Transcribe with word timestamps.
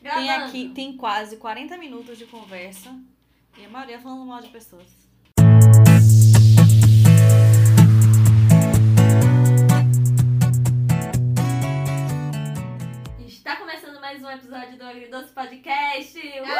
Tem 0.00 0.26
Gravando. 0.26 0.44
aqui, 0.44 0.68
tem 0.68 0.96
quase 0.96 1.38
40 1.38 1.76
minutos 1.76 2.16
de 2.16 2.24
conversa 2.24 2.96
e 3.58 3.64
a 3.64 3.68
maioria 3.68 3.98
falando 3.98 4.24
mal 4.24 4.40
de 4.40 4.48
pessoas. 4.48 4.86
Está 13.26 13.56
começando 13.56 14.00
mais 14.00 14.22
um 14.22 14.30
episódio 14.30 14.78
do 14.78 14.84
Agridoce 14.84 15.32
Podcast. 15.32 16.20
Como 16.20 16.52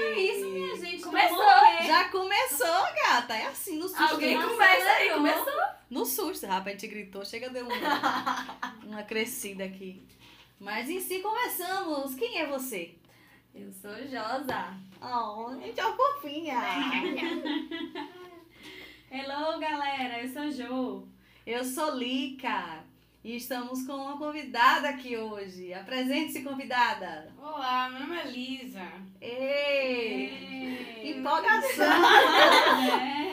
é 0.00 0.20
isso, 0.20 0.48
minha 0.50 0.76
gente? 0.76 1.02
Começou. 1.02 1.44
Já 1.84 2.08
começou, 2.08 2.82
gata. 3.04 3.34
É 3.34 3.46
assim, 3.46 3.78
no 3.78 3.88
susto. 3.88 4.00
Alguém 4.00 4.38
no, 4.38 4.48
começa 4.48 4.90
aí, 4.90 5.08
né? 5.08 5.14
começou. 5.14 5.62
no 5.90 6.06
susto, 6.06 6.46
rapaz, 6.46 6.76
a 6.76 6.78
gente 6.78 6.86
gritou, 6.86 7.24
chega 7.24 7.50
deu 7.50 7.66
uma, 7.66 8.58
uma 8.86 9.02
crescida 9.02 9.64
aqui. 9.64 10.06
Mas 10.58 10.88
em 10.88 11.00
si 11.00 11.18
começamos. 11.20 12.14
Quem 12.14 12.38
é 12.38 12.46
você? 12.46 12.94
Eu 13.54 13.70
sou 13.72 13.94
Josa. 14.08 14.74
Oh, 15.00 15.48
a 15.48 15.56
gente 15.60 15.78
é 15.78 15.92
fofinha. 15.92 16.60
Hello, 19.10 19.58
galera, 19.60 20.22
eu 20.22 20.28
sou 20.28 20.50
Jo. 20.50 21.08
Eu 21.46 21.64
sou 21.64 21.96
Lica 21.96 22.82
e 23.22 23.36
estamos 23.36 23.86
com 23.86 23.94
uma 23.94 24.16
convidada 24.16 24.88
aqui 24.88 25.16
hoje. 25.16 25.72
Apresente-se, 25.74 26.42
convidada. 26.42 27.32
Olá, 27.38 27.88
meu 27.90 28.00
nome 28.00 28.16
é 28.16 28.24
Lisa. 28.24 28.92
Ei! 29.20 31.10
Empolgação! 31.10 31.84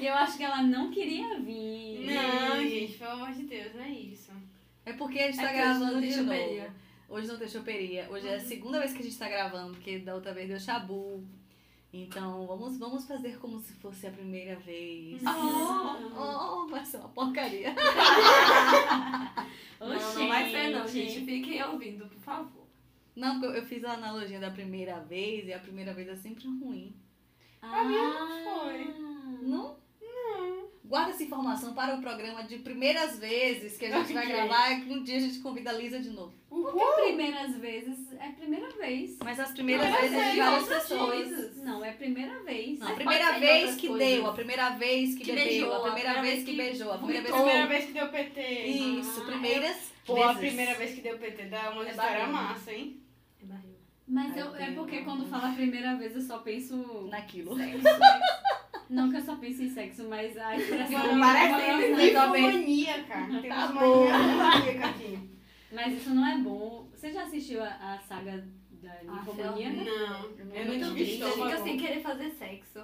É. 0.00 0.08
Eu 0.08 0.14
acho 0.14 0.36
que 0.36 0.44
ela 0.44 0.62
não 0.62 0.90
queria 0.90 1.38
vir. 1.40 2.06
Não, 2.06 2.60
gente, 2.60 2.98
pelo 2.98 3.12
amor 3.12 3.32
de 3.32 3.42
Deus, 3.44 3.74
não 3.74 3.82
é 3.82 3.90
isso. 3.90 4.17
É 4.88 4.92
porque 4.94 5.18
a 5.18 5.26
gente 5.30 5.36
tá 5.36 5.50
É 5.52 5.56
gravando 5.56 6.00
de 6.00 6.08
tem 6.08 6.16
novo. 6.16 6.30
choperia. 6.32 6.74
Hoje 7.08 7.28
não 7.28 7.36
tem 7.38 7.48
choperia. 7.48 8.08
Hoje 8.10 8.26
é 8.28 8.34
a 8.36 8.40
segunda 8.40 8.78
vez 8.78 8.92
que 8.92 9.00
a 9.00 9.02
gente 9.02 9.18
tá 9.18 9.28
gravando, 9.28 9.74
porque 9.74 9.98
da 9.98 10.14
outra 10.14 10.32
vez 10.32 10.48
deu 10.48 10.58
chabu. 10.58 11.22
Então, 11.92 12.46
vamos, 12.46 12.78
vamos 12.78 13.06
fazer 13.06 13.38
como 13.38 13.58
se 13.60 13.72
fosse 13.74 14.06
a 14.06 14.10
primeira 14.10 14.56
vez. 14.56 15.22
Oh, 15.24 16.62
oh, 16.64 16.66
vai 16.68 16.84
ser 16.84 16.98
uma 16.98 17.08
porcaria. 17.08 17.74
Não, 19.80 19.88
não 19.88 20.28
vai 20.28 20.50
ser 20.50 20.70
não, 20.70 20.88
gente. 20.88 21.24
Fiquem 21.24 21.62
ouvindo, 21.62 22.04
por 22.06 22.18
favor. 22.18 22.66
Não, 23.14 23.38
porque 23.40 23.58
eu 23.58 23.64
fiz 23.64 23.84
a 23.84 23.92
analogia 23.92 24.40
da 24.40 24.50
primeira 24.50 24.98
vez 25.00 25.46
e 25.46 25.52
a 25.52 25.58
primeira 25.58 25.94
vez 25.94 26.08
é 26.08 26.16
sempre 26.16 26.44
ruim. 26.48 26.94
A 27.62 27.84
minha 27.84 28.08
não 28.08 28.28
foi. 28.60 28.94
Não? 29.42 29.76
Guarda 30.88 31.10
essa 31.10 31.22
informação 31.22 31.74
para 31.74 31.94
o 31.96 32.00
programa 32.00 32.42
de 32.44 32.58
primeiras 32.60 33.18
vezes 33.18 33.76
que 33.76 33.84
a 33.84 33.90
gente 33.98 34.12
vai 34.14 34.24
Ok. 34.24 34.34
gravar 34.36 34.72
e 34.72 34.80
que 34.80 34.90
um 34.92 35.02
dia 35.02 35.18
a 35.18 35.20
gente 35.20 35.38
convida 35.40 35.68
a 35.70 35.74
Lisa 35.74 36.00
de 36.00 36.08
novo. 36.10 36.32
Porque 36.48 37.02
primeiras 37.04 37.54
vezes 37.56 38.10
é 38.18 38.28
primeira 38.30 38.70
vez. 38.70 39.18
Mas 39.22 39.38
as 39.38 39.50
primeiras 39.52 39.86
Primeira 39.86 40.08
vezes 40.16 40.26
é 40.26 40.32
de 40.32 40.38
várias 40.38 40.68
pessoas. 40.68 41.10
coisas. 41.10 41.56
Não, 41.58 41.84
é 41.84 41.92
primeira 41.92 42.38
vez. 42.40 42.78
Não, 42.78 42.88
a 42.88 42.92
primeira 42.94 43.38
vez 43.38 43.74
que 43.76 43.86
coisas. 43.88 44.08
deu, 44.08 44.26
a 44.26 44.32
primeira 44.32 44.70
vez 44.70 45.14
que, 45.14 45.24
Que 45.24 45.32
bebeu, 45.32 45.44
beijou, 45.46 45.74
a 45.74 45.80
primeira 45.82 46.22
vez 46.22 46.44
que 46.44 46.56
beijou, 46.56 46.92
a 46.92 46.96
primeira 46.98 47.22
vez 47.22 47.34
Primeira 47.34 47.62
que... 47.62 47.68
vez 47.68 47.84
que 47.84 47.92
deu 47.92 48.08
PT. 48.08 48.40
Isso, 48.66 49.20
Ah, 49.20 49.26
primeiras 49.26 49.92
Pô, 50.06 50.14
vezes. 50.14 50.30
a 50.30 50.34
primeira 50.34 50.74
vez 50.74 50.94
que 50.94 51.00
deu 51.02 51.18
PT 51.18 51.44
dá 51.44 51.70
uma 51.70 51.86
É 51.86 51.90
história 51.90 52.26
massa, 52.28 52.72
hein? 52.72 53.00
É 53.42 53.44
barril. 53.44 53.74
Mas 54.08 54.32
Ai, 54.32 54.40
eu, 54.40 54.56
é 54.56 54.70
porque 54.72 55.02
quando 55.02 55.26
fala 55.26 55.52
primeira 55.52 55.96
vez 55.96 56.14
eu 56.16 56.22
só 56.22 56.38
penso. 56.38 57.06
Naquilo. 57.10 57.54
Sexo, 57.58 57.82
Não 58.88 59.10
que 59.10 59.16
eu 59.16 59.20
só 59.22 59.36
penso 59.36 59.62
em 59.62 59.68
sexo, 59.68 60.08
mas 60.08 60.36
a 60.36 60.56
expressão. 60.56 61.20
Parece 61.20 61.54
que 61.54 62.12
não- 62.12 62.32
tem 62.32 62.42
maníaca. 62.42 63.14
Temos 63.42 63.48
Tá 63.48 63.68
mania 63.72 64.18
maníaca 64.34 64.86
aqui. 64.88 65.18
Mas 65.72 65.92
isso 65.94 66.10
não 66.14 66.26
é 66.26 66.38
bom. 66.38 66.88
Você 66.94 67.12
já 67.12 67.22
assistiu 67.24 67.62
a, 67.62 67.68
a 67.68 67.98
saga 67.98 68.46
da 68.82 69.02
ninfomaníaca? 69.02 69.76
Não, 69.84 70.24
eu 70.54 70.64
Muito 70.66 70.80
não 70.86 70.94
tive 70.94 71.18
triste. 71.18 71.32
Fica 71.32 71.58
sem 71.62 71.76
querer 71.76 72.00
fazer 72.00 72.30
sexo. 72.30 72.80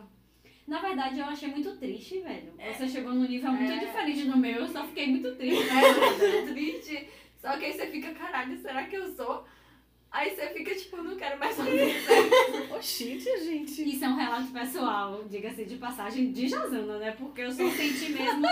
Na 0.66 0.80
verdade, 0.80 1.19
eu 1.19 1.27
achei 1.27 1.48
muito 1.50 1.77
triste, 1.77 2.20
velho. 2.20 2.52
É. 2.59 2.72
Você 2.72 2.88
chegou 2.88 3.12
num 3.15 3.26
nível 3.28 3.53
muito 3.53 3.72
É. 3.72 3.78
diferente 3.78 4.25
do 4.25 4.36
meu, 4.36 4.60
eu 4.60 4.69
só 4.69 4.84
fiquei 4.84 5.06
muito 5.09 5.34
triste. 5.36 5.62
É 5.69 6.42
triste. 6.53 7.09
Só 7.38 7.56
que 7.59 7.66
aí 7.66 7.72
você 7.72 7.86
fica, 7.88 8.12
caralho, 8.15 8.56
será 8.59 8.84
que 8.84 8.97
eu 8.97 9.15
sou? 9.15 9.44
Aí 10.14 10.30
você 10.32 10.47
fica 10.50 10.72
tipo, 10.76 10.97
não 10.98 11.16
quero 11.16 11.41
mais 11.41 11.56
fazer 11.56 11.92
sexo. 12.06 12.72
Oxente, 12.72 13.25
gente. 13.44 13.82
Isso 13.82 14.04
é 14.04 14.08
um 14.08 14.14
relato 14.14 14.47
pessoal, 14.52 15.25
diga-se 15.25 15.64
de 15.64 15.75
passagem, 15.75 16.30
de 16.30 16.47
Josana, 16.47 16.98
né? 16.98 17.10
Porque 17.19 17.41
eu 17.41 17.50
só 17.50 17.69
senti 17.69 18.10
mesmo 18.12 18.42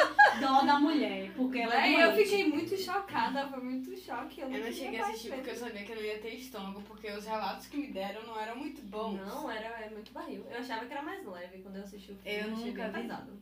dó 0.41 0.63
da 0.63 0.81
mulher. 0.81 1.33
Porque 1.37 1.61
ela 1.61 1.75
é 1.75 1.79
Aí 1.79 2.01
eu 2.01 2.17
fiquei 2.17 2.49
muito 2.49 2.77
chocada, 2.77 3.47
foi 3.47 3.63
muito 3.63 3.97
choque. 3.97 4.41
Eu 4.41 4.49
não, 4.51 4.57
Eu 4.57 4.65
não 4.67 4.73
cheguei 4.73 4.99
a 4.99 5.07
assistir 5.07 5.31
porque 5.31 5.51
eu 5.51 5.55
sabia 5.55 5.85
que 5.85 5.93
eu 5.93 5.97
não 5.97 6.03
ia 6.03 6.19
ter 6.19 6.35
estômago, 6.35 6.83
porque 6.83 7.09
os 7.13 7.25
relatos 7.25 7.69
que 7.69 7.77
me 7.77 7.87
deram 7.93 8.27
não 8.27 8.41
eram 8.41 8.57
muito 8.57 8.83
bons. 8.83 9.17
Não, 9.19 9.49
era 9.49 9.69
é 9.85 9.89
muito 9.89 10.11
barril. 10.13 10.45
Eu 10.51 10.59
achava 10.59 10.85
que 10.85 10.93
era 10.93 11.03
mais 11.03 11.25
leve 11.25 11.59
quando 11.63 11.77
eu 11.77 11.85
assisti 11.85 12.11
o 12.11 12.17
filme. 12.17 12.39
Eu 12.39 12.55
achei 12.55 12.67
nunca 12.73 12.89
bem 12.89 13.03
vi. 13.03 13.09
pesado. 13.09 13.33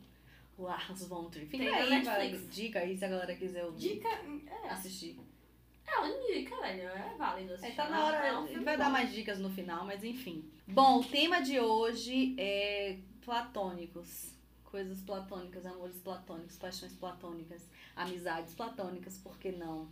O 0.59 0.67
Ars 0.67 1.07
von 1.07 1.25
Trier. 1.31 1.47
Fica 1.47 1.63
Tem 1.63 1.73
aí, 1.73 1.89
Netflix. 1.89 2.55
dica 2.55 2.79
aí 2.81 2.95
se 2.95 3.03
a 3.03 3.07
galera 3.07 3.35
quiser 3.35 3.65
ouvir. 3.65 3.79
Dica. 3.79 4.09
É, 4.63 4.69
Assistir. 4.69 5.17
É 5.93 5.99
uma 5.99 6.27
dica, 6.27 6.55
velho. 6.61 6.81
É 6.89 7.15
válido 7.17 7.51
É, 7.51 7.55
assistir. 7.55 7.75
tá 7.75 7.89
na 7.89 8.05
hora, 8.05 8.17
É 8.27 8.37
um 8.37 8.45
vai 8.63 8.77
bom. 8.77 8.83
dar 8.83 8.89
mais 8.89 9.11
dicas 9.11 9.39
no 9.39 9.49
final, 9.49 9.85
mas 9.85 10.03
enfim. 10.03 10.49
Bom, 10.67 10.99
o 10.99 11.03
tema 11.03 11.41
de 11.41 11.59
hoje 11.59 12.35
é 12.37 12.97
platônicos. 13.23 14.31
Coisas 14.63 15.01
platônicas, 15.01 15.65
amores 15.65 15.97
platônicos, 15.97 16.57
paixões 16.57 16.93
platônicas, 16.93 17.67
amizades 17.95 18.53
platônicas, 18.53 19.17
por 19.17 19.37
que 19.37 19.51
não? 19.51 19.87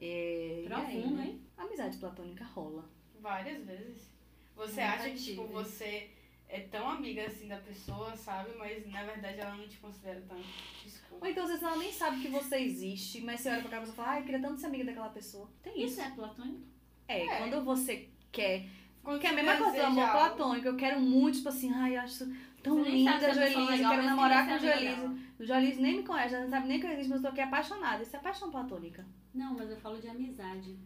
É, 0.00 0.62
e 0.62 0.62
aí, 0.62 0.66
Profundo, 0.66 1.16
né? 1.16 1.24
hein? 1.26 1.42
Amizade 1.56 1.96
platônica 1.98 2.44
rola. 2.44 2.84
Várias 3.20 3.64
vezes. 3.64 4.10
Você 4.56 4.80
Nunca 4.80 4.92
acha 4.94 5.10
que, 5.10 5.22
tipo, 5.22 5.44
você 5.46 6.10
é 6.48 6.60
tão 6.60 6.88
amiga 6.88 7.26
assim 7.26 7.48
da 7.48 7.56
pessoa, 7.56 8.16
sabe? 8.16 8.50
Mas 8.56 8.86
na 8.90 9.02
verdade 9.04 9.40
ela 9.40 9.56
não 9.56 9.66
te 9.68 9.78
considera 9.78 10.20
tanto. 10.28 10.44
Ou 10.44 10.84
Desculpa. 10.84 11.28
então, 11.30 11.44
às 11.44 11.50
vezes, 11.50 11.62
ela 11.64 11.76
nem 11.76 11.92
sabe 11.92 12.20
que 12.20 12.28
você 12.28 12.56
existe, 12.56 13.20
mas 13.20 13.40
você 13.40 13.50
olha 13.50 13.60
pra 13.62 13.70
cara 13.70 13.84
e 13.84 13.92
fala, 13.92 14.08
ai, 14.10 14.20
eu 14.20 14.24
queria 14.24 14.40
tanto 14.40 14.60
ser 14.60 14.66
amiga 14.66 14.84
daquela 14.84 15.08
pessoa. 15.08 15.50
Tem 15.62 15.82
isso. 15.82 15.94
Isso 15.94 16.00
é 16.00 16.10
platônico? 16.10 16.62
É, 17.08 17.24
É. 17.24 17.38
quando 17.38 17.64
você 17.64 18.08
quer 18.32 18.66
Quando 19.02 19.20
Que 19.20 19.26
é 19.26 19.30
a 19.30 19.32
você 19.34 19.42
mesma 19.42 19.56
coisa 19.64 19.76
do 19.76 19.84
amor 19.84 20.10
platônico. 20.10 20.66
Eu 20.68 20.76
quero 20.76 21.00
muito, 21.00 21.36
tipo 21.36 21.48
assim, 21.50 21.70
ai, 21.72 21.96
eu 21.96 22.00
acho 22.00 22.26
tão 22.62 22.78
Você 22.82 22.90
linda 22.90 23.10
a 23.10 23.18
se 23.18 23.24
a 23.26 23.28
pessoa 23.28 23.44
é 23.44 23.50
Joelise, 23.50 23.72
legal, 23.76 23.90
quero 23.92 24.02
namorar 24.04 24.46
com 24.48 24.58
queria 24.58 24.74
a 24.74 24.78
Joelise. 24.78 25.24
O 25.38 25.44
Joelise 25.44 25.82
nem 25.82 25.96
me 25.98 26.02
conhece, 26.04 26.38
não 26.38 26.48
sabe 26.48 26.68
nem 26.68 26.80
que 26.80 26.86
eu 26.86 26.90
existo, 26.92 27.10
mas 27.10 27.18
eu 27.18 27.22
tô 27.22 27.28
aqui 27.28 27.40
apaixonada. 27.42 28.02
Isso 28.02 28.16
é 28.16 28.18
paixão 28.18 28.50
platônica. 28.50 29.04
Não, 29.34 29.54
mas 29.54 29.70
eu 29.70 29.76
falo 29.76 30.00
de 30.00 30.08
amizade. 30.08 30.78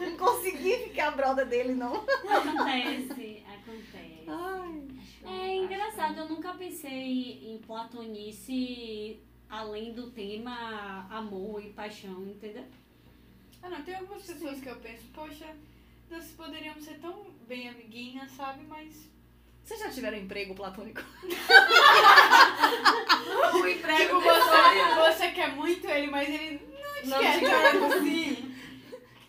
Não 0.00 0.16
consegui 0.16 0.76
ficar 0.88 1.10
brother 1.12 1.46
dele, 1.46 1.74
não. 1.74 1.94
acontece, 1.96 3.44
acontece. 3.46 4.24
Ai. 4.26 4.88
É 5.24 5.56
engraçado, 5.56 6.18
eu 6.18 6.28
nunca 6.28 6.54
pensei 6.54 7.52
em 7.52 7.58
platonice 7.58 9.20
além 9.48 9.92
do 9.92 10.10
tema 10.10 11.06
amor 11.10 11.62
e 11.62 11.70
paixão, 11.70 12.22
entendeu? 12.22 12.64
Ah, 13.62 13.68
não, 13.68 13.82
tem 13.82 13.94
algumas 13.94 14.22
pessoas 14.22 14.58
que 14.60 14.68
eu 14.68 14.76
penso, 14.76 15.04
poxa, 15.12 15.54
nós 16.10 16.24
poderíamos 16.32 16.84
ser 16.84 16.98
tão 16.98 17.26
bem 17.46 17.68
amiguinhas, 17.68 18.30
sabe? 18.32 18.64
Mas. 18.64 19.08
Vocês 19.64 19.80
já 19.80 19.88
tiveram 19.90 20.18
emprego 20.18 20.54
platônico? 20.54 21.00
O 23.54 23.66
emprego 23.68 24.18
Tipo, 24.18 24.20
você, 24.20 25.12
você 25.12 25.30
quer 25.30 25.54
muito 25.54 25.86
ele, 25.88 26.06
mas 26.08 26.28
ele 26.28 26.60
não 27.04 27.18
te 27.18 27.24
Não 27.24 27.40
quer 27.40 27.72
tanto 27.72 27.84
assim. 27.94 28.54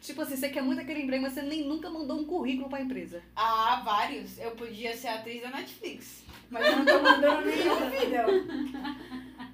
Tipo 0.01 0.22
assim, 0.24 0.36
você 0.36 0.50
quer 0.50 0.63
muito 0.63 0.81
aquele 0.81 1.04
emprego, 1.04 1.22
mas 1.24 1.33
você 1.33 1.44
nem 1.44 1.63
nunca 1.63 1.89
mandou 1.89 2.18
um 2.19 2.25
currículo 2.25 2.68
pra 2.69 2.81
empresa. 2.81 3.22
Ah, 3.36 3.81
vários. 3.86 4.38
Eu 4.39 4.51
podia 4.51 4.95
ser 4.98 5.10
atriz 5.10 5.42
da 5.44 5.50
Netflix. 5.51 6.24
Mas 6.50 6.66
eu 6.66 6.78
não 6.78 6.86
tô 6.86 7.00
mandando 7.01 7.45
nenhum 7.48 7.75
vídeo. 7.92 8.98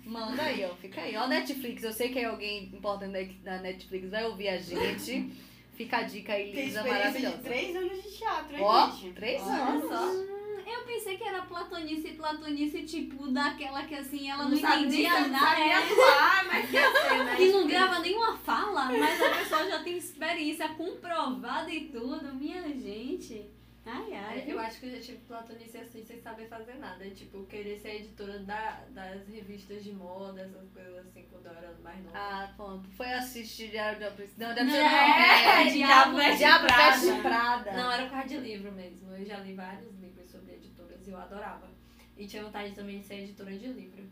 Manda 0.06 0.42
aí, 0.44 0.64
ó. 0.66 0.70
Fica 0.76 1.02
aí. 1.02 1.18
Ó, 1.18 1.28
Netflix. 1.28 1.84
Eu 1.84 1.92
sei 1.92 2.10
que 2.10 2.20
é 2.20 2.26
alguém 2.26 2.64
importante 2.64 3.34
da 3.44 3.58
Netflix 3.60 4.10
vai 4.10 4.26
ouvir 4.26 4.48
a 4.48 4.58
gente. 4.58 5.32
Fica 5.76 5.98
a 5.98 6.04
dica 6.04 6.32
aí, 6.34 6.52
Tem 6.54 6.66
Lisa, 6.66 6.80
experiência 6.80 7.12
de 7.12 7.26
maravilhosa. 7.26 7.44
três 7.44 7.76
anos 7.76 8.04
de 8.04 8.18
teatro, 8.18 8.56
hein, 8.58 8.64
Ó, 8.64 8.90
gente? 8.90 9.14
três 9.14 9.42
Olha 9.44 9.54
anos. 9.64 9.84
só. 9.90 10.37
Eu 10.69 10.81
pensei 10.86 11.16
que 11.16 11.24
era 11.24 11.44
platonice, 11.44 12.10
platonice, 12.10 12.84
tipo, 12.84 13.28
daquela 13.31 13.84
que 13.84 13.96
assim, 13.96 14.30
ela 14.30 14.44
não, 14.44 14.50
Não 14.52 14.58
entendia 14.58 15.24
se- 15.24 15.30
nada. 15.30 15.46
sabia 15.46 15.64
é, 15.66 15.74
atuar, 15.75 16.46
mas 16.48 16.69
quer 16.69 16.92
ser, 16.92 17.24
né? 17.24 17.36
que 17.38 17.48
não 17.52 17.68
grava 17.68 18.00
nenhuma 18.00 18.36
fala, 18.38 18.86
mas 18.92 19.22
a 19.22 19.30
pessoa 19.30 19.66
já 19.69 19.81
tem 19.81 19.98
experiência 19.98 20.68
comprovada 20.69 21.72
e 21.72 21.86
tudo. 21.86 22.34
Minha 22.36 22.64
gente. 22.64 23.50
Ai, 23.89 24.13
ai. 24.13 24.39
É, 24.42 24.51
Eu 24.51 24.60
acho 24.60 24.80
que 24.80 24.86
eu 24.88 24.92
já 24.92 25.00
tive 25.01 25.18
platonice 25.19 25.78
assim, 25.78 26.04
sem 26.04 26.19
saber 26.19 26.48
fazer 26.50 26.75
nada. 26.75 27.10
Tipo, 27.12 27.45
querer 27.45 27.78
ser 27.80 27.95
editora 28.01 28.39
da, 28.39 28.84
das 28.89 29.25
revistas 29.28 29.84
de 29.84 29.94
moda, 29.94 30.42
essas 30.42 30.69
coisas 30.72 30.98
assim, 31.07 31.25
quando 31.31 31.45
eu 31.45 31.51
era 31.54 31.74
mais 31.81 32.04
nova. 32.04 32.18
Ah, 32.18 32.54
pronto. 32.57 32.89
Foi 32.89 33.07
assistir 33.13 33.69
Diário 33.69 33.98
de 34.00 34.12
Princesa. 34.16 34.48
Não, 34.48 34.56
deve 34.56 34.66
Não, 34.66 34.74
ser 34.74 34.80
é, 34.84 35.63
não. 35.66 35.72
Diabo 35.74 36.16
Veste 36.18 36.44
Veste 36.44 37.22
Prada. 37.22 37.72
Não, 37.72 37.92
era 37.92 38.04
por 38.04 38.12
causa 38.12 38.28
de 38.28 38.38
livro 38.38 38.72
mesmo. 38.74 39.12
Eu 39.13 39.25
já 39.25 39.38
li 39.39 39.54
vários 39.54 39.95
livros 40.00 40.30
sobre 40.30 40.54
editoras 40.56 41.07
e 41.07 41.10
eu 41.12 41.18
adorava. 41.18 41.69
E 42.18 42.28
tinha 42.28 42.44
vontade 42.44 42.74
também 42.74 43.00
de 43.00 43.06
ser 43.06 43.19
editora 43.24 43.51
de 43.57 43.68
livro. 43.68 44.04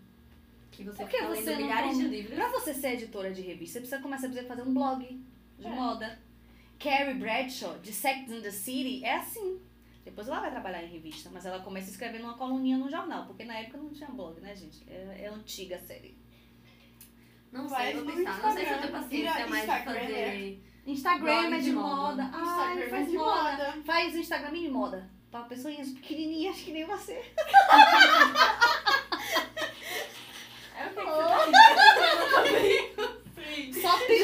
Que 0.71 0.83
você 0.83 0.98
Por 1.04 1.10
que 1.10 1.18
fica 1.18 1.28
você 1.30 1.42
lendo 1.42 1.51
não 1.51 1.62
milhares 1.68 1.92
come- 1.92 2.04
de 2.04 2.10
livros. 2.16 2.36
Pra 2.36 2.50
você 2.50 2.74
ser 2.74 2.94
editora 2.94 3.33
de 3.33 3.42
revista, 3.42 3.74
você 3.74 3.80
precisa 3.80 4.01
começar 4.01 4.28
a 4.28 4.44
fazer 4.44 4.62
um 4.62 4.74
blog 4.74 5.04
de 5.60 5.66
É. 5.66 5.69
moda. 5.69 6.19
Carrie 6.80 7.13
Bradshaw, 7.16 7.77
de 7.80 7.92
Sex 7.94 8.30
and 8.31 8.42
the 8.42 8.51
City, 8.51 9.04
é 9.04 9.16
assim. 9.16 9.60
Depois 10.04 10.27
ela 10.27 10.39
vai 10.39 10.51
trabalhar 10.51 10.83
em 10.83 10.88
revista, 10.92 11.30
mas 11.33 11.45
ela 11.45 11.60
começa 11.60 11.89
escrevendo 11.89 12.25
uma 12.25 12.38
coluninha 12.38 12.77
no 12.77 12.89
jornal, 12.89 13.25
porque 13.25 13.44
na 13.44 13.57
época 13.57 13.77
não 13.77 13.89
tinha 13.89 14.07
blog, 14.10 14.39
né, 14.39 14.56
gente? 14.56 14.83
É, 14.88 15.24
é 15.24 15.27
antiga 15.27 15.75
a 15.77 15.80
série. 15.80 16.16
Não 17.51 17.68
Vai 17.68 17.92
sei, 17.94 18.01
vou 18.01 18.06
pensar. 18.13 18.38
Não 18.42 18.51
sei 18.54 18.66
se 18.66 18.72
eu 18.72 18.77
tenho 18.81 18.98
Instagram. 18.98 19.01
paciência 19.01 19.48
mais 19.48 19.66
de 19.66 19.72
Instagram, 19.72 20.00
fazer. 20.01 20.63
Instagram 20.86 21.39
Blog 21.42 21.54
é 21.54 21.57
de 21.57 21.63
de 21.66 21.72
moda. 21.72 22.24
moda. 22.24 22.30
Ah, 22.33 22.42
Instagram 22.44 22.72
ele 22.75 22.83
é 22.83 22.89
faz 22.89 23.10
de 23.10 23.18
moda. 23.18 23.42
moda. 23.42 23.74
Faz 23.86 24.13
o 24.13 24.18
Instagram 24.19 24.51
mini 24.51 24.69
moda. 24.69 25.10
Pra 25.31 25.42
pessoinhas 25.44 25.89
pequenininhas 25.89 26.57
que 26.57 26.71
nem 26.71 26.86
você. 26.86 27.13
É 30.78 30.88
o 30.88 30.89
que 30.89 30.95
você 30.95 31.01
tá 33.74 33.81
Só 33.81 33.98
tem. 34.06 34.19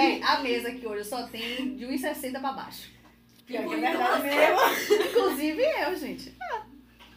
Véi, 0.00 0.22
a 0.22 0.40
mesa 0.40 0.68
aqui 0.68 0.86
hoje 0.86 1.04
só 1.04 1.26
tem 1.26 1.76
de 1.76 1.84
1,60 1.84 2.40
pra 2.40 2.52
baixo. 2.52 2.90
Pior 3.46 3.68
que 3.68 3.74
é 3.74 3.80
verdade 3.80 4.22
mesmo. 4.22 5.08
Inclusive 5.10 5.62
eu, 5.62 5.96
gente. 5.96 6.34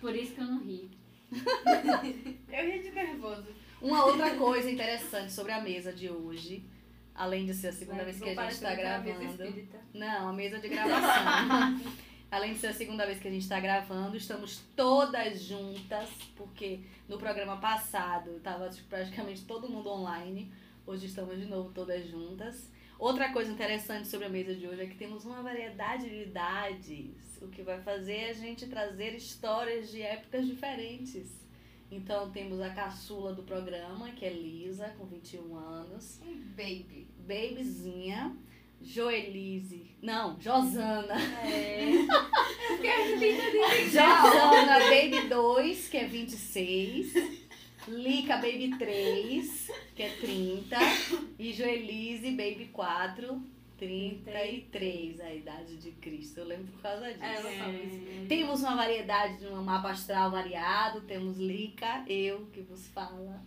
Por 0.01 0.15
isso 0.15 0.33
que 0.33 0.41
eu 0.41 0.45
não 0.45 0.59
ri. 0.59 0.91
Eu 2.51 2.71
ri 2.71 2.80
de 2.83 2.91
nervoso. 2.91 3.47
Uma 3.81 4.06
outra 4.06 4.35
coisa 4.35 4.69
interessante 4.69 5.31
sobre 5.31 5.51
a 5.51 5.62
mesa 5.62 5.91
de 5.91 6.09
hoje, 6.09 6.63
além 7.15 7.45
de 7.45 7.53
ser 7.53 7.69
a 7.69 7.74
segunda 7.74 8.03
vez 8.03 8.19
que 8.19 8.30
a 8.30 8.35
gente 8.35 8.53
está 8.53 8.69
mesa 8.69 8.81
gravando. 8.81 9.68
Não, 9.94 10.29
a 10.29 10.33
mesa 10.33 10.59
de 10.59 10.68
gravação. 10.69 11.81
Além 12.31 12.53
de 12.53 12.59
ser 12.59 12.68
a 12.68 12.74
segunda 12.74 13.06
vez 13.06 13.19
que 13.19 13.27
a 13.27 13.31
gente 13.31 13.44
está 13.44 13.59
gravando, 13.59 14.18
estamos 14.18 14.59
todas 14.75 15.39
juntas, 15.39 16.09
porque 16.36 16.79
no 17.07 17.19
programa 17.19 17.57
passado 17.57 18.38
estava 18.38 18.71
praticamente 18.89 19.45
todo 19.45 19.69
mundo 19.69 19.88
online. 19.88 20.51
Hoje 20.83 21.06
estamos 21.06 21.38
de 21.38 21.45
novo 21.45 21.71
todas 21.71 22.07
juntas. 22.07 22.72
Outra 22.97 23.31
coisa 23.33 23.51
interessante 23.51 24.07
sobre 24.07 24.27
a 24.27 24.29
mesa 24.29 24.55
de 24.55 24.67
hoje 24.67 24.81
é 24.81 24.85
que 24.85 24.95
temos 24.95 25.25
uma 25.25 25.41
variedade 25.41 26.09
de 26.09 26.23
idades, 26.23 27.37
o 27.41 27.47
que 27.47 27.61
vai 27.61 27.81
fazer 27.81 28.29
a 28.29 28.33
gente 28.33 28.67
trazer 28.67 29.15
histórias 29.15 29.91
de 29.91 30.01
épocas 30.01 30.45
diferentes. 30.45 31.43
Então 31.91 32.31
temos 32.31 32.59
a 32.61 32.69
caçula 32.69 33.33
do 33.33 33.43
programa, 33.43 34.11
que 34.11 34.25
é 34.25 34.29
Lisa, 34.29 34.89
com 34.97 35.05
21 35.05 35.55
anos. 35.55 36.21
Um 36.25 36.33
baby. 36.55 37.07
Babyzinha, 37.19 38.35
Joelise, 38.81 39.93
não, 40.03 40.37
Josana. 40.37 41.15
É. 41.45 41.91
Josana 43.89 44.79
Baby 44.89 45.29
2, 45.29 45.87
que 45.87 45.97
é 45.97 46.05
26. 46.05 47.13
Lica 47.88 48.38
Baby 48.38 48.75
3, 48.77 49.71
que 49.95 50.03
é 50.03 50.09
30. 50.09 50.77
E 51.38 51.53
Joelise 51.53 52.31
Baby 52.31 52.69
4, 52.71 53.41
33, 53.77 55.19
a 55.19 55.33
idade 55.33 55.77
de 55.77 55.91
Cristo. 55.91 56.39
Eu 56.39 56.45
lembro 56.45 56.71
por 56.74 56.81
causa 56.81 57.06
disso. 57.12 57.24
É. 57.47 58.24
É. 58.24 58.25
Temos 58.27 58.62
uma 58.62 58.75
variedade 58.75 59.38
de 59.39 59.47
um 59.47 59.62
mapa 59.62 59.89
astral 59.91 60.31
variado. 60.31 61.01
Temos 61.01 61.38
Lica, 61.38 62.03
eu 62.07 62.45
que 62.53 62.62
vos 62.62 62.88
fala. 62.88 63.44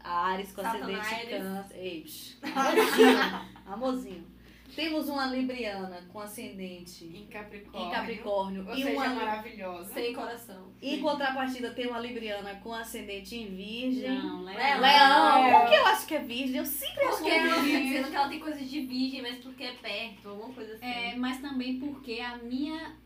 Ares 0.00 0.52
com 0.52 0.60
ascendente 0.60 1.04
Satanás. 1.04 1.28
câncer. 1.28 1.76
Ei, 1.78 2.06
amorzinho, 2.54 3.46
amorzinho. 3.66 4.35
Temos 4.76 5.08
uma 5.08 5.26
Libriana 5.26 6.06
com 6.12 6.20
ascendente 6.20 7.04
Em 7.06 7.26
Capricórnio. 7.26 7.88
em 7.88 7.90
Capricórnio. 7.90 8.68
Ou 8.68 8.74
E, 8.74 8.82
seja, 8.82 8.90
uma, 8.90 9.08
maravilhosa. 9.08 9.92
Sem 9.94 10.12
coração. 10.14 10.72
em 10.82 11.00
contrapartida, 11.00 11.70
tem 11.70 11.86
uma 11.88 11.98
Libriana 11.98 12.54
com 12.56 12.72
ascendente 12.74 13.34
em 13.34 13.46
Virgem. 13.56 14.10
Não, 14.18 14.42
Leão. 14.42 14.80
Leão. 14.80 14.80
Leão. 14.80 15.60
Por 15.60 15.68
que 15.70 15.74
eu 15.76 15.86
acho 15.86 16.06
que 16.06 16.14
é 16.14 16.18
Virgem? 16.20 16.56
Eu 16.56 16.66
sempre 16.66 17.04
acho 17.04 17.16
Porque 17.18 17.30
que 17.30 17.36
é 17.36 17.38
ela 17.38 17.54
Virgem. 17.54 17.64
fica 17.72 17.82
dizendo 17.88 18.10
que 18.10 18.16
ela 18.16 18.28
tem 18.28 18.40
coisa 18.40 18.64
de 18.64 18.80
virgem, 18.86 19.22
mas 19.22 19.36
porque 19.38 19.64
é 19.64 19.72
perto, 19.72 20.28
alguma 20.28 20.52
coisa 20.54 20.74
assim. 20.74 20.84
É, 20.86 21.16
mas 21.16 21.40
também 21.40 21.78
porque 21.80 22.20
a 22.20 22.36
minha, 22.36 22.96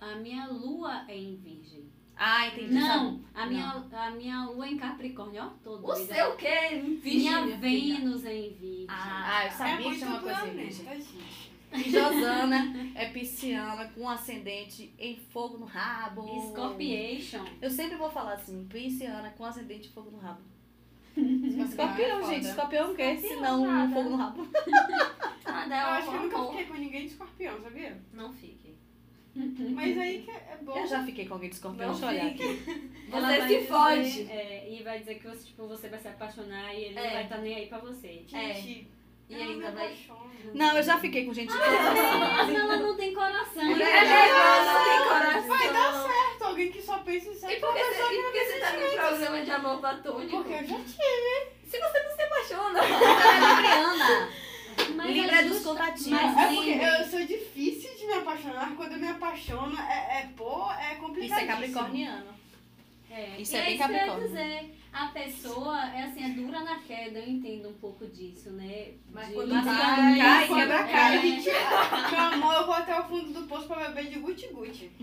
a 0.00 0.16
minha 0.16 0.46
lua 0.48 1.04
é 1.08 1.16
em 1.16 1.36
virgem. 1.36 1.84
Ah, 2.16 2.46
entendi. 2.46 2.72
Não, 2.74 3.20
a 3.34 3.46
minha, 3.46 3.84
a 3.92 4.10
minha 4.10 4.44
lua 4.46 4.66
é 4.66 4.70
em 4.70 4.76
Capricórnio, 4.76 5.42
ó, 5.42 5.48
todo 5.64 5.82
O 5.84 5.92
doida. 5.94 6.14
seu 6.14 6.36
quê? 6.36 6.80
Virgem, 7.02 7.18
Minha 7.20 7.42
filha. 7.42 7.56
Vênus 7.56 8.24
é 8.24 8.34
em 8.36 8.52
virgem. 8.54 8.86
Ah, 8.88 9.24
Ah, 9.38 9.42
eu 9.42 9.48
É 9.48 9.50
sabia 9.50 9.76
que 9.76 9.82
muito 9.84 9.98
tinha 9.98 10.10
uma 10.10 10.20
coisa 10.20 10.38
em 10.38 10.42
planeta, 10.42 10.62
Virgem. 10.62 10.86
gente. 11.02 11.54
E 11.74 11.90
Josana 11.90 12.92
é 12.94 13.06
pisciana 13.06 13.88
com 13.88 14.08
ascendente 14.08 14.94
em 14.96 15.16
fogo 15.16 15.58
no 15.58 15.66
rabo. 15.66 16.22
Scorpiation. 16.52 17.44
Eu 17.60 17.68
sempre 17.68 17.96
vou 17.96 18.08
falar 18.10 18.34
assim, 18.34 18.64
pisciana 18.70 19.30
com 19.30 19.44
ascendente 19.44 19.88
em 19.88 19.92
fogo 19.92 20.10
no 20.12 20.18
rabo. 20.18 20.40
Escorpião 21.16 21.64
Escorpião, 21.66 22.20
é 22.20 22.34
gente. 22.34 22.46
Escorpião 22.46 22.92
o 22.92 22.94
quê? 22.94 23.16
Se 23.16 23.36
não, 23.36 23.66
nada. 23.66 23.92
fogo 23.92 24.10
no 24.10 24.16
rabo. 24.16 24.46
Ah, 25.46 25.64
Eu 25.64 25.68
dá 25.68 25.86
acho 25.96 26.08
que 26.10 26.14
eu 26.16 26.20
um 26.20 26.22
nunca 26.24 26.44
fiquei 26.50 26.64
com 26.66 26.74
ninguém 26.74 27.00
de 27.02 27.06
escorpião, 27.12 27.60
sabia? 27.62 28.00
Não 28.12 28.32
fique. 28.32 28.73
Mas 29.36 29.98
aí 29.98 30.22
que 30.22 30.30
é 30.30 30.58
bom. 30.62 30.76
Eu 30.78 30.86
já 30.86 31.04
fiquei 31.04 31.26
com 31.26 31.34
alguém 31.34 31.48
de 31.50 31.56
escorpião. 31.56 31.88
Não 31.92 31.98
Deixa 31.98 32.06
eu 32.14 32.20
olhar 32.20 32.30
fique. 32.32 32.42
aqui. 32.70 32.90
Ela 33.12 33.36
Você 33.36 33.48
se 33.60 33.66
fode. 33.66 34.30
É, 34.30 34.68
e 34.70 34.82
vai 34.82 34.98
dizer 35.00 35.14
que 35.16 35.26
você, 35.28 35.44
tipo, 35.46 35.66
você 35.66 35.88
vai 35.88 35.98
se 35.98 36.08
apaixonar 36.08 36.72
e 36.74 36.84
ele 36.84 36.98
É. 36.98 37.04
não 37.04 37.10
vai 37.12 37.22
estar 37.24 37.38
nem 37.38 37.54
aí 37.56 37.66
pra 37.66 37.78
você. 37.78 38.22
Gente, 38.26 38.88
E 39.28 39.34
eu 39.34 39.38
não 39.44 39.50
ainda 39.52 39.70
vai. 39.72 39.96
Não, 40.52 40.76
eu 40.76 40.82
já 40.82 40.98
fiquei 40.98 41.24
com 41.24 41.32
gente 41.32 41.48
todas 41.52 41.66
Mas 41.66 42.54
ela 42.54 42.76
não 42.76 42.94
tem 42.96 43.14
coração. 43.14 43.62
É 43.62 43.74
né? 43.74 43.84
É 43.84 44.04
verdade, 44.04 44.66
não 44.66 44.84
tem 44.84 45.08
coração. 45.08 45.48
Vai 45.48 45.72
dar 45.72 45.92
certo. 46.08 46.44
Alguém 46.44 46.70
que 46.70 46.82
só 46.82 46.98
pensa 46.98 47.28
em 47.28 47.32
E 47.32 47.36
sexo. 47.36 47.60
por 47.60 47.74
que 47.74 47.84
você, 47.84 48.02
e 48.14 48.22
por 48.22 48.32
que 48.32 48.44
você 48.44 48.60
tá 48.60 48.72
no 48.72 48.90
programa 49.08 49.44
de 49.44 49.50
amor 49.50 49.78
platônico? 49.80 50.30
Porque 50.36 50.52
eu 50.52 50.64
já 50.66 50.76
tive. 50.76 51.50
Se 51.66 51.80
você 51.80 52.02
não 52.04 52.14
se 52.14 52.22
apaixona. 52.22 52.80
Libriana. 52.82 54.28
Mas 54.96 55.10
Libra 55.16 55.36
é 55.36 55.42
dos 55.44 55.62
contatinhos. 55.62 56.20
Mas 56.22 56.36
É 56.36 56.54
porque 56.54 56.70
eu 56.70 57.04
sou 57.10 57.26
difícil 57.26 57.93
de 58.06 58.12
me 58.12 58.18
apaixonar. 58.20 58.74
Quando 58.76 58.92
eu 58.92 58.98
me 58.98 59.08
apaixono, 59.08 59.78
é, 59.80 60.20
é 60.22 60.28
pô, 60.36 60.70
é 60.72 60.94
complicado. 60.96 61.24
Isso 61.24 61.34
é 61.34 61.46
capricorniano. 61.46 62.34
É, 63.10 63.36
Isso 63.40 63.54
e 63.54 63.58
é 63.58 63.62
bem 63.64 63.74
isso 63.76 63.86
que 63.86 63.92
eu 63.92 63.96
ia 63.96 64.20
dizer. 64.28 64.74
A 64.92 65.06
pessoa 65.08 65.84
é 65.92 66.02
assim, 66.04 66.24
é 66.24 66.28
dura 66.30 66.60
na 66.62 66.78
queda, 66.80 67.18
eu 67.18 67.28
entendo 67.28 67.68
um 67.68 67.74
pouco 67.74 68.06
disso, 68.06 68.50
né? 68.50 68.88
Mas 69.12 69.28
De- 69.28 69.34
quando 69.34 69.54
mas 69.54 69.64
vai, 69.64 70.18
cai, 70.18 70.46
quando- 70.46 70.60
quebra 70.60 70.78
a 70.84 70.88
é, 70.88 70.92
cara. 70.92 71.22
Meu 72.10 72.20
amor, 72.20 72.54
eu 72.54 72.66
vou 72.66 72.74
até 72.74 73.00
o 73.00 73.04
fundo 73.04 73.32
do 73.40 73.46
poço 73.48 73.66
pra 73.66 73.88
beber 73.88 74.10
de 74.10 74.18
guti-guti. 74.20 74.90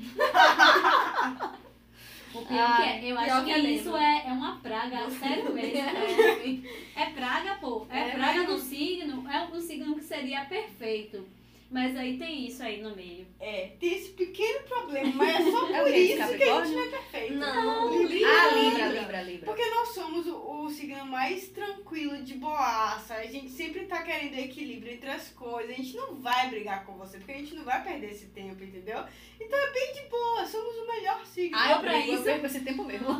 O 2.33 2.45
pior 2.45 2.77
que 2.77 2.81
é, 2.83 2.95
eu 3.11 3.17
Pior 3.17 3.19
acho 3.19 3.43
que 3.45 3.45
que, 3.45 3.51
é 3.51 3.59
isso 3.59 3.91
mesmo. 3.91 3.97
é, 3.97 4.23
é 4.27 4.31
uma 4.31 4.55
praga, 4.61 5.09
sério 5.09 5.53
mesmo. 5.53 5.81
É, 6.95 7.01
é 7.01 7.05
praga, 7.09 7.55
pô. 7.55 7.85
É, 7.89 7.99
É, 7.99 8.09
praga 8.11 8.43
mas- 8.43 8.47
do 8.47 8.57
signo, 8.57 9.29
é 9.29 9.43
um 9.53 9.59
signo 9.59 9.95
que 9.95 10.01
seria 10.03 10.45
perfeito. 10.45 11.27
Mas 11.71 11.95
aí 11.95 12.17
tem 12.17 12.45
isso 12.47 12.61
aí 12.61 12.81
no 12.81 12.93
meio. 12.93 13.25
É, 13.39 13.71
tem 13.79 13.93
esse 13.95 14.09
pequeno 14.09 14.63
problema, 14.65 15.09
mas 15.15 15.47
é 15.47 15.51
só 15.51 15.69
É 15.71 15.81
por 15.83 15.91
quê? 15.91 15.97
isso 15.99 16.37
que 16.37 16.43
a 16.43 16.65
gente 16.65 16.75
não 16.75 16.83
é 16.83 16.87
perfeito. 16.89 17.33
Não, 17.35 18.03
Libra. 18.03 18.27
Ah, 18.29 18.55
Libra, 18.55 18.87
Libra, 18.87 19.21
Libra. 19.21 19.45
Porque 19.45 19.65
nós 19.69 19.89
somos 19.93 20.27
o, 20.27 20.35
o 20.65 20.69
signo 20.69 21.05
mais 21.05 21.47
tranquilo, 21.47 22.21
de 22.23 22.33
boaça. 22.33 23.13
A 23.15 23.25
gente 23.25 23.49
sempre 23.49 23.85
tá 23.85 24.03
querendo 24.03 24.37
equilíbrio 24.37 24.91
entre 24.93 25.09
as 25.09 25.29
coisas. 25.29 25.71
A 25.71 25.75
gente 25.77 25.95
não 25.95 26.15
vai 26.15 26.49
brigar 26.49 26.85
com 26.85 26.97
você, 26.97 27.17
porque 27.17 27.31
a 27.31 27.37
gente 27.37 27.55
não 27.55 27.63
vai 27.63 27.81
perder 27.81 28.11
esse 28.11 28.25
tempo, 28.27 28.61
entendeu? 28.61 29.03
Então 29.39 29.57
é 29.57 29.71
bem 29.71 29.93
de 29.93 30.01
boa, 30.09 30.45
somos 30.45 30.75
o 30.75 30.87
melhor 30.87 31.25
signo. 31.25 31.57
Ah, 31.57 31.71
eu 31.71 31.79
pra 31.79 31.91
brigo, 31.93 32.07
eu 32.09 32.15
isso- 32.15 32.23
perco 32.25 32.45
esse 32.47 32.59
tempo 32.59 32.83
mesmo. 32.83 33.07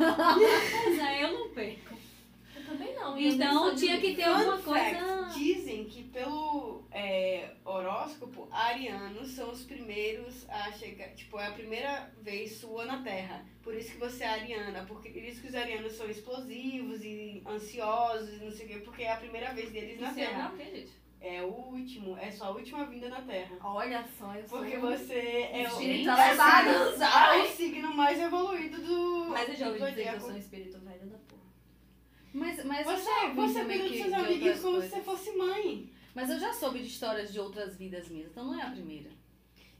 Pois 0.84 0.98
é, 0.98 1.24
eu 1.24 1.32
não 1.32 1.48
perco. 1.48 2.01
Também 2.72 2.94
não. 2.94 3.18
Então 3.18 3.74
tinha 3.74 4.00
que 4.00 4.14
ter 4.14 4.24
alguma 4.24 4.58
fact, 4.58 4.96
coisa. 4.98 5.28
Dizem 5.34 5.84
que 5.84 6.04
pelo 6.04 6.84
é, 6.90 7.50
horóscopo, 7.64 8.48
arianos 8.50 9.30
são 9.30 9.50
os 9.50 9.64
primeiros 9.64 10.48
a 10.48 10.72
chegar. 10.72 11.08
Tipo, 11.14 11.38
é 11.38 11.46
a 11.46 11.52
primeira 11.52 12.10
vez 12.20 12.56
sua 12.56 12.84
na 12.84 13.02
Terra. 13.02 13.44
Por 13.62 13.74
isso 13.74 13.92
que 13.92 13.98
você 13.98 14.24
é 14.24 14.28
ariana. 14.28 14.84
Porque, 14.86 15.10
por 15.10 15.22
isso 15.22 15.40
que 15.40 15.48
os 15.48 15.54
arianos 15.54 15.92
são 15.92 16.08
explosivos 16.08 17.04
e 17.04 17.42
ansiosos 17.46 18.34
e 18.34 18.44
não 18.44 18.50
sei 18.50 18.66
o 18.66 18.68
quê, 18.68 18.78
porque 18.78 19.02
é 19.02 19.12
a 19.12 19.16
primeira 19.16 19.52
vez 19.52 19.70
deles 19.70 20.00
na 20.00 20.10
Isso 20.10 20.20
é 20.20 20.26
Terra. 20.26 20.52
o 20.52 20.56
quê, 20.56 20.64
gente? 20.64 21.02
É 21.24 21.40
o 21.40 21.46
último, 21.46 22.18
é 22.18 22.32
sua 22.32 22.50
última 22.50 22.84
vinda 22.86 23.08
na 23.08 23.20
Terra. 23.22 23.56
Olha 23.62 24.04
só, 24.18 24.34
eu 24.34 24.44
sou 24.44 24.58
Porque 24.58 24.76
você 24.76 25.48
é 25.52 25.62
o, 25.62 25.66
espírito 25.68 26.10
elevado, 26.10 26.68
é 26.68 27.42
o 27.42 27.46
signo 27.46 27.94
mais 27.94 28.20
evoluído 28.20 28.82
do. 28.82 29.26
Mas 29.28 29.48
eu 29.50 29.54
já 29.54 29.68
ouvi 29.68 29.78
dizer 29.78 30.02
que 30.02 30.16
eu 30.16 30.20
sou 30.20 30.30
um 30.32 30.36
espírito 30.36 30.80
velho. 30.80 31.01
Mas, 32.34 32.64
mas 32.64 32.86
eu 32.86 32.96
já 32.96 32.98
Você, 32.98 33.10
ouvi 33.10 33.34
você 33.36 33.60
também 33.60 33.78
cuida 33.78 33.92
dos 33.92 33.98
seus 34.02 34.12
amiguinhos 34.14 34.42
outras 34.42 34.60
como 34.62 34.74
se 34.82 34.88
coisas. 34.88 34.90
você 34.90 35.02
fosse 35.02 35.36
mãe. 35.36 35.92
Mas 36.14 36.30
eu 36.30 36.38
já 36.38 36.52
soube 36.52 36.78
de 36.80 36.86
histórias 36.86 37.32
de 37.32 37.40
outras 37.40 37.76
vidas 37.76 38.08
minhas, 38.08 38.30
então 38.30 38.44
não 38.44 38.58
é 38.58 38.62
a 38.62 38.70
primeira. 38.70 39.10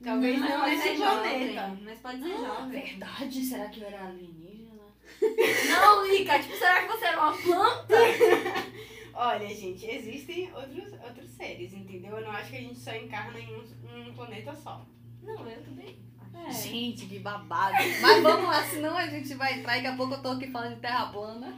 Talvez 0.03 0.37
Mas 0.39 0.49
não 0.49 0.59
pode 0.59 0.75
nesse 0.75 0.87
ser 0.89 0.97
planeta. 0.97 1.77
Mas 1.83 1.99
pode 1.99 2.23
ser 2.23 2.33
Ah, 2.33 2.37
jovem. 2.59 2.81
verdade? 2.81 3.45
Será 3.45 3.69
que 3.69 3.79
eu 3.81 3.87
era 3.87 4.07
alienígena? 4.07 4.73
Não, 5.69 6.07
Lica, 6.07 6.39
tipo, 6.39 6.55
será 6.57 6.81
que 6.81 6.87
você 6.87 7.05
era 7.05 7.21
uma 7.21 7.37
planta? 7.37 7.95
Olha, 9.13 9.47
gente, 9.47 9.85
existem 9.85 10.51
outros, 10.53 10.91
outros 11.03 11.29
seres, 11.31 11.71
entendeu? 11.73 12.17
Eu 12.17 12.23
não 12.25 12.31
acho 12.31 12.49
que 12.49 12.57
a 12.57 12.61
gente 12.61 12.79
só 12.79 12.95
encarna 12.95 13.39
em 13.39 13.47
um, 13.55 14.09
um 14.09 14.13
planeta 14.13 14.55
só. 14.55 14.85
Não, 15.21 15.47
eu 15.49 15.63
também. 15.63 15.97
É. 16.35 16.51
Gente, 16.51 17.05
que 17.05 17.19
babado. 17.19 17.75
Mas 18.01 18.23
vamos 18.23 18.47
lá, 18.47 18.63
senão 18.63 18.97
a 18.97 19.07
gente 19.07 19.33
vai 19.35 19.59
entrar 19.59 19.77
e 19.77 19.81
daqui 19.81 19.93
a 19.93 19.97
pouco 19.97 20.13
eu 20.15 20.21
tô 20.21 20.29
aqui 20.29 20.47
falando 20.51 20.75
de 20.75 20.81
terra 20.81 21.05
plana. 21.07 21.57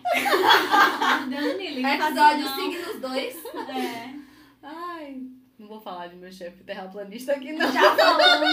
Dani, 1.29 1.69
liga 1.75 1.95
Episódio 1.95 2.45
não. 2.45 2.55
Signos 2.55 3.01
2. 3.01 3.45
É. 3.69 4.15
Ai, 4.61 5.21
não 5.57 5.67
vou 5.67 5.79
falar 5.79 6.07
de 6.07 6.15
meu 6.15 6.31
chefe 6.31 6.63
terraplanista 6.63 7.33
aqui, 7.33 7.53
não. 7.53 7.71
Já 7.71 7.95
falando. 7.95 8.45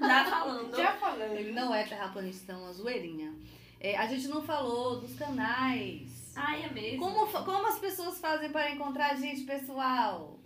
Já 0.00 0.24
falando. 0.24 0.76
Já 0.76 0.92
falando. 0.92 1.32
Ele 1.32 1.52
não 1.52 1.74
é 1.74 1.84
terraplanista, 1.84 2.52
é 2.52 2.56
uma 2.56 2.72
zoeirinha. 2.72 3.34
É, 3.80 3.96
a 3.96 4.06
gente 4.06 4.28
não 4.28 4.42
falou 4.42 5.00
dos 5.00 5.14
canais. 5.16 6.32
Ai, 6.34 6.64
é 6.64 6.70
mesmo. 6.70 7.00
Como, 7.00 7.26
como 7.26 7.66
as 7.68 7.78
pessoas 7.78 8.18
fazem 8.18 8.50
para 8.50 8.70
encontrar 8.70 9.12
a 9.12 9.14
gente, 9.14 9.42
pessoal? 9.42 10.38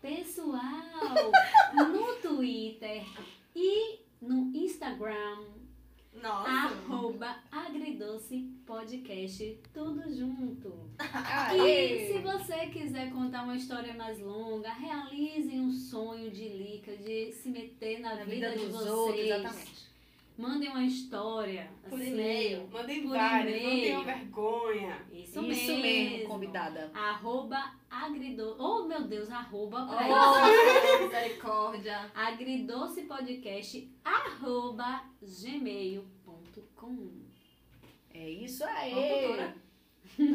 Pessoal, 0.00 0.60
no 1.74 2.14
Twitter 2.16 3.04
e 3.54 4.01
no 4.22 4.50
Instagram, 4.56 5.42
Nossa. 6.22 6.48
arroba 6.48 7.36
Agridoce 7.50 8.48
Podcast, 8.64 9.58
tudo 9.74 10.02
junto. 10.14 10.72
Aê! 10.98 12.10
E 12.10 12.12
se 12.12 12.18
você 12.20 12.66
quiser 12.68 13.10
contar 13.12 13.42
uma 13.42 13.56
história 13.56 13.92
mais 13.94 14.18
longa, 14.20 14.72
realize 14.72 15.50
um 15.58 15.70
sonho 15.72 16.30
de 16.30 16.48
Lica, 16.48 16.96
de 16.96 17.32
se 17.32 17.48
meter 17.50 17.98
na, 18.00 18.14
Na 18.14 18.24
vida, 18.24 18.50
vida 18.50 18.56
de 18.56 18.66
dos 18.66 18.72
vocês. 18.74 18.90
outros, 18.94 19.20
exatamente. 19.24 19.91
Mandem 20.42 20.68
uma 20.70 20.82
história. 20.82 21.70
Por 21.88 22.00
assim, 22.00 22.10
e-mail. 22.10 22.68
Mandem 22.68 23.02
Por 23.02 23.10
várias, 23.10 23.62
não 23.62 23.70
tenham 23.70 24.04
vergonha. 24.04 25.06
Isso, 25.12 25.40
Isso 25.40 25.42
mesmo. 25.42 25.82
mesmo, 25.82 26.28
convidada. 26.28 26.90
Arroba 26.92 27.74
agridoce. 27.88 28.60
Oh, 28.60 28.82
meu 28.88 29.04
Deus, 29.04 29.30
arroba. 29.30 29.86
Oh, 29.86 29.86
misericórdia. 31.06 32.10
Agridoce 32.12 33.02
Podcast, 33.02 33.88
arroba 34.04 35.04
gmail.com. 35.22 37.08
É 38.12 38.28
isso 38.28 38.64
aí. 38.64 38.92
doutora. 38.92 39.56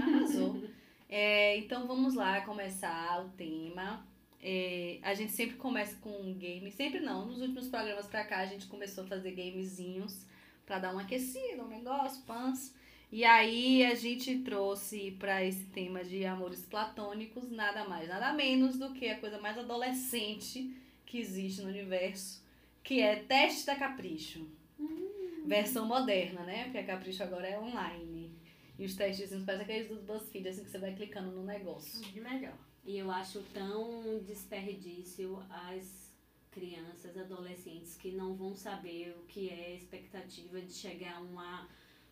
Arrasou. 0.02 0.64
É, 1.10 1.58
então 1.58 1.86
vamos 1.86 2.16
lá 2.16 2.40
começar 2.46 3.26
o 3.26 3.30
tema. 3.32 4.07
É, 4.42 5.00
a 5.02 5.14
gente 5.14 5.32
sempre 5.32 5.58
começa 5.58 5.96
com 5.98 6.10
um 6.10 6.34
game, 6.34 6.72
sempre 6.72 7.00
não, 7.00 7.26
nos 7.26 7.42
últimos 7.42 7.68
programas 7.68 8.06
pra 8.06 8.24
cá 8.24 8.40
a 8.40 8.46
gente 8.46 8.68
começou 8.68 9.04
a 9.04 9.08
fazer 9.08 9.32
gamezinhos 9.32 10.26
pra 10.66 10.80
dar 10.80 10.92
uma 10.92 11.02
aquecida, 11.02 11.64
um 11.64 11.68
negócio, 11.68 12.22
pans. 12.24 12.76
E 13.12 13.24
aí 13.24 13.86
a 13.86 13.96
gente 13.96 14.40
trouxe 14.40 15.12
pra 15.12 15.44
esse 15.44 15.64
tema 15.66 16.04
de 16.04 16.26
amores 16.26 16.62
platônicos 16.66 17.50
nada 17.50 17.88
mais, 17.88 18.10
nada 18.10 18.34
menos 18.34 18.78
do 18.78 18.94
que 18.94 19.08
a 19.08 19.18
coisa 19.18 19.40
mais 19.40 19.58
adolescente 19.58 20.76
que 21.06 21.18
existe 21.18 21.62
no 21.62 21.70
universo, 21.70 22.44
que 22.84 23.02
é 23.02 23.16
teste 23.16 23.66
da 23.66 23.76
Capricho. 23.76 24.46
Versão 25.46 25.86
moderna, 25.86 26.44
né? 26.44 26.66
Porque 26.66 26.80
a 26.80 26.86
Capricho 26.86 27.24
agora 27.24 27.48
é 27.48 27.58
online. 27.58 28.30
E 28.78 28.86
os 28.86 28.96
testes 28.96 29.30
parecem 29.44 29.64
aqueles 29.64 29.88
dos 29.88 30.02
BuzzFeed, 30.02 30.50
assim, 30.50 30.64
que 30.66 30.70
você 30.70 30.78
vai 30.78 30.94
clicando 30.94 31.32
no 31.32 31.44
negócio. 31.44 32.02
De 32.02 32.20
melhor. 32.20 32.58
E 32.88 32.98
eu 33.00 33.12
acho 33.12 33.42
tão 33.54 34.20
desperdício 34.26 35.38
as 35.50 36.10
crianças, 36.50 37.18
adolescentes 37.18 37.96
que 37.98 38.12
não 38.12 38.34
vão 38.34 38.56
saber 38.56 39.14
o 39.20 39.26
que 39.28 39.50
é 39.50 39.66
a 39.68 39.76
expectativa 39.76 40.62
de 40.62 40.72
chegar 40.74 41.22
uma, 41.22 41.68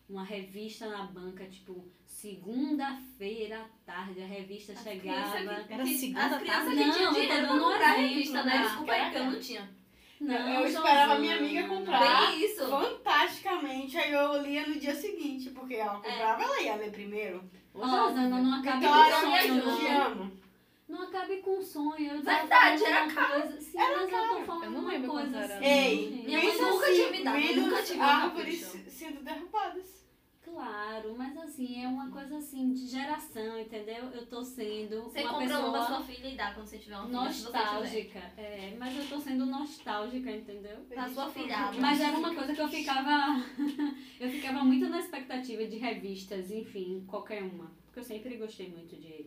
uma 0.08 0.22
revista 0.22 0.86
na 0.86 1.04
banca, 1.04 1.46
tipo, 1.46 1.82
segunda-feira 2.06 3.60
à 3.62 3.68
tarde, 3.90 4.22
a 4.22 4.26
revista 4.26 4.72
As 4.74 4.82
chegava. 4.82 5.64
que- 5.64 5.72
Era 5.72 5.82
que- 5.82 5.98
segunda 5.98 6.26
As 6.26 6.42
crianças 6.42 6.64
tarde? 6.64 6.76
que 6.76 6.84
Não, 6.84 6.92
tinham 6.94 7.08
eu 7.08 7.20
dinheiro 7.20 7.46
um 7.54 7.58
comprar 7.58 7.90
exemplo, 7.98 8.08
revista, 8.08 8.42
né? 8.44 8.54
né? 8.58 8.62
Desculpa 8.62 8.92
aí 8.92 9.10
que 9.10 9.16
eu 9.18 9.24
não 9.24 9.40
tinha. 9.40 9.76
Não, 10.18 10.48
eu 10.48 10.66
esperava 10.66 11.14
a 11.14 11.18
minha 11.18 11.36
amiga 11.36 11.68
comprar. 11.68 12.30
Bem 12.30 12.44
isso. 12.44 12.68
Fantasticamente, 12.68 13.96
aí 13.98 14.12
eu 14.12 14.42
lia 14.42 14.66
no 14.66 14.78
dia 14.78 14.94
seguinte, 14.94 15.50
porque 15.50 15.74
ela 15.74 15.94
comprava, 16.00 16.42
ela 16.42 16.62
ia 16.62 16.76
ler 16.76 16.90
primeiro. 16.92 17.42
Ô, 17.74 17.80
Rosana, 17.80 18.28
não 18.40 18.62
com 18.62 18.70
me 18.78 18.86
sonho, 18.86 19.34
ajuda. 19.34 19.76
te 19.76 19.82
não. 19.82 20.06
amo. 20.06 20.45
Não 20.88 21.02
acabe 21.02 21.38
com 21.38 21.60
sonho. 21.62 22.12
Eu 22.14 22.22
Verdade, 22.22 22.84
era 22.84 23.04
uma 23.04 23.12
caro. 23.14 23.42
Coisa, 23.42 23.60
sim, 23.60 23.76
mas 23.76 24.00
eu 24.00 24.08
tô 24.28 24.44
falando 24.44 24.64
Eu 24.64 24.70
não 24.70 24.80
uma 24.80 24.92
lembro 24.92 25.10
coisa 25.10 25.30
quanto 25.30 25.44
era. 25.44 25.56
assim. 25.56 25.64
Ei, 25.66 26.10
gente. 26.10 26.24
Minha 26.26 26.42
mãe 26.44 26.58
nunca 26.60 26.84
assim, 26.86 26.94
tinha 26.94 27.10
me 27.10 27.24
dado, 27.24 27.60
nunca 27.60 27.82
tive 27.82 27.98
um 27.98 28.02
árvores 28.02 28.60
sendo 28.88 29.24
derrubadas. 29.24 30.06
Claro, 30.42 31.14
mas 31.18 31.36
assim, 31.36 31.82
é 31.82 31.88
uma 31.88 32.08
coisa 32.08 32.38
assim 32.38 32.72
de 32.72 32.86
geração, 32.86 33.58
entendeu? 33.60 34.04
Eu 34.14 34.24
tô 34.26 34.42
sendo 34.44 35.02
Você 35.02 35.20
uma 35.22 35.30
compra 35.34 35.58
uma 35.58 35.70
pra 35.72 35.80
pessoa 35.80 35.86
sua 35.98 36.00
filha 36.06 36.28
e 36.28 36.36
dá 36.36 36.54
quando 36.54 36.66
você 36.68 36.78
tiver 36.78 36.96
uma 36.96 37.06
filha. 37.08 37.20
você 37.20 37.34
tiver. 37.46 37.52
nostálgica. 37.58 38.18
É, 38.38 38.76
mas 38.78 38.96
eu 38.96 39.08
tô 39.08 39.20
sendo 39.20 39.44
nostálgica, 39.44 40.30
entendeu? 40.30 40.76
Pra 40.88 41.08
sua 41.08 41.28
filhada. 41.28 41.76
Mas 41.78 42.00
era 42.00 42.16
uma 42.16 42.32
coisa 42.34 42.54
que 42.54 42.60
eu 42.60 42.68
ficava. 42.68 43.42
eu 44.20 44.30
ficava 44.30 44.64
muito 44.64 44.88
na 44.88 45.00
expectativa 45.00 45.66
de 45.66 45.76
revistas, 45.78 46.50
enfim, 46.52 47.04
qualquer 47.08 47.42
uma. 47.42 47.70
Porque 47.86 47.98
eu 47.98 48.04
sempre 48.04 48.36
gostei 48.36 48.70
muito 48.70 48.94
de, 48.96 49.26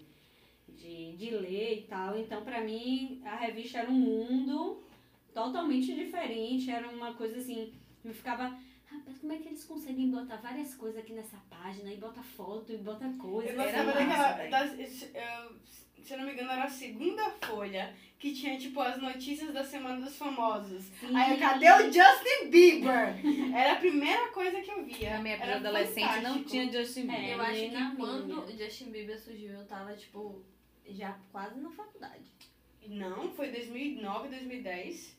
de, 0.80 1.16
de 1.18 1.30
ler 1.32 1.80
e 1.80 1.82
tal. 1.84 2.18
Então, 2.18 2.44
pra 2.44 2.62
mim, 2.62 3.22
a 3.26 3.36
revista 3.36 3.80
era 3.80 3.90
um 3.90 3.94
mundo 3.94 4.82
totalmente 5.34 5.94
diferente. 5.94 6.72
Era 6.72 6.88
uma 6.90 7.14
coisa 7.14 7.38
assim. 7.38 7.72
Eu 8.04 8.14
ficava. 8.14 8.58
Rapaz, 8.86 9.20
como 9.20 9.34
é 9.34 9.38
que 9.38 9.48
eles 9.50 9.64
conseguem 9.66 10.10
botar 10.10 10.38
várias 10.38 10.74
coisas 10.74 11.00
aqui 11.00 11.14
nessa 11.14 11.38
página? 11.50 11.92
E 11.94 11.98
bota 11.98 12.24
foto, 12.24 12.72
e 12.74 12.78
bota 12.78 13.08
coisa. 13.20 13.52
Eu 13.52 13.56
gostava 13.56 13.92
daquela. 13.92 14.32
das- 14.50 15.10
se 16.02 16.14
eu 16.14 16.18
não 16.18 16.26
me 16.26 16.32
engano, 16.34 16.50
era 16.50 16.64
a 16.64 16.70
segunda 16.70 17.30
folha 17.46 17.94
que 18.18 18.34
tinha, 18.34 18.58
tipo, 18.58 18.80
as 18.82 19.00
notícias 19.00 19.54
da 19.54 19.64
Semana 19.64 20.02
dos 20.02 20.16
Famosos. 20.18 20.84
Sim. 21.00 21.16
Aí, 21.16 21.34
eu, 21.34 21.38
cadê 21.38 21.70
o 21.72 21.84
Justin 21.92 22.50
Bieber? 22.50 23.16
Era 23.56 23.74
a 23.74 23.76
primeira 23.76 24.30
coisa 24.30 24.60
que 24.62 24.72
eu 24.72 24.84
via. 24.86 25.12
Na 25.18 25.20
minha 25.22 25.36
época 25.36 25.56
adolescente 25.58 26.00
não 26.00 26.14
fantástico. 26.16 26.50
tinha 26.50 26.72
Justin 26.72 27.02
Bieber. 27.02 27.24
É, 27.30 27.34
Eu 27.36 27.42
acho 27.42 27.60
que 27.70 27.96
quando 27.98 28.40
o 28.46 28.58
Justin 28.58 28.92
Bieber 28.92 29.20
surgiu, 29.20 29.52
eu 29.54 29.66
tava, 29.68 29.94
tipo, 29.94 30.42
já 30.92 31.16
quase 31.32 31.60
na 31.60 31.70
faculdade. 31.72 32.24
Não, 32.88 33.32
foi 33.34 33.50
2009, 33.52 34.30
2010. 34.30 35.18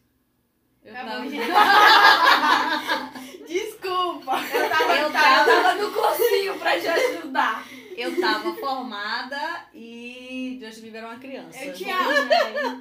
Eu 0.83 0.95
Tá 0.95 1.05
tava-. 1.05 1.27
Desculpa. 3.47 4.41
Eu 4.41 4.71
tava, 4.71 4.97
Eu 4.97 5.03
eu 5.07 5.12
tava- 5.12 5.45
tava 5.45 5.75
no 5.75 5.93
cursinho 5.93 6.59
pra 6.59 6.81
te 6.81 6.89
ajudar. 6.89 7.67
Eu 7.97 8.19
tava 8.21 8.55
formada 8.55 9.67
e 9.75 10.59
Justin 10.62 10.83
Bieber 10.83 11.03
era 11.03 11.11
uma 11.12 11.19
criança. 11.21 11.62
Eu 11.65 11.75
tinha 11.75 11.97
É. 11.97 12.81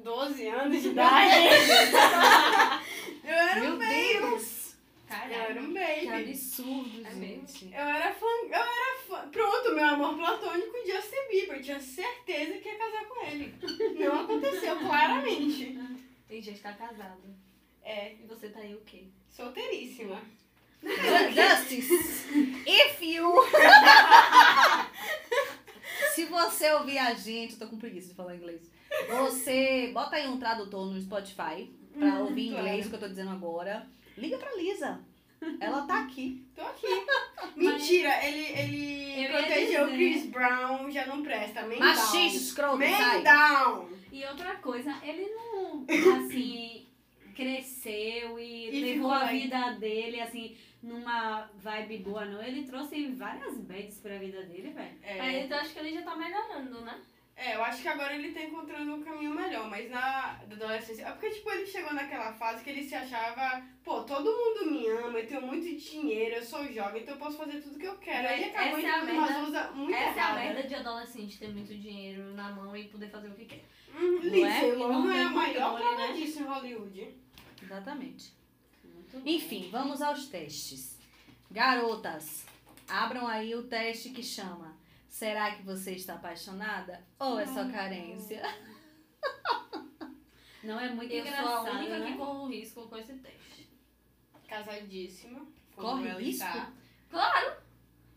12 0.00 0.46
anos 0.46 0.82
de 0.82 0.88
idade. 0.88 1.34
eu 3.24 3.32
era 3.32 3.60
Meu 3.60 3.74
um 3.74 3.78
baby. 3.78 4.18
Deus! 4.20 4.74
Eu 5.10 5.16
era 5.16 5.60
um 5.60 5.74
Caralho. 5.74 6.00
Que 6.00 6.06
baby. 6.06 6.30
absurdo, 6.30 7.06
É 7.06 7.10
gente. 7.14 7.64
Eu 7.72 7.80
era 7.80 8.12
fã. 8.12 8.26
Eu 8.48 8.54
era 8.54 8.98
fã. 9.08 9.28
Pronto, 9.30 9.63
amor 10.04 10.16
platônico 10.38 10.76
Justin 10.86 11.28
Bieber. 11.30 11.56
Eu 11.58 11.62
tinha 11.62 11.80
certeza 11.80 12.58
que 12.58 12.68
ia 12.68 12.78
casar 12.78 13.04
com 13.06 13.26
ele. 13.26 13.54
Não 13.98 14.20
aconteceu, 14.22 14.78
claramente. 14.78 15.78
Tem 16.28 16.42
gente 16.42 16.56
que 16.56 16.62
tá 16.62 16.72
casado. 16.72 17.22
É, 17.82 18.14
E 18.14 18.26
você 18.26 18.48
tá 18.48 18.60
aí 18.60 18.74
o 18.74 18.80
quê? 18.80 19.04
solteiríssima. 19.28 20.20
Ju- 20.82 20.88
Justice, 21.34 21.92
if 22.66 23.02
you. 23.02 23.32
Se 26.14 26.26
você 26.26 26.70
ouvir 26.72 26.98
a 26.98 27.14
gente, 27.14 27.54
eu 27.54 27.58
tô 27.60 27.66
com 27.68 27.78
preguiça 27.78 28.08
de 28.08 28.14
falar 28.14 28.36
inglês. 28.36 28.70
Você 29.08 29.90
bota 29.92 30.16
aí 30.16 30.28
um 30.28 30.38
tradutor 30.38 30.86
no 30.86 31.00
Spotify 31.00 31.70
pra 31.98 32.06
Hum, 32.06 32.20
ouvir 32.22 32.50
claro. 32.50 32.66
inglês 32.66 32.86
o 32.86 32.90
que 32.90 32.94
eu 32.96 33.00
tô 33.00 33.08
dizendo 33.08 33.30
agora. 33.30 33.86
Liga 34.16 34.36
pra 34.38 34.54
Lisa. 34.54 35.00
Ela 35.60 35.82
tá 35.86 36.00
aqui. 36.04 36.46
Tô 36.54 36.62
aqui. 36.62 36.86
Mentira, 37.56 38.24
ele, 38.26 38.44
ele 38.58 39.12
Eu 39.14 39.20
ia 39.22 39.28
protegeu 39.30 39.84
o 39.84 39.90
dizer. 39.90 39.96
Chris 39.96 40.26
Brown, 40.26 40.90
já 40.90 41.06
não 41.06 41.22
presta. 41.22 41.62
Man 41.62 41.76
Machista, 41.78 42.16
down. 42.18 42.26
escroto, 42.36 42.78
Man 42.78 42.96
sai. 42.96 43.22
down. 43.22 43.88
E 44.12 44.24
outra 44.24 44.54
coisa, 44.56 44.94
ele 45.02 45.26
não, 45.30 45.84
assim, 46.24 46.86
cresceu 47.34 48.38
e, 48.38 48.68
E 48.76 48.80
levou 48.94 49.10
a 49.10 49.24
aí. 49.26 49.40
vida 49.42 49.72
dele, 49.72 50.20
assim, 50.20 50.56
numa 50.82 51.48
vibe 51.56 51.98
boa, 51.98 52.24
não. 52.24 52.42
Ele 52.42 52.64
trouxe 52.64 53.06
várias 53.08 53.58
bads 53.58 53.98
pra 53.98 54.18
vida 54.18 54.42
dele, 54.44 54.70
velho. 54.70 54.98
É, 55.02 55.20
Aí 55.20 55.44
então 55.44 55.58
acho 55.58 55.72
que 55.72 55.78
ele 55.78 55.94
já 55.94 56.02
tá 56.02 56.16
melhorando, 56.16 56.80
né? 56.82 57.00
É, 57.36 57.56
eu 57.56 57.64
acho 57.64 57.82
que 57.82 57.88
agora 57.88 58.14
ele 58.14 58.30
tá 58.32 58.42
encontrando 58.42 58.94
um 58.94 59.02
caminho 59.02 59.34
melhor, 59.34 59.68
mas 59.68 59.90
na 59.90 60.38
adolescência. 60.40 61.04
É 61.04 61.10
porque, 61.10 61.30
tipo, 61.30 61.50
ele 61.50 61.66
chegou 61.66 61.92
naquela 61.92 62.32
fase 62.32 62.62
que 62.62 62.70
ele 62.70 62.84
se 62.84 62.94
achava, 62.94 63.60
pô, 63.82 64.02
todo 64.04 64.24
mundo 64.30 64.70
me 64.70 64.86
ama, 64.88 65.18
eu 65.18 65.26
tenho 65.26 65.42
muito 65.42 65.66
dinheiro, 65.76 66.36
eu 66.36 66.42
sou 66.44 66.64
jovem, 66.72 67.02
então 67.02 67.14
eu 67.14 67.18
posso 67.20 67.36
fazer 67.36 67.60
tudo 67.60 67.76
que 67.78 67.86
eu 67.86 67.98
quero. 67.98 68.28
Aí 68.28 68.44
acabou 68.44 68.78
Essa 68.78 68.86
é 68.86 68.90
entrando 68.90 69.06
numa 69.14 69.26
merda- 69.26 69.42
usa 69.42 69.70
muito 69.72 69.92
Essa 69.94 70.04
é 70.04 70.22
a 70.22 70.26
errada. 70.28 70.40
merda 70.40 70.62
de 70.68 70.74
adolescente, 70.76 71.38
ter 71.38 71.48
muito 71.48 71.74
dinheiro 71.74 72.22
na 72.34 72.52
mão 72.52 72.76
e 72.76 72.84
poder 72.88 73.08
fazer 73.10 73.28
o 73.28 73.34
que 73.34 73.46
quer. 73.46 73.64
Hum, 73.96 74.20
Não 74.22 74.26
é? 74.26 74.28
Lindsay 74.30 74.72
não 74.72 74.78
Lohan 75.02 75.10
é 75.10 75.12
tem 75.14 75.22
a 75.24 75.30
maior 75.30 75.76
prova 75.76 75.98
né? 76.06 76.12
disso 76.12 76.40
em 76.40 76.44
Hollywood. 76.44 77.14
Exatamente. 77.62 78.32
Enfim, 79.24 79.68
vamos 79.72 80.00
aos 80.02 80.26
testes. 80.28 80.98
Garotas, 81.50 82.44
abram 82.88 83.26
aí 83.26 83.54
o 83.54 83.62
teste 83.64 84.10
que 84.10 84.22
chama 84.22 84.73
Será 85.14 85.54
que 85.54 85.62
você 85.62 85.92
está 85.92 86.14
apaixonada? 86.14 87.06
Ou 87.20 87.38
é 87.38 87.46
só 87.46 87.70
carência? 87.70 88.42
Não 90.64 90.80
é 90.80 90.90
muito 90.90 91.14
Eu 91.14 91.22
sou 91.22 91.32
engraçado, 91.32 91.68
a 91.68 91.78
única 91.78 91.98
né? 92.00 92.10
que 92.10 92.18
corro 92.18 92.48
risco 92.48 92.88
com 92.88 92.96
esse 92.96 93.12
teste. 93.18 93.70
Casadíssima. 94.48 95.46
Corre 95.76 96.08
risco? 96.14 96.44
está. 96.44 96.72
Claro! 97.08 97.56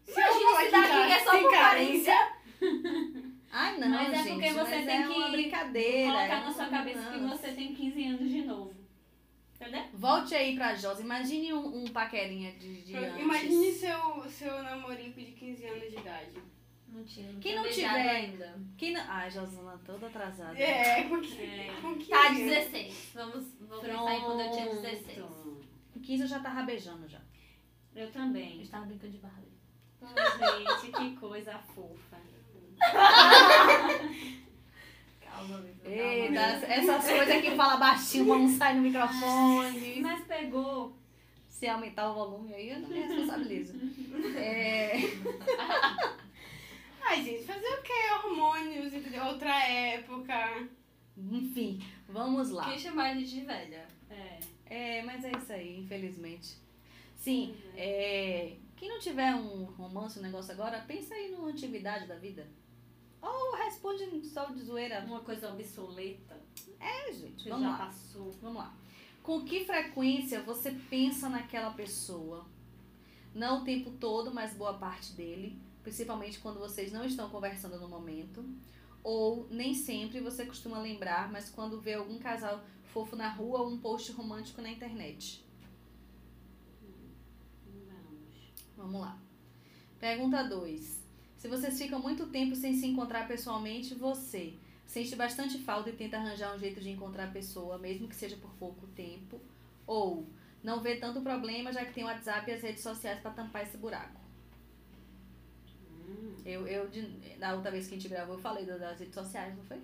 Se 0.05 0.11
Imagina 0.11 0.55
se 0.57 0.71
daqui 0.71 0.89
tá 0.89 1.09
é 1.09 1.23
só 1.23 1.39
por 1.39 1.51
carência, 1.51 2.33
Ai, 3.51 3.77
não, 3.77 3.89
Mas 3.89 4.13
é 4.13 4.23
gente, 4.23 4.29
porque 4.29 4.53
você 4.53 4.75
mas 4.75 4.85
tem 4.87 4.89
é 4.89 5.03
que 5.03 5.13
uma 5.13 5.29
brincadeira. 5.29 6.11
Colocar 6.13 6.25
é 6.25 6.45
na 6.45 6.51
sua 6.51 6.65
cabeça 6.65 7.11
que 7.11 7.19
você 7.19 7.51
tem 7.51 7.75
15 7.75 8.07
anos 8.07 8.29
de 8.31 8.41
novo. 8.41 8.73
Entendeu? 9.53 9.83
Volte 9.93 10.33
aí 10.33 10.55
pra 10.55 10.73
Josi. 10.73 11.03
Imagine 11.03 11.53
um, 11.53 11.83
um 11.83 11.87
paquerinha 11.89 12.53
de, 12.53 12.81
de 12.81 12.95
antes. 12.95 13.21
imagine 13.21 13.71
seu, 13.71 14.27
seu 14.31 14.63
namorico 14.63 15.19
de 15.19 15.33
15 15.33 15.63
anos 15.63 15.91
de 15.91 15.97
idade. 15.97 16.56
Não 16.97 17.03
tinha. 17.05 17.31
Não 17.31 17.39
Quem 17.39 17.55
não 17.55 17.63
tiver- 17.69 17.87
ainda. 18.09 18.59
Quem 18.77 18.91
não... 18.93 19.01
Ai, 19.07 19.29
Josana, 19.29 19.79
toda 19.85 20.07
atrasada. 20.07 20.57
É, 20.59 21.03
com, 21.03 21.21
que, 21.21 21.41
É. 21.41 21.71
com 21.81 21.93
15 21.95 22.09
Tá, 22.09 22.27
anos. 22.27 22.39
16. 22.39 23.11
Vamos, 23.13 23.45
vamos 23.61 23.85
pensar 23.85 24.21
quando 24.21 24.41
eu 24.41 24.51
tinha 24.51 24.65
16. 24.75 25.15
Pronto. 25.17 25.61
Com 25.93 25.99
15 25.99 26.21
eu 26.23 26.27
já 26.27 26.39
tava 26.39 26.63
beijando 26.63 27.07
já. 27.07 27.21
Eu 27.95 28.05
Eu 28.05 28.11
também. 28.11 28.61
estava 28.61 28.85
brincando 28.85 29.13
de 29.13 29.19
Barbie. 29.19 29.47
Oh, 30.01 30.07
gente, 30.81 30.91
que 30.91 31.15
coisa 31.17 31.57
fofa. 31.59 32.17
Calma, 35.21 35.61
Vitor. 35.61 35.91
Eita, 35.91 36.33
Calma. 36.33 36.65
essas 36.73 37.05
coisas 37.09 37.41
que 37.41 37.55
fala 37.55 37.77
baixinho, 37.77 38.25
não 38.25 38.47
sai 38.49 38.75
no 38.75 38.81
microfone. 38.81 40.01
Mas 40.01 40.23
pegou. 40.25 40.95
Se 41.47 41.67
aumentar 41.67 42.11
o 42.11 42.13
volume 42.13 42.53
aí, 42.53 42.69
eu 42.69 42.79
não 42.81 42.89
me 42.89 42.99
responsabilizo. 43.01 43.73
É... 44.37 44.97
Ai, 47.09 47.23
gente, 47.23 47.43
fazer 47.45 47.67
o 47.67 47.81
quê? 47.81 47.93
Hormônios? 48.25 48.93
Outra 49.25 49.63
época. 49.65 50.67
Enfim, 51.17 51.81
vamos 52.07 52.49
lá. 52.51 52.65
Quem 52.69 52.77
chamar 52.77 53.11
a 53.11 53.13
gente 53.15 53.29
de 53.31 53.41
velha? 53.41 53.87
É. 54.09 54.39
É, 54.65 55.01
mas 55.03 55.23
é 55.23 55.31
isso 55.31 55.51
aí, 55.53 55.79
infelizmente. 55.79 56.57
Sim, 57.15 57.55
é, 57.75 58.57
quem 58.75 58.89
não 58.89 58.99
tiver 58.99 59.33
um 59.35 59.63
romance, 59.63 60.19
um 60.19 60.21
negócio 60.21 60.51
agora, 60.53 60.81
pensa 60.87 61.13
aí 61.15 61.31
numa 61.31 61.49
atividade 61.49 62.05
da 62.07 62.15
vida. 62.15 62.47
Ou 63.21 63.55
responde 63.55 64.23
só 64.27 64.45
de 64.45 64.61
zoeira. 64.61 65.03
Uma 65.05 65.21
coisa 65.21 65.51
obsoleta 65.51 66.39
É, 66.79 67.11
gente, 67.11 67.43
que 67.43 67.49
vamos 67.49 67.65
já 67.65 67.71
lá. 67.71 67.77
passou. 67.77 68.31
Vamos 68.41 68.57
lá. 68.57 68.73
Com 69.23 69.43
que 69.43 69.65
frequência 69.65 70.41
você 70.41 70.71
pensa 70.89 71.27
naquela 71.27 71.71
pessoa? 71.71 72.45
Não 73.33 73.61
o 73.61 73.63
tempo 73.65 73.91
todo, 73.91 74.33
mas 74.33 74.53
boa 74.53 74.73
parte 74.75 75.13
dele. 75.13 75.59
Principalmente 75.87 76.39
quando 76.39 76.59
vocês 76.59 76.91
não 76.91 77.05
estão 77.05 77.29
conversando 77.29 77.79
no 77.79 77.87
momento. 77.87 78.43
Ou 79.01 79.47
nem 79.49 79.73
sempre 79.73 80.19
você 80.19 80.45
costuma 80.45 80.81
lembrar, 80.81 81.31
mas 81.31 81.49
quando 81.49 81.79
vê 81.79 81.93
algum 81.93 82.19
casal 82.19 82.61
fofo 82.87 83.15
na 83.15 83.29
rua 83.29 83.61
ou 83.61 83.69
um 83.69 83.79
post 83.79 84.11
romântico 84.11 84.61
na 84.61 84.69
internet. 84.69 85.45
Vamos. 88.75 88.99
Lá. 88.99 89.17
Pergunta 89.97 90.43
2. 90.43 91.05
Se 91.37 91.47
vocês 91.47 91.77
ficam 91.77 92.01
muito 92.01 92.27
tempo 92.27 92.53
sem 92.53 92.73
se 92.73 92.85
encontrar 92.85 93.25
pessoalmente, 93.25 93.95
você 93.95 94.55
sente 94.85 95.15
bastante 95.15 95.57
falta 95.59 95.89
e 95.89 95.93
tenta 95.95 96.17
arranjar 96.17 96.53
um 96.53 96.59
jeito 96.59 96.81
de 96.81 96.89
encontrar 96.89 97.29
a 97.29 97.31
pessoa, 97.31 97.77
mesmo 97.77 98.09
que 98.09 98.15
seja 98.15 98.35
por 98.35 98.51
pouco 98.55 98.85
tempo, 98.87 99.39
ou 99.85 100.27
não 100.61 100.81
vê 100.81 100.97
tanto 100.97 101.21
problema 101.21 101.71
já 101.71 101.85
que 101.85 101.93
tem 101.93 102.03
o 102.03 102.07
WhatsApp 102.07 102.51
e 102.51 102.55
as 102.55 102.61
redes 102.61 102.83
sociais 102.83 103.21
para 103.21 103.31
tampar 103.31 103.63
esse 103.63 103.77
buraco. 103.77 104.26
Hum. 106.07 106.35
Eu, 106.45 106.65
eu 106.67 106.87
de- 106.87 107.35
da 107.37 107.53
outra 107.53 107.71
vez 107.71 107.87
que 107.87 107.95
a 107.95 107.97
gente 107.97 108.09
gravou, 108.09 108.35
eu 108.35 108.41
falei 108.41 108.65
das 108.65 108.99
redes 108.99 109.13
sociais, 109.13 109.55
não 109.55 109.63
foi? 109.63 109.77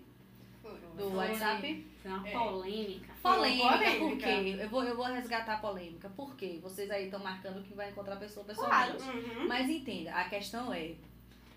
Do 0.95 1.09
Foi. 1.09 1.15
WhatsApp. 1.15 1.88
Foi 2.01 2.12
uma 2.12 2.27
É. 2.27 2.31
polêmica. 2.31 3.13
Polêmica, 3.21 3.67
polêmica. 3.69 3.99
por 3.99 4.17
quê? 4.17 4.57
Eu 4.62 4.69
vou, 4.69 4.83
eu 4.83 4.95
vou 4.95 5.05
resgatar 5.05 5.55
a 5.55 5.57
polêmica. 5.57 6.09
Por 6.15 6.36
quê? 6.36 6.59
Vocês 6.62 6.89
aí 6.89 7.05
estão 7.05 7.19
marcando 7.19 7.62
que 7.63 7.73
vai 7.73 7.89
encontrar 7.89 8.13
a 8.13 8.17
pessoa 8.17 8.45
pessoalmente. 8.45 9.03
Uhum. 9.03 9.47
Mas 9.47 9.69
entenda, 9.69 10.13
a 10.13 10.23
questão 10.29 10.71
é, 10.73 10.93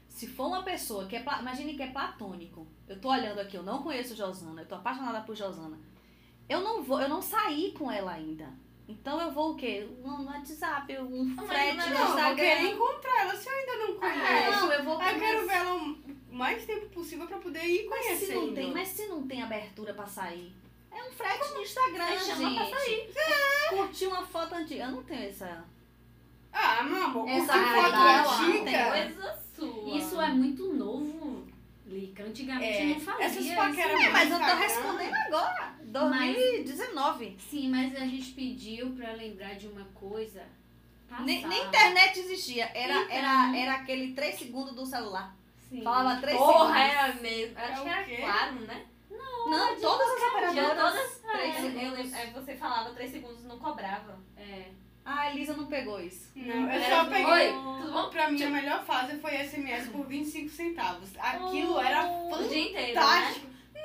se 0.09 0.27
for 0.27 0.49
uma 0.49 0.63
pessoa 0.65 1.07
que 1.07 1.15
é, 1.15 1.21
imagine 1.41 1.75
que 1.77 1.83
é 1.83 1.91
platônico. 1.93 2.67
Eu 2.89 3.01
tô 3.01 3.11
olhando 3.11 3.39
aqui, 3.39 3.57
eu 3.57 3.63
não 3.63 3.83
conheço 3.83 4.17
Josana, 4.17 4.63
eu 4.63 4.67
tô 4.67 4.75
apaixonada 4.75 5.21
por 5.21 5.37
Josana. 5.37 5.79
Eu 6.49 6.61
não 6.63 6.83
vou, 6.83 7.01
eu 7.01 7.09
não 7.09 7.23
saí 7.23 7.73
com 7.73 7.89
ela 7.91 8.13
ainda. 8.13 8.49
Então 8.89 9.21
eu 9.21 9.31
vou 9.33 9.53
o 9.53 9.57
quê? 9.57 9.89
Um 10.05 10.25
WhatsApp, 10.27 10.97
um 10.99 11.37
frete 11.47 11.77
não, 11.77 11.89
no 11.89 11.95
Não, 11.95 12.19
eu 12.19 12.27
vou 12.27 12.35
querer 12.37 12.53
Instagram. 12.63 12.71
encontrar 12.75 13.21
ela 13.23 13.37
se 13.37 13.49
eu 13.49 13.53
ainda 13.53 13.77
não 13.77 13.97
Ah, 13.97 14.01
conheço. 14.01 14.61
não, 14.61 14.73
eu 14.73 14.85
vou 14.85 15.01
Aí 15.01 15.15
eu 15.15 15.21
quero 15.21 15.47
ver 15.49 15.55
ela 15.55 15.75
o 15.75 15.97
mais 16.31 16.65
tempo 16.65 16.87
possível 16.91 17.27
pra 17.27 17.39
poder 17.39 17.65
ir 17.65 17.87
Mas 17.89 18.01
se 18.05 18.07
conhecendo. 18.27 18.47
não 18.47 18.55
tem, 18.55 18.73
mas 18.73 18.89
se 18.89 19.07
não 19.09 19.27
tem 19.27 19.43
abertura 19.43 19.93
pra 19.93 20.07
sair? 20.07 20.53
É 20.93 21.03
um 21.03 21.11
frete 21.13 21.53
no 21.53 21.61
Instagram, 21.63 22.07
Você 22.07 22.19
chama 22.31 22.49
gente. 22.51 22.71
pra 22.71 22.79
sair. 22.79 23.11
Curtir 23.71 24.07
uma 24.07 24.25
foto 24.27 24.55
antiga. 24.55 24.85
Eu 24.85 24.91
não 24.93 25.03
tenho 25.03 25.29
essa. 25.29 25.65
Ah, 26.53 26.83
meu 26.85 27.03
amor, 27.05 27.29
Essa 27.29 27.53
foto 27.53 27.97
antiga. 27.97 28.65
tem 28.65 29.13
Coisa 29.13 29.39
sua. 29.55 29.99
Isso 29.99 30.21
é 30.21 30.29
muito 30.29 30.73
novo, 30.73 31.47
Lica. 31.87 32.23
Antigamente 32.23 32.79
É, 32.79 32.85
não 32.87 33.01
fazia 33.01 33.25
essas 33.27 33.45
isso. 33.45 33.55
paqueras- 33.57 34.01
É, 34.01 34.09
mas 34.11 34.31
eu 34.31 34.37
tô 34.39 34.43
Instagram. 34.45 34.61
respondendo 34.67 35.15
agora. 35.15 35.76
2019. 36.01 37.37
Sim, 37.51 37.69
mas 37.71 37.95
a 37.97 38.01
gente 38.01 38.31
pediu 38.33 38.91
pra 38.91 39.13
lembrar 39.13 39.55
de 39.55 39.67
uma 39.67 39.85
coisa 39.95 40.43
Nem, 41.21 41.47
nem 41.47 41.65
internet 41.67 42.19
existia. 42.21 42.71
Era, 42.75 43.03
Então. 43.03 43.17
era, 43.17 43.57
era 43.57 43.75
aquele 43.77 44.13
3 44.13 44.39
segundos 44.39 44.75
do 44.75 44.85
celular. 44.87 45.35
Sim. 45.69 45.83
Falava 45.83 46.21
3 46.21 46.37
Porra, 46.37 46.75
segundos. 46.75 46.77
era 46.95 47.15
mesmo. 47.15 47.59
Acho 47.59 47.89
É 47.89 48.05
que 48.05 48.13
era 48.15 48.23
claro, 48.33 48.55
né? 48.61 48.87
Não, 49.11 49.77
todas 49.81 50.09
as 50.09 50.23
operadoras. 50.31 50.77
todas. 50.95 51.21
três 51.33 51.55
É, 51.55 51.59
eu 51.59 51.63
segundos. 51.71 51.97
lembro- 51.99 52.19
aí 52.19 52.31
você 52.31 52.57
falava 52.57 52.91
3 52.91 53.11
segundos 53.13 53.45
não 53.45 53.59
cobrava. 53.59 54.19
É. 54.37 54.65
Ah, 55.05 55.21
a 55.21 55.31
Elisa 55.33 55.57
não 55.57 55.67
pegou 55.67 56.01
isso. 56.01 56.31
Não, 56.35 56.63
eu 56.65 56.69
Era 56.69 56.97
só 56.97 57.05
peguei. 57.05 57.25
Oi, 57.25 57.53
tudo 57.81 57.93
bom? 57.93 58.11
Pra 58.11 58.29
mim, 58.29 58.43
a 58.43 58.51
melhor 58.51 58.85
fase 58.85 59.17
foi 59.19 59.37
SMS 59.37 59.89
por 59.91 60.05
25 60.05 60.49
centavos. 60.51 61.11
Aquilo 61.17 61.79
era 61.81 62.05
O 62.09 62.49
dia 62.49 62.71
inteiro, 62.71 63.01
né? 63.01 63.35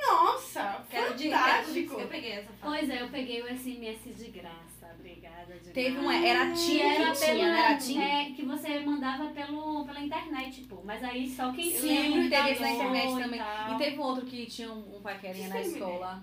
Nossa, 0.08 0.86
Que 0.90 0.96
era 0.98 1.12
o 1.12 1.16
dia 1.16 1.28
inteiro. 1.28 1.44
fantástico. 1.48 2.00
Eu 2.00 2.08
peguei 2.08 2.32
essa 2.32 2.48
fase. 2.54 2.60
Pois 2.62 2.90
é, 2.90 3.02
eu 3.02 3.10
peguei 3.10 3.42
o 3.42 3.48
SMS 3.48 4.00
de 4.18 4.32
graça. 4.32 4.96
Obrigada, 5.00 5.54
de 5.60 5.70
Teve 5.72 5.92
graça. 5.96 6.08
um. 6.08 6.12
Era 6.12 6.46
Que 6.52 6.54
Tim 6.56 6.80
era 6.80 7.12
que 7.12 7.20
tinha, 7.20 7.48
não 7.48 7.58
era 7.58 7.78
Tim? 7.78 8.00
é, 8.02 8.32
que 8.32 8.46
você 8.46 8.80
mandava 8.82 9.28
pelo, 9.32 9.86
pela 9.86 10.00
internet, 10.02 10.62
pô. 10.64 10.82
Mas 10.84 11.04
aí 11.04 11.30
só 11.30 11.52
quem 11.52 11.72
Sim, 11.72 11.80
tinha 11.88 12.02
teve 12.04 12.60
na 12.60 12.72
internet 12.72 13.12
e 13.14 13.24
também. 13.24 13.40
tal. 13.40 13.74
E 13.74 13.78
teve 13.78 13.98
um 13.98 14.02
outro 14.02 14.26
que 14.26 14.46
tinha 14.46 14.72
um, 14.72 14.98
um 14.98 15.02
paquerinha 15.02 15.48
na 15.48 15.62
escola. 15.62 16.22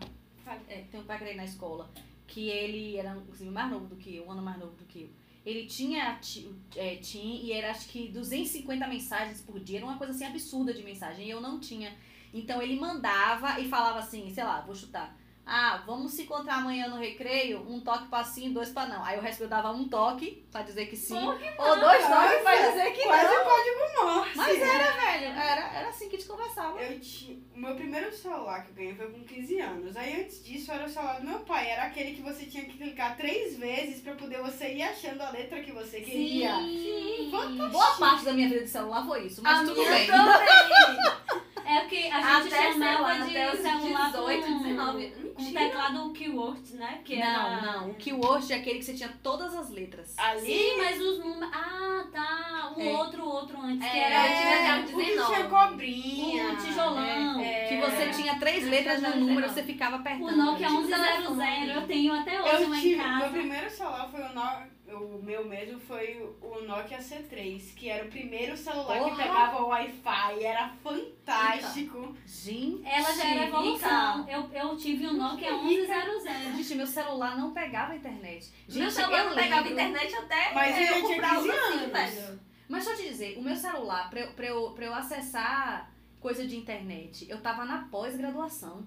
É, 0.69 0.83
tem 0.91 1.01
um 1.01 1.05
paquerinha 1.05 1.37
na 1.37 1.45
escola. 1.45 1.91
Que 2.27 2.49
ele 2.51 2.97
era, 2.97 3.17
inclusive, 3.17 3.51
mais 3.51 3.71
novo 3.71 3.87
do 3.87 3.97
que 3.97 4.17
eu, 4.17 4.27
um 4.27 4.33
ano 4.33 4.43
mais 4.43 4.59
novo 4.59 4.77
do 4.77 4.85
que 4.85 5.03
eu. 5.03 5.11
Ele 5.47 5.67
tinha 5.67 6.15
ti- 6.21 6.51
é, 6.77 6.97
Tim 6.97 7.41
e 7.43 7.53
era 7.53 7.71
acho 7.71 7.89
que 7.89 8.09
250 8.09 8.87
mensagens 8.87 9.41
por 9.41 9.59
dia. 9.59 9.79
Era 9.79 9.87
uma 9.87 9.97
coisa 9.97 10.13
assim 10.13 10.25
absurda 10.27 10.75
de 10.75 10.83
mensagem. 10.83 11.27
E 11.27 11.31
eu 11.31 11.41
não 11.41 11.59
tinha. 11.59 11.97
Então 12.33 12.61
ele 12.63 12.79
mandava 12.79 13.59
e 13.61 13.69
falava 13.69 13.99
assim, 13.99 14.31
sei 14.33 14.45
lá, 14.45 14.61
vou 14.61 14.75
chutar. 14.75 15.17
Ah, 15.51 15.83
vamos 15.87 16.13
se 16.13 16.25
encontrar 16.25 16.57
amanhã 16.57 16.89
no 16.89 16.99
recreio, 16.99 17.65
um 17.67 17.81
toque 17.81 18.07
pra 18.09 18.23
sim, 18.23 18.53
dois 18.53 18.69
pra 18.69 18.85
não. 18.85 19.03
Aí 19.03 19.19
o 19.19 19.23
resto 19.23 19.45
eu 19.45 19.49
dava 19.49 19.73
um 19.73 19.89
toque 19.89 20.47
pra 20.53 20.61
dizer 20.61 20.85
que 20.91 20.95
sim, 20.95 21.17
ou 21.17 21.33
dois 21.81 22.07
toques 22.07 22.43
pra 22.43 22.69
dizer 22.71 22.93
que 22.93 23.03
Quase 23.05 23.35
não. 23.35 23.41
o 23.41 23.45
código 23.47 24.15
morse. 24.15 24.37
Mas 24.37 24.61
era, 24.61 24.93
velho, 24.93 25.25
era, 25.25 25.73
era 25.79 25.89
assim 25.89 26.11
que 26.11 26.17
a 26.17 26.19
gente 26.19 26.29
conversava. 26.29 26.79
Eu 26.83 27.01
tinha, 27.01 27.39
o 27.57 27.59
meu 27.61 27.75
primeiro 27.75 28.15
celular 28.15 28.63
que 28.63 28.73
eu 28.73 28.75
ganhei 28.75 28.95
foi 28.95 29.07
com 29.11 29.25
15 29.25 29.59
anos. 29.59 29.97
Aí 29.97 30.21
antes 30.21 30.45
disso 30.45 30.71
era 30.71 30.85
o 30.85 30.89
celular 30.91 31.19
do 31.19 31.27
meu 31.27 31.41
pai. 31.41 31.71
Era 31.71 31.85
aquele 31.85 32.13
que 32.15 32.21
você 32.21 32.45
tinha 32.45 32.67
que 32.67 32.77
clicar 32.77 33.17
três 33.17 33.57
vezes 33.57 34.03
pra 34.03 34.13
poder 34.17 34.43
você 34.43 34.75
ir 34.75 34.83
achando 34.83 35.23
a 35.23 35.31
letra 35.31 35.63
que 35.63 35.73
você 35.73 36.03
queria. 36.03 36.57
Sim. 36.59 37.31
Boa 37.73 37.97
parte 37.99 38.27
da 38.27 38.35
minha 38.35 38.51
vida 38.51 38.65
de 38.65 38.69
celular 38.69 39.03
foi 39.07 39.25
isso, 39.25 39.41
mas 39.43 39.61
A 39.61 39.65
tudo 39.65 39.83
bem. 39.83 40.07
também. 40.07 40.99
É 41.69 41.85
o 41.85 41.89
que 41.89 42.11
a 42.11 42.41
gente 42.41 42.55
Até 42.55 42.73
chamava 42.73 43.15
de 43.15 43.37
até 43.37 43.53
os 43.53 43.61
celular 43.61 44.07
18, 44.11 44.47
com, 44.47 44.59
19. 44.63 45.07
com 45.11 45.43
Mentira. 45.43 45.61
teclado 45.61 46.13
keyword, 46.13 46.75
né? 46.77 47.01
Que 47.05 47.17
Não, 47.17 47.27
era... 47.53 47.61
não. 47.61 47.91
O 47.91 47.95
keyword 47.95 48.53
é 48.53 48.57
aquele 48.57 48.79
que 48.79 48.85
você 48.87 48.95
tinha 48.95 49.11
todas 49.23 49.55
as 49.55 49.71
letras. 49.71 50.15
Ali, 50.19 50.41
Sim, 50.47 50.77
mas 50.79 51.01
os 51.01 51.19
números... 51.19 51.51
Ah, 51.55 52.05
tá. 52.13 52.73
Um 52.77 52.81
É. 52.81 52.93
outro, 52.93 53.25
outro, 53.25 53.61
antes, 53.61 53.89
que 53.91 53.97
É, 53.97 54.03
era 54.13 54.23
tive 54.23 54.53
até 54.55 54.67
É, 54.69 54.75
um 54.75 54.81
o 54.81 54.87
que 54.87 55.05
19. 55.05 55.35
tinha 55.35 55.49
cobrinha. 55.49 56.53
o 56.53 56.57
tijolão. 56.57 57.41
É. 57.41 57.65
Que 57.69 57.77
você 57.77 58.09
tinha 58.11 58.39
três 58.39 58.65
letras 58.67 59.03
no 59.03 59.17
número, 59.17 59.49
você 59.49 59.63
ficava 59.63 59.97
apertando. 59.97 60.29
O 60.33 60.37
Nokia 60.37 60.69
Tipo 60.69 60.81
1100, 60.83 61.69
eu 61.71 61.87
tenho 61.87 62.15
até 62.15 62.41
hoje 62.43 62.63
Eu 62.63 62.69
lá 62.71 62.77
tive, 62.77 62.95
em 62.95 62.99
casa. 62.99 63.19
meu 63.19 63.31
primeiro 63.31 63.71
celular 63.71 64.09
foi 64.11 64.21
o 64.23 64.33
Nokia, 64.35 64.69
o 64.91 65.21
meu 65.23 65.45
mesmo 65.47 65.79
foi 65.81 66.15
o 66.41 66.61
Nokia 66.63 66.99
C3, 66.99 67.75
que 67.75 67.89
era 67.89 68.05
o 68.05 68.09
primeiro 68.09 68.57
celular 68.57 68.99
Porra! 68.99 69.11
que 69.11 69.23
pegava 69.23 69.63
o 69.63 69.69
Wi-Fi, 69.69 70.43
era 70.45 70.69
fantástico. 70.83 72.15
Gente, 72.27 72.87
Ela 72.87 73.13
já 73.13 73.25
era 73.31 73.47
evolução. 73.47 74.29
Eu, 74.29 74.51
eu 74.53 74.77
tive 74.77 75.07
o 75.07 75.13
Nokia 75.15 75.53
1100. 75.63 76.57
Gente, 76.57 76.75
meu 76.75 76.87
celular 76.87 77.37
não 77.37 77.53
pegava 77.53 77.95
internet. 77.97 78.51
Gente, 78.67 78.79
Meu 78.83 78.91
celular 78.91 79.19
eu 79.25 79.31
não 79.31 79.37
pegava 79.37 79.69
lembro- 79.69 79.73
internet 79.83 80.15
até 80.15 80.55
Mas 80.55 80.77
eu 80.79 80.87
tinha 80.87 81.15
comprar 81.15 81.37
15 81.37 81.49
o 81.49 81.53
assim, 81.53 81.79
anos. 81.79 81.93
velho. 81.93 82.41
Mas 82.69 82.85
deixa 82.85 83.01
eu 83.01 83.05
te 83.05 83.11
dizer, 83.11 83.39
o 83.39 83.43
meu 83.43 83.57
celular, 83.57 84.11
pra 84.11 84.21
eu, 84.21 84.33
pra 84.35 84.47
eu, 84.47 84.71
pra 84.73 84.85
eu 84.87 84.95
acessar 84.95 85.91
coisa 86.21 86.47
de 86.47 86.57
internet, 86.57 87.27
eu 87.31 87.41
tava 87.41 87.65
na 87.65 87.89
pós-graduação. 87.91 88.87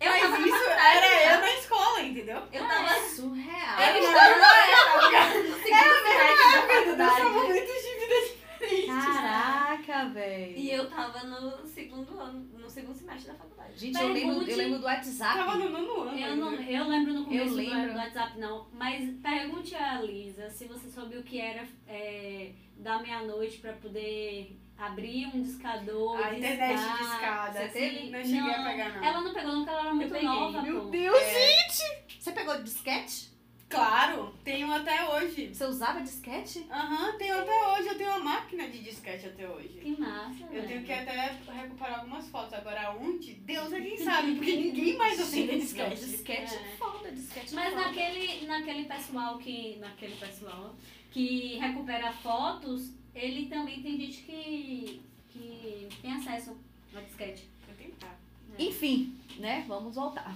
Eu 0.00 0.10
Mas 0.10 0.46
isso 0.46 0.64
era 0.68 1.34
eu 1.34 1.40
na 1.40 1.54
escola, 1.54 2.02
entendeu? 2.02 2.42
Eu 2.52 2.66
tava... 2.66 2.94
Surreal. 3.00 3.80
Eu 3.80 4.00
estava 4.00 4.38
na 4.38 5.34
no 5.34 5.56
segundo 5.56 6.02
semestre 6.02 6.96
da 6.96 7.04
Nós 7.04 7.16
somos 7.16 7.34
faculdade. 7.34 7.46
muito 7.48 7.72
de 7.72 8.00
vida 8.00 8.16
diferente. 8.58 8.86
Caraca, 8.86 10.08
velho. 10.10 10.56
E 10.58 10.70
eu 10.70 10.90
tava 10.90 11.24
no 11.24 11.66
segundo 11.66 12.20
ano, 12.20 12.48
no 12.58 12.68
segundo 12.68 12.94
semestre 12.94 13.32
da 13.32 13.38
faculdade. 13.38 13.54
Gente, 13.76 14.00
eu 14.00 14.12
lembro, 14.12 14.48
eu 14.48 14.56
lembro 14.56 14.78
do 14.78 14.84
WhatsApp. 14.84 15.38
Tava 15.38 15.56
no 15.56 15.68
nono 15.70 16.00
ano. 16.02 16.18
Eu, 16.18 16.36
não, 16.36 16.54
eu 16.54 16.88
lembro 16.88 17.14
no 17.14 17.24
começo 17.24 17.54
lembro. 17.54 17.92
do 17.92 17.98
WhatsApp, 17.98 18.38
não. 18.38 18.68
Mas 18.72 19.10
pergunte 19.20 19.74
a 19.74 20.00
Lisa 20.00 20.48
se 20.50 20.66
você 20.66 20.88
soube 20.90 21.16
o 21.16 21.22
que 21.22 21.40
era 21.40 21.66
é, 21.88 22.52
da 22.76 23.00
meia-noite 23.00 23.58
pra 23.58 23.72
poder 23.72 24.56
abrir 24.78 25.26
um 25.34 25.42
discador. 25.42 26.16
A 26.24 26.34
internet 26.34 26.74
discar. 26.76 26.96
de 26.98 27.02
escada. 27.04 27.60
Você 27.60 27.68
teve? 27.68 28.10
Não 28.10 28.22
cheguei 28.22 28.38
a 28.40 28.58
Não, 28.58 28.64
pegar, 28.70 28.88
não. 28.96 29.04
Ela 29.04 29.20
não 29.20 29.32
pegou 29.34 29.52
nunca, 29.56 29.70
ela 29.70 29.80
era 29.82 29.94
muito 29.94 30.22
nova, 30.22 30.62
Meu 30.62 30.80
pô. 30.82 30.90
Deus, 30.90 31.16
É. 31.20 31.58
gente! 31.58 32.04
Você 32.20 32.32
pegou 32.32 32.62
disquete? 32.62 33.32
Claro, 33.66 34.32
tenho 34.44 34.70
até 34.72 35.04
hoje. 35.08 35.52
Você 35.52 35.64
usava 35.64 36.00
disquete? 36.00 36.64
Aham, 36.70 37.16
tenho 37.18 37.36
até 37.40 37.68
hoje. 37.72 37.88
Eu 37.88 37.96
tenho 37.98 38.10
uma 38.10 38.18
máquina 38.20 38.68
de 38.68 38.78
disquete 38.78 39.26
até 39.26 39.48
hoje. 39.48 39.80
Que 39.82 39.98
massa, 40.00 40.44
Eu 40.44 40.48
velho. 40.62 40.68
tenho 40.68 40.84
que 40.84 40.92
até 40.92 41.32
recuperar 41.52 41.98
algumas 42.00 42.28
fotos. 42.28 42.52
Agora, 42.52 42.92
onde? 43.00 43.34
Deus 43.34 43.72
é 43.72 43.80
quem 43.80 43.96
sabe, 44.04 44.34
porque 44.36 44.54
ninguém 44.54 44.96
mais 44.96 45.18
aceita 45.18 45.52
Não, 45.54 45.58
disquete. 45.58 45.96
disquete 46.04 46.54
é 46.54 46.58
É. 46.58 46.76
foda, 46.76 47.10
disquete 47.10 47.52
é 47.52 47.54
Mas 47.56 47.72
foda. 47.74 47.86
naquele, 47.86 48.46
naquele 48.46 48.84
pessoal 48.84 49.38
que. 49.38 49.76
Naquele 49.80 50.14
pessoal 50.16 50.76
que 51.10 51.56
recupera 51.58 52.12
fotos, 52.12 52.92
ele 53.14 53.46
também 53.46 53.82
tem 53.82 53.98
gente 53.98 54.22
que, 54.22 55.02
que 55.30 55.88
tem 56.02 56.12
acesso 56.12 56.56
ao 56.94 57.02
disquete. 57.02 57.48
Vou 57.66 57.74
tentar. 57.76 58.18
Enfim, 58.58 59.16
né? 59.38 59.64
Vamos 59.68 59.94
voltar. 59.94 60.34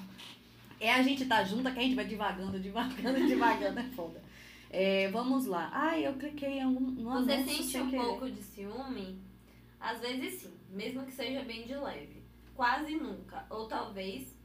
É 0.81 0.93
a 0.93 1.03
gente 1.03 1.27
tá 1.27 1.43
junto 1.43 1.63
que 1.73 1.79
a 1.79 1.83
gente 1.83 1.95
vai 1.95 2.05
devagando, 2.05 2.59
devagando, 2.59 3.19
devagando, 3.27 3.81
é 3.81 3.85
foda. 3.85 4.23
É, 4.71 5.09
vamos 5.11 5.47
lá. 5.47 5.71
Ai, 5.73 6.07
eu 6.07 6.15
cliquei 6.15 6.59
em 6.59 6.63
algum, 6.63 6.81
no 6.81 7.11
Você 7.11 7.43
sente 7.43 7.79
um 7.79 7.91
querer. 7.91 8.03
pouco 8.03 8.31
de 8.31 8.43
ciúme? 8.43 9.19
Às 9.81 10.01
vezes 10.01 10.43
sim, 10.43 10.55
mesmo 10.71 11.05
que 11.05 11.13
seja 11.13 11.43
bem 11.43 11.67
de 11.67 11.75
leve. 11.75 12.23
Quase 12.55 12.97
nunca. 12.97 13.47
Ou 13.51 13.67
talvez 13.67 14.37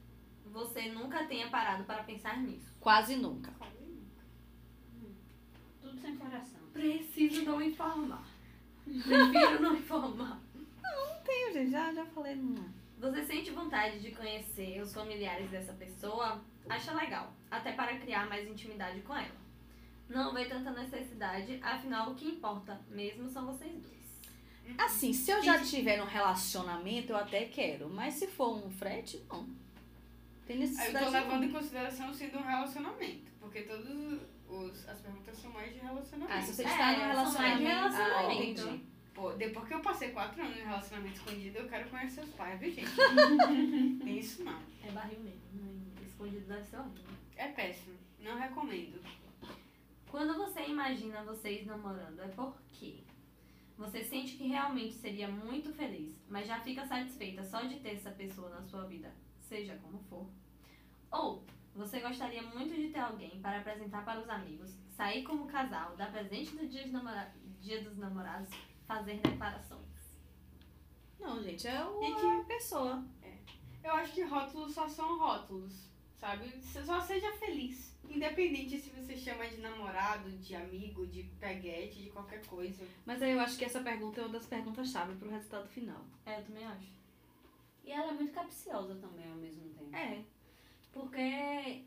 você 0.46 0.88
nunca 0.92 1.24
tenha 1.24 1.48
parado 1.50 1.84
para 1.84 2.04
pensar 2.04 2.40
nisso. 2.40 2.66
Quase 2.80 3.16
nunca. 3.16 3.52
Tudo 5.82 5.98
sem 6.00 6.16
coração. 6.16 6.53
Preciso 6.74 7.44
não 7.44 7.62
informar. 7.62 8.26
Prefiro 8.84 9.62
não 9.62 9.76
informar. 9.76 10.38
Tenho, 11.24 11.52
gente, 11.54 11.70
já, 11.70 11.94
já 11.94 12.04
falei. 12.06 12.34
Não. 12.34 12.68
Você 12.98 13.24
sente 13.24 13.50
vontade 13.50 14.00
de 14.00 14.10
conhecer 14.10 14.80
os 14.82 14.92
familiares 14.92 15.50
dessa 15.50 15.72
pessoa? 15.72 16.42
Acha 16.68 16.92
legal, 16.92 17.32
até 17.50 17.72
para 17.72 17.98
criar 17.98 18.28
mais 18.28 18.46
intimidade 18.46 19.00
com 19.02 19.16
ela. 19.16 19.44
Não 20.08 20.34
vê 20.34 20.44
tanta 20.46 20.70
necessidade, 20.72 21.58
afinal 21.62 22.10
o 22.10 22.14
que 22.14 22.26
importa 22.28 22.78
mesmo 22.90 23.28
são 23.28 23.46
vocês 23.46 23.72
dois. 23.72 23.94
Assim, 24.78 25.12
se 25.12 25.30
eu 25.30 25.42
já 25.42 25.62
tiver 25.62 26.02
um 26.02 26.06
relacionamento, 26.06 27.12
eu 27.12 27.16
até 27.16 27.44
quero. 27.44 27.88
Mas 27.88 28.14
se 28.14 28.26
for 28.26 28.56
um 28.56 28.70
frete, 28.70 29.22
não. 29.28 29.46
Tem 30.46 30.58
necessidade. 30.58 30.94
eu 30.96 31.04
tô 31.04 31.10
levando 31.10 31.40
não. 31.40 31.44
em 31.44 31.52
consideração 31.52 32.12
sendo 32.12 32.38
um 32.38 32.42
relacionamento. 32.42 33.30
Porque 33.40 33.62
todas 33.62 34.20
os, 34.54 34.88
as 34.88 35.00
perguntas 35.00 35.36
são 35.38 35.50
mais 35.52 35.72
de 35.72 35.78
relacionamento. 35.80 36.32
Ah, 36.38 36.42
se 36.42 36.54
você 36.54 36.62
É, 36.64 36.66
está 36.66 36.92
no 36.92 36.98
são 36.98 37.06
relacionamento. 37.08 37.58
de 37.60 37.66
Ah, 37.66 37.88
relacionamento. 37.88 38.60
entendi. 38.62 38.84
Pô, 39.14 39.32
depois 39.32 39.68
que 39.68 39.74
eu 39.74 39.80
passei 39.80 40.10
quatro 40.10 40.42
anos 40.42 40.56
em 40.58 40.62
relacionamento 40.64 41.16
escondido, 41.16 41.58
eu 41.58 41.68
quero 41.68 41.88
conhecer 41.88 42.22
os 42.24 42.30
pais, 42.30 42.58
viu, 42.58 42.70
gente? 42.72 42.90
Tem 44.04 44.18
isso 44.18 44.42
não. 44.42 44.60
É 44.82 44.90
barril 44.90 45.20
mesmo, 45.20 45.40
né? 45.52 45.72
escondido 46.04 46.46
deve 46.46 46.64
ser 46.64 46.78
horrível. 46.78 47.04
É 47.36 47.48
péssimo. 47.48 47.94
Não 48.20 48.36
recomendo. 48.38 49.00
Quando 50.08 50.34
você 50.36 50.62
imagina 50.66 51.22
vocês 51.24 51.66
namorando, 51.66 52.20
é 52.20 52.28
porque 52.28 53.02
você 53.76 54.02
sente 54.04 54.36
que 54.36 54.46
realmente 54.48 54.94
seria 54.94 55.28
muito 55.28 55.72
feliz, 55.72 56.14
mas 56.28 56.46
já 56.46 56.60
fica 56.60 56.86
satisfeita 56.86 57.42
só 57.44 57.60
de 57.62 57.80
ter 57.80 57.94
essa 57.94 58.10
pessoa 58.12 58.48
na 58.48 58.62
sua 58.62 58.84
vida, 58.84 59.12
seja 59.40 59.76
como 59.82 59.98
for. 60.08 60.26
Ou 61.10 61.44
você 61.74 62.00
gostaria 62.00 62.42
muito 62.42 62.74
de 62.74 62.88
ter 62.88 63.00
alguém 63.00 63.40
para 63.40 63.58
apresentar 63.58 64.04
para 64.04 64.20
os 64.20 64.28
amigos, 64.28 64.70
sair 64.90 65.22
como 65.24 65.46
casal, 65.46 65.96
dar 65.96 66.10
presente 66.12 66.54
no 66.54 66.66
dia, 66.68 66.82
dos 66.84 66.92
namora- 66.92 67.34
dia 67.60 67.82
dos 67.82 67.96
namorados, 67.98 68.48
fazer 68.86 69.18
declarações. 69.20 69.82
Não, 71.18 71.42
gente, 71.42 71.66
é 71.66 71.84
o- 71.84 72.00
Gente, 72.02 72.26
a 72.26 72.44
pessoa. 72.44 73.04
Eu 73.82 73.92
acho 73.92 74.12
que 74.12 74.22
rótulos 74.22 74.72
só 74.72 74.88
são 74.88 75.18
rótulos, 75.18 75.90
sabe? 76.18 76.50
Só 76.62 77.00
seja 77.00 77.32
feliz. 77.36 77.94
Independente 78.08 78.78
se 78.78 78.90
você 78.90 79.16
chama 79.16 79.46
de 79.46 79.58
namorado, 79.58 80.30
de 80.32 80.54
amigo, 80.54 81.06
de 81.06 81.22
peguete, 81.40 82.02
de 82.04 82.10
qualquer 82.10 82.44
coisa. 82.46 82.86
Mas 83.04 83.22
aí 83.22 83.32
eu 83.32 83.40
acho 83.40 83.56
que 83.58 83.64
essa 83.64 83.80
pergunta 83.82 84.20
é 84.20 84.24
uma 84.24 84.32
das 84.32 84.46
perguntas-chave 84.46 85.14
pro 85.16 85.30
resultado 85.30 85.66
final. 85.68 86.02
É, 86.26 86.38
eu 86.40 86.44
também 86.44 86.64
acho. 86.64 86.92
E 87.82 87.90
ela 87.90 88.10
é 88.12 88.14
muito 88.14 88.32
capciosa 88.32 88.94
também 88.96 89.30
ao 89.30 89.36
mesmo 89.36 89.68
tempo. 89.70 89.94
É. 89.94 90.22
Porque 90.94 91.82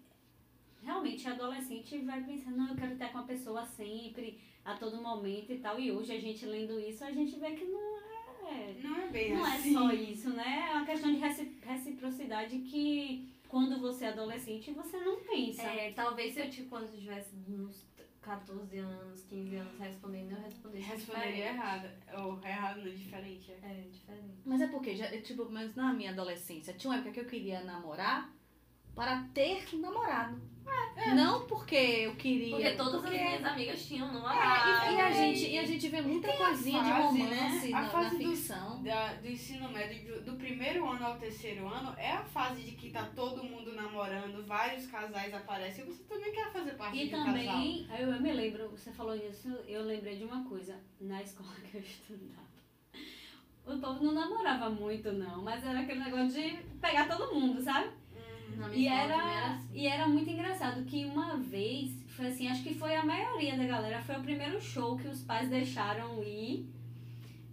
realmente 0.84 1.28
a 1.28 1.32
adolescente 1.32 1.98
vai 2.00 2.24
pensando, 2.24 2.58
não, 2.58 2.70
eu 2.70 2.76
quero 2.76 2.94
estar 2.94 3.10
com 3.12 3.20
a 3.20 3.24
pessoa 3.24 3.66
sempre, 3.66 4.40
a 4.64 4.76
todo 4.76 5.02
momento 5.02 5.52
e 5.52 5.60
tal. 5.60 5.80
E 5.80 5.92
hoje 5.92 6.12
a 6.14 6.20
gente 6.20 6.46
lendo 6.46 6.80
isso, 6.80 7.04
a 7.04 7.12
gente 7.12 7.40
vê 7.40 7.52
que 7.52 7.66
não 7.66 7.98
é. 7.98 8.76
Não 8.84 8.96
é 9.00 9.08
bem 9.08 9.34
Não 9.34 9.46
é 9.46 9.56
assim. 9.58 9.74
só 9.74 9.92
isso, 9.92 10.30
né? 10.32 10.68
É 10.70 10.74
uma 10.76 10.86
questão 10.86 11.12
de 11.12 11.18
reci- 11.20 11.58
reciprocidade 11.66 12.60
que 12.60 13.28
quando 13.50 13.80
você 13.80 14.06
é 14.06 14.10
adolescente 14.10 14.72
você 14.72 14.98
não 14.98 15.18
pensa. 15.22 15.64
É, 15.64 15.92
talvez 15.94 16.34
se 16.34 16.42
eu 16.42 16.50
tipo, 16.50 16.70
quando 16.70 16.86
eu 16.94 17.00
tivesse 17.00 17.36
uns 17.50 17.86
14 18.22 18.78
anos, 18.78 19.24
15 19.24 19.56
anos 19.56 19.80
respondendo, 19.80 20.32
eu 20.32 20.42
respondesse 20.42 20.86
Responderia 20.86 21.32
diferente. 21.32 21.56
errado. 21.56 21.90
Ou 22.26 22.42
errado 22.46 22.78
não, 22.84 22.92
diferente. 22.96 23.52
É. 23.52 23.56
É, 23.72 23.88
diferente. 23.90 24.42
Mas 24.46 24.62
é 24.62 24.68
porque, 24.68 24.96
já, 24.96 25.10
tipo, 25.22 25.50
mas 25.50 25.76
na 25.76 25.94
minha 25.94 26.12
adolescência, 26.12 26.74
tinha 26.74 26.92
uma 26.92 26.98
época 27.00 27.12
que 27.14 27.20
eu 27.22 27.26
queria 27.26 27.64
namorar 27.64 28.34
para 28.98 29.22
ter 29.34 29.64
namorado. 29.78 30.42
Não 31.16 31.46
porque 31.46 31.76
eu 31.76 32.16
queria. 32.16 32.56
Porque 32.56 32.72
todas 32.72 33.02
porque- 33.02 33.16
as 33.16 33.22
minhas 33.24 33.46
amigas 33.46 33.86
tinham 33.86 34.10
É, 34.10 34.12
namorado. 34.12 34.92
e, 34.92 34.96
e 34.96 35.02
a 35.02 35.12
gente, 35.12 35.50
e 35.52 35.60
a 35.60 35.66
gente 35.66 35.88
vê 35.88 36.02
muita 36.02 36.30
a 36.32 36.38
coisinha 36.38 36.84
de 36.84 36.90
fase, 36.90 37.04
romance 37.22 37.68
né? 37.72 37.78
A 37.78 37.82
na, 37.84 37.90
fase 37.90 38.18
na 38.18 38.24
do- 38.24 38.36
ficção. 38.36 38.84
Da, 38.84 39.14
do 39.14 39.28
ensino 39.30 39.70
médio, 39.70 40.16
do, 40.16 40.32
do 40.32 40.38
primeiro 40.38 40.90
ano 40.90 41.06
ao 41.06 41.18
terceiro 41.18 41.68
ano, 41.68 41.94
é 41.98 42.12
a 42.12 42.24
fase 42.24 42.64
de 42.64 42.72
que 42.72 42.90
tá 42.90 43.08
todo 43.16 43.44
mundo 43.44 43.72
namorando, 43.74 44.44
vários 44.46 44.88
casais 44.88 45.34
aparecem 45.34 45.86
e 45.86 45.88
você 45.88 46.04
também 46.04 46.32
quer 46.34 46.52
fazer 46.52 46.72
parte 46.72 46.98
E 46.98 47.08
de 47.08 47.16
um 47.16 47.18
casal. 47.20 47.34
também, 47.34 47.88
eu, 48.00 48.10
eu 48.12 48.20
me 48.22 48.34
lembro, 48.34 48.70
você 48.70 48.92
falou 48.92 49.16
isso, 49.16 49.50
eu 49.68 49.84
lembrei 49.84 50.18
de 50.18 50.24
uma 50.26 50.44
coisa, 50.50 50.76
na 51.00 51.22
escola 51.22 51.54
que 51.72 51.78
eu 51.78 51.82
estudava. 51.82 52.48
O 53.66 53.78
povo 53.80 54.04
não 54.04 54.14
namorava 54.14 54.70
muito, 54.70 55.12
não, 55.12 55.44
mas 55.44 55.64
era 55.66 55.82
aquele 55.82 56.00
negócio 56.04 56.30
de 56.42 56.58
pegar 56.82 57.08
todo 57.08 57.34
mundo, 57.36 57.62
sabe? 57.62 57.90
Minha 58.56 58.68
E 58.68 58.70
também 58.72 58.88
era, 58.88 59.46
assim. 59.54 59.68
e 59.74 59.88
era 59.88 60.08
muito 60.08 60.30
engraçado 60.30 60.84
que 60.86 61.06
uma 61.06 61.38
vez, 61.38 61.92
foi 62.08 62.28
assim, 62.28 62.48
acho 62.48 62.64
que 62.64 62.74
foi 62.74 62.96
a 62.96 63.06
maioria 63.06 63.56
da 63.58 63.66
galera, 63.66 64.02
foi 64.02 64.16
o 64.16 64.22
primeiro 64.24 64.60
show 64.62 64.98
que 64.98 65.08
os 65.08 65.22
pais 65.24 65.50
deixaram 65.50 66.24
ir 66.24 66.68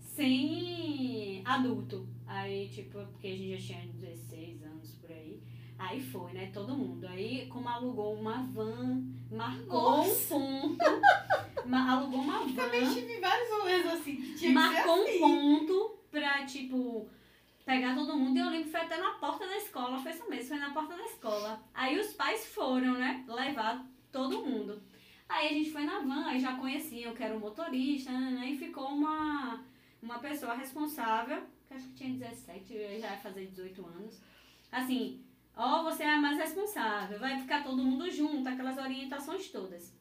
sem 0.00 1.42
adulto. 1.44 2.06
Aí, 2.26 2.68
tipo, 2.68 2.98
porque 3.06 3.26
a 3.28 3.36
gente 3.36 3.56
já 3.56 3.74
tinha 3.74 3.92
16 3.92 4.62
anos 4.64 4.94
por 5.00 5.10
aí. 5.10 5.40
Aí 5.78 6.00
foi, 6.00 6.32
né? 6.32 6.50
Todo 6.52 6.76
mundo. 6.76 7.06
Aí, 7.06 7.46
como 7.46 7.68
alugou 7.68 8.14
uma 8.14 8.42
van, 8.44 9.02
marcou 9.30 9.98
Nossa. 9.98 10.34
um 10.36 10.76
ponto. 10.76 10.84
ma- 11.66 11.92
alugou 11.92 12.20
uma 12.20 12.40
Também 12.52 12.84
van, 12.84 12.94
tive 12.94 13.20
vários 13.20 13.50
rolês 13.50 13.86
assim, 13.86 14.16
que 14.16 14.34
tinha 14.34 14.52
marcou 14.52 15.04
que 15.04 15.12
ser 15.12 15.22
um 15.22 15.26
assim. 15.26 15.66
ponto 15.66 15.98
pra, 16.10 16.44
tipo, 16.46 17.08
pegar 17.64 17.94
todo 17.94 18.16
mundo. 18.16 18.36
E 18.36 18.40
eu 18.40 18.50
lembro 18.50 18.64
que 18.64 18.70
foi 18.70 18.80
até 18.80 18.96
na 18.98 19.12
porta 19.12 19.46
da 19.46 19.56
escola. 19.56 19.98
Foi 19.98 20.12
isso 20.12 20.28
mesmo, 20.28 20.48
foi 20.48 20.58
na 20.58 20.72
porta 20.72 20.96
da 20.96 21.04
escola. 21.04 21.62
Aí 21.72 21.98
os 21.98 22.12
pais 22.12 22.46
foram, 22.46 22.94
né? 22.94 23.24
Levar 23.26 23.84
todo 24.12 24.44
mundo. 24.44 24.82
Aí 25.28 25.48
a 25.48 25.52
gente 25.52 25.70
foi 25.70 25.84
na 25.84 26.00
van, 26.00 26.26
aí 26.26 26.38
já 26.38 26.54
conheciam 26.56 27.14
que 27.14 27.22
era 27.22 27.36
o 27.36 27.40
motorista, 27.40 28.12
né, 28.12 28.50
e 28.50 28.58
ficou 28.58 28.88
uma, 28.88 29.64
uma 30.02 30.18
pessoa 30.18 30.54
responsável, 30.54 31.42
que 31.66 31.74
acho 31.74 31.88
que 31.88 31.94
tinha 31.94 32.18
17, 32.18 33.00
já 33.00 33.10
ia 33.10 33.16
fazer 33.16 33.46
18 33.46 33.86
anos. 33.86 34.20
Assim, 34.70 35.24
ó, 35.56 35.82
você 35.82 36.02
é 36.02 36.10
a 36.10 36.20
mais 36.20 36.36
responsável, 36.36 37.18
vai 37.18 37.38
ficar 37.40 37.64
todo 37.64 37.82
mundo 37.82 38.10
junto, 38.10 38.48
aquelas 38.48 38.76
orientações 38.76 39.48
todas. 39.48 39.96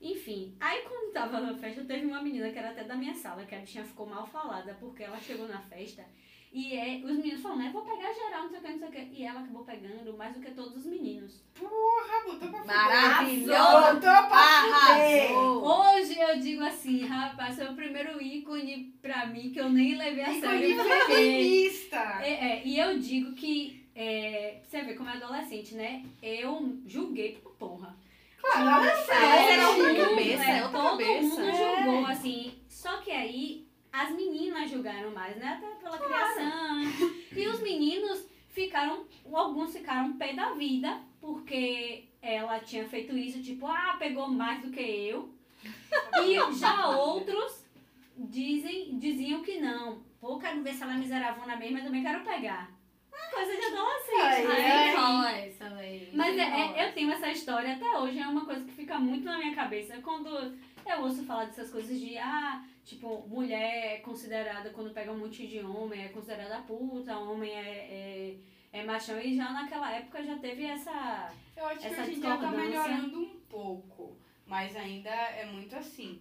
Enfim, 0.00 0.56
aí 0.60 0.82
quando 0.82 1.12
tava 1.12 1.40
na 1.40 1.54
festa, 1.56 1.84
teve 1.84 2.06
uma 2.06 2.22
menina 2.22 2.50
que 2.50 2.58
era 2.58 2.70
até 2.70 2.84
da 2.84 2.94
minha 2.94 3.14
sala, 3.14 3.44
que 3.44 3.54
a 3.54 3.58
bichinha 3.58 3.84
ficou 3.84 4.06
mal 4.06 4.26
falada, 4.26 4.76
porque 4.78 5.02
ela 5.02 5.18
chegou 5.18 5.48
na 5.48 5.60
festa 5.60 6.04
e 6.50 6.74
é, 6.74 7.00
os 7.04 7.16
meninos 7.16 7.42
falaram, 7.42 7.62
né, 7.62 7.70
vou 7.72 7.82
pegar 7.82 8.12
geral, 8.12 8.44
não 8.44 8.50
sei 8.50 8.58
o 8.58 8.62
que, 8.62 8.68
não 8.68 8.78
sei 8.78 8.88
o 8.88 8.90
que. 8.90 9.20
E 9.20 9.24
ela 9.24 9.40
acabou 9.40 9.64
pegando 9.64 10.16
mais 10.16 10.34
do 10.34 10.40
que 10.40 10.50
todos 10.52 10.76
os 10.78 10.86
meninos. 10.86 11.44
Porra, 11.54 12.24
botou 12.24 12.48
pra 12.48 12.60
fuder. 12.60 12.76
Maravilhoso! 12.76 13.94
Botou 13.94 14.28
pra! 14.28 15.94
Hoje 15.94 16.18
eu 16.18 16.40
digo 16.40 16.62
assim, 16.62 17.04
rapaz, 17.04 17.56
foi 17.56 17.66
o 17.66 17.74
primeiro 17.74 18.20
ícone 18.22 18.94
pra 19.02 19.26
mim 19.26 19.50
que 19.50 19.60
eu 19.60 19.68
nem 19.68 19.96
levei 19.96 20.24
a 20.24 20.40
sério. 20.40 20.70
Ícone 20.70 20.90
feminista. 21.06 22.20
É, 22.22 22.32
é, 22.32 22.66
e 22.66 22.78
eu 22.78 22.98
digo 22.98 23.34
que, 23.34 23.86
é, 23.94 24.62
você 24.66 24.80
vê 24.82 24.94
como 24.94 25.10
é 25.10 25.14
adolescente, 25.14 25.74
né? 25.74 26.06
Eu 26.22 26.80
julguei 26.86 27.34
por 27.42 27.52
porra. 27.56 27.94
Claro, 28.52 28.68
ela 28.68 28.80
Mas 28.80 29.08
era 29.10 29.66
fez. 29.66 29.68
outra 29.68 30.08
cabeça, 30.08 30.44
é 30.44 30.62
outra 30.64 30.80
todo 30.80 30.90
cabeça. 30.90 31.22
mundo 31.22 31.52
julgou, 31.56 32.06
assim. 32.06 32.58
Só 32.68 32.96
que 32.98 33.10
aí 33.10 33.66
as 33.92 34.10
meninas 34.12 34.70
julgaram 34.70 35.10
mais, 35.12 35.36
né? 35.36 35.58
Até 35.62 35.74
pela 35.76 35.98
criação. 35.98 36.82
E 37.36 37.46
os 37.48 37.60
meninos 37.60 38.26
ficaram, 38.48 39.06
alguns 39.32 39.72
ficaram 39.76 40.14
pé 40.16 40.32
da 40.32 40.52
vida, 40.54 41.00
porque 41.20 42.04
ela 42.22 42.58
tinha 42.60 42.88
feito 42.88 43.16
isso, 43.16 43.42
tipo, 43.42 43.66
ah, 43.66 43.96
pegou 43.98 44.28
mais 44.28 44.60
do 44.62 44.70
que 44.70 44.80
eu. 44.80 45.32
E 46.24 46.34
já 46.58 46.88
outros 46.96 47.64
dizem, 48.16 48.98
diziam 48.98 49.42
que 49.42 49.58
não. 49.60 50.00
Pô, 50.20 50.38
quero 50.38 50.62
ver 50.62 50.74
se 50.74 50.82
ela 50.82 50.94
é 50.94 50.98
miseravona 50.98 51.56
mesmo, 51.56 51.74
mas 51.74 51.84
também 51.84 52.02
quero 52.02 52.24
pegar. 52.24 52.70
Coisa 53.34 53.52
de 53.56 53.64
adolescente. 53.66 54.20
Ai, 54.22 54.46
ai. 54.46 55.48
Véi. 55.78 56.10
Mas 56.12 56.36
é, 56.36 56.44
Rola. 56.44 56.76
é- 56.78 56.88
eu 56.88 56.92
tenho 56.94 57.10
essa 57.12 57.30
história 57.30 57.74
até 57.74 57.98
hoje, 57.98 58.18
é 58.18 58.26
uma 58.26 58.44
coisa 58.44 58.64
que 58.64 58.72
fica 58.72 58.98
muito 58.98 59.24
na 59.24 59.38
minha 59.38 59.54
cabeça. 59.54 60.00
Quando 60.02 60.28
eu 60.28 61.00
ouço 61.02 61.24
falar 61.24 61.44
dessas 61.46 61.70
coisas 61.70 61.98
de, 61.98 62.16
ah, 62.18 62.64
tipo, 62.84 63.24
mulher 63.28 63.94
é 63.94 63.98
considerada, 63.98 64.70
quando 64.70 64.92
pega 64.92 65.12
um 65.12 65.18
monte 65.18 65.46
de 65.46 65.60
homem, 65.60 66.04
é 66.04 66.08
considerada 66.08 66.62
puta, 66.62 67.18
homem 67.18 67.50
é, 67.50 68.36
é, 68.72 68.80
é 68.80 68.84
machão. 68.84 69.20
E 69.20 69.36
já 69.36 69.50
naquela 69.50 69.90
época 69.92 70.22
já 70.22 70.36
teve 70.38 70.64
essa. 70.64 71.32
Eu 71.56 71.66
acho 71.66 71.80
que 71.80 71.86
Essa 71.86 72.02
hoje 72.02 72.12
em 72.14 72.20
dia 72.20 72.36
tá 72.36 72.50
melhorando 72.50 73.20
um 73.20 73.40
pouco. 73.48 74.16
Mas 74.46 74.74
ainda 74.76 75.10
é 75.10 75.44
muito 75.44 75.76
assim. 75.76 76.20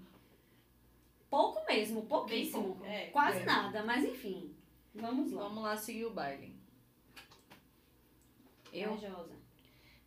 Pouco 1.30 1.66
mesmo, 1.66 2.04
pouquíssimo. 2.06 2.64
pouco, 2.64 2.86
é, 2.86 3.08
Quase 3.08 3.40
é. 3.40 3.46
nada, 3.46 3.84
mas 3.84 4.04
enfim. 4.04 4.54
Vamos 4.96 5.32
lá. 5.32 5.44
Vamos 5.44 5.64
lá 5.64 5.78
seguir 5.78 6.06
o 6.06 6.12
baile. 6.12 6.57
Eu? 8.74 8.96
Vai, 8.96 9.10
Josa. 9.10 9.38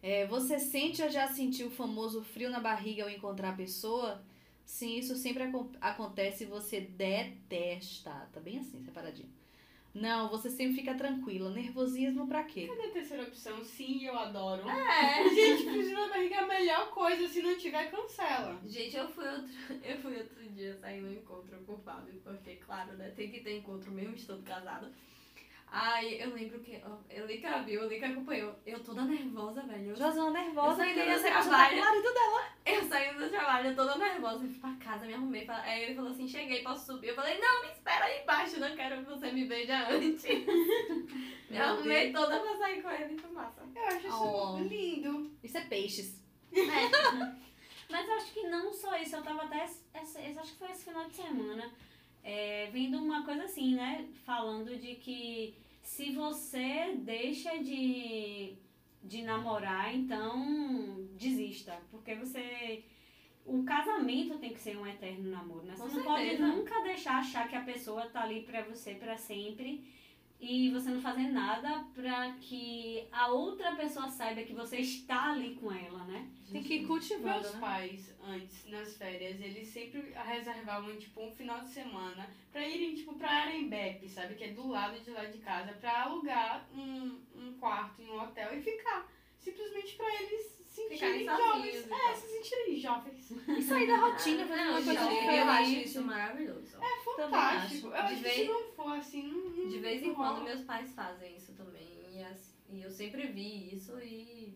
É, 0.03 0.27
você 0.27 0.59
sente 0.59 1.03
ou 1.03 1.11
já 1.11 1.29
sentiu 1.29 1.67
o 1.67 1.71
famoso 1.71 2.23
frio 2.23 2.49
na 2.51 2.61
barriga 2.61 3.03
ao 3.03 3.11
encontrar 3.11 3.51
a 3.51 3.57
pessoa? 3.57 4.23
Sim, 4.65 4.97
isso 4.97 5.15
sempre 5.17 5.43
acon- 5.43 5.71
acontece 5.81 6.45
e 6.45 6.47
você 6.47 6.81
detesta. 6.81 8.29
Tá 8.33 8.41
bem 8.41 8.59
assim, 8.59 8.83
separadinho. 8.83 9.29
Não, 9.93 10.29
você 10.31 10.49
sempre 10.49 10.77
fica 10.77 10.95
tranquila. 10.95 11.51
Nervosismo 11.51 12.27
pra 12.29 12.45
quê? 12.45 12.69
Cadê 12.69 12.89
a 12.89 12.93
terceira 12.93 13.25
opção? 13.25 13.63
Sim, 13.65 14.05
eu 14.05 14.17
adoro. 14.17 14.69
É. 14.71 15.29
Gente, 15.35 15.65
frio 15.65 15.93
na 16.01 16.09
barriga 16.09 16.37
é 16.37 16.39
a 16.39 16.47
melhor 16.47 16.91
coisa. 16.91 17.27
Se 17.29 17.43
não 17.43 17.59
tiver, 17.59 17.91
cancela. 17.91 18.61
Gente, 18.67 18.97
eu 18.97 19.09
fui 19.09 19.27
outro, 19.29 19.49
eu 19.85 19.99
fui 19.99 20.17
outro 20.17 20.49
dia 20.51 20.75
sair 20.77 21.01
no 21.01 21.13
encontro 21.13 21.59
com 21.67 21.73
o 21.75 21.79
Fábio, 21.79 22.15
porque, 22.23 22.55
claro, 22.57 22.93
né, 22.97 23.11
tem 23.17 23.31
que 23.33 23.41
ter 23.41 23.59
encontro 23.59 23.91
mesmo 23.91 24.15
estando 24.15 24.45
casada. 24.45 24.91
Aí 25.73 26.21
eu 26.21 26.31
lembro 26.35 26.59
que 26.61 26.83
ó, 26.85 26.97
eu 27.09 27.27
li 27.27 27.39
que 27.39 27.47
a 27.47 27.59
viu, 27.63 27.83
eu 27.83 27.89
li 27.89 27.99
que 28.01 28.05
acompanhou. 28.05 28.55
Eu 28.67 28.81
toda 28.83 29.05
nervosa, 29.05 29.63
velho. 29.63 29.91
Eu, 29.91 29.97
Josana 29.97 30.31
nervosa 30.33 30.85
Eu 30.85 30.95
saí 30.97 31.15
do 31.15 31.23
trabalho. 31.23 31.77
o 31.77 31.81
marido 31.85 32.13
dela. 32.13 32.45
eu 32.67 32.83
saí 32.89 33.15
do 33.15 33.29
trabalho, 33.31 33.69
eu 33.71 33.77
toda 33.77 33.97
nervosa, 33.97 34.45
eu 34.45 34.51
fui 34.51 34.59
pra 34.59 34.75
casa, 34.85 35.07
me 35.07 35.15
arrumei. 35.15 35.45
fa- 35.47 35.63
Aí 35.63 35.85
ele 35.85 35.95
falou 35.95 36.11
assim: 36.11 36.27
cheguei, 36.27 36.63
posso 36.65 36.87
subir? 36.87 37.09
Eu 37.11 37.15
falei: 37.15 37.39
não, 37.39 37.63
me 37.63 37.69
espera 37.71 38.05
aí 38.05 38.21
embaixo, 38.23 38.59
não 38.59 38.75
quero 38.75 38.97
que 39.05 39.11
você 39.11 39.31
me 39.31 39.45
veja 39.45 39.89
antes. 39.89 40.25
me 41.49 41.57
Meu 41.57 41.63
arrumei 41.65 42.13
toda 42.13 42.41
pra 42.41 42.57
sair 42.59 42.83
com 42.83 42.91
ele, 42.91 43.17
foi 43.19 43.31
massa. 43.31 43.63
Eu 43.77 43.87
acho 43.87 44.07
isso 44.09 44.25
Oh. 44.25 44.59
lindo. 44.59 45.31
Isso 45.43 45.57
é 45.57 45.61
peixes. 45.67 46.21
Mas 47.91 48.09
eu 48.09 48.15
acho 48.15 48.33
que 48.33 48.43
não 48.49 48.73
só 48.73 48.97
isso, 48.97 49.17
eu 49.17 49.23
tava 49.23 49.43
até. 49.45 49.65
Esse, 49.65 49.85
esse- 49.95 50.39
acho 50.39 50.53
que 50.53 50.59
foi 50.59 50.71
esse 50.71 50.85
final 50.85 51.05
de 51.09 51.15
semana. 51.15 51.71
É, 52.23 52.69
vendo 52.73 52.99
uma 52.99 53.25
coisa 53.25 53.45
assim, 53.45 53.75
né? 53.75 54.07
Falando 54.25 54.77
de 54.77 54.95
que 54.97 55.55
se 55.83 56.13
você 56.13 56.95
deixa 56.99 57.59
de, 57.59 58.55
de 59.03 59.23
namorar, 59.23 59.95
então 59.95 61.07
desista. 61.19 61.79
Porque 61.91 62.15
você. 62.15 62.85
O 63.45 63.65
casamento 63.65 64.39
tem 64.39 64.53
que 64.53 64.61
ser 64.61 64.77
um 64.77 64.87
eterno 64.87 65.31
namoro, 65.31 65.65
né? 65.65 65.75
Você 65.75 65.89
Com 65.91 65.97
não 65.97 66.05
pode 66.05 66.29
certeza. 66.29 66.47
nunca 66.47 66.83
deixar 66.83 67.17
achar 67.19 67.49
que 67.49 67.57
a 67.57 67.63
pessoa 67.63 68.07
tá 68.11 68.23
ali 68.23 68.43
pra 68.43 68.63
você 68.63 68.95
pra 68.95 69.17
sempre 69.17 69.83
e 70.41 70.71
você 70.71 70.91
não 70.91 71.01
fazer 71.03 71.29
nada 71.29 71.85
pra 71.95 72.33
que 72.41 73.07
a 73.13 73.29
outra 73.29 73.77
pessoa 73.77 74.09
saiba 74.09 74.43
que 74.43 74.55
você 74.55 74.79
está 74.79 75.33
ali 75.33 75.55
com 75.57 75.71
ela, 75.71 76.05
né? 76.05 76.29
Tem 76.51 76.63
que 76.63 76.75
ir 76.77 76.87
cultivando, 76.87 77.41
Meus 77.43 77.55
né? 77.55 77.61
pais, 77.61 78.15
antes, 78.23 78.67
nas 78.69 78.97
férias, 78.97 79.41
eles 79.41 79.69
sempre 79.69 80.01
reservavam, 80.15 80.97
tipo, 80.97 81.23
um 81.23 81.31
final 81.31 81.61
de 81.61 81.69
semana 81.69 82.29
pra 82.51 82.67
irem, 82.67 82.95
tipo, 82.95 83.15
pra 83.15 83.31
Arembepe, 83.31 84.09
sabe? 84.09 84.35
Que 84.35 84.45
é 84.45 84.53
do 84.53 84.67
lado 84.67 84.99
de 85.01 85.11
lá 85.11 85.27
de 85.27 85.39
casa, 85.39 85.73
pra 85.75 86.05
alugar 86.05 86.67
um, 86.75 87.21
um 87.37 87.53
quarto 87.61 88.01
em 88.03 88.09
um 88.11 88.21
hotel 88.21 88.57
e 88.59 88.63
ficar. 88.63 89.07
Simplesmente 89.41 89.97
pra 89.97 90.23
eles 90.23 90.47
se 90.67 90.89
sentirem 90.89 91.25
jovens. 91.25 91.77
É, 91.77 91.89
tal. 91.89 92.15
se 92.15 92.29
sentirem 92.29 92.77
jovens. 92.77 93.31
E 93.31 93.63
sair 93.63 93.87
da 93.87 93.97
rotina, 93.97 94.47
fazer 94.47 94.65
Não, 94.65 94.71
uma 94.73 94.83
coisa 94.83 94.93
diferente. 94.93 95.37
eu 95.39 95.49
acho 95.49 95.71
isso 95.73 96.03
maravilhoso. 96.03 96.77
É 96.81 97.05
fantástico. 97.05 97.87
Eu 97.89 97.93
De 97.93 97.97
acho 97.99 98.15
que 98.17 98.23
vez- 98.23 98.37
se 98.37 98.45
não 98.45 98.73
for 98.73 98.93
assim, 98.97 99.23
não, 99.29 99.51
não 99.51 99.69
De 99.69 99.79
vez 99.79 100.03
em 100.03 100.15
quando 100.15 100.45
meus 100.45 100.61
pais 100.63 100.93
fazem 100.95 101.37
isso 101.37 101.53
também. 101.55 101.89
E, 102.13 102.77
e 102.77 102.83
eu 102.83 102.91
sempre 102.91 103.27
vi 103.29 103.75
isso 103.75 103.99
e 104.01 104.55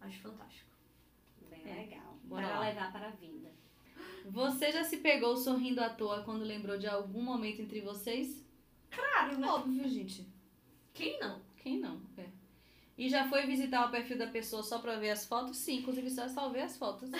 acho 0.00 0.20
fantástico. 0.20 0.70
Bem 1.50 1.62
É, 1.66 1.74
legal. 1.74 2.16
bora 2.24 2.60
levar 2.60 2.92
para 2.92 3.08
a 3.08 3.10
vida. 3.10 3.52
Você 4.26 4.72
já 4.72 4.82
se 4.84 4.98
pegou 4.98 5.36
sorrindo 5.36 5.82
à 5.82 5.90
toa 5.90 6.22
quando 6.22 6.44
lembrou 6.44 6.78
de 6.78 6.86
algum 6.86 7.20
momento 7.22 7.60
entre 7.60 7.80
vocês? 7.80 8.42
Claro, 8.90 9.38
né? 9.38 9.46
Óbvio, 9.48 9.86
gente. 9.88 10.26
Quem 10.94 11.18
não? 11.20 11.42
Quem 11.56 11.78
não? 11.78 12.00
É. 12.16 12.26
E 12.96 13.08
já 13.08 13.28
foi 13.28 13.44
visitar 13.46 13.86
o 13.86 13.90
perfil 13.90 14.16
da 14.16 14.28
pessoa 14.28 14.62
só 14.62 14.78
pra 14.78 14.96
ver 14.96 15.10
as 15.10 15.26
fotos? 15.26 15.56
Sim, 15.56 15.78
inclusive 15.78 16.08
só 16.10 16.28
salvei 16.28 16.62
as 16.62 16.76
fotos. 16.76 17.10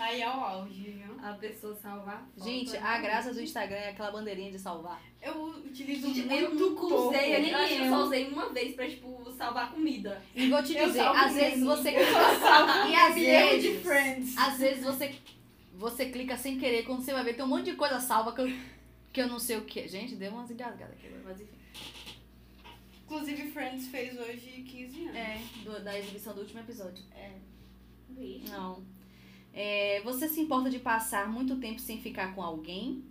Aí 0.00 0.20
é 0.20 0.28
o 0.28 0.32
auge, 0.32 0.82
viu? 0.90 1.16
A 1.22 1.34
pessoa 1.34 1.74
salvar. 1.74 2.26
foto 2.34 2.44
Gente, 2.44 2.74
é 2.76 2.80
a 2.80 2.98
graça 2.98 3.32
do 3.32 3.40
Instagram 3.40 3.76
é 3.76 3.90
aquela 3.90 4.10
bandeirinha 4.10 4.50
de 4.50 4.58
salvar. 4.58 5.00
Eu 5.22 5.50
Utilizo 5.70 6.08
Gente, 6.08 6.26
muito 6.26 6.42
eu 6.42 6.54
nunca 6.54 6.86
usei, 6.86 7.36
eu 7.36 7.40
nem 7.42 7.54
acho 7.54 7.74
que 7.74 7.80
eu 7.80 7.84
eu. 7.84 7.90
só 7.90 8.02
usei 8.04 8.28
uma 8.28 8.48
vez 8.48 8.74
pra, 8.74 8.88
tipo, 8.88 9.30
salvar 9.36 9.70
comida. 9.72 10.20
E 10.34 10.48
vou 10.48 10.62
te 10.62 10.74
dizer, 10.74 11.00
às 11.00 11.32
vezes 11.34 11.62
você 11.64 11.90
Eu 11.90 12.06
só 12.12 12.34
salvo 12.40 12.88
E 12.88 12.94
às 12.96 13.14
vezes- 13.14 13.62
de 13.62 13.78
Friends. 13.78 14.36
Às 14.38 14.58
vezes 14.58 14.84
você 14.84 15.14
você 15.74 16.06
clica 16.10 16.36
sem 16.36 16.58
querer, 16.58 16.82
quando 16.84 17.00
você 17.02 17.12
vai 17.12 17.24
ver, 17.24 17.34
tem 17.34 17.44
um 17.44 17.48
monte 17.48 17.66
de 17.70 17.72
coisa 17.74 17.98
salva 18.00 18.34
que 18.34 18.40
eu, 18.42 18.52
que 19.12 19.20
eu 19.22 19.28
não 19.28 19.38
sei 19.38 19.56
o 19.56 19.62
que. 19.64 19.86
Gente, 19.88 20.14
deu 20.16 20.30
umas 20.32 20.50
engasgadas 20.50 20.94
aqui 20.94 21.08
mas 21.24 21.40
enfim. 21.40 21.59
Inclusive, 23.10 23.50
Friends 23.50 23.88
fez 23.88 24.16
hoje 24.18 24.62
15 24.68 25.02
anos. 25.06 25.16
É, 25.16 25.38
do- 25.64 25.82
da 25.84 25.98
exibição 25.98 26.32
do 26.32 26.42
último 26.42 26.60
episódio. 26.60 27.02
Vixe. 28.08 28.48
Não. 28.50 28.84
É, 29.52 30.00
você 30.02 30.28
se 30.28 30.40
importa 30.40 30.70
de 30.70 30.78
passar 30.78 31.28
muito 31.28 31.56
tempo 31.56 31.80
sem 31.80 32.00
ficar 32.00 32.34
com 32.36 32.42
alguém? 32.42 33.04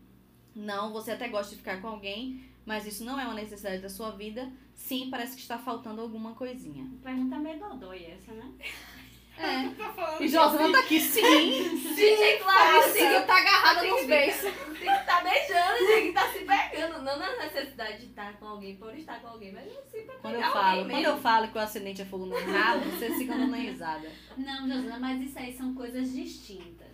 Não, 0.56 0.94
você 0.94 1.12
até 1.12 1.28
gosta 1.28 1.52
de 1.52 1.58
ficar 1.58 1.82
com 1.82 1.88
alguém, 1.90 2.44
mas 2.66 2.86
isso 2.88 3.04
não 3.04 3.20
é 3.20 3.26
uma 3.26 3.34
necessidade 3.34 3.82
da 3.82 3.90
sua 3.90 4.12
vida. 4.12 4.50
Sim, 4.74 5.10
parece 5.10 5.36
que 5.36 5.42
está 5.42 5.58
faltando 5.58 6.00
alguma 6.00 6.34
coisinha. 6.34 6.90
Pergunta 7.04 7.38
meio 7.38 7.60
dodói 7.60 8.06
essa, 8.06 8.32
né? 8.34 8.54
É. 9.42 9.70
Tá 9.70 9.90
falando 9.94 10.22
E 10.22 10.28
Josa 10.28 10.72
tá 10.72 10.80
aqui, 10.80 11.00
sim. 11.00 11.78
Gente, 11.96 12.44
claro, 12.44 12.84
Sim, 12.92 13.00
eu 13.06 13.26
tá 13.26 13.38
agarrada 13.38 13.84
nos 13.88 14.06
beijos. 14.06 14.42
Tem 14.42 14.52
que 14.74 14.86
estar 15.00 15.24
beijando, 15.24 15.78
tem 15.88 16.02
que 16.02 16.08
estar 16.10 16.30
se 16.32 16.40
pegando. 16.40 17.02
Não 17.04 17.18
na 17.20 17.36
necessidade 17.38 18.00
de 18.00 18.06
estar 18.08 18.34
com 18.38 18.46
alguém 18.48 18.76
por 18.76 18.94
estar 18.98 19.20
com 19.22 19.28
alguém, 19.28 19.52
mas 19.54 19.66
assim 19.78 20.04
pra 20.06 20.16
Quando 20.16 20.36
eu 20.36 20.42
falo, 20.42 20.58
alguém 20.58 20.84
quando 20.84 20.92
mesmo. 21.02 21.08
eu 21.08 21.18
falo 21.18 21.48
que 21.48 21.58
o 21.58 21.62
ascendente 21.62 22.02
é 22.02 22.06
fogo 22.06 22.26
no 22.26 22.36
rabo, 22.36 22.84
vocês 22.92 23.18
ficam 23.18 23.38
dando 23.38 23.56
risada. 23.56 24.12
Não, 24.38 24.68
Josana, 24.68 25.00
mas 25.00 25.22
isso 25.22 25.40
aí 25.40 25.54
são 25.56 25.74
coisas 25.74 26.12
distintas. 26.14 26.88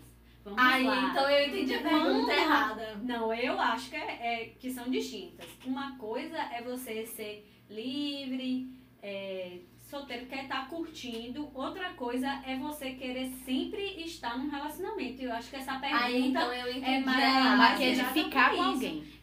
Vamos 0.43 0.59
Ai, 0.61 0.83
lá. 0.83 1.09
então 1.09 1.27
eu 1.27 1.47
entendi 1.47 1.73
a 1.73 1.81
pergunta 1.81 2.31
errada. 2.31 2.99
Não, 3.03 3.33
eu 3.33 3.59
acho 3.59 3.89
que, 3.89 3.95
é, 3.95 3.99
é- 4.21 4.45
que 4.59 4.69
são 4.71 4.89
distintas. 4.91 5.47
Uma 5.65 5.97
coisa 5.97 6.37
é 6.37 6.61
você 6.61 7.05
ser 7.07 7.51
livre, 7.67 8.69
é, 9.01 9.57
solteiro 9.89 10.25
quer 10.25 10.43
estar 10.43 10.67
curtindo, 10.69 11.49
outra 11.53 11.89
coisa 11.93 12.27
é 12.45 12.57
você 12.57 12.91
querer 12.91 13.29
sempre 13.45 14.01
estar 14.03 14.37
num 14.37 14.49
relacionamento. 14.49 15.21
E 15.21 15.25
eu 15.25 15.33
acho 15.33 15.49
que 15.49 15.55
essa 15.55 15.79
pergunta. 15.79 16.03
Aí 16.05 16.27
então 16.27 16.53
eu 16.53 16.69
entendi. 16.71 16.85
é 16.91 16.99
mais- 17.01 17.19
errado. 17.23 17.57
Mas 17.57 17.77
que 17.77 17.83
é 17.83 17.91
de 17.91 18.03
ficar 18.05 18.55
com 18.55 18.61
alguém. 18.63 19.15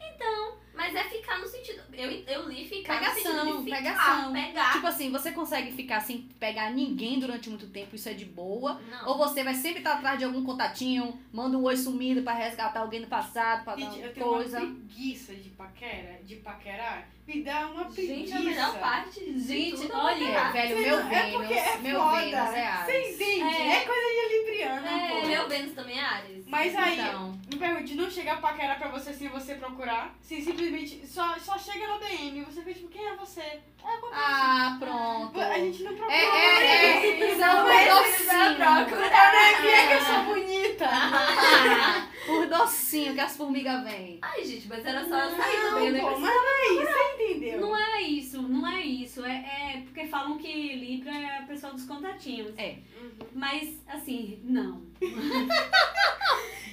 Mas 0.74 0.94
é 0.94 1.04
ficar 1.04 1.38
no 1.38 1.46
sentido. 1.46 1.82
Eu, 1.92 2.10
eu 2.10 2.48
li 2.48 2.66
ficar 2.66 2.98
Pegação, 2.98 3.32
no 3.34 3.40
sentido 3.40 3.58
de 3.58 3.64
ficar, 3.64 3.76
pegação. 3.76 4.32
pegar. 4.32 4.72
Tipo 4.72 4.86
assim, 4.86 5.12
você 5.12 5.30
consegue 5.30 5.70
ficar 5.72 6.00
sem 6.00 6.22
pegar 6.40 6.70
ninguém 6.72 7.20
durante 7.20 7.50
muito 7.50 7.66
tempo, 7.68 7.94
isso 7.94 8.08
é 8.08 8.14
de 8.14 8.24
boa. 8.24 8.80
Não. 8.90 9.08
Ou 9.10 9.18
você 9.18 9.44
vai 9.44 9.54
sempre 9.54 9.78
estar 9.78 9.92
atrás 9.94 10.18
de 10.18 10.24
algum 10.24 10.42
contatinho, 10.42 11.20
manda 11.30 11.58
um 11.58 11.62
oi 11.64 11.76
sumido 11.76 12.22
pra 12.22 12.32
resgatar 12.32 12.80
alguém 12.80 13.02
do 13.02 13.06
passado, 13.06 13.64
pra 13.64 13.76
dar 13.76 13.82
Gente, 13.82 13.98
eu 13.98 14.04
uma 14.06 14.12
tenho 14.14 14.26
coisa. 14.26 14.60
uma 14.60 14.74
preguiça 14.74 15.34
de 15.36 15.50
paquera, 15.50 16.20
de 16.24 16.36
paquerar. 16.36 17.08
Me 17.26 17.42
dá 17.44 17.68
uma 17.68 17.84
preguiça. 17.84 18.14
Gente, 18.16 18.32
a 18.32 18.40
melhor 18.40 18.78
parte 18.80 19.20
de 19.20 19.40
Gente, 19.40 19.82
tudo 19.82 19.96
olha, 19.96 20.24
é 20.24 20.32
É, 20.34 20.50
velho, 20.50 20.78
meu 20.78 20.98
não- 21.04 21.06
é 21.12 21.22
Vênus, 21.22 21.36
porque 21.36 21.54
é 21.54 21.76
meu 21.78 22.00
foda. 22.00 22.16
Vênus 22.20 22.34
é 22.54 22.66
Ares. 22.66 22.86
Você 22.86 23.10
entende? 23.14 23.42
É. 23.56 23.76
É, 23.76 23.80
coisa 23.84 24.00
de 24.02 24.38
libriana, 24.38 24.90
É. 24.90 25.08
pô. 25.20 25.26
Meu 25.28 25.48
Vênus 25.48 25.72
também 25.74 25.98
é 25.98 26.02
Ares. 26.04 26.44
Mas 26.48 26.76
aí, 26.76 26.98
Então, 27.00 27.38
me 27.52 27.56
pergunte, 27.58 27.94
não 27.94 28.10
chega 28.10 28.32
a 28.32 28.36
paquera 28.38 28.74
pra 28.74 28.88
você 28.88 29.12
sem 29.14 29.28
você 29.28 29.54
procurar? 29.54 30.14
Você 30.20 30.40
simplesmente 30.42 31.06
só, 31.06 31.38
só 31.38 31.56
chega 31.56 31.86
no 31.86 31.98
DM, 32.00 32.42
você 32.44 32.60
fica 32.60 32.74
tipo, 32.74 32.88
quem 32.88 33.06
é 33.06 33.14
você? 33.16 33.60
É, 33.84 33.94
acontece. 33.94 34.20
ah, 34.22 34.76
pronto. 34.78 35.40
A 35.40 35.58
gente 35.58 35.82
não 35.82 35.94
procura. 35.94 36.16
É, 36.16 36.24
é, 36.24 37.30
é. 37.30 37.36
São 37.36 37.64
Mas 37.64 37.64
por 37.64 37.70
eles 37.72 37.88
vão 37.88 38.02
docinho. 38.02 38.56
procurar. 38.56 39.32
Não 39.62 39.70
é 39.70 39.86
que 39.86 39.92
eu 39.94 40.00
sou 40.02 40.24
bonita. 40.24 40.88
Por 42.24 42.46
docinho 42.46 43.14
que 43.14 43.20
as 43.20 43.36
formigas 43.36 43.82
vêm. 43.82 44.18
Ai, 44.22 44.44
gente, 44.44 44.68
mas 44.68 44.86
era 44.86 45.04
só 45.08 45.18
eu 45.18 45.36
sair 45.36 45.60
do 45.60 45.74
meio 45.80 45.92
Não, 45.94 46.00
pô, 46.08 46.14
do 46.14 46.20
mas 46.20 46.32
não 46.32 46.48
é 46.48 46.66
isso, 46.72 46.92
você 46.92 47.24
entendeu? 47.24 47.60
Não 47.60 47.76
é 47.76 48.00
isso, 48.02 48.42
não 48.42 48.68
é 48.68 48.80
isso. 48.80 49.24
É, 49.24 49.32
é 49.32 49.80
porque 49.82 50.06
falam 50.06 50.38
que 50.38 50.74
Libra 50.76 51.10
é 51.10 51.38
a 51.38 51.42
pessoa 51.42 51.72
dos 51.72 51.84
contatinhos. 51.84 52.52
É. 52.56 52.76
Uhum. 53.00 53.10
Mas, 53.34 53.76
assim, 53.88 54.38
não. 54.44 54.80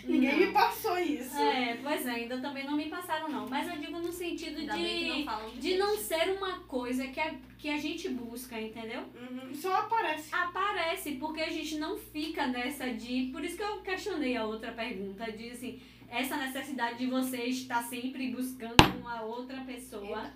Ninguém 0.09 0.31
Não. 0.31 0.47
me 0.47 0.51
passou 0.51 0.97
isso. 0.97 1.37
É, 1.37 1.77
pois 1.83 2.05
é, 2.05 2.11
ainda 2.11 2.39
também 2.39 2.65
não 2.65 2.75
me 2.75 2.89
passaram, 2.89 3.29
não. 3.29 3.47
Mas 3.47 3.67
eu 3.69 3.77
digo 3.77 3.99
no 3.99 4.11
sentido 4.11 4.59
Ainda 4.59 4.73
bem 4.73 5.23
que 5.23 5.23
não 5.23 5.49
de, 5.51 5.59
de 5.59 5.77
não 5.77 5.97
ser 5.97 6.31
uma 6.31 6.59
coisa 6.61 7.07
que 7.07 7.19
a, 7.19 7.35
que 7.59 7.69
a 7.69 7.77
gente 7.77 8.09
busca, 8.09 8.59
entendeu? 8.59 9.01
Uhum. 9.01 9.53
Só 9.53 9.75
aparece. 9.75 10.33
Aparece, 10.33 11.11
porque 11.13 11.41
a 11.41 11.49
gente 11.49 11.77
não 11.77 11.97
fica 11.97 12.47
nessa 12.47 12.91
de. 12.91 13.29
Por 13.31 13.43
isso 13.43 13.55
que 13.55 13.63
eu 13.63 13.81
questionei 13.81 14.35
a 14.35 14.45
outra 14.45 14.71
pergunta, 14.71 15.31
de 15.31 15.51
assim, 15.51 15.79
essa 16.09 16.37
necessidade 16.37 16.97
de 16.97 17.05
você 17.05 17.43
estar 17.45 17.83
sempre 17.83 18.31
buscando 18.31 18.75
uma 18.99 19.21
outra 19.21 19.61
pessoa. 19.61 20.31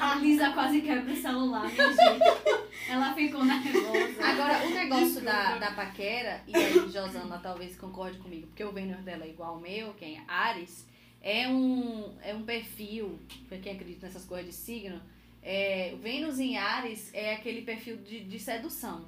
A 0.00 0.16
Lisa 0.16 0.50
quase 0.50 0.82
quebra 0.82 1.12
o 1.12 1.16
celular, 1.16 1.70
minha 1.70 1.88
gente. 1.88 2.72
Ela 2.88 3.14
ficou 3.14 3.44
nervosa. 3.44 4.24
Agora, 4.24 4.66
o 4.66 4.70
negócio 4.70 5.06
Desculpa. 5.06 5.30
da, 5.30 5.58
da 5.58 5.70
paquera, 5.72 6.42
e 6.46 6.54
aí 6.54 6.72
Josana 6.90 7.38
talvez 7.38 7.76
concorde 7.76 8.18
comigo, 8.18 8.46
porque 8.48 8.64
o 8.64 8.72
Vênus 8.72 9.02
dela 9.02 9.24
é 9.24 9.28
igual 9.30 9.54
ao 9.54 9.60
meu, 9.60 9.94
quem 9.94 10.18
é 10.18 10.22
Ares, 10.28 10.86
é 11.22 11.48
um, 11.48 12.14
é 12.22 12.34
um 12.34 12.42
perfil, 12.42 13.18
pra 13.48 13.58
quem 13.58 13.72
acredita 13.74 14.06
nessas 14.06 14.24
coisas 14.24 14.46
de 14.46 14.54
signo, 14.54 15.00
é, 15.42 15.94
Vênus 16.02 16.38
em 16.38 16.56
Ares 16.56 17.10
é 17.14 17.34
aquele 17.34 17.62
perfil 17.62 17.96
de, 17.96 18.24
de 18.24 18.38
sedução. 18.38 19.06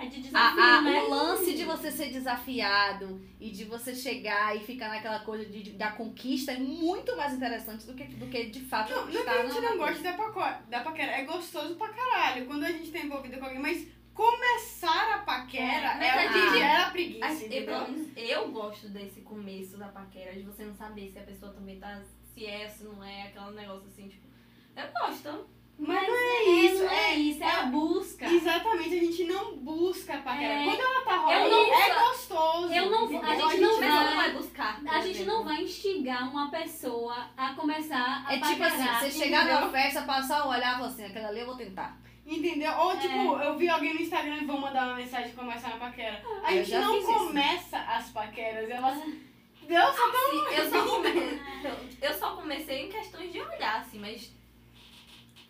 É 0.00 0.06
de 0.06 0.18
A- 0.18 0.20
desafio, 0.22 0.62
a- 0.62 0.82
né? 0.82 1.02
O 1.02 1.10
lance 1.10 1.54
de 1.54 1.64
você 1.64 1.90
ser 1.90 2.10
desafiado 2.12 3.20
e 3.40 3.50
de 3.50 3.64
você 3.64 3.94
chegar 3.94 4.56
e 4.56 4.60
ficar 4.60 4.88
naquela 4.90 5.18
coisa 5.20 5.44
de, 5.44 5.62
de- 5.62 5.72
da 5.72 5.90
conquista 5.92 6.52
é 6.52 6.58
muito 6.58 7.16
mais 7.16 7.34
interessante 7.34 7.84
do 7.84 7.94
que, 7.94 8.04
do 8.04 8.26
que 8.28 8.44
de 8.46 8.60
fato 8.60 8.90
Não, 8.92 9.00
não 9.06 9.10
que 9.10 9.16
estar 9.18 9.32
a 9.32 9.42
gente 9.46 9.60
não 9.60 9.76
gosta 9.76 10.02
da, 10.02 10.12
paco- 10.12 10.70
da 10.70 10.80
paquera. 10.80 11.12
É 11.12 11.24
gostoso 11.24 11.74
pra 11.74 11.88
caralho 11.88 12.46
quando 12.46 12.64
a 12.64 12.70
gente 12.70 12.90
tá 12.92 12.98
envolvido 13.00 13.38
com 13.38 13.44
alguém, 13.46 13.58
mas 13.60 13.86
começar 14.14 15.14
a 15.14 15.18
paquera 15.18 15.96
É, 16.02 16.06
é, 16.06 16.10
a 16.10 16.32
gente- 16.32 16.58
gera 16.58 16.90
preguiça, 16.90 17.26
As- 17.26 17.42
eu, 17.42 17.64
pelo 17.64 17.88
menos, 17.88 18.08
eu 18.16 18.50
gosto 18.50 18.88
desse 18.88 19.20
começo 19.22 19.76
da 19.78 19.88
paquera, 19.88 20.32
de 20.34 20.42
você 20.42 20.64
não 20.64 20.74
saber 20.74 21.10
se 21.10 21.18
a 21.18 21.22
pessoa 21.22 21.52
também 21.52 21.78
tá. 21.80 22.00
Se 22.34 22.46
é, 22.46 22.68
se 22.68 22.84
não 22.84 23.02
é, 23.02 23.22
aquele 23.28 23.50
negócio 23.56 23.86
assim, 23.88 24.08
tipo. 24.08 24.26
Eu 24.76 24.86
gosto. 24.92 25.48
Mas 25.78 26.08
não 26.08 26.16
é 26.16 26.18
É, 26.18 26.50
isso, 26.50 26.82
não 26.84 26.90
é 26.90 27.14
isso, 27.14 27.44
é 27.44 27.50
a 27.50 27.62
busca. 27.66 28.26
Exatamente, 28.26 28.94
a 28.94 28.98
gente 29.00 29.24
não 29.24 29.56
busca 29.58 30.14
a 30.14 30.18
paquera. 30.18 30.54
É. 30.54 30.64
Quando 30.64 30.80
ela 30.80 31.04
tá 31.04 31.12
Eu 31.14 31.20
rolando, 31.20 31.50
não- 31.50 31.74
é 31.74 31.94
gostoso. 32.00 32.74
eu 32.74 32.90
não 32.90 33.08
vou- 33.08 33.22
a 33.22 33.28
entendeu? 33.34 33.50
gente 33.50 33.60
não 33.60 33.80
Mas 33.80 33.90
vai- 34.04 34.14
vai 34.16 34.30
buscar. 34.32 34.80
A 34.88 35.00
gente 35.00 35.22
não 35.24 35.44
vai 35.44 35.62
instigar 35.62 36.28
uma 36.30 36.50
pessoa 36.50 37.30
a 37.36 37.54
começar 37.54 38.24
a 38.26 38.34
É 38.34 38.40
tipo 38.40 38.62
assim, 38.64 38.76
paquerar, 38.78 39.00
você 39.00 39.10
chegar 39.10 39.44
numa 39.46 39.70
festa, 39.70 40.02
passar 40.02 40.46
um 40.46 40.50
olhar 40.50 40.72
e 40.72 40.76
falar 40.78 40.86
assim, 40.88 41.04
aquela 41.04 41.28
ali 41.28 41.40
eu 41.40 41.46
vou 41.46 41.56
tentar. 41.56 41.96
Entendeu? 42.26 42.72
Ou 42.76 42.98
tipo, 42.98 43.38
eu 43.38 43.56
vi 43.56 43.68
alguém 43.70 43.94
no 43.94 44.00
Instagram 44.02 44.36
e 44.42 44.44
vou 44.46 44.60
mandar 44.60 44.86
uma 44.88 44.96
mensagem 44.96 45.30
e 45.30 45.32
começar 45.32 45.68
a 45.68 45.76
paquera. 45.78 46.22
A 46.44 46.52
eu 46.54 46.64
gente 46.64 46.78
não 46.84 46.94
fiz 46.94 47.04
isso. 47.08 47.14
começa 47.18 47.78
as 47.78 48.10
paqueras, 48.10 48.68
elas. 48.68 48.98
Deus 49.62 49.96
só 49.96 50.08
tão. 50.10 50.30
Sim, 50.30 50.54
eu, 50.54 50.70
só 50.70 50.84
come... 50.90 51.40
eu 52.02 52.14
só 52.14 52.36
comecei 52.36 52.86
em 52.86 52.88
questões 52.90 53.32
de 53.32 53.40
olhar, 53.40 53.80
assim, 53.80 53.98
mas 53.98 54.30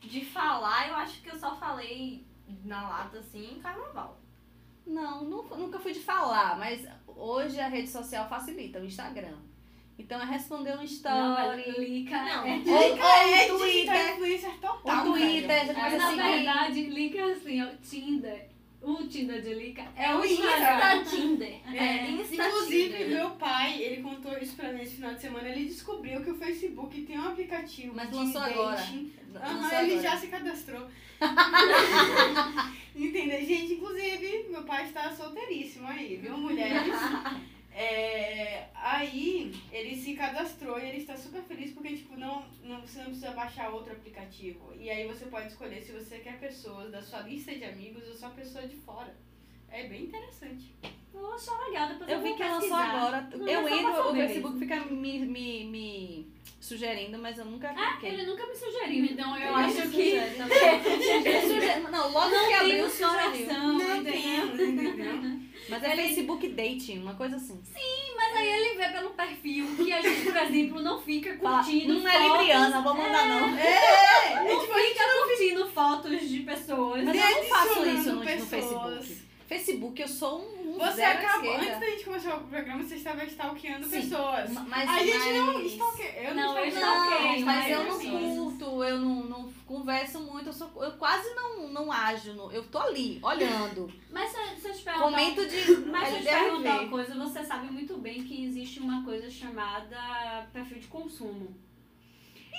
de 0.00 0.24
falar, 0.24 0.88
eu 0.88 0.94
acho 0.96 1.20
que 1.22 1.28
eu 1.30 1.38
só 1.38 1.54
falei 1.56 2.24
na 2.64 2.88
lata, 2.88 3.18
assim, 3.18 3.52
em 3.56 3.60
carnaval. 3.60 4.18
Não, 4.86 5.22
nunca, 5.24 5.54
nunca 5.56 5.78
fui 5.78 5.92
de 5.92 6.00
falar, 6.00 6.58
mas 6.58 6.86
hoje 7.06 7.60
a 7.60 7.68
rede 7.68 7.88
social 7.88 8.28
facilita, 8.28 8.80
o 8.80 8.84
Instagram. 8.86 9.36
Então 9.98 10.20
é 10.22 10.24
responder 10.24 10.72
um 10.74 10.76
Não, 10.76 10.84
story. 10.84 11.64
mas 11.66 11.78
Lica 11.78 12.22
Não. 12.22 12.46
é- 12.46 12.62
ou 12.66 12.82
é 12.82 13.52
o 13.52 13.58
digital 13.58 13.58
Twitter. 13.58 14.12
influencer 14.14 14.50
O 14.54 14.58
total. 14.58 15.04
Twitter, 15.04 15.46
velho. 15.48 15.66
você 15.66 15.72
Mas 15.74 15.92
começa 15.92 16.16
na 16.16 16.28
verdade, 16.30 16.82
Lica 16.84 17.18
é 17.18 17.32
assim, 17.32 17.62
ó, 17.62 17.66
Tinder. 17.82 18.48
O 18.80 18.94
Tinder 19.08 19.42
de 19.42 19.54
Lica 19.54 19.82
é, 19.96 20.04
É 20.04 20.14
o 20.14 20.20
o 20.20 20.24
Instagram. 20.24 21.00
Insta 21.02 21.16
Tinder. 21.16 21.60
É, 21.74 21.76
É, 21.76 22.10
Insta 22.12 22.34
Inclusive, 22.46 22.92
Tinder. 22.92 23.08
meu 23.08 23.30
pai, 23.30 23.82
ele 23.82 24.02
contou 24.04 24.38
isso 24.38 24.54
pra 24.54 24.72
mim 24.72 24.82
esse 24.82 24.94
final 24.94 25.14
de 25.14 25.20
semana. 25.20 25.48
Ele 25.48 25.64
descobriu 25.64 26.22
que 26.22 26.30
o 26.30 26.36
Facebook 26.38 27.02
tem 27.02 27.18
um 27.18 27.26
aplicativo 27.26 27.92
Mas 27.96 28.08
de 28.08 28.14
lançou 28.14 28.40
agora. 28.40 28.76
dating. 28.76 29.12
Aham, 29.34 29.82
ele 29.82 29.92
agora. 29.92 30.02
já 30.02 30.16
se 30.16 30.26
cadastrou. 30.28 30.88
Entendeu? 32.94 33.44
Gente, 33.44 33.74
inclusive, 33.74 34.46
meu 34.48 34.64
pai 34.64 34.86
está 34.86 35.14
solteiríssimo 35.14 35.86
aí, 35.86 36.16
viu, 36.16 36.36
mulheres? 36.36 36.94
É, 37.80 38.70
aí, 38.74 39.54
ele 39.70 39.94
se 39.94 40.14
cadastrou 40.14 40.80
e 40.80 40.88
ele 40.88 40.96
está 40.96 41.16
super 41.16 41.40
feliz 41.44 41.72
porque, 41.72 41.94
tipo, 41.96 42.16
não, 42.16 42.44
não, 42.64 42.80
você 42.80 42.98
não 42.98 43.10
precisa 43.10 43.30
baixar 43.30 43.70
outro 43.70 43.92
aplicativo. 43.92 44.74
E 44.74 44.90
aí 44.90 45.06
você 45.06 45.26
pode 45.26 45.46
escolher 45.46 45.80
se 45.80 45.92
você 45.92 46.18
quer 46.18 46.40
pessoas 46.40 46.90
da 46.90 47.00
sua 47.00 47.20
lista 47.20 47.54
de 47.54 47.64
amigos 47.64 48.08
ou 48.08 48.14
só 48.16 48.30
pessoa 48.30 48.66
de 48.66 48.74
fora. 48.74 49.14
É 49.70 49.84
bem 49.84 50.04
interessante. 50.04 50.74
Poxa, 51.12 51.50
legal, 51.66 51.88
depois 51.88 52.08
eu, 52.10 52.16
Eu 52.16 52.22
vi 52.22 52.28
vou 52.28 52.36
que 52.36 52.42
lançou 52.44 52.60
pesquisar. 52.60 52.90
agora. 52.96 53.28
Não, 53.36 53.48
eu 53.48 53.60
é 53.66 53.68
só 53.70 53.76
entro, 53.76 54.08
o 54.10 54.14
Facebook 54.14 54.58
fica 54.58 54.76
me, 54.86 55.18
me, 55.26 55.64
me 55.64 56.32
sugerindo, 56.60 57.18
mas 57.18 57.38
eu 57.38 57.44
nunca 57.44 57.72
Ah, 57.76 57.98
ele 58.02 58.24
nunca 58.24 58.46
me 58.46 58.54
sugeriu, 58.54 59.04
então 59.04 59.36
eu 59.36 59.46
Ele 59.46 59.54
acho 59.54 59.74
que 59.74 59.82
sugere, 59.82 60.36
não. 60.38 60.48
Sugere- 61.48 61.80
Não, 61.90 62.12
logo 62.12 62.30
que 62.30 62.36
tem 62.46 62.54
abriu, 62.54 62.88
sugeriu. 62.90 63.46
coração, 63.46 63.72
Não 63.72 63.96
entendeu? 63.96 64.12
tem, 64.56 64.68
entendeu? 64.70 65.38
Mas 65.68 65.82
é 65.82 65.92
Ele- 65.92 66.02
Facebook 66.02 66.48
Dating, 66.48 66.98
uma 67.00 67.14
coisa 67.14 67.36
assim. 67.36 67.60
Mas 68.16 68.36
aí 68.36 68.48
ele 68.48 68.76
vê 68.76 68.88
pelo 68.88 69.10
perfil 69.10 69.66
que 69.76 69.92
a 69.92 70.00
gente, 70.00 70.22
por 70.22 70.36
exemplo, 70.36 70.82
não 70.82 71.00
fica 71.00 71.36
curtindo 71.36 71.94
não 71.94 72.08
é 72.08 72.18
libriana, 72.22 72.80
vou 72.82 72.94
mandar 72.94 73.26
não. 73.26 73.48
Não 73.50 73.56
fica 74.66 75.04
curtindo 75.26 75.66
fotos 75.70 76.28
de 76.28 76.40
pessoas. 76.40 77.04
Mas 77.04 77.16
eu 77.16 77.30
não 77.36 77.44
faço 77.44 77.86
isso 77.86 78.12
no, 78.12 78.20
no. 78.20 78.24
Facebook. 78.24 79.27
Facebook, 79.48 80.00
eu 80.02 80.06
sou 80.08 80.40
um, 80.42 80.74
um 80.74 80.78
Você 80.78 81.02
acabou, 81.02 81.52
esquerda. 81.54 81.64
antes 81.76 81.80
da 81.80 81.86
gente 81.90 82.04
começar 82.04 82.36
o 82.36 82.40
programa, 82.46 82.82
você 82.84 82.96
estava 82.96 83.24
stalkeando 83.24 83.86
Sim, 83.86 84.02
pessoas. 84.02 84.50
Ma- 84.52 84.60
Mas, 84.68 84.88
a 84.90 84.98
gente 84.98 85.18
mas... 85.18 85.36
não 85.36 85.60
stalkeia. 85.62 86.22
Eu 86.28 86.34
não, 86.34 86.54
Não, 86.54 86.64
stalkeio. 86.66 87.20
Não, 87.20 87.28
mas 87.30 87.44
mas 87.44 87.70
eu 87.70 87.84
não 87.84 88.44
curto, 88.44 88.84
eu 88.84 88.98
não, 88.98 89.14
não 89.24 89.52
converso 89.66 90.20
muito, 90.20 90.48
eu, 90.48 90.52
sou, 90.52 90.70
eu 90.84 90.92
quase 90.98 91.34
não, 91.34 91.66
não 91.68 91.90
ajo, 91.90 92.34
no- 92.34 92.52
eu 92.52 92.62
tô 92.64 92.78
ali, 92.78 93.18
olhando. 93.22 93.90
Mas 94.10 94.30
se, 94.30 94.60
se 94.60 94.68
eu 94.68 94.74
te 94.74 94.82
perguntar... 94.82 95.04
Comento 95.04 95.46
de 95.46 95.76
Mas 95.86 96.08
se 96.08 96.14
eu 96.14 96.18
te 96.20 96.24
perguntar 96.28 96.80
uma 96.80 96.88
coisa, 96.90 97.14
você 97.14 97.44
sabe 97.44 97.70
muito 97.70 97.96
bem 97.98 98.24
que 98.24 98.44
existe 98.44 98.80
uma 98.80 99.04
coisa 99.04 99.30
chamada 99.30 100.46
perfil 100.52 100.78
de 100.78 100.86
consumo. 100.88 101.54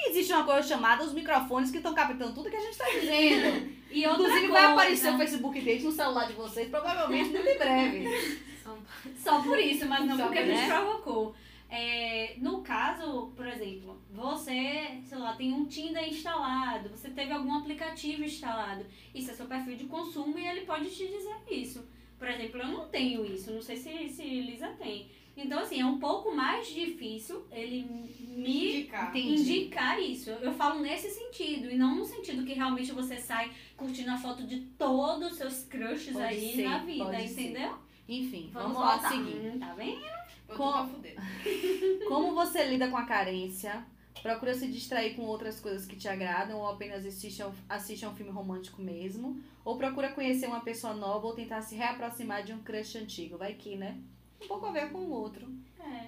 E 0.01 0.09
existe 0.12 0.31
uma 0.33 0.43
coisa 0.43 0.67
chamada 0.67 1.03
os 1.03 1.13
microfones 1.13 1.71
que 1.71 1.77
estão 1.77 1.93
captando 1.93 2.33
tudo 2.33 2.49
que 2.49 2.55
a 2.55 2.62
gente 2.62 2.77
tá 2.77 2.85
dizendo. 2.89 3.79
E 3.91 4.05
outra 4.05 4.21
Inclusive 4.21 4.47
coisa, 4.49 4.53
vai 4.53 4.71
aparecer 4.71 5.13
o 5.15 5.17
Facebook 5.17 5.62
Date 5.62 5.83
no 5.83 5.91
celular 5.91 6.27
de 6.27 6.33
vocês, 6.33 6.69
provavelmente 6.69 7.29
muito 7.31 7.50
em 7.50 7.58
breve. 7.58 8.39
Só 9.17 9.41
por 9.41 9.58
isso, 9.58 9.87
mas 9.87 10.06
não 10.06 10.15
Só 10.15 10.25
porque 10.25 10.37
a 10.37 10.41
por- 10.43 10.52
gente 10.52 10.67
né? 10.67 10.75
provocou. 10.79 11.35
É, 11.71 12.35
no 12.37 12.62
caso, 12.62 13.31
por 13.35 13.47
exemplo, 13.47 14.00
você, 14.12 15.00
sei 15.04 15.17
lá, 15.17 15.33
tem 15.33 15.52
um 15.54 15.65
Tinder 15.65 16.08
instalado, 16.08 16.89
você 16.89 17.10
teve 17.10 17.31
algum 17.31 17.52
aplicativo 17.58 18.23
instalado. 18.23 18.85
Isso 19.13 19.31
é 19.31 19.33
seu 19.33 19.47
perfil 19.47 19.75
de 19.75 19.85
consumo 19.85 20.37
e 20.37 20.47
ele 20.47 20.62
pode 20.62 20.87
te 20.89 21.08
dizer 21.08 21.35
isso. 21.50 21.83
Por 22.19 22.27
exemplo, 22.27 22.60
eu 22.62 22.67
não 22.67 22.87
tenho 22.89 23.25
isso, 23.25 23.52
não 23.52 23.62
sei 23.62 23.75
se, 23.75 24.08
se 24.10 24.23
Lisa 24.23 24.67
tem. 24.77 25.10
Então, 25.44 25.60
assim, 25.60 25.79
é 25.81 25.85
um 25.85 26.00
pouco 26.00 26.35
mais 26.35 26.67
difícil 26.67 27.44
ele 27.52 27.83
me 27.83 28.79
Indicar. 28.79 29.15
indicar. 29.15 30.00
Isso. 30.00 30.29
Eu 30.29 30.54
falo 30.54 30.79
nesse 30.79 31.10
sentido, 31.10 31.69
e 31.69 31.75
não 31.77 31.96
no 31.96 32.06
sentido 32.06 32.46
que 32.46 32.54
realmente 32.54 32.92
você 32.92 33.17
sai 33.17 33.52
curtindo 33.75 34.12
a 34.12 34.17
foto 34.17 34.44
de 34.46 34.62
todos 34.77 35.31
os 35.31 35.37
seus 35.37 35.63
crushes 35.63 36.13
Pode 36.13 36.25
aí 36.25 36.56
ser, 36.56 36.63
na 36.69 36.77
vida, 36.79 37.06
pode 37.06 37.27
ser. 37.27 37.42
entendeu? 37.42 37.77
Enfim, 38.08 38.50
vamos, 38.52 38.73
Vamos 38.73 38.79
lá 38.87 38.94
voltar. 38.98 39.10
seguir. 39.10 39.48
Hum, 39.56 39.60
tá 39.60 39.73
vendo? 39.73 40.02
Botou 40.48 40.58
Com- 40.58 40.71
pra 40.71 40.85
fuder. 40.87 41.15
Como 42.08 42.33
você 42.33 42.65
lida 42.65 42.87
com 42.90 42.98
a 42.98 43.06
carência? 43.06 43.85
Procura 44.21 44.54
se 44.54 44.67
distrair 44.67 45.15
com 45.15 45.21
outras 45.21 45.60
coisas 45.62 45.85
que 45.85 45.96
te 45.96 46.08
agradam 46.08 46.58
ou 46.60 46.67
apenas 46.67 47.06
assiste 47.06 47.42
a, 47.42 47.48
um- 47.48 47.54
assiste 47.69 48.04
a 48.04 48.10
um 48.10 48.15
filme 48.15 48.31
romântico 48.31 48.81
mesmo? 48.81 49.42
Ou 49.63 49.77
procura 49.77 50.12
conhecer 50.12 50.48
uma 50.48 50.60
pessoa 50.62 50.94
nova 50.94 51.27
ou 51.27 51.33
tentar 51.33 51.62
se 51.62 51.75
reaproximar 51.75 52.44
de 52.44 52.52
um 52.52 52.60
crush 52.60 52.98
antigo? 52.98 53.37
Vai 53.37 53.54
que, 53.54 53.75
né? 53.75 53.98
Um 54.42 54.48
pouco 54.48 54.65
a 54.67 54.71
ver 54.71 54.92
com 54.92 55.00
o 55.00 55.10
outro. 55.12 55.48
É. 55.79 56.08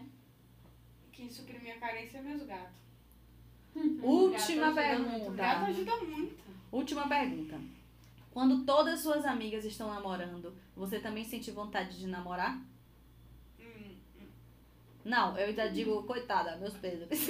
Quem 1.12 1.30
suprime 1.30 1.72
a 1.72 1.80
carência 1.80 2.18
é 2.18 2.22
meus 2.22 2.44
gatos. 2.44 2.80
Última 4.02 4.72
Gato 4.72 5.02
O 5.02 5.06
pergunta. 5.06 5.32
gato 5.32 5.66
ajuda 5.66 5.98
muito. 5.98 6.44
Última 6.72 7.08
pergunta. 7.08 7.60
Quando 8.32 8.64
todas 8.66 9.00
suas 9.02 9.26
amigas 9.26 9.66
estão 9.66 9.88
namorando, 9.94 10.56
você 10.76 11.00
também 11.00 11.24
sente 11.24 11.52
vontade 11.52 11.98
de 12.00 12.08
namorar? 12.08 12.58
Hum, 13.60 13.96
Não, 15.06 15.38
eu 15.38 15.48
ainda 15.48 15.70
digo, 15.70 16.04
coitada, 16.04 16.56
meus 16.58 16.74
pesos. 16.78 17.08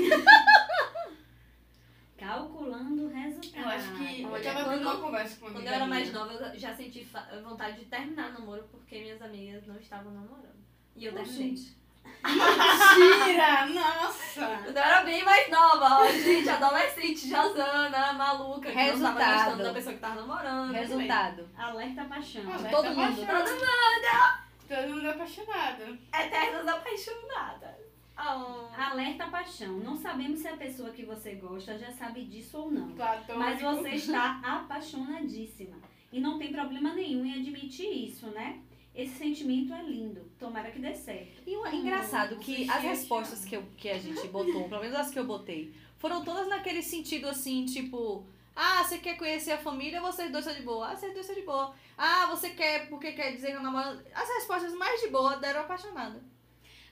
Calculando 2.17 3.05
o 3.05 3.09
resultado. 3.09 3.63
Eu 3.63 3.69
acho 3.69 3.95
que. 3.97 4.25
Olha, 4.25 4.37
eu 4.37 4.43
tava 4.43 4.63
quando- 4.65 4.77
tendo 4.77 4.89
uma 4.89 5.01
conversa 5.01 5.35
com 5.39 5.45
uma 5.47 5.51
Quando 5.53 5.57
amiga 5.57 5.71
eu 5.71 5.75
era 5.75 5.87
mais 5.87 6.13
nova, 6.13 6.33
eu 6.33 6.59
já 6.59 6.75
senti 6.75 7.07
vontade 7.43 7.79
de 7.79 7.85
terminar 7.85 8.31
namoro 8.31 8.63
porque 8.69 8.99
minhas 9.01 9.21
amigas 9.21 9.65
não 9.65 9.77
estavam 9.79 10.13
namorando. 10.13 10.60
E 10.95 11.05
eu 11.05 11.13
terminei. 11.13 11.55
gente. 11.55 11.81
Mentira! 12.23 13.65
Nossa! 13.67 14.41
Eu 14.65 14.77
era 14.77 15.03
bem 15.03 15.23
mais 15.23 15.49
nova, 15.49 16.01
ó, 16.01 16.11
gente, 16.11 16.49
adolescente, 16.49 17.27
jazana, 17.27 18.13
maluca, 18.13 18.69
que 18.69 18.75
não 18.75 18.83
Resultado. 18.83 19.17
tava 19.17 19.35
gostando 19.43 19.63
da 19.63 19.73
pessoa 19.73 19.95
que 19.95 20.01
tava 20.01 20.15
namorando. 20.21 20.71
Resultado. 20.73 21.49
Alerta 21.57 22.05
paixão. 22.05 22.43
Alerta 22.53 22.69
todo 22.69 22.89
mundo. 22.89 23.23
apaixonado. 23.23 24.41
Todo 24.67 24.89
mundo 24.95 25.09
apaixonado. 25.09 25.97
Eternas 26.13 26.67
apaixonadas. 26.67 27.81
Oh. 28.17 28.81
Alerta 28.81 29.27
paixão. 29.27 29.73
Não 29.79 29.95
sabemos 29.97 30.39
se 30.39 30.47
a 30.47 30.55
pessoa 30.55 30.91
que 30.91 31.03
você 31.05 31.35
gosta 31.35 31.77
já 31.77 31.91
sabe 31.91 32.23
disso 32.25 32.57
ou 32.59 32.71
não. 32.71 32.91
Platônico. 32.91 33.39
Mas 33.39 33.61
você 33.61 33.89
está 33.89 34.39
apaixonadíssima. 34.43 35.77
E 36.11 36.19
não 36.19 36.37
tem 36.37 36.51
problema 36.51 36.93
nenhum 36.93 37.25
em 37.25 37.39
admitir 37.39 38.07
isso, 38.09 38.27
né? 38.27 38.59
Esse 38.93 39.17
sentimento 39.17 39.73
é 39.73 39.81
lindo. 39.83 40.29
Tomara 40.37 40.69
que 40.71 40.79
dê 40.79 40.93
certo. 40.93 41.41
E 41.47 41.55
o 41.55 41.65
engraçado 41.67 42.37
que 42.37 42.65
você 42.65 42.71
as 42.71 42.83
respostas 42.83 43.45
que, 43.45 43.55
eu, 43.55 43.63
que 43.77 43.89
a 43.89 43.97
gente 43.97 44.27
botou, 44.27 44.67
pelo 44.67 44.81
menos 44.81 44.97
as 44.97 45.11
que 45.11 45.19
eu 45.19 45.25
botei, 45.25 45.73
foram 45.97 46.23
todas 46.23 46.47
naquele 46.49 46.81
sentido 46.81 47.27
assim, 47.29 47.65
tipo, 47.65 48.25
ah, 48.55 48.83
você 48.83 48.97
quer 48.97 49.17
conhecer 49.17 49.51
a 49.51 49.57
família, 49.57 50.01
vocês 50.01 50.31
dois 50.31 50.43
são 50.43 50.53
de 50.53 50.63
boa. 50.63 50.89
Ah, 50.89 50.95
vocês 50.95 51.13
dois 51.13 51.25
são 51.25 51.35
de 51.35 51.41
boa. 51.41 51.73
Ah, 51.97 52.27
você 52.27 52.49
quer 52.49 52.89
porque 52.89 53.13
quer 53.13 53.33
dizer 53.33 53.51
que 53.51 53.57
eu 53.57 53.63
namoro. 53.63 53.99
As 54.13 54.27
respostas 54.27 54.73
mais 54.73 54.99
de 55.01 55.07
boa 55.07 55.37
deram 55.37 55.61
apaixonada. 55.61 56.21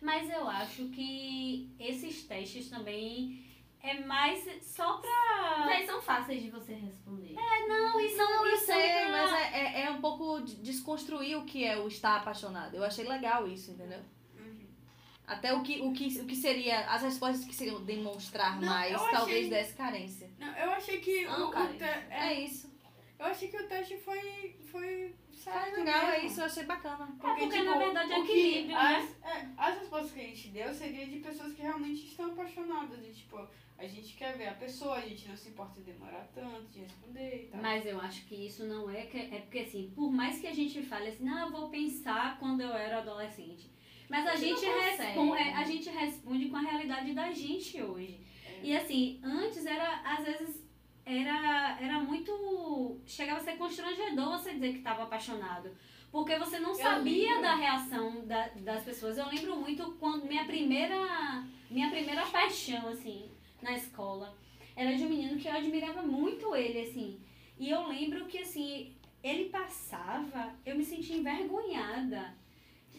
Mas 0.01 0.29
eu 0.29 0.47
acho 0.47 0.85
que 0.89 1.69
esses 1.77 2.23
testes 2.23 2.69
também 2.69 3.43
é 3.81 3.93
mais 4.01 4.43
só 4.63 4.97
pra. 4.97 5.57
Mas 5.65 5.85
são 5.85 6.01
fáceis 6.01 6.41
de 6.43 6.49
você 6.49 6.73
responder. 6.73 7.33
Não, 7.67 7.99
isso 7.99 8.17
Não, 8.17 8.45
eu 8.45 8.53
isso 8.55 8.65
sei, 8.65 8.89
pra- 8.91 9.11
mas 9.11 9.33
é, 9.33 9.57
é, 9.57 9.81
é 9.85 9.91
um 9.91 10.01
pouco 10.01 10.41
de- 10.41 10.55
desconstruir 10.57 11.37
o 11.37 11.45
que 11.45 11.63
é 11.63 11.77
o 11.77 11.87
estar 11.87 12.17
apaixonado. 12.17 12.75
Eu 12.75 12.83
achei 12.83 13.05
legal 13.07 13.47
isso, 13.47 13.71
entendeu? 13.71 13.99
Uhum. 14.37 14.67
Até 15.27 15.53
o 15.53 15.61
que, 15.61 15.79
o 15.81 15.93
que, 15.93 16.07
o 16.21 16.25
que 16.25 16.35
seria, 16.35 16.81
as 16.87 17.01
respostas 17.03 17.45
que 17.45 17.53
seriam 17.55 17.83
demonstrar 17.83 18.59
Não, 18.59 18.67
mais, 18.67 18.91
eu 18.91 18.99
talvez 19.09 19.45
achei- 19.45 19.49
desse 19.49 19.73
carência. 19.75 20.29
Não, 20.39 20.47
eu 20.57 20.71
achei 20.71 20.99
que 20.99 21.25
Não, 21.25 21.45
o, 21.45 21.49
o 21.49 21.51
cara, 21.51 21.73
te- 21.73 21.83
é, 21.83 22.07
É 22.11 22.33
isso. 22.41 22.69
eu 23.19 23.25
achei 23.27 23.47
que 23.47 23.57
o 23.57 23.67
teste 23.67 23.97
foi 23.97 24.57
foi 24.71 25.15
certo 25.33 25.77
legal, 25.77 26.03
é 26.09 26.11
mesmo. 26.13 26.27
isso, 26.27 26.41
eu 26.41 26.45
achei 26.45 26.63
bacana. 26.63 27.07
É 27.23 27.33
porque, 27.35 27.63
na 27.63 27.77
verdade, 27.77 28.11
é 28.13 28.19
o 28.19 28.25
que- 28.25 28.31
equilíbrio, 28.31 28.75
né? 28.75 28.95
as, 29.23 29.31
é, 29.31 29.49
as 29.57 29.79
respostas 29.79 30.11
que 30.11 30.19
a 30.19 30.23
gente 30.23 30.47
deu 30.49 30.73
seria 30.73 31.05
de 31.07 31.19
pessoas 31.19 31.53
que 31.53 31.61
realmente 31.61 32.05
estão 32.07 32.31
apaixonadas. 32.31 32.99
E, 33.05 33.11
tipo, 33.13 33.47
a 33.79 33.87
gente 33.87 34.13
quer 34.15 34.37
ver 34.37 34.47
a 34.49 34.53
pessoa, 34.53 34.95
a 34.97 35.01
gente 35.01 35.27
não 35.27 35.35
se 35.37 35.49
importa 35.49 35.79
em 35.79 35.83
demorar 35.83 36.27
tanto 36.33 36.67
de 36.71 36.79
responder 36.79 37.43
e 37.45 37.47
tal. 37.51 37.61
Mas 37.61 37.85
eu 37.85 37.99
acho 38.01 38.25
que 38.25 38.35
isso 38.35 38.65
não 38.65 38.89
é. 38.89 39.03
que- 39.05 39.17
É 39.17 39.39
porque, 39.39 39.59
assim, 39.59 39.91
por 39.95 40.11
mais 40.11 40.39
que 40.39 40.47
a 40.47 40.53
gente 40.53 40.81
fale 40.83 41.07
assim, 41.09 41.23
não, 41.23 41.45
eu 41.47 41.51
vou 41.51 41.69
pensar 41.69 42.37
quando 42.39 42.61
eu 42.61 42.73
era 42.73 42.99
adolescente. 42.99 43.69
Mas 44.09 44.25
a 44.27 44.31
A 44.31 44.35
gente 44.35 44.59
gente, 44.59 44.65
não 44.65 44.73
consegue. 44.73 45.01
responde, 45.03 45.41
a 45.41 45.63
gente 45.63 45.89
responde 45.89 46.45
com 46.49 46.57
a 46.57 46.61
realidade 46.61 47.13
da 47.13 47.31
gente 47.31 47.81
hoje. 47.81 48.19
É. 48.45 48.59
E 48.63 48.75
assim, 48.75 49.19
antes 49.23 49.65
era, 49.65 50.01
às 50.03 50.25
vezes, 50.25 50.67
era, 51.05 51.77
era 51.79 51.99
muito. 51.99 52.99
Chegava 53.05 53.39
a 53.39 53.43
ser 53.43 53.57
constrangedor 53.57 54.31
você 54.39 54.53
dizer 54.53 54.71
que 54.73 54.77
estava 54.79 55.03
apaixonado. 55.03 55.69
Porque 56.11 56.35
você 56.39 56.59
não 56.59 56.73
sabia 56.73 57.27
lembro. 57.35 57.41
da 57.43 57.55
reação 57.55 58.25
da- 58.25 58.47
das 58.47 58.83
pessoas. 58.83 59.17
Eu 59.17 59.27
lembro 59.27 59.55
muito 59.57 59.91
quando 59.99 60.25
minha 60.25 60.43
primeira. 60.45 60.97
Minha 61.69 61.91
primeira 61.91 62.25
paixão, 62.25 62.87
assim, 62.89 63.29
na 63.61 63.75
escola, 63.75 64.37
era 64.75 64.95
de 64.95 65.03
um 65.03 65.09
menino 65.09 65.37
que 65.37 65.47
eu 65.47 65.53
admirava 65.53 66.01
muito 66.01 66.55
ele, 66.55 66.81
assim. 66.81 67.19
E 67.57 67.69
eu 67.69 67.87
lembro 67.87 68.25
que, 68.25 68.39
assim, 68.39 68.95
ele 69.21 69.49
passava, 69.49 70.55
eu 70.65 70.75
me 70.75 70.83
sentia 70.85 71.17
envergonhada 71.17 72.33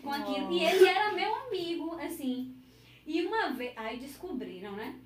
com 0.03 0.11
aquilo. 0.13 0.53
E 0.53 0.63
ele 0.63 0.87
era 0.87 1.13
meu 1.13 1.35
amigo, 1.35 1.95
assim. 1.95 2.55
E 3.07 3.23
uma 3.23 3.51
vez. 3.51 3.73
Aí 3.77 3.99
descobriram, 3.99 4.73
né? 4.73 4.99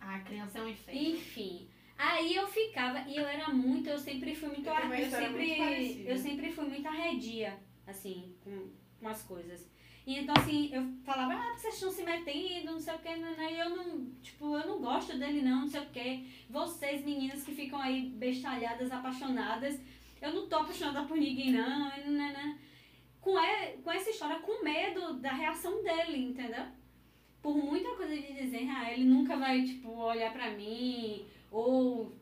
Ah, 0.00 0.18
criança 0.20 0.58
é 0.58 0.62
um 0.62 0.68
inferno. 0.68 1.00
Enfim. 1.00 1.68
Aí 1.96 2.34
eu 2.34 2.48
ficava, 2.48 3.00
e 3.08 3.16
eu 3.16 3.26
era 3.26 3.48
muito, 3.50 3.88
eu 3.88 3.98
sempre 3.98 4.34
fui 4.34 4.48
muito, 4.48 4.66
Eu 4.66 4.72
uma 4.72 4.82
eu 4.82 4.88
muito 4.88 5.10
sempre, 5.10 5.56
parecida. 5.56 6.10
eu 6.10 6.18
sempre 6.18 6.50
fui 6.50 6.64
muito 6.64 6.88
arredia, 6.88 7.56
assim, 7.86 8.34
com, 8.42 8.70
com 8.98 9.08
as 9.08 9.22
coisas. 9.22 9.70
E 10.04 10.18
então, 10.18 10.34
assim, 10.36 10.68
eu 10.72 10.82
falava, 11.04 11.34
ah, 11.34 11.52
vocês 11.56 11.74
estão 11.74 11.90
se 11.90 12.02
metendo, 12.02 12.72
não 12.72 12.80
sei 12.80 12.94
o 12.94 12.98
que, 12.98 13.14
né? 13.16 13.52
E 13.52 13.58
eu 13.58 13.70
não, 13.70 14.06
tipo, 14.20 14.56
eu 14.56 14.66
não 14.66 14.80
gosto 14.80 15.16
dele 15.16 15.42
não, 15.42 15.60
não 15.62 15.68
sei 15.68 15.80
o 15.80 15.90
que. 15.90 16.44
Vocês, 16.50 17.04
meninas 17.04 17.44
que 17.44 17.54
ficam 17.54 17.80
aí 17.80 18.08
bestalhadas, 18.10 18.90
apaixonadas, 18.90 19.80
eu 20.20 20.34
não 20.34 20.48
tô 20.48 20.56
apaixonada 20.56 21.06
por 21.06 21.16
ninguém 21.16 21.52
não, 21.52 21.88
né, 21.88 22.32
né. 22.32 22.58
Com, 23.20 23.38
e- 23.38 23.76
com 23.84 23.92
essa 23.92 24.10
história, 24.10 24.40
com 24.40 24.64
medo 24.64 25.14
da 25.14 25.32
reação 25.32 25.82
dele, 25.84 26.18
entendeu? 26.18 26.64
Por 27.40 27.56
muita 27.56 27.94
coisa 27.94 28.14
de 28.16 28.32
dizer, 28.32 28.68
ah, 28.70 28.92
ele 28.92 29.04
nunca 29.04 29.36
vai, 29.36 29.62
tipo, 29.64 29.88
olhar 29.90 30.32
pra 30.32 30.50
mim, 30.50 31.24
ou, 31.50 32.12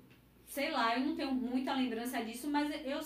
sei 0.46 0.70
lá, 0.70 0.98
eu 0.98 1.06
não 1.06 1.16
tenho 1.16 1.32
muita 1.32 1.74
lembrança 1.74 2.22
disso, 2.22 2.50
mas 2.50 2.70
eu, 2.84 3.00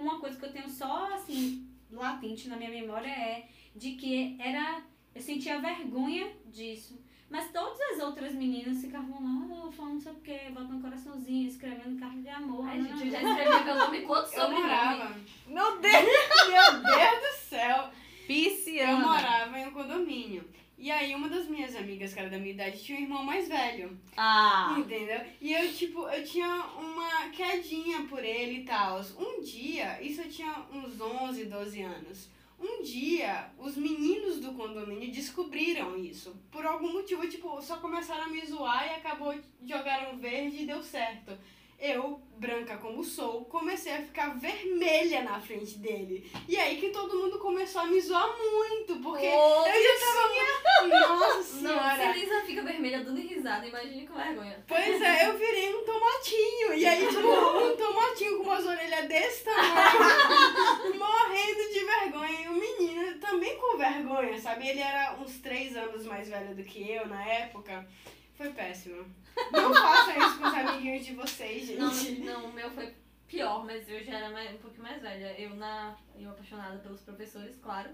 uma 0.00 0.20
coisa 0.20 0.38
que 0.38 0.44
eu 0.44 0.52
tenho 0.52 0.68
só, 0.68 1.12
assim, 1.14 1.68
latente 1.90 2.48
na 2.48 2.56
minha 2.56 2.70
memória 2.70 3.08
é 3.08 3.48
de 3.74 3.92
que 3.92 4.36
era, 4.38 4.82
eu 5.14 5.20
sentia 5.20 5.60
vergonha 5.60 6.32
disso. 6.46 6.98
Mas 7.28 7.50
todas 7.50 7.80
as 7.80 7.98
outras 8.00 8.32
meninas 8.32 8.80
ficavam 8.80 9.22
lá, 9.22 9.66
oh, 9.66 9.72
falando 9.72 9.94
não 9.94 10.00
sei 10.00 10.12
o 10.12 10.16
quê, 10.16 10.40
botando 10.50 10.80
coraçãozinho, 10.80 11.48
escrevendo 11.48 11.98
carta 11.98 12.18
de 12.18 12.28
amor. 12.28 12.64
Ai, 12.68 12.78
né, 12.80 12.88
gente, 12.90 13.06
eu 13.06 13.10
já 13.10 13.22
escrevi 13.22 13.64
meu 13.64 13.74
nome 13.74 14.00
quanto 14.02 14.32
Eu 14.34 14.50
morava. 14.50 15.16
Meu 15.46 15.80
Deus! 15.80 15.94
Meu 16.48 16.82
Deus 16.82 17.20
do 17.20 17.48
céu! 17.48 17.90
Eu 17.90 18.26
Pisciana. 18.26 18.98
morava 19.06 19.58
em 19.58 19.66
um 19.66 19.72
condomínio. 19.72 20.44
E 20.78 20.90
aí, 20.90 21.14
uma 21.14 21.28
das 21.28 21.46
minhas 21.46 21.74
amigas, 21.76 22.12
que 22.12 22.20
era 22.20 22.28
da 22.28 22.38
minha 22.38 22.52
idade, 22.52 22.82
tinha 22.82 22.98
um 22.98 23.02
irmão 23.02 23.24
mais 23.24 23.48
velho. 23.48 23.98
Ah! 24.16 24.76
Entendeu? 24.78 25.20
E 25.40 25.52
eu, 25.52 25.72
tipo, 25.72 26.08
eu 26.08 26.24
tinha 26.24 26.66
uma 26.78 27.28
quedinha 27.30 28.02
por 28.02 28.24
ele 28.24 28.60
e 28.60 28.64
tal. 28.64 29.00
Um 29.18 29.40
dia, 29.42 30.00
isso 30.02 30.20
eu 30.20 30.28
tinha 30.28 30.54
uns 30.72 31.00
11, 31.00 31.46
12 31.46 31.82
anos. 31.82 32.28
Um 32.66 32.82
dia, 32.82 33.50
os 33.58 33.76
meninos 33.76 34.38
do 34.40 34.52
condomínio 34.54 35.12
descobriram 35.12 35.96
isso. 35.98 36.34
Por 36.50 36.64
algum 36.64 36.92
motivo, 36.94 37.28
tipo, 37.28 37.60
só 37.60 37.76
começaram 37.76 38.24
a 38.24 38.28
me 38.28 38.44
zoar 38.46 38.86
e 38.86 38.94
acabou, 38.94 39.34
jogaram 39.66 40.16
verde 40.16 40.62
e 40.62 40.66
deu 40.66 40.82
certo. 40.82 41.36
Eu, 41.78 42.22
branca 42.38 42.78
como 42.78 43.04
sou, 43.04 43.44
comecei 43.46 43.92
a 43.92 44.00
ficar 44.02 44.38
vermelha 44.38 45.22
na 45.22 45.38
frente 45.40 45.76
dele. 45.76 46.30
E 46.48 46.56
aí 46.56 46.78
que 46.80 46.88
todo 46.90 47.18
mundo 47.18 47.38
começou 47.38 47.82
a 47.82 47.86
me 47.86 48.00
zoar 48.00 48.26
muito, 48.38 48.96
porque 49.02 49.28
Oh, 49.28 49.66
eu 49.66 49.82
já 49.82 50.06
tava... 50.06 50.88
Nossa 50.88 51.56
Não, 51.56 51.78
senhora! 51.78 52.12
se 52.12 52.18
Lisa 52.20 52.40
fica 52.46 52.62
vermelha 52.62 53.02
dando 53.04 53.20
risada, 53.20 53.66
imagine 53.66 54.06
com 54.06 54.14
vergonha. 54.14 54.64
Pois 54.66 55.02
é, 55.02 55.28
eu 55.28 55.36
virei 55.36 55.74
um 55.74 55.84
tomatinho. 55.84 56.74
E 56.74 56.86
aí, 56.86 57.06
tipo, 57.06 57.18
um 57.28 57.76
tomatinho 57.76 58.36
com 58.38 58.44
umas 58.44 58.64
orelhas 58.66 59.08
desse 59.08 59.44
tamanho, 59.44 60.94
morrendo 60.98 61.72
de 61.72 61.84
vergonha. 61.84 62.40
E 62.44 62.48
o 62.48 62.52
menino 62.54 63.18
também 63.18 63.53
com 63.72 63.78
vergonha, 63.78 64.38
sabe? 64.40 64.66
Ele 64.68 64.80
era 64.80 65.14
uns 65.20 65.38
três 65.38 65.76
anos 65.76 66.04
mais 66.06 66.28
velho 66.28 66.54
do 66.54 66.62
que 66.64 66.90
eu 66.90 67.06
na 67.08 67.24
época. 67.26 67.86
Foi 68.34 68.50
péssimo. 68.52 69.04
Não 69.52 69.72
façam 69.74 70.16
isso 70.18 70.38
com 70.38 70.46
os 70.48 70.54
amiguinhos 70.54 71.06
de 71.06 71.14
vocês, 71.14 71.66
gente. 71.66 71.78
Não, 72.20 72.40
não, 72.42 72.50
o 72.50 72.52
meu 72.52 72.70
foi 72.70 72.94
pior, 73.28 73.64
mas 73.64 73.88
eu 73.88 74.02
já 74.04 74.18
era 74.18 74.30
mais- 74.30 74.54
um 74.54 74.58
pouquinho 74.58 74.82
mais 74.82 75.00
velha. 75.00 75.34
Eu, 75.40 75.54
na, 75.56 75.96
eu 76.18 76.30
apaixonada 76.30 76.78
pelos 76.78 77.00
professores, 77.00 77.56
claro. 77.62 77.90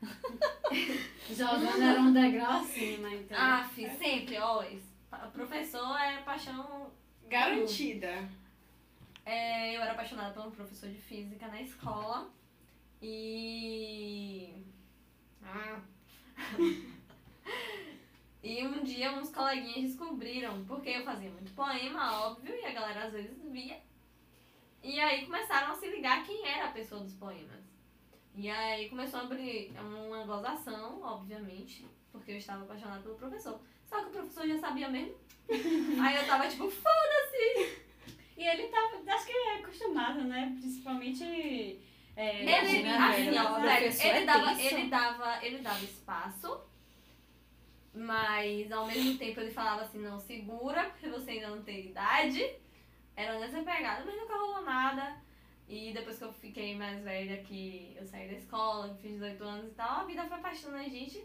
Jogando 1.30 1.82
era 1.82 2.00
um 2.00 2.12
degrau 2.12 2.60
acima, 2.62 3.10
então. 3.14 3.36
Ah, 3.38 3.68
fiz 3.74 3.92
sempre, 3.98 4.36
pa- 5.10 5.28
Professor 5.32 5.96
é 6.00 6.18
paixão. 6.22 6.90
Garantida. 7.28 8.28
É, 9.26 9.76
eu 9.76 9.82
era 9.82 9.92
apaixonada 9.92 10.32
por 10.32 10.46
um 10.46 10.50
professor 10.50 10.88
de 10.88 10.98
física 10.98 11.46
na 11.48 11.60
escola. 11.60 12.30
E. 13.02 14.54
Ah. 15.52 15.80
e 18.42 18.66
um 18.66 18.82
dia 18.82 19.12
uns 19.12 19.30
coleguinhas 19.30 19.90
descobriram, 19.90 20.64
porque 20.64 20.90
eu 20.90 21.04
fazia 21.04 21.30
muito 21.30 21.52
poema, 21.54 22.26
óbvio, 22.26 22.54
e 22.54 22.64
a 22.64 22.72
galera 22.72 23.04
às 23.06 23.12
vezes 23.12 23.36
via. 23.50 23.80
E 24.82 24.98
aí 24.98 25.26
começaram 25.26 25.72
a 25.72 25.74
se 25.74 25.88
ligar 25.88 26.24
quem 26.24 26.46
era 26.46 26.66
a 26.66 26.72
pessoa 26.72 27.02
dos 27.02 27.14
poemas. 27.14 27.60
E 28.34 28.48
aí 28.48 28.88
começou 28.88 29.20
a 29.20 29.22
abrir 29.24 29.72
uma 29.78 30.24
gozação, 30.24 31.02
obviamente, 31.02 31.86
porque 32.10 32.32
eu 32.32 32.36
estava 32.38 32.62
apaixonada 32.62 33.02
pelo 33.02 33.16
professor. 33.16 33.60
Só 33.84 34.00
que 34.00 34.06
o 34.06 34.10
professor 34.10 34.46
já 34.46 34.58
sabia 34.58 34.88
mesmo. 34.88 35.14
aí 35.50 36.16
eu 36.16 36.26
tava 36.26 36.48
tipo, 36.48 36.70
foda-se! 36.70 37.90
E 38.36 38.46
ele 38.46 38.68
tá, 38.68 38.78
acho 39.08 39.26
que 39.26 39.32
é 39.32 39.56
acostumado, 39.56 40.22
né? 40.24 40.56
Principalmente. 40.58 41.78
É, 42.20 42.36
Ele, 42.36 42.44
né, 42.44 42.58
assim, 42.58 42.82
velho? 43.30 43.38
ó, 43.46 43.58
O 43.58 43.62
sério, 43.92 44.16
ele 44.16 44.18
é 44.18 44.24
dava, 44.26 44.62
ele 44.62 44.88
dava, 44.88 45.46
ele 45.46 45.58
dava 45.58 45.84
espaço, 45.84 46.60
mas 47.94 48.70
ao 48.70 48.86
mesmo 48.86 49.16
tempo 49.16 49.40
ele 49.40 49.50
falava 49.50 49.82
assim, 49.82 49.98
não 50.00 50.18
segura, 50.18 50.84
porque 50.90 51.08
você 51.08 51.30
ainda 51.32 51.48
não 51.48 51.62
tem 51.62 51.86
idade. 51.86 52.44
Era 53.16 53.38
nessa 53.38 53.62
pegada, 53.62 54.04
mas 54.04 54.16
nunca 54.16 54.36
rolou 54.36 54.62
nada. 54.62 55.16
E 55.68 55.92
depois 55.92 56.18
que 56.18 56.24
eu 56.24 56.32
fiquei 56.32 56.76
mais 56.76 57.02
velha, 57.02 57.42
que 57.42 57.96
eu 57.98 58.04
saí 58.06 58.28
da 58.28 58.34
escola, 58.34 58.94
fiz 59.00 59.12
18 59.12 59.42
anos 59.44 59.66
e 59.72 59.74
tal, 59.74 60.00
a 60.00 60.04
vida 60.04 60.26
foi 60.26 60.36
apaixonando 60.36 60.84
a 60.84 60.88
gente. 60.88 61.24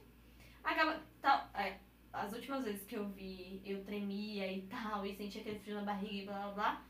Acaba. 0.63 1.01
Tal, 1.21 1.49
é, 1.55 1.77
as 2.13 2.31
últimas 2.31 2.63
vezes 2.63 2.85
que 2.85 2.95
eu 2.95 3.07
vi, 3.09 3.61
eu 3.65 3.83
tremia 3.83 4.49
e 4.51 4.61
tal, 4.63 5.05
e 5.05 5.15
sentia 5.15 5.41
aquele 5.41 5.59
frio 5.59 5.75
na 5.75 5.81
barriga 5.81 6.13
e 6.13 6.25
blá 6.25 6.39
blá 6.39 6.51
blá. 6.53 6.81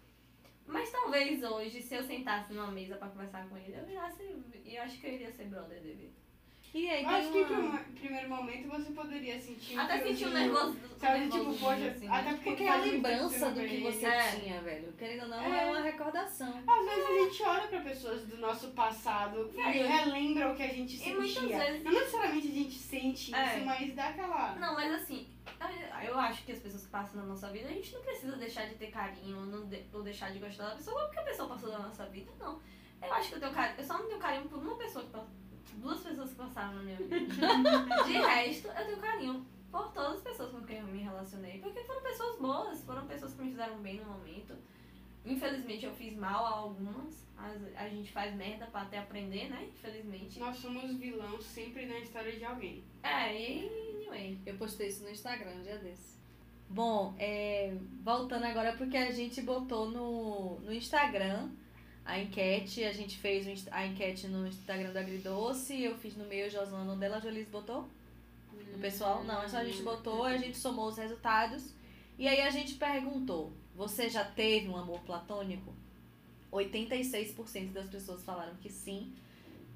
Mas 0.66 0.92
talvez 0.92 1.44
hoje, 1.44 1.82
se 1.82 1.96
eu 1.96 2.04
sentasse 2.04 2.52
numa 2.54 2.72
mesa 2.72 2.96
pra 2.96 3.10
conversar 3.10 3.48
com 3.48 3.58
ele, 3.58 3.78
eu 3.78 3.86
virasse. 3.86 4.24
Eu 4.66 4.82
acho 4.82 5.00
que 5.00 5.08
eu 5.08 5.14
iria 5.14 5.32
ser 5.32 5.46
brother 5.46 5.82
dele. 5.82 6.14
E 6.76 6.90
aí 6.90 7.06
acho 7.06 7.32
que 7.32 7.38
em 7.38 7.44
uma... 7.46 7.78
prim- 7.78 7.94
primeiro 7.94 8.30
momento 8.30 8.68
você 8.68 8.92
poderia 8.92 9.40
sentir 9.40 9.78
um 9.78 9.82
Até 9.82 10.04
sentir 10.04 10.28
um 10.28 10.32
nervoso. 10.32 10.78
Sabe, 11.00 11.30
tipo, 11.30 11.54
poxa, 11.56 11.88
assim. 11.88 12.08
até 12.10 12.30
porque, 12.34 12.50
Porque 12.50 12.66
faz 12.68 12.86
é 12.86 12.90
a 12.90 12.92
lembrança 12.92 13.52
do 13.52 13.62
que 13.62 13.78
você 13.82 14.06
É. 14.06 14.32
tinha, 14.32 14.62
velho. 14.62 14.94
Querendo 14.98 15.22
ou 15.24 15.28
não, 15.30 15.42
É. 15.56 15.64
é 15.64 15.66
uma 15.72 15.80
recordação. 15.82 16.50
Às 16.68 16.86
vezes 16.86 17.06
a 17.10 17.14
gente 17.24 17.44
olha 17.44 17.68
pra 17.70 17.80
pessoas 17.80 18.22
do 18.28 18.38
nosso 18.40 18.68
passado 18.72 19.50
e 19.56 19.60
É. 19.62 19.72
relembra 19.88 20.52
o 20.52 20.56
que 20.56 20.64
a 20.64 20.68
gente 20.68 20.96
E 20.96 20.98
sentia. 20.98 21.16
muitas 21.16 21.44
vezes- 21.48 21.84
Não 21.84 21.92
necessariamente 21.94 22.48
a 22.48 22.52
gente 22.52 22.76
sente 22.76 23.34
É. 23.34 23.56
isso, 23.58 23.66
mas 23.66 23.96
dá 23.96 24.10
aquela. 24.10 24.56
Não, 24.56 24.74
mas 24.76 24.94
assim, 25.02 25.30
eu- 25.62 26.10
eu 26.10 26.20
acho 26.20 26.44
que 26.44 26.52
as 26.52 26.60
pessoas 26.60 26.84
que 26.84 26.92
passam 26.92 27.22
na 27.22 27.26
nossa 27.26 27.50
vida, 27.52 27.70
a 27.70 27.72
gente 27.72 27.94
não 27.94 28.02
precisa 28.02 28.36
deixar 28.36 28.66
de 28.68 28.76
ter 28.76 28.88
carinho 28.88 29.38
ou, 29.38 29.46
não 29.46 29.66
de- 29.66 29.86
ou 29.94 30.04
deixar 30.04 30.30
de 30.34 30.40
gostar 30.40 30.66
da 30.72 30.76
pessoa 30.76 31.06
porque 31.06 31.20
a 31.20 31.24
pessoa 31.24 31.48
passou 31.48 31.72
da 31.72 31.80
nossa 31.80 32.06
vida, 32.08 32.30
não. 32.38 32.60
Eu 33.02 33.14
acho 33.14 33.30
que 33.30 33.36
eu 33.36 33.40
tenho 33.40 33.54
carinho. 33.54 33.78
Eu 33.78 33.84
só 33.86 33.98
não 33.98 34.08
tenho 34.08 34.20
carinho 34.20 34.50
por 34.50 34.58
uma 34.60 34.76
pessoa 34.76 35.06
que 35.06 35.12
passou. 35.12 35.30
Duas 35.74 36.00
pessoas 36.02 36.30
que 36.30 36.36
passaram 36.36 36.76
na 36.76 36.84
minha 36.84 36.98
vida. 36.98 37.18
De 38.06 38.14
resto, 38.14 38.68
eu 38.70 38.86
tenho 38.86 38.98
carinho 38.98 39.46
por 39.72 39.92
todas 39.92 40.16
as 40.18 40.22
pessoas 40.22 40.52
com 40.52 40.62
quem 40.64 40.78
eu 40.80 40.88
me 40.88 41.00
relacionei. 41.04 41.60
Porque 41.60 41.84
foram 41.84 42.02
pessoas 42.02 42.40
boas, 42.40 42.84
foram 42.84 43.06
pessoas 43.08 43.34
que 43.34 43.42
me 43.44 43.50
fizeram 43.52 43.78
bem 43.80 44.00
no 44.00 44.06
momento. 44.06 44.56
Infelizmente 45.26 45.86
eu 45.86 45.94
fiz 45.94 46.16
mal 46.16 46.46
a 46.46 46.50
algumas. 46.50 47.26
As- 47.38 47.76
A 47.76 47.90
gente 47.90 48.12
faz 48.12 48.34
merda 48.36 48.66
pra 48.68 48.82
até 48.84 49.00
aprender, 49.00 49.50
né? 49.50 49.68
Infelizmente. 49.74 50.40
Nós 50.40 50.56
somos 50.58 50.98
vilão 50.98 51.40
sempre 51.42 51.86
na 51.86 52.00
história 52.00 52.32
de 52.32 52.46
alguém. 52.46 52.84
É, 53.04 53.36
e 53.36 53.68
anyway. 53.98 54.40
Eu 54.46 54.56
postei 54.56 54.88
isso 54.88 55.04
no 55.04 55.10
Instagram 55.10 55.52
um 55.52 55.62
dia 55.64 55.78
desse. 55.80 56.16
Bom, 56.70 57.14
é, 57.20 57.76
voltando 58.04 58.44
agora 58.46 58.74
porque 58.78 58.98
a 58.98 59.12
gente 59.12 59.42
botou 59.42 59.90
no, 59.90 60.60
no 60.62 60.74
Instagram 60.74 61.50
a 62.06 62.20
enquete, 62.20 62.84
a 62.84 62.94
gente 62.94 63.18
fez 63.18 63.68
a 63.72 63.86
enquete 63.86 64.28
no 64.28 64.48
Instagram 64.48 64.92
do 64.92 65.00
Agridoce, 65.00 65.82
eu 65.82 65.98
fiz 65.98 66.16
no 66.16 66.26
meu, 66.26 66.50
Joslana, 66.50 66.94
no 66.94 67.00
dela, 67.00 67.18
a 67.18 67.20
botou? 67.50 67.90
No 68.72 68.78
pessoal? 68.80 69.24
Não, 69.24 69.42
é 69.42 69.48
só 69.48 69.58
a 69.58 69.66
gente 69.66 69.82
botou, 69.82 70.24
a 70.24 70.38
gente 70.38 70.56
somou 70.56 70.88
os 70.88 70.98
resultados. 70.98 71.74
E 72.18 72.28
aí 72.28 72.42
a 72.42 72.52
gente 72.52 72.76
perguntou, 72.76 73.52
você 73.76 74.08
já 74.08 74.24
teve 74.24 74.70
um 74.70 74.78
amor 74.78 75.00
platônico? 75.02 75.74
86% 76.52 77.72
das 77.72 77.90
pessoas 77.90 78.24
falaram 78.24 78.56
que 78.58 78.70
sim, 78.70 79.14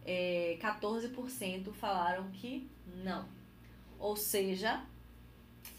é, 0.05 0.57
14% 0.61 1.73
falaram 1.73 2.29
que 2.31 2.69
não. 3.03 3.27
Ou 3.97 4.15
seja, 4.15 4.85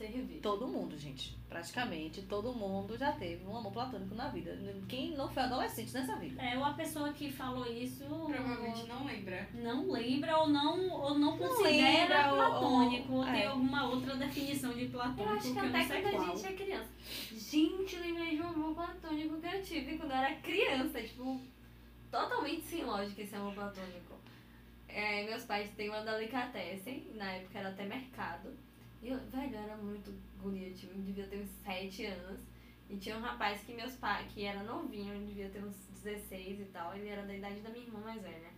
Servir. 0.01 0.41
todo 0.41 0.67
mundo, 0.67 0.97
gente. 0.97 1.39
Praticamente 1.49 2.23
todo 2.23 2.55
mundo 2.55 2.97
já 2.97 3.13
teve 3.13 3.45
um 3.45 3.55
amor 3.57 3.71
platônico 3.73 4.15
na 4.15 4.29
vida. 4.29 4.57
Quem 4.89 5.11
não 5.17 5.29
foi 5.29 5.43
adolescente 5.43 5.93
nessa 5.93 6.17
vida? 6.17 6.41
É, 6.43 6.57
ou 6.57 6.65
a 6.65 6.73
pessoa 6.73 7.13
que 7.13 7.31
falou 7.31 7.67
isso 7.67 8.05
Provavelmente 8.07 8.87
não 8.89 9.05
lembra. 9.05 9.49
não 9.53 9.91
lembra 9.91 10.39
ou 10.39 10.49
não, 10.49 10.89
ou 10.91 11.19
não 11.19 11.37
Não 11.37 11.39
considera 11.39 12.31
lembra, 12.31 12.35
platônico, 12.35 13.13
ou, 13.13 13.19
ou- 13.19 13.25
tem 13.27 13.43
é. 13.43 13.47
alguma 13.47 13.89
outra 13.89 14.17
definição 14.17 14.73
de 14.73 14.87
platônico 14.87 15.23
Eu 15.23 15.37
acho 15.37 15.53
que 15.53 15.59
eu 15.59 15.65
até 15.67 16.01
quando 16.03 16.23
a 16.23 16.35
gente 16.37 16.47
é 16.47 16.53
criança. 16.53 16.91
Gente, 17.33 17.97
lembrei 17.97 18.37
de 18.37 18.43
um 18.43 18.49
amor 18.49 18.75
platônico 18.75 19.37
que 19.41 19.47
eu 19.47 19.63
tive 19.63 19.99
quando 19.99 20.13
eu 20.13 20.17
era 20.17 20.35
criança. 20.37 21.03
Tipo, 21.03 21.41
totalmente 22.11 22.63
sem 22.63 22.85
lógica 22.85 23.23
esse 23.23 23.35
amor 23.37 23.53
platônico. 23.55 24.15
É, 24.89 25.25
meus 25.25 25.45
pais 25.45 25.71
têm 25.77 25.89
uma 25.89 26.01
delicatessen, 26.01 27.07
na 27.15 27.33
época 27.33 27.59
era 27.59 27.69
até 27.69 27.85
mercado. 27.87 28.51
E 29.03 29.09
eu, 29.09 29.19
velho, 29.19 29.55
eu 29.55 29.61
era 29.61 29.77
muito 29.77 30.13
guria, 30.39 30.71
tipo, 30.73 30.93
eu 30.93 31.03
devia 31.03 31.27
ter 31.27 31.43
uns 31.43 31.51
7 31.51 32.07
anos. 32.07 32.41
E 32.89 32.97
tinha 32.97 33.17
um 33.17 33.21
rapaz 33.21 33.63
que 33.63 33.73
meus 33.73 33.95
pais, 33.97 34.31
que 34.33 34.45
era 34.45 34.63
novinho, 34.63 35.15
ele 35.15 35.27
devia 35.27 35.49
ter 35.49 35.63
uns 35.63 35.77
16 36.03 36.61
e 36.61 36.65
tal. 36.67 36.95
Ele 36.95 37.09
era 37.09 37.25
da 37.25 37.35
idade 37.35 37.61
da 37.61 37.71
minha 37.71 37.85
irmã 37.85 38.01
mais 38.01 38.21
velha. 38.21 38.51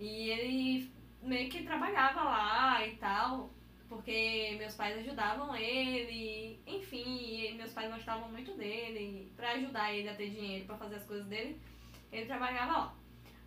E 0.00 0.30
ele 0.30 0.92
meio 1.22 1.50
que 1.50 1.62
trabalhava 1.62 2.22
lá 2.22 2.86
e 2.86 2.96
tal 2.96 3.54
porque 3.88 4.56
meus 4.58 4.74
pais 4.74 4.98
ajudavam 4.98 5.54
ele, 5.54 6.58
enfim, 6.66 7.54
meus 7.56 7.72
pais 7.72 7.92
gostavam 7.92 8.28
muito 8.28 8.52
dele, 8.54 9.32
pra 9.36 9.52
ajudar 9.52 9.92
ele 9.92 10.08
a 10.08 10.14
ter 10.14 10.30
dinheiro 10.30 10.64
pra 10.64 10.76
fazer 10.76 10.96
as 10.96 11.04
coisas 11.04 11.26
dele, 11.26 11.60
ele 12.10 12.26
trabalhava 12.26 12.72
lá. 12.72 12.96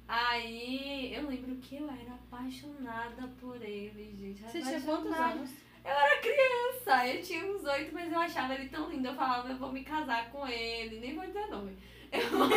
Aí 0.07 1.13
eu 1.13 1.27
lembro 1.27 1.57
que 1.57 1.75
eu 1.75 1.89
era 1.89 2.13
apaixonada 2.13 3.27
por 3.39 3.61
ele, 3.61 4.15
gente. 4.15 4.41
Você 4.41 4.61
tinha 4.61 4.81
quantos 4.81 5.11
anos? 5.11 5.66
Eu 5.87 5.93
era 5.93 6.21
criança, 6.21 7.07
eu 7.07 7.21
tinha 7.23 7.45
uns 7.45 7.63
oito, 7.63 7.93
mas 7.93 8.11
eu 8.11 8.19
achava 8.19 8.53
ele 8.53 8.67
tão 8.69 8.89
lindo. 8.89 9.07
Eu 9.07 9.15
falava, 9.15 9.49
eu 9.49 9.57
vou 9.57 9.71
me 9.71 9.83
casar 9.83 10.29
com 10.31 10.45
ele, 10.47 10.99
nem 10.99 11.15
vou 11.15 11.25
dizer 11.25 11.47
nome. 11.47 11.77
Eu 12.09 12.29
vou 12.29 12.47
me, 12.47 12.55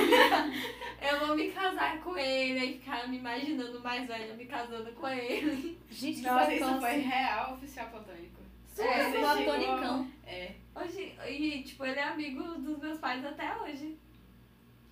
eu 1.02 1.26
vou 1.26 1.36
me 1.36 1.50
casar 1.50 2.00
com 2.00 2.16
ele, 2.16 2.60
aí 2.60 2.78
ficava 2.78 3.08
me 3.08 3.18
imaginando 3.18 3.80
mais 3.80 4.06
velha, 4.06 4.32
me 4.34 4.44
casando 4.46 4.92
com 4.92 5.08
ele. 5.08 5.76
Gente, 5.90 6.20
que 6.20 6.26
Nossa, 6.28 6.54
isso 6.54 6.64
precoce. 6.64 6.80
foi 6.80 7.00
real 7.00 7.54
oficial 7.54 7.88
platônico. 7.90 8.40
É, 8.78 9.10
Você 9.10 9.18
platonicão. 9.18 10.04
chegou- 10.04 10.06
É. 10.24 10.54
Hoje, 10.72 11.14
e 11.28 11.62
tipo, 11.64 11.84
ele 11.84 11.98
é 11.98 12.04
amigo 12.04 12.42
dos 12.60 12.78
meus 12.78 12.98
pais 13.00 13.24
até 13.24 13.56
hoje. 13.56 13.98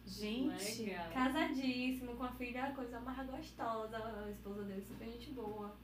Gente. 0.05 0.82
Legal. 0.82 1.11
Casadíssimo, 1.12 2.16
com 2.16 2.24
a 2.24 2.32
filha, 2.32 2.64
a 2.64 2.72
coisa 2.72 2.99
mais 2.99 3.26
gostosa. 3.30 3.97
A 3.97 4.30
esposa 4.30 4.64
dele 4.64 4.82
super 4.82 5.05
gente 5.07 5.30
boa. 5.30 5.76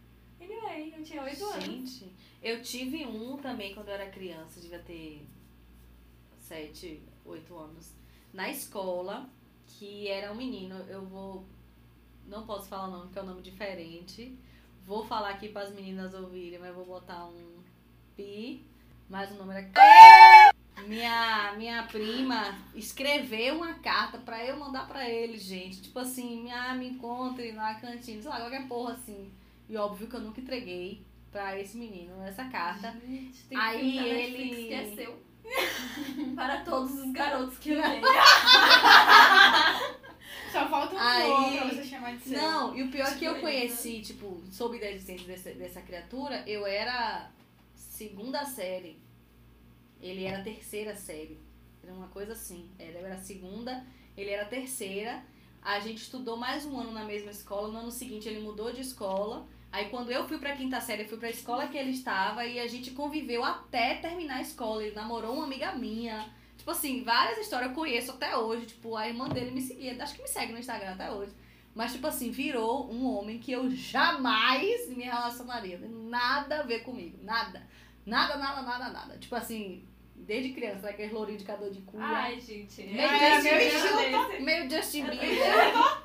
Anyway, 0.45 0.95
eu 0.97 1.03
tinha 1.03 1.23
oito 1.23 1.45
anos. 1.45 1.65
Gente, 1.65 2.13
eu 2.43 2.63
tive 2.63 3.07
um 3.07 3.37
também 3.39 3.75
quando 3.75 3.89
eu 3.89 3.95
era 3.95 4.11
criança, 4.11 4.61
devia 4.61 4.79
ter 4.79 5.27
sete, 6.39 7.03
oito 7.25 7.57
anos, 7.57 7.93
na 8.33 8.51
escola, 8.51 9.29
que 9.67 10.09
era 10.09 10.31
um 10.31 10.35
menino, 10.35 10.77
eu 10.89 11.05
vou, 11.07 11.45
não 12.27 12.45
posso 12.45 12.69
falar 12.69 12.89
o 12.89 12.91
nome, 12.91 13.05
porque 13.05 13.19
é 13.19 13.23
um 13.23 13.27
nome 13.27 13.43
diferente, 13.43 14.39
vou 14.87 15.05
falar 15.07 15.31
aqui 15.31 15.49
para 15.49 15.63
as 15.63 15.75
meninas 15.75 16.13
ouvirem, 16.13 16.59
mas 16.59 16.75
vou 16.75 16.85
botar 16.85 17.25
um 17.25 17.57
pi, 18.15 18.63
mas 19.09 19.31
o 19.31 19.35
nome 19.35 19.55
era... 19.55 20.55
Minha, 20.87 21.55
minha 21.57 21.83
prima 21.85 22.59
escreveu 22.75 23.57
uma 23.57 23.75
carta 23.75 24.19
pra 24.19 24.45
eu 24.45 24.59
mandar 24.59 24.87
pra 24.87 25.09
ele, 25.09 25.39
gente. 25.39 25.81
Tipo 25.81 26.01
assim, 26.01 26.43
minha, 26.43 26.75
me 26.75 26.91
encontre 26.91 27.53
na 27.53 27.77
cantina, 27.77 28.21
sei 28.21 28.31
lá, 28.31 28.41
qualquer 28.41 28.69
porra 28.69 28.93
assim. 28.93 29.33
E 29.69 29.77
óbvio 29.77 30.07
que 30.09 30.15
eu 30.15 30.21
nunca 30.21 30.41
entreguei 30.41 31.05
pra 31.31 31.59
esse 31.59 31.77
menino 31.77 32.23
essa 32.23 32.45
carta. 32.45 32.93
Gente, 33.07 33.43
tem 33.45 33.59
Aí 33.59 33.97
da 33.97 34.03
Netflix 34.03 34.59
ele- 34.59 34.91
que 34.91 34.97
seu. 34.97 35.25
Para 36.35 36.65
todos 36.65 36.93
os 36.95 37.13
garotos 37.13 37.59
que 37.59 37.75
vêm. 37.75 38.01
Só 40.53 40.69
falta 40.69 40.95
um 40.95 40.99
Aí- 40.99 41.59
pra 41.59 41.69
você 41.69 41.85
chamar 41.85 42.17
de 42.17 42.23
seu. 42.23 42.41
Não, 42.41 42.77
e 42.77 42.83
o 42.83 42.91
pior 42.91 43.09
é 43.09 43.15
que 43.17 43.25
eu 43.25 43.35
Tipo 43.35 43.47
conheci, 43.47 44.01
tipo, 44.01 44.43
soube 44.51 44.79
da 44.79 44.91
existência 44.91 45.27
dessa, 45.27 45.53
dessa 45.53 45.81
criatura, 45.83 46.43
eu 46.49 46.67
era 46.67 47.31
segunda 47.75 48.45
série. 48.45 48.99
Ele 50.01 50.25
era 50.25 50.43
terceira 50.43 50.95
série. 50.95 51.39
Era 51.83 51.93
uma 51.93 52.09
coisa 52.09 52.33
assim. 52.33 52.71
Eu 52.79 53.05
era 53.05 53.17
segunda, 53.19 53.85
ele 54.17 54.31
era 54.31 54.45
terceira. 54.45 55.23
A 55.65 55.81
gente 55.81 56.03
estudou 56.03 56.37
mais 56.37 56.67
um 56.67 56.79
ano 56.79 56.93
na 56.93 57.05
mesma 57.05 57.31
escola. 57.31 57.69
No 57.69 57.79
ano 57.79 57.91
seguinte 57.91 58.29
ele 58.29 58.41
mudou 58.41 58.71
de 58.71 58.83
escola. 58.83 59.49
Aí 59.73 59.89
quando 59.89 60.13
eu 60.13 60.29
fui 60.29 60.37
pra 60.37 60.55
quinta 60.55 60.79
série, 60.79 61.05
eu 61.05 61.09
fui 61.09 61.17
pra 61.17 61.31
escola 61.31 61.67
que 61.69 61.79
ele 61.79 61.91
estava 61.91 62.45
e 62.45 62.61
a 62.61 62.67
gente 62.67 62.91
conviveu 62.91 63.43
até 63.43 63.95
terminar 63.95 64.37
a 64.37 64.43
escola. 64.43 64.85
Ele 64.85 64.95
namorou 64.95 65.33
uma 65.33 65.45
amiga 65.45 65.73
minha. 65.73 66.29
Tipo 66.59 66.71
assim, 66.71 67.03
várias 67.03 67.39
histórias 67.39 67.71
eu 67.71 67.75
conheço 67.75 68.11
até 68.11 68.37
hoje. 68.37 68.67
Tipo, 68.67 68.95
a 68.95 69.09
irmã 69.09 69.27
dele 69.27 69.53
me 69.53 69.63
seguia, 69.63 69.97
acho 70.03 70.15
que 70.15 70.23
me 70.23 70.29
segue 70.29 70.53
no 70.53 70.59
Instagram 70.59 70.93
até 70.93 71.11
hoje. 71.11 71.33
Mas, 71.75 71.93
tipo 71.93 72.07
assim, 72.07 72.31
virou 72.31 72.93
um 72.93 73.07
homem 73.07 73.39
que 73.39 73.51
eu 73.51 73.71
jamais 73.71 74.87
me 74.91 75.05
relacionaria. 75.05 75.79
Nada 75.79 76.61
a 76.61 76.63
ver 76.63 76.81
comigo. 76.81 77.19
Nada. 77.23 77.67
Nada, 78.05 78.37
nada, 78.37 78.61
nada, 78.61 78.91
nada. 78.91 79.17
Tipo 79.19 79.35
assim, 79.35 79.83
desde 80.25 80.53
criança, 80.53 80.89
aquele 80.89 81.13
lourinho 81.13 81.39
de 81.39 81.45
cador 81.45 81.71
de 81.71 81.81
cuia. 81.83 82.05
Ai, 82.05 82.41
gente. 82.41 82.83
Meio 82.83 83.09
Ai, 83.09 83.35
Justin 83.35 83.49
meu 83.49 83.99
Bieber. 83.99 84.43
Meio 84.43 84.71
Justin 84.71 85.05
Bieber. 85.05 85.39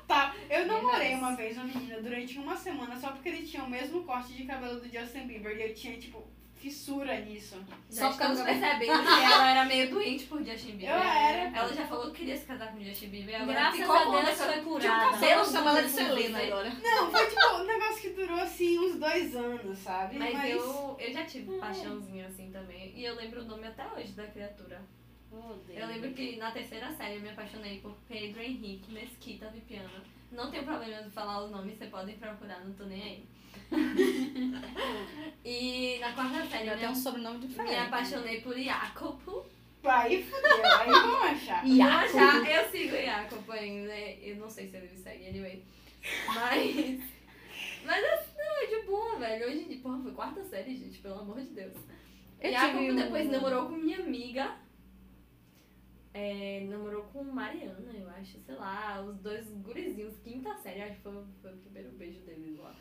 Tá, 0.06 0.34
eu 0.48 0.66
namorei 0.66 1.14
uma 1.14 1.36
vez 1.36 1.56
uma 1.56 1.66
menina 1.66 2.00
durante 2.00 2.36
uma 2.36 2.56
semana 2.56 2.98
só 2.98 3.12
porque 3.12 3.28
ele 3.28 3.46
tinha 3.46 3.62
o 3.62 3.70
mesmo 3.70 4.02
corte 4.02 4.32
de 4.32 4.44
cabelo 4.44 4.80
do 4.80 4.88
Justin 4.88 5.26
Bieber 5.26 5.56
e 5.56 5.62
eu 5.62 5.74
tinha, 5.74 5.96
tipo, 5.98 6.26
fissura 6.60 7.18
nisso. 7.20 7.56
Só 7.88 8.02
Já 8.02 8.10
estamos 8.10 8.38
do- 8.38 8.44
percebendo 8.44 9.02
que 9.02 9.24
ela 9.24 9.50
era 9.50 9.64
meio 9.64 9.90
doente 9.90 10.24
por 10.26 10.44
Justin 10.44 10.72
Bieber. 10.76 10.90
Eu 10.90 11.02
era. 11.02 11.58
Ela 11.58 11.72
já 11.74 11.86
falou 11.86 12.10
que 12.10 12.18
queria 12.18 12.36
se 12.36 12.44
casar 12.44 12.70
com 12.70 12.78
o 12.78 12.84
Justin 12.84 13.08
Bieber. 13.08 13.34
Agora 13.36 13.52
Graças 13.52 13.80
ficou 13.80 13.96
a 13.96 14.04
Deus 14.04 14.38
foi 14.38 14.46
Tinha 14.46 14.60
um 14.60 14.64
curada. 14.64 15.10
cabelo 15.10 15.56
ela 15.56 15.82
de 15.82 15.88
Selena 15.88 16.38
agora. 16.42 16.70
Não, 16.82 17.10
foi 17.10 17.26
tipo 17.26 17.46
um 17.56 17.64
negócio 17.64 18.00
que 18.02 18.08
durou 18.10 18.40
assim 18.40 18.78
uns 18.78 18.96
dois 18.96 19.34
anos, 19.34 19.78
sabe? 19.78 20.18
Mas, 20.18 20.50
eu, 20.50 20.96
eu 21.00 21.12
já 21.12 21.24
tive 21.24 21.58
paixãozinho 21.58 22.26
assim 22.26 22.50
também. 22.50 22.92
E 22.94 23.04
eu 23.04 23.14
lembro 23.16 23.40
o 23.40 23.44
nome 23.44 23.66
até 23.66 23.86
hoje 23.96 24.12
da 24.12 24.26
criatura. 24.26 24.82
Oh, 25.32 25.54
Deus. 25.66 25.78
Eu 25.78 25.86
lembro 25.86 26.10
que 26.12 26.36
na 26.36 26.50
terceira 26.50 26.92
série 26.92 27.16
eu 27.16 27.20
me 27.22 27.30
apaixonei 27.30 27.78
por 27.80 27.96
Pedro 28.08 28.42
Henrique 28.42 28.92
Mesquita 28.92 29.48
Vipiana. 29.48 30.02
Não 30.32 30.50
tenho 30.50 30.64
problema 30.64 31.02
de 31.02 31.10
falar 31.10 31.44
os 31.44 31.50
nomes, 31.50 31.76
vocês 31.76 31.90
podem 31.90 32.16
procurar, 32.16 32.64
não 32.64 32.72
tô 32.74 32.84
nem 32.84 33.02
aí. 33.02 33.24
e 35.44 35.98
na 36.00 36.12
quarta 36.12 36.46
série 36.46 36.62
Ele 36.64 36.70
eu 36.74 36.78
tem 36.78 36.88
um 36.88 36.92
me, 36.92 36.96
sobrenome 36.96 37.38
diferente. 37.46 37.70
me 37.72 37.76
apaixonei 37.78 38.40
por 38.40 38.56
Jacopo. 38.58 39.46
Aí 39.82 40.22
fudeu, 40.28 40.66
aí 40.78 40.90
vamos 40.90 41.22
achar. 41.24 41.66
Não 41.66 41.76
Jacopo. 41.76 42.18
achar, 42.18 42.50
eu 42.50 42.70
sigo 42.70 42.94
o 42.96 43.02
Jacopo 43.02 43.52
ainda. 43.52 43.94
Eu 43.98 44.36
não 44.36 44.50
sei 44.50 44.68
se 44.68 44.76
ele 44.76 44.88
me 44.88 44.96
segue, 44.96 45.28
anyway. 45.28 45.64
Mas. 46.26 47.00
Mas 47.84 48.04
assim, 48.04 48.30
não, 48.36 48.62
é 48.62 48.66
de 48.66 48.86
boa, 48.86 49.16
velho. 49.16 49.46
Hoje 49.46 49.58
em 49.60 49.68
dia, 49.68 49.78
porra, 49.80 49.98
foi 50.02 50.12
quarta 50.12 50.44
série, 50.44 50.76
gente, 50.76 50.98
pelo 50.98 51.18
amor 51.20 51.40
de 51.40 51.48
Deus. 51.48 51.74
Eu 52.40 52.52
Jacopo 52.52 52.78
tive 52.78 52.92
um- 52.92 52.96
depois 52.96 53.30
namorou 53.30 53.66
com 53.66 53.76
minha 53.76 53.98
amiga. 53.98 54.54
É, 56.12 56.66
namorou 56.68 57.04
com 57.04 57.22
Mariana, 57.22 57.92
eu 57.94 58.08
acho, 58.10 58.40
sei 58.40 58.54
lá, 58.56 59.00
os 59.00 59.16
dois 59.18 59.46
gurizinhos, 59.62 60.18
quinta 60.18 60.54
série, 60.56 60.82
acho 60.82 60.96
que 60.96 61.02
foi, 61.02 61.24
foi 61.40 61.52
o 61.52 61.58
primeiro 61.58 61.90
beijo 61.92 62.20
deles 62.22 62.58
lá. 62.58 62.74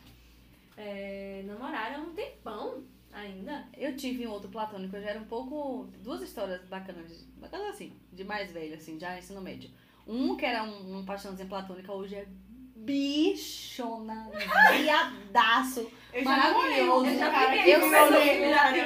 É, 0.76 1.44
namoraram 1.46 2.06
um 2.06 2.14
tempão 2.16 2.84
ainda. 3.12 3.68
Eu 3.78 3.96
tive 3.96 4.26
um 4.26 4.32
outro 4.32 4.50
platônico, 4.50 4.96
eu 4.96 5.02
já 5.02 5.10
era 5.12 5.20
um 5.20 5.26
pouco. 5.26 5.88
Duas 6.02 6.22
histórias 6.22 6.66
bacanas, 6.66 7.28
bacanas 7.38 7.70
assim, 7.70 7.94
de 8.12 8.24
mais 8.24 8.52
velho, 8.52 8.76
assim, 8.76 9.00
já 9.00 9.18
ensino 9.18 9.42
médio. 9.42 9.70
Um 10.08 10.36
que 10.36 10.46
era 10.46 10.64
um, 10.64 10.98
um 10.98 11.06
paixãozinho 11.06 11.48
platônica, 11.48 11.92
hoje 11.94 12.16
é 12.16 12.28
bichona, 12.86 14.30
viadaço. 14.72 15.92
Eu 16.12 16.24
Maravilhoso. 16.24 17.06
Eu 17.06 17.20
já 17.20 17.30
cara 17.30 17.56
eu 17.56 17.80
sou 17.82 17.90
virada, 18.22 18.78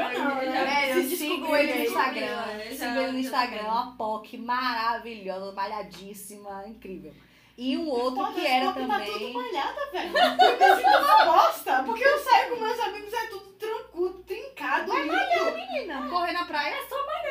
Eu 0.89 1.03
sigo 1.03 1.55
ele 1.55 1.73
no. 1.73 1.85
Instagram. 1.85 2.43
Sigo 2.69 2.99
ele 2.99 3.11
no 3.13 3.19
Instagram, 3.19 3.63
uma 3.63 3.95
POC 3.95 4.37
maravilhosa, 4.37 5.51
malhadíssima, 5.53 6.65
incrível. 6.67 7.13
E 7.57 7.77
um 7.77 7.87
outro 7.87 8.25
Pô, 8.25 8.33
que 8.33 8.45
era 8.45 8.65
pop 8.73 8.87
Tá 8.87 8.99
tudo 8.99 9.13
também. 9.13 9.33
malhada, 9.33 9.91
velho. 9.91 10.17
Eu 10.17 10.75
me 10.75 10.83
sinto 10.83 10.97
uma 10.97 11.25
bosta, 11.25 11.83
porque 11.83 12.03
eu 12.03 12.17
saio 12.19 12.49
com 12.49 12.61
meus 12.63 12.79
amigos, 12.79 13.13
é 13.13 13.27
tudo 13.27 13.82
trancudo, 13.93 14.23
trincado, 14.23 14.91
lindo. 14.93 15.55
Menina, 15.55 16.09
correr 16.09 16.33
na 16.33 16.45
praia, 16.45 16.75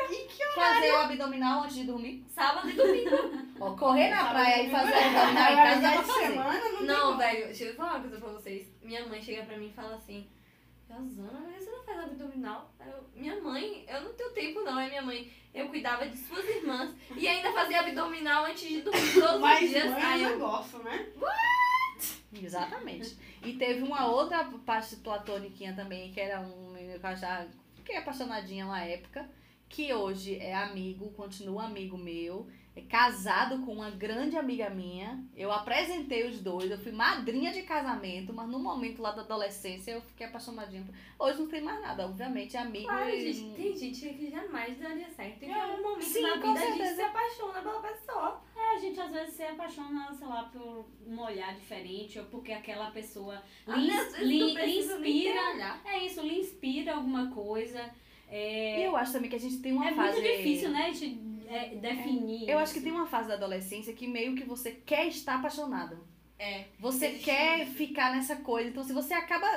E 0.09 0.15
que 0.27 0.43
fazer 0.55 0.91
o 0.91 0.97
abdominal 0.97 1.63
antes 1.63 1.75
de 1.75 1.83
dormir. 1.83 2.25
Sábado 2.29 2.69
e 2.69 2.73
domingo. 2.73 3.09
Ó, 3.59 3.75
correr 3.75 4.09
na 4.09 4.29
praia 4.29 4.63
e 4.63 4.69
fazer 4.71 4.91
o 4.91 4.95
É, 4.95 5.03
abdominal 5.05 5.51
em 5.51 5.55
casa 5.55 5.81
dá 5.81 5.91
pra 5.91 6.01
de 6.01 6.07
fazer. 6.07 6.27
semana 6.27 6.59
não, 6.71 6.81
Não, 6.83 7.17
velho, 7.17 7.45
deixa 7.45 7.63
eu 7.65 7.75
falar 7.75 7.91
uma 7.93 7.99
coisa 8.01 8.17
pra 8.19 8.29
vocês. 8.29 8.67
Minha 8.81 9.05
mãe 9.07 9.21
chega 9.21 9.43
pra 9.43 9.57
mim 9.57 9.67
e 9.67 9.73
fala 9.73 9.95
assim: 9.95 10.27
Rosana, 10.89 11.41
mas 11.51 11.63
você 11.63 11.71
não 11.71 11.83
faz 11.83 11.99
abdominal? 11.99 12.71
Eu, 12.85 13.03
minha 13.15 13.39
mãe, 13.41 13.85
eu 13.87 14.01
não 14.01 14.13
tenho 14.13 14.31
tempo 14.31 14.61
não. 14.61 14.79
É 14.79 14.87
minha 14.89 15.01
mãe, 15.01 15.31
eu 15.53 15.67
cuidava 15.69 16.07
de 16.07 16.17
suas 16.17 16.45
irmãs 16.47 16.93
e 17.15 17.27
ainda 17.27 17.51
fazia 17.51 17.79
abdominal 17.81 18.45
antes 18.45 18.67
de 18.67 18.81
dormir 18.81 19.13
todos 19.13 19.35
os 19.35 19.39
Mas 19.41 19.69
dias. 19.69 19.85
mãe 19.91 20.03
Aí 20.03 20.23
é 20.23 20.25
eu, 20.25 20.29
negócio, 20.31 20.79
né? 20.79 21.07
Exatamente. 22.41 23.17
E 23.43 23.53
teve 23.53 23.83
uma 23.83 24.07
outra 24.07 24.45
parte 24.65 24.95
platôniquinha 24.97 25.73
também, 25.75 26.11
que 26.11 26.19
era 26.19 26.39
um 26.39 26.71
menino 26.71 26.99
que 26.99 27.05
eu 27.05 27.09
achava, 27.09 27.47
fiquei 27.75 27.97
apaixonadinha 27.97 28.65
uma 28.65 28.81
época, 28.81 29.29
que 29.67 29.93
hoje 29.93 30.37
é 30.37 30.53
amigo, 30.55 31.11
continua 31.11 31.65
amigo 31.65 31.97
meu, 31.97 32.47
é 32.75 32.81
casado 32.81 33.59
com 33.65 33.73
uma 33.73 33.89
grande 33.91 34.37
amiga 34.37 34.69
minha. 34.69 35.23
Eu 35.35 35.51
apresentei 35.51 36.27
os 36.27 36.39
dois, 36.39 36.71
eu 36.71 36.77
fui 36.77 36.91
madrinha 36.91 37.51
de 37.51 37.63
casamento, 37.63 38.33
mas 38.33 38.47
no 38.49 38.59
momento 38.59 39.01
lá 39.01 39.11
da 39.11 39.21
adolescência 39.21 39.91
eu 39.91 40.01
fiquei 40.01 40.25
apaixonadinha. 40.27 40.87
Hoje 41.19 41.39
não 41.39 41.47
tem 41.47 41.61
mais 41.61 41.81
nada, 41.81 42.05
obviamente, 42.05 42.55
é 42.55 42.59
amigo 42.61 42.87
Claro, 42.87 43.09
e... 43.09 43.33
gente, 43.33 43.55
tem 43.55 43.75
gente 43.77 44.09
que 44.13 44.29
jamais 44.31 44.79
daria 44.79 45.09
certo. 45.09 45.43
E 45.43 45.45
que 45.47 45.51
É, 45.51 45.57
é 45.57 45.65
um 45.65 45.83
momento 45.83 46.05
sim, 46.05 46.21
na 46.21 46.35
vida 46.35 46.51
a 46.51 46.55
gente 46.55 46.77
certeza. 46.77 46.95
se 46.95 47.01
apaixona 47.01 47.61
pela 47.61 47.81
pessoa. 47.81 48.42
É, 48.83 48.87
a 48.87 48.89
gente 48.89 48.99
às 48.99 49.11
vezes 49.11 49.33
se 49.35 49.43
apaixona, 49.43 50.13
sei 50.13 50.27
lá, 50.27 50.43
por 50.51 50.85
um 51.07 51.19
olhar 51.21 51.53
diferente, 51.55 52.19
ou 52.19 52.25
porque 52.25 52.51
aquela 52.51 52.91
pessoa 52.91 53.41
lhe, 53.67 53.89
vezes 53.89 54.17
lhe- 54.19 54.39
lhe 54.43 54.53
ter 54.55 54.67
inspira. 54.67 55.79
É 55.85 56.05
isso, 56.05 56.21
lhe 56.21 56.39
inspira 56.39 56.95
alguma 56.95 57.31
coisa. 57.31 57.89
É, 58.29 58.79
E 58.81 58.83
eu 58.83 58.95
acho 58.95 59.13
também 59.13 59.29
que 59.29 59.35
a 59.35 59.39
gente 59.39 59.57
tem 59.59 59.73
uma 59.73 59.89
é 59.89 59.93
fase... 59.93 60.19
muito 60.21 60.37
difícil, 60.37 60.69
né, 60.69 60.91
de 60.91 61.17
é, 61.47 61.75
definir. 61.75 62.49
Eu 62.49 62.57
acho 62.59 62.73
que 62.73 62.79
isso. 62.79 62.87
tem 62.87 62.93
uma 62.93 63.05
fase 63.05 63.27
da 63.27 63.35
adolescência 63.35 63.93
que 63.93 64.07
meio 64.07 64.35
que 64.35 64.43
você 64.43 64.71
quer 64.71 65.07
estar 65.07 65.35
apaixonado. 65.35 65.97
É. 66.39 66.65
Você 66.79 67.05
Existe 67.07 67.25
quer 67.25 67.63
isso. 67.63 67.73
ficar 67.73 68.11
nessa 68.13 68.35
coisa. 68.37 68.69
Então, 68.69 68.83
se 68.83 68.91
você 68.91 69.13
acaba 69.13 69.47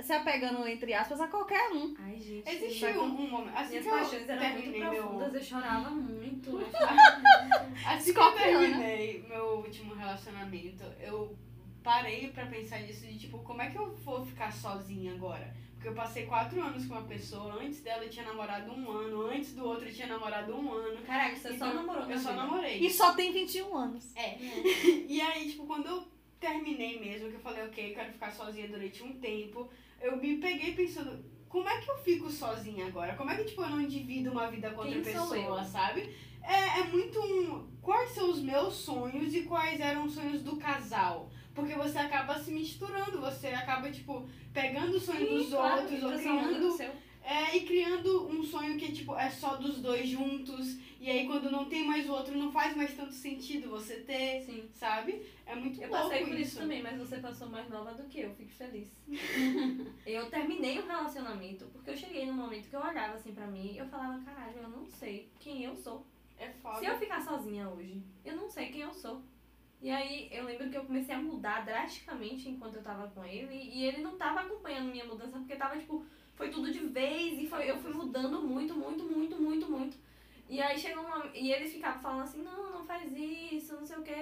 se 0.00 0.12
apegando, 0.12 0.66
entre 0.66 0.94
aspas, 0.94 1.20
a 1.20 1.26
qualquer 1.28 1.70
um. 1.72 1.94
Ai, 1.98 2.18
gente. 2.18 2.48
Existiu 2.48 3.02
um, 3.02 3.04
um 3.06 3.30
momento. 3.30 3.56
Assim 3.56 3.80
Minhas 3.80 3.86
paixões 3.86 4.28
eram 4.28 4.42
muito 4.42 4.62
terminei 4.62 4.80
meu. 4.80 4.90
profundas, 5.02 5.34
eu 5.34 5.42
chorava 5.42 5.90
muito. 5.90 6.23
Eu 6.46 6.60
Assim 7.86 8.12
que 8.12 8.18
eu 8.18 8.32
terminei 8.32 9.24
meu 9.28 9.58
último 9.58 9.94
relacionamento, 9.94 10.84
eu 11.00 11.36
parei 11.82 12.28
pra 12.28 12.46
pensar 12.46 12.80
nisso 12.80 13.06
de 13.06 13.18
tipo, 13.18 13.38
como 13.40 13.60
é 13.60 13.70
que 13.70 13.76
eu 13.76 13.94
vou 13.96 14.24
ficar 14.24 14.52
sozinha 14.52 15.12
agora? 15.12 15.54
Porque 15.74 15.88
eu 15.88 15.94
passei 15.94 16.24
quatro 16.24 16.62
anos 16.62 16.86
com 16.86 16.94
uma 16.94 17.02
pessoa, 17.02 17.62
antes 17.62 17.82
dela 17.82 18.04
eu 18.04 18.08
tinha 18.08 18.24
namorado 18.24 18.72
um 18.72 18.90
ano, 18.90 19.26
antes 19.26 19.52
do 19.54 19.66
outro 19.66 19.86
eu 19.86 19.92
tinha 19.92 20.06
namorado 20.06 20.54
um 20.56 20.72
ano. 20.72 21.02
Caraca, 21.02 21.36
você 21.36 21.48
só 21.48 21.54
Então, 21.54 21.74
namorou 21.74 22.10
Eu 22.10 22.18
só 22.18 22.30
vida. 22.30 22.42
namorei. 22.42 22.78
E 22.78 22.90
só 22.90 23.12
tem 23.12 23.32
21 23.32 23.76
anos. 23.76 24.12
E 25.06 25.20
aí, 25.20 25.50
tipo, 25.50 25.66
quando 25.66 25.86
eu 25.86 26.08
terminei 26.40 26.98
mesmo, 26.98 27.28
que 27.28 27.34
eu 27.34 27.40
falei, 27.40 27.64
ok, 27.64 27.90
eu 27.90 27.94
quero 27.94 28.12
ficar 28.12 28.30
sozinha 28.30 28.66
durante 28.66 29.02
um 29.02 29.12
tempo, 29.20 29.68
eu 30.00 30.16
me 30.16 30.38
peguei 30.38 30.72
pensando, 30.74 31.22
como 31.48 31.68
é 31.68 31.78
que 31.80 31.90
eu 31.90 31.98
fico 31.98 32.30
sozinha 32.30 32.86
agora? 32.86 33.14
Como 33.14 33.30
é 33.30 33.36
que, 33.36 33.44
tipo, 33.44 33.62
eu 33.62 33.70
não 33.70 33.86
divido 33.86 34.30
uma 34.30 34.50
vida 34.50 34.70
com 34.70 34.78
outra 34.80 34.94
Quem 34.94 35.02
pessoa, 35.02 35.64
sabe? 35.64 36.10
É, 36.46 36.80
é 36.80 36.84
muito 36.84 37.20
um. 37.20 37.66
Quais 37.80 38.10
são 38.10 38.30
os 38.30 38.40
meus 38.40 38.74
sonhos 38.74 39.34
e 39.34 39.42
quais 39.42 39.80
eram 39.80 40.04
os 40.04 40.14
sonhos 40.14 40.42
do 40.42 40.56
casal? 40.56 41.30
Porque 41.54 41.74
você 41.74 41.98
acaba 41.98 42.38
se 42.38 42.50
misturando, 42.50 43.20
você 43.20 43.48
acaba, 43.48 43.90
tipo, 43.90 44.28
pegando 44.52 44.96
o 44.96 45.00
sonho 45.00 45.26
dos 45.28 45.48
Claro, 45.50 45.82
outros 45.82 46.02
ou 46.02 46.12
criando. 46.18 46.76
seu. 46.76 46.90
É, 47.22 47.56
e 47.56 47.60
criando 47.64 48.28
um 48.28 48.42
sonho 48.42 48.76
que, 48.76 48.92
tipo, 48.92 49.16
é 49.16 49.30
só 49.30 49.56
dos 49.56 49.78
dois 49.80 50.06
juntos. 50.08 50.76
E 51.00 51.10
aí, 51.10 51.26
quando 51.26 51.50
não 51.50 51.66
tem 51.66 51.86
mais 51.86 52.08
o 52.08 52.12
outro, 52.12 52.36
não 52.36 52.50
faz 52.50 52.76
mais 52.76 52.94
tanto 52.94 53.12
sentido 53.12 53.68
você 53.70 53.96
ter, 54.00 54.42
Sim. 54.42 54.68
sabe? 54.72 55.24
É 55.46 55.54
muito 55.54 55.80
Eu 55.80 55.88
louco 55.90 56.08
passei 56.08 56.24
por 56.24 56.32
isso 56.34 56.40
isso. 56.42 56.58
também, 56.60 56.82
mas 56.82 56.98
você 56.98 57.18
passou 57.18 57.48
mais 57.48 57.68
nova 57.68 57.92
do 57.94 58.04
que 58.04 58.20
eu, 58.20 58.34
fico 58.34 58.50
feliz. 58.52 58.90
eu 60.06 60.26
terminei 60.30 60.78
o 60.78 60.86
relacionamento 60.86 61.66
porque 61.66 61.90
eu 61.90 61.96
cheguei 61.96 62.26
num 62.26 62.32
momento 62.34 62.68
que 62.68 62.76
eu 62.76 62.80
olhava 62.80 63.14
assim 63.14 63.32
pra 63.34 63.46
mim 63.46 63.72
e 63.72 63.78
eu 63.78 63.86
falava, 63.86 64.18
caralho, 64.24 64.56
eu 64.58 64.68
não 64.68 64.86
sei 64.86 65.28
quem 65.38 65.62
eu 65.64 65.74
sou. 65.76 66.06
É 66.38 66.48
foda. 66.50 66.78
Se 66.78 66.86
eu 66.86 66.98
ficar 66.98 67.20
sozinha 67.20 67.68
hoje, 67.68 68.02
eu 68.24 68.36
não 68.36 68.48
sei 68.48 68.68
quem 68.70 68.82
eu 68.82 68.92
sou. 68.92 69.22
E 69.80 69.90
aí 69.90 70.28
eu 70.32 70.44
lembro 70.44 70.70
que 70.70 70.76
eu 70.76 70.84
comecei 70.84 71.14
a 71.14 71.20
mudar 71.20 71.64
drasticamente 71.64 72.48
enquanto 72.48 72.76
eu 72.76 72.82
tava 72.82 73.08
com 73.08 73.22
ele 73.24 73.54
e 73.54 73.84
ele 73.84 74.02
não 74.02 74.16
tava 74.16 74.40
acompanhando 74.40 74.90
minha 74.90 75.04
mudança 75.04 75.38
porque 75.38 75.56
tava 75.56 75.78
tipo, 75.78 76.04
foi 76.34 76.48
tudo 76.48 76.72
de 76.72 76.78
vez 76.78 77.38
e 77.38 77.46
foi, 77.46 77.70
eu 77.70 77.76
fui 77.76 77.92
mudando 77.92 78.40
muito, 78.40 78.74
muito, 78.74 79.04
muito, 79.04 79.36
muito, 79.40 79.70
muito. 79.70 79.96
E 80.48 80.60
aí 80.60 80.78
chegou 80.78 81.04
uma. 81.04 81.26
E 81.34 81.52
eles 81.52 81.72
ficavam 81.72 82.00
falando 82.00 82.22
assim, 82.22 82.42
não, 82.42 82.70
não 82.70 82.84
faz 82.84 83.12
isso, 83.12 83.74
não 83.74 83.84
sei 83.84 83.96
o 83.96 84.02
que, 84.02 84.12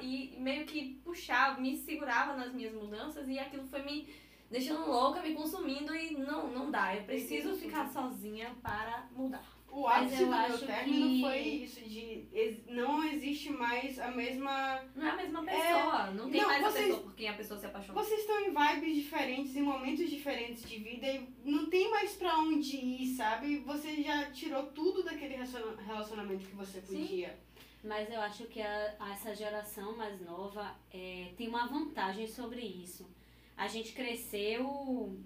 e 0.00 0.36
meio 0.38 0.66
que 0.66 1.00
puxava, 1.04 1.60
me 1.60 1.76
segurava 1.76 2.34
nas 2.34 2.52
minhas 2.52 2.74
mudanças 2.74 3.28
e 3.28 3.38
aquilo 3.38 3.66
foi 3.66 3.82
me 3.82 4.08
deixando 4.50 4.88
louca, 4.88 5.22
me 5.22 5.34
consumindo 5.34 5.94
e 5.94 6.16
não, 6.16 6.48
não 6.48 6.70
dá. 6.70 6.94
Eu 6.94 7.04
preciso 7.04 7.54
ficar 7.56 7.88
sozinha 7.88 8.54
para 8.62 9.08
mudar. 9.12 9.57
O 9.70 9.86
ápice 9.86 10.24
do 10.24 10.26
meu 10.30 10.58
término 10.58 11.08
que- 11.08 11.20
foi 11.20 11.38
isso, 11.40 11.80
de 11.82 12.26
não 12.68 13.04
existe 13.04 13.50
mais 13.50 13.98
a 13.98 14.10
mesma. 14.10 14.82
Não 14.96 15.06
é 15.06 15.10
a 15.10 15.16
mesma 15.16 15.42
pessoa. 15.44 16.10
não 16.10 16.30
tem 16.30 16.40
não, 16.40 16.48
mais 16.48 16.62
vocês- 16.62 16.84
a 16.84 16.88
pessoa 16.88 17.02
por 17.02 17.14
quem 17.14 17.28
a 17.28 17.34
pessoa 17.34 17.60
se 17.60 17.66
apaixonou. 17.66 18.02
Vocês 18.02 18.20
estão 18.20 18.40
em 18.40 18.50
vibes 18.52 18.96
diferentes, 18.96 19.54
em 19.56 19.62
momentos 19.62 20.08
diferentes 20.10 20.68
de 20.68 20.78
vida 20.78 21.06
e 21.06 21.28
não 21.44 21.66
tem 21.70 21.90
mais 21.90 22.14
pra 22.16 22.38
onde 22.38 22.76
ir, 22.76 23.14
sabe? 23.14 23.58
Você 23.58 24.02
já 24.02 24.30
tirou 24.32 24.64
tudo 24.68 25.02
daquele 25.04 25.34
relaciona- 25.34 25.80
relacionamento 25.82 26.46
que 26.46 26.56
você 26.56 26.80
Sim. 26.80 26.96
podia. 27.06 27.38
Mas 27.84 28.10
eu 28.10 28.20
acho 28.20 28.44
que 28.46 28.60
a- 28.60 28.96
a 28.98 29.12
essa 29.12 29.34
geração 29.34 29.96
mais 29.96 30.20
nova 30.22 30.74
é, 30.92 31.32
tem 31.36 31.46
uma 31.48 31.66
vantagem 31.68 32.26
sobre 32.26 32.62
isso. 32.62 33.06
A 33.56 33.68
gente 33.68 33.92
cresceu, 33.92 35.16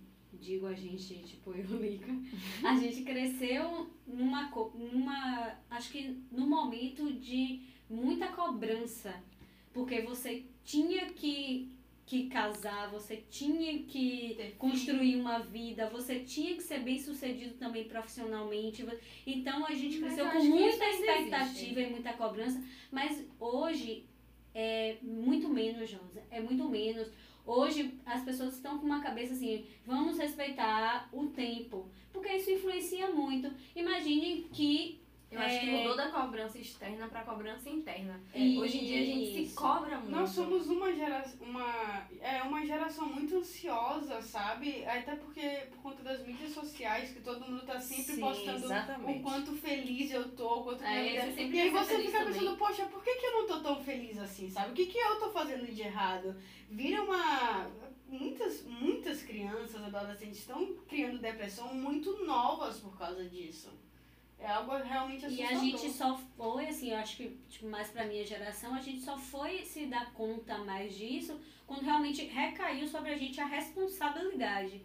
digo 0.40 0.66
a 0.66 0.74
gente, 0.74 1.14
tipo 1.22 1.52
eu, 1.52 1.80
Lica, 1.80 2.12
a 2.64 2.76
gente 2.76 3.02
cresceu 3.02 3.90
numa, 4.06 4.50
numa, 4.74 5.58
acho 5.70 5.90
que 5.90 6.18
num 6.30 6.48
momento 6.48 7.12
de 7.12 7.60
muita 7.88 8.28
cobrança. 8.28 9.14
Porque 9.72 10.02
você 10.02 10.44
tinha 10.64 11.06
que, 11.06 11.72
que 12.04 12.28
casar, 12.28 12.90
você 12.90 13.16
tinha 13.30 13.84
que 13.84 14.34
Ter 14.36 14.50
construir 14.58 15.16
uma 15.16 15.38
vida, 15.38 15.88
você 15.88 16.20
tinha 16.20 16.54
que 16.54 16.62
ser 16.62 16.80
bem 16.80 16.98
sucedido 16.98 17.54
também 17.54 17.84
profissionalmente. 17.84 18.84
Então 19.26 19.66
a 19.66 19.74
gente 19.74 19.98
cresceu 19.98 20.26
eu 20.26 20.32
com 20.32 20.44
muita 20.44 20.88
expectativa 20.88 21.80
e 21.80 21.90
muita 21.90 22.12
cobrança, 22.12 22.62
mas 22.90 23.24
hoje 23.40 24.04
é 24.54 24.96
muito 25.02 25.48
menos, 25.48 25.88
Josa, 25.88 26.22
é 26.30 26.40
muito 26.40 26.68
menos. 26.68 27.08
Hoje 27.44 27.94
as 28.06 28.22
pessoas 28.22 28.54
estão 28.54 28.78
com 28.78 28.86
uma 28.86 29.02
cabeça 29.02 29.34
assim, 29.34 29.66
vamos 29.84 30.16
respeitar 30.16 31.08
o 31.12 31.26
tempo, 31.26 31.88
porque 32.12 32.32
isso 32.32 32.50
influencia 32.50 33.10
muito. 33.10 33.52
Imagine 33.74 34.46
que 34.52 35.01
Eu 35.32 35.40
acho 35.40 35.60
que 35.60 35.68
É. 35.70 35.78
mudou 35.78 35.96
da 35.96 36.10
cobrança 36.10 36.58
externa 36.58 37.08
pra 37.08 37.22
cobrança 37.22 37.68
interna. 37.70 38.20
Isso. 38.34 38.60
Hoje 38.60 38.78
em 38.78 38.84
dia 38.84 39.00
a 39.00 39.04
gente 39.06 39.48
se 39.48 39.54
cobra 39.54 39.96
muito. 39.96 40.10
Nós 40.10 40.28
somos 40.30 40.66
uma 40.68 40.92
geração, 40.92 41.38
uma, 41.46 42.06
é 42.20 42.42
uma 42.42 42.66
geração 42.66 43.06
muito 43.06 43.36
ansiosa, 43.38 44.20
sabe? 44.20 44.84
Até 44.84 45.16
porque 45.16 45.40
por 45.70 45.78
conta 45.78 46.02
das 46.02 46.26
mídias 46.26 46.52
sociais, 46.52 47.10
que 47.12 47.20
todo 47.20 47.40
mundo 47.50 47.64
tá 47.64 47.80
sempre 47.80 48.14
Sim, 48.16 48.20
postando 48.20 48.64
exatamente. 48.66 49.18
o 49.18 49.22
quanto 49.22 49.52
feliz 49.56 50.10
eu 50.12 50.28
tô, 50.32 50.60
o 50.60 50.64
quanto 50.64 50.84
É, 50.84 51.00
minha 51.00 51.12
vida- 51.12 51.22
você 51.22 51.32
sempre 51.42 51.56
E 51.56 51.60
aí 51.62 51.70
você 51.70 51.96
fica 52.02 52.18
também. 52.18 52.32
pensando, 52.34 52.56
poxa, 52.58 52.84
por 52.86 53.02
que, 53.02 53.14
que 53.14 53.26
eu 53.26 53.32
não 53.32 53.46
tô 53.46 53.60
tão 53.60 53.82
feliz 53.82 54.18
assim, 54.18 54.50
sabe? 54.50 54.72
O 54.72 54.74
que, 54.74 54.84
que 54.86 54.98
eu 54.98 55.18
tô 55.18 55.30
fazendo 55.30 55.64
de 55.64 55.80
errado? 55.80 56.36
Vira 56.68 57.02
uma. 57.02 57.70
Muitas, 58.06 58.62
muitas 58.66 59.22
crianças, 59.22 59.82
adolescentes 59.82 60.40
estão 60.40 60.74
criando 60.86 61.18
depressão 61.18 61.72
muito 61.74 62.22
novas 62.26 62.78
por 62.78 62.98
causa 62.98 63.24
disso. 63.26 63.70
É 64.42 64.50
algo 64.50 64.72
realmente 64.76 65.22
E 65.22 65.26
assustador. 65.26 65.56
a 65.56 65.60
gente 65.60 65.90
só 65.90 66.18
foi, 66.36 66.66
assim, 66.66 66.90
eu 66.90 66.96
acho 66.96 67.16
que 67.16 67.28
tipo, 67.48 67.66
mais 67.68 67.88
pra 67.90 68.04
minha 68.04 68.24
geração, 68.24 68.74
a 68.74 68.80
gente 68.80 69.00
só 69.00 69.16
foi 69.16 69.64
se 69.64 69.86
dar 69.86 70.12
conta 70.12 70.58
mais 70.58 70.96
disso 70.96 71.40
quando 71.66 71.84
realmente 71.84 72.24
recaiu 72.24 72.86
sobre 72.88 73.12
a 73.12 73.16
gente 73.16 73.40
a 73.40 73.46
responsabilidade. 73.46 74.82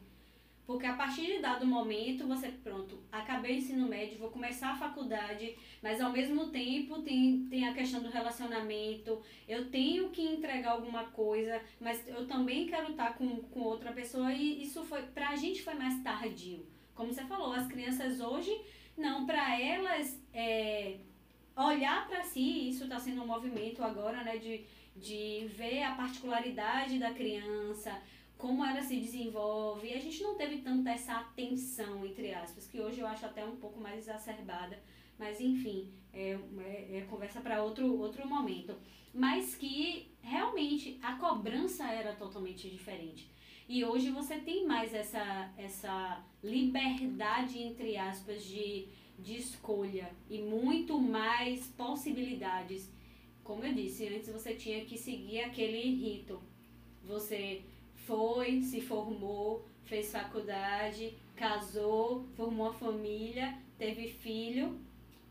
Porque 0.68 0.86
a 0.86 0.98
partir 0.98 1.26
de 1.26 1.40
dado 1.40 1.66
momento, 1.66 2.28
você, 2.28 2.50
pronto, 2.50 3.00
acabei 3.10 3.56
o 3.56 3.58
ensino 3.58 3.88
médio, 3.88 4.18
vou 4.20 4.30
começar 4.30 4.72
a 4.72 4.76
faculdade, 4.76 5.56
mas 5.82 6.02
ao 6.02 6.12
mesmo 6.12 6.50
tempo 6.50 7.02
tem, 7.02 7.48
tem 7.50 7.66
a 7.66 7.74
questão 7.74 8.02
do 8.02 8.10
relacionamento, 8.10 9.22
eu 9.48 9.72
tenho 9.72 10.10
que 10.10 10.22
entregar 10.22 10.72
alguma 10.72 11.06
coisa, 11.06 11.62
mas 11.80 12.06
eu 12.06 12.28
também 12.28 12.68
quero 12.68 12.92
estar 12.92 13.14
com, 13.18 13.38
com 13.44 13.62
outra 13.62 13.94
pessoa 13.94 14.34
e 14.34 14.62
isso 14.62 14.84
foi, 14.84 15.02
pra 15.04 15.38
gente 15.38 15.64
foi 15.64 15.74
mais 15.74 16.04
tardio. 16.04 16.66
Como 16.94 17.14
você 17.14 17.24
falou, 17.24 17.54
as 17.54 17.68
crianças 17.68 18.20
hoje 18.20 18.52
não, 18.98 19.26
para 19.26 19.60
elas 19.60 20.20
é, 20.34 20.98
olhar 21.56 22.08
para 22.08 22.24
si, 22.24 22.70
isso 22.70 22.84
está 22.84 23.00
sendo 23.00 23.22
um 23.22 23.28
movimento 23.28 23.84
agora, 23.84 24.24
né, 24.24 24.38
de, 24.38 24.66
de 24.96 25.48
ver 25.56 25.84
a 25.84 25.96
particularidade 25.96 26.98
da 26.98 27.14
criança, 27.14 28.02
como 28.38 28.66
ela 28.66 28.82
se 28.82 28.98
desenvolve. 28.98 29.88
E 29.88 29.94
a 29.94 30.00
gente 30.00 30.22
não 30.24 30.36
teve 30.36 30.58
tanta 30.58 30.90
essa 30.90 31.14
atenção, 31.14 32.06
entre 32.06 32.34
aspas, 32.34 32.68
que 32.68 32.80
hoje 32.80 33.00
eu 33.00 33.08
acho 33.08 33.26
até 33.26 33.46
um 33.46 33.56
pouco 33.58 33.80
mais 33.80 34.00
exacerbada, 34.00 34.82
mas 35.18 35.40
enfim, 35.40 35.92
é, 36.14 36.38
é, 36.60 36.98
é 36.98 37.08
conversa 37.10 37.40
para 37.40 37.64
outro, 37.64 38.00
outro 38.00 38.28
momento. 38.28 38.76
Mas 39.14 39.56
que 39.56 40.12
realmente 40.22 41.00
a 41.02 41.14
cobrança 41.14 41.86
era 41.86 42.14
totalmente 42.14 42.70
diferente. 42.70 43.30
E 43.68 43.84
hoje 43.84 44.10
você 44.12 44.38
tem 44.38 44.66
mais 44.66 44.94
essa, 44.94 45.52
essa 45.58 46.24
liberdade, 46.42 47.62
entre 47.62 47.98
aspas, 47.98 48.44
de, 48.44 48.88
de 49.20 49.36
escolha 49.36 50.10
e 50.30 50.40
muito 50.40 50.98
mais 50.98 51.68
possibilidades. 51.68 52.90
Como 53.44 53.66
eu 53.66 53.74
disse, 53.74 54.08
antes 54.08 54.30
você 54.30 54.54
tinha 54.56 54.86
que 54.86 54.98
seguir 54.98 55.42
aquele 55.42 55.82
rito. 55.96 56.42
Você 57.04 57.62
foi, 58.06 58.62
se 58.62 58.80
formou, 58.80 59.66
fez 59.84 60.12
faculdade, 60.14 61.18
casou, 61.36 62.26
formou 62.38 62.68
uma 62.68 62.74
família, 62.74 63.58
teve 63.78 64.08
filho. 64.08 64.80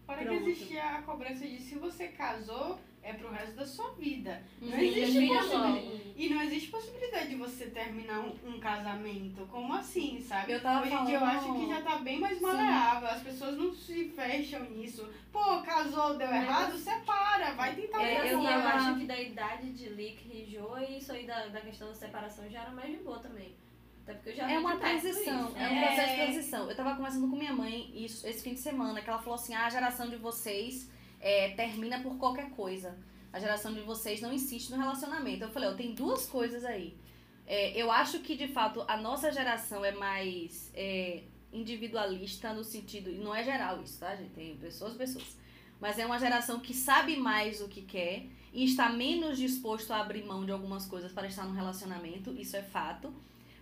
Para 0.07 0.25
que 0.25 0.35
existia 0.35 0.85
a 0.85 1.03
cobrança 1.03 1.47
de 1.47 1.59
se 1.59 1.75
você 1.77 2.09
casou, 2.09 2.79
é 3.07 3.13
pro 3.13 3.31
resto 3.31 3.55
da 3.55 3.65
sua 3.65 3.91
vida. 3.93 4.43
Não 4.61 4.73
Sim, 4.73 4.85
existe 4.87 5.27
possibilidade. 5.29 6.03
E 6.17 6.29
não 6.31 6.43
existe 6.43 6.69
possibilidade 6.71 7.29
de 7.29 7.37
você 7.37 7.67
terminar 7.67 8.21
um, 8.21 8.35
um 8.49 8.59
casamento. 8.59 9.47
Como 9.47 9.73
assim, 9.75 10.21
sabe? 10.21 10.53
Eu 10.53 10.61
tava 10.61 10.81
Hoje 10.87 11.05
dia 11.05 11.15
eu 11.17 11.21
falando- 11.21 11.39
acho 11.39 11.53
que 11.55 11.69
já 11.69 11.83
tá 11.83 11.97
bem 11.99 12.19
mais 12.19 12.39
Sim. 12.39 12.43
maleável. 12.45 13.09
As 13.09 13.23
pessoas 13.23 13.57
não 13.57 13.73
se 13.73 14.09
fecham 14.11 14.65
nisso. 14.71 15.09
Pô, 15.33 15.61
casou, 15.63 16.17
deu 16.17 16.27
Mas- 16.29 16.43
errado, 16.43 16.77
separa, 16.79 17.53
vai 17.55 17.75
tentar 17.75 18.03
É, 18.03 18.13
outra 18.15 18.27
eu, 18.29 18.33
eu 18.33 18.39
coisa. 18.41 18.55
eu 18.55 18.63
tava- 18.63 18.75
acho 18.91 18.99
que 18.99 19.07
da 19.07 19.21
idade 19.21 19.73
de 19.73 19.89
Lick 19.91 20.29
e 20.33 20.45
Jo 20.51 20.77
e 20.79 20.99
isso 20.99 21.13
aí 21.13 21.27
da, 21.27 21.47
da 21.49 21.61
questão 21.61 21.89
da 21.89 21.95
separação 21.95 22.49
já 22.51 22.63
era 22.63 22.71
mais 22.71 22.91
de 22.91 22.97
boa 23.05 23.19
também. 23.19 23.55
Até 24.03 24.15
porque 24.15 24.31
eu 24.31 24.35
já 24.37 24.51
É 24.51 24.59
uma 24.59 24.77
transição, 24.77 25.53
é 25.57 25.69
um 25.69 25.81
processo 25.81 26.11
de 26.11 26.17
transição. 26.17 26.71
Eu 26.71 26.77
tava 26.77 26.95
conversando 26.97 27.29
com 27.29 27.37
minha 27.37 27.53
mãe 27.53 27.91
isso, 27.95 28.27
esse 28.27 28.43
fim 28.43 28.55
de 28.55 28.61
semana, 28.61 29.03
que 29.03 29.11
ela 29.11 29.19
falou 29.19 29.35
assim, 29.35 29.53
ah, 29.55 29.67
a 29.67 29.71
geração 29.71 30.09
de 30.09 30.17
vocês 30.17 30.89
é, 31.21 31.51
termina 31.51 32.01
por 32.01 32.17
qualquer 32.17 32.51
coisa. 32.51 32.97
A 33.33 33.39
geração 33.39 33.73
de 33.73 33.81
vocês 33.81 34.21
não 34.21 34.33
insiste 34.33 34.71
no 34.71 34.79
relacionamento. 34.79 35.45
Eu 35.45 35.51
falei, 35.51 35.69
ó, 35.69 35.75
tem 35.75 35.95
duas 35.95 36.27
coisas 36.27 36.65
aí. 36.65 36.97
É, 37.47 37.81
eu 37.81 37.91
acho 37.91 38.21
que, 38.21 38.37
de 38.37 38.49
fato, 38.49 38.85
a 38.89 38.97
nossa 38.97 39.31
geração 39.31 39.85
é 39.85 39.93
mais 39.93 40.71
é, 40.75 41.23
individualista 41.53 42.53
no 42.53 42.65
sentido, 42.65 43.11
e 43.11 43.19
não 43.19 43.35
é 43.35 43.45
geral 43.45 43.83
isso, 43.83 44.01
tá, 44.01 44.15
gente? 44.17 44.31
Tem 44.31 44.57
pessoas 44.57 44.97
pessoas. 44.97 45.37
Mas 45.81 45.99
é 45.99 46.07
uma 46.07 46.19
geração 46.19 46.59
que 46.61 46.75
sabe 46.75 47.17
mais 47.17 47.61
o 47.61 47.69
que 47.69 47.83
quer 47.83 48.27
e 48.53 48.65
está 48.65 48.89
menos 48.89 49.37
disposto 49.39 49.93
a 49.93 50.01
abrir 50.01 50.25
mão 50.25 50.45
de 50.45 50.51
algumas 50.51 50.87
coisas 50.87 51.13
para 51.13 51.27
estar 51.27 51.45
num 51.45 51.53
relacionamento, 51.53 52.33
isso 52.33 52.57
é 52.57 52.63
fato. 52.63 53.13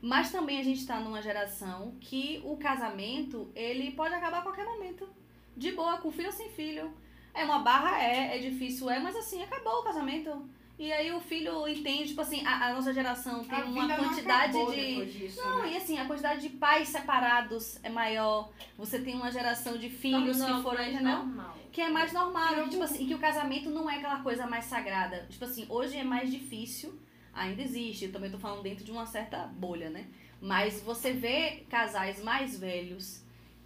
Mas 0.00 0.30
também 0.30 0.61
a 0.61 0.62
gente 0.62 0.80
está 0.80 1.00
numa 1.00 1.20
geração 1.20 1.96
que 2.00 2.40
o 2.44 2.57
casamento, 2.57 3.50
ele 3.55 3.90
pode 3.92 4.14
acabar 4.14 4.38
a 4.38 4.42
qualquer 4.42 4.64
momento. 4.64 5.09
De 5.57 5.72
boa, 5.72 5.98
com 5.98 6.12
filho 6.12 6.28
ou 6.28 6.32
sem 6.32 6.50
filho. 6.50 6.92
É 7.35 7.45
uma 7.45 7.59
barra, 7.59 8.01
é, 8.03 8.37
é 8.37 8.39
difícil, 8.39 8.89
é, 8.89 8.99
mas 9.01 9.16
assim, 9.16 9.43
acabou 9.43 9.80
o 9.80 9.85
casamento. 9.85 10.49
E 10.76 10.93
aí 10.93 11.12
o 11.12 11.20
filho 11.20 11.68
entende, 11.68 12.09
tipo 12.09 12.20
assim, 12.20 12.45
a, 12.45 12.66
a 12.66 12.74
nossa 12.74 12.93
geração 12.93 13.45
tem 13.45 13.61
A 13.61 13.64
uma 13.64 13.87
não 13.87 13.97
quantidade 13.97 14.57
acabou 14.57 14.72
de. 14.72 15.07
disso, 15.07 15.41
Não, 15.41 15.62
né? 15.62 15.72
e 15.72 15.76
assim, 15.76 15.99
a 15.99 16.05
quantidade 16.05 16.41
de 16.43 16.49
pais 16.57 16.89
separados 16.89 17.78
é 17.82 17.89
maior. 17.89 18.51
Você 18.76 18.99
tem 18.99 19.14
uma 19.14 19.30
geração 19.30 19.78
de 19.78 19.89
filhos 19.89 20.37
Tornou 20.39 20.57
que 20.57 20.62
foram, 20.64 20.78
mais 20.78 20.95
entendeu? 20.95 21.16
normal. 21.16 21.59
Que 21.70 21.80
é 21.80 21.91
mais 21.91 22.12
normal, 22.12 22.66
e, 22.66 22.70
tipo 22.70 22.82
assim, 22.82 23.05
e 23.05 23.07
que 23.07 23.14
o 23.14 23.18
casamento 23.18 23.70
não 23.70 23.89
é 23.89 23.97
aquela 23.99 24.20
coisa 24.20 24.47
mais 24.47 24.64
sagrada. 24.64 25.26
Tipo 25.30 25.45
assim, 25.45 25.64
hoje 25.68 25.97
é 25.97 26.05
mais 26.05 26.30
difícil, 26.30 26.99
ainda 27.32 27.62
existe, 27.62 28.07
eu 28.07 28.12
também 28.12 28.30
tô 28.30 28.39
falando 28.39 28.62
dentro 28.62 28.85
de 28.85 28.91
uma 28.93 29.07
certa 29.07 29.39
bolha, 29.47 29.91
né? 29.91 30.07
Mas 30.41 30.80
você 30.82 31.12
vê 31.12 31.64
casais 31.70 32.22
mais 32.22 32.59
velhos 32.59 33.24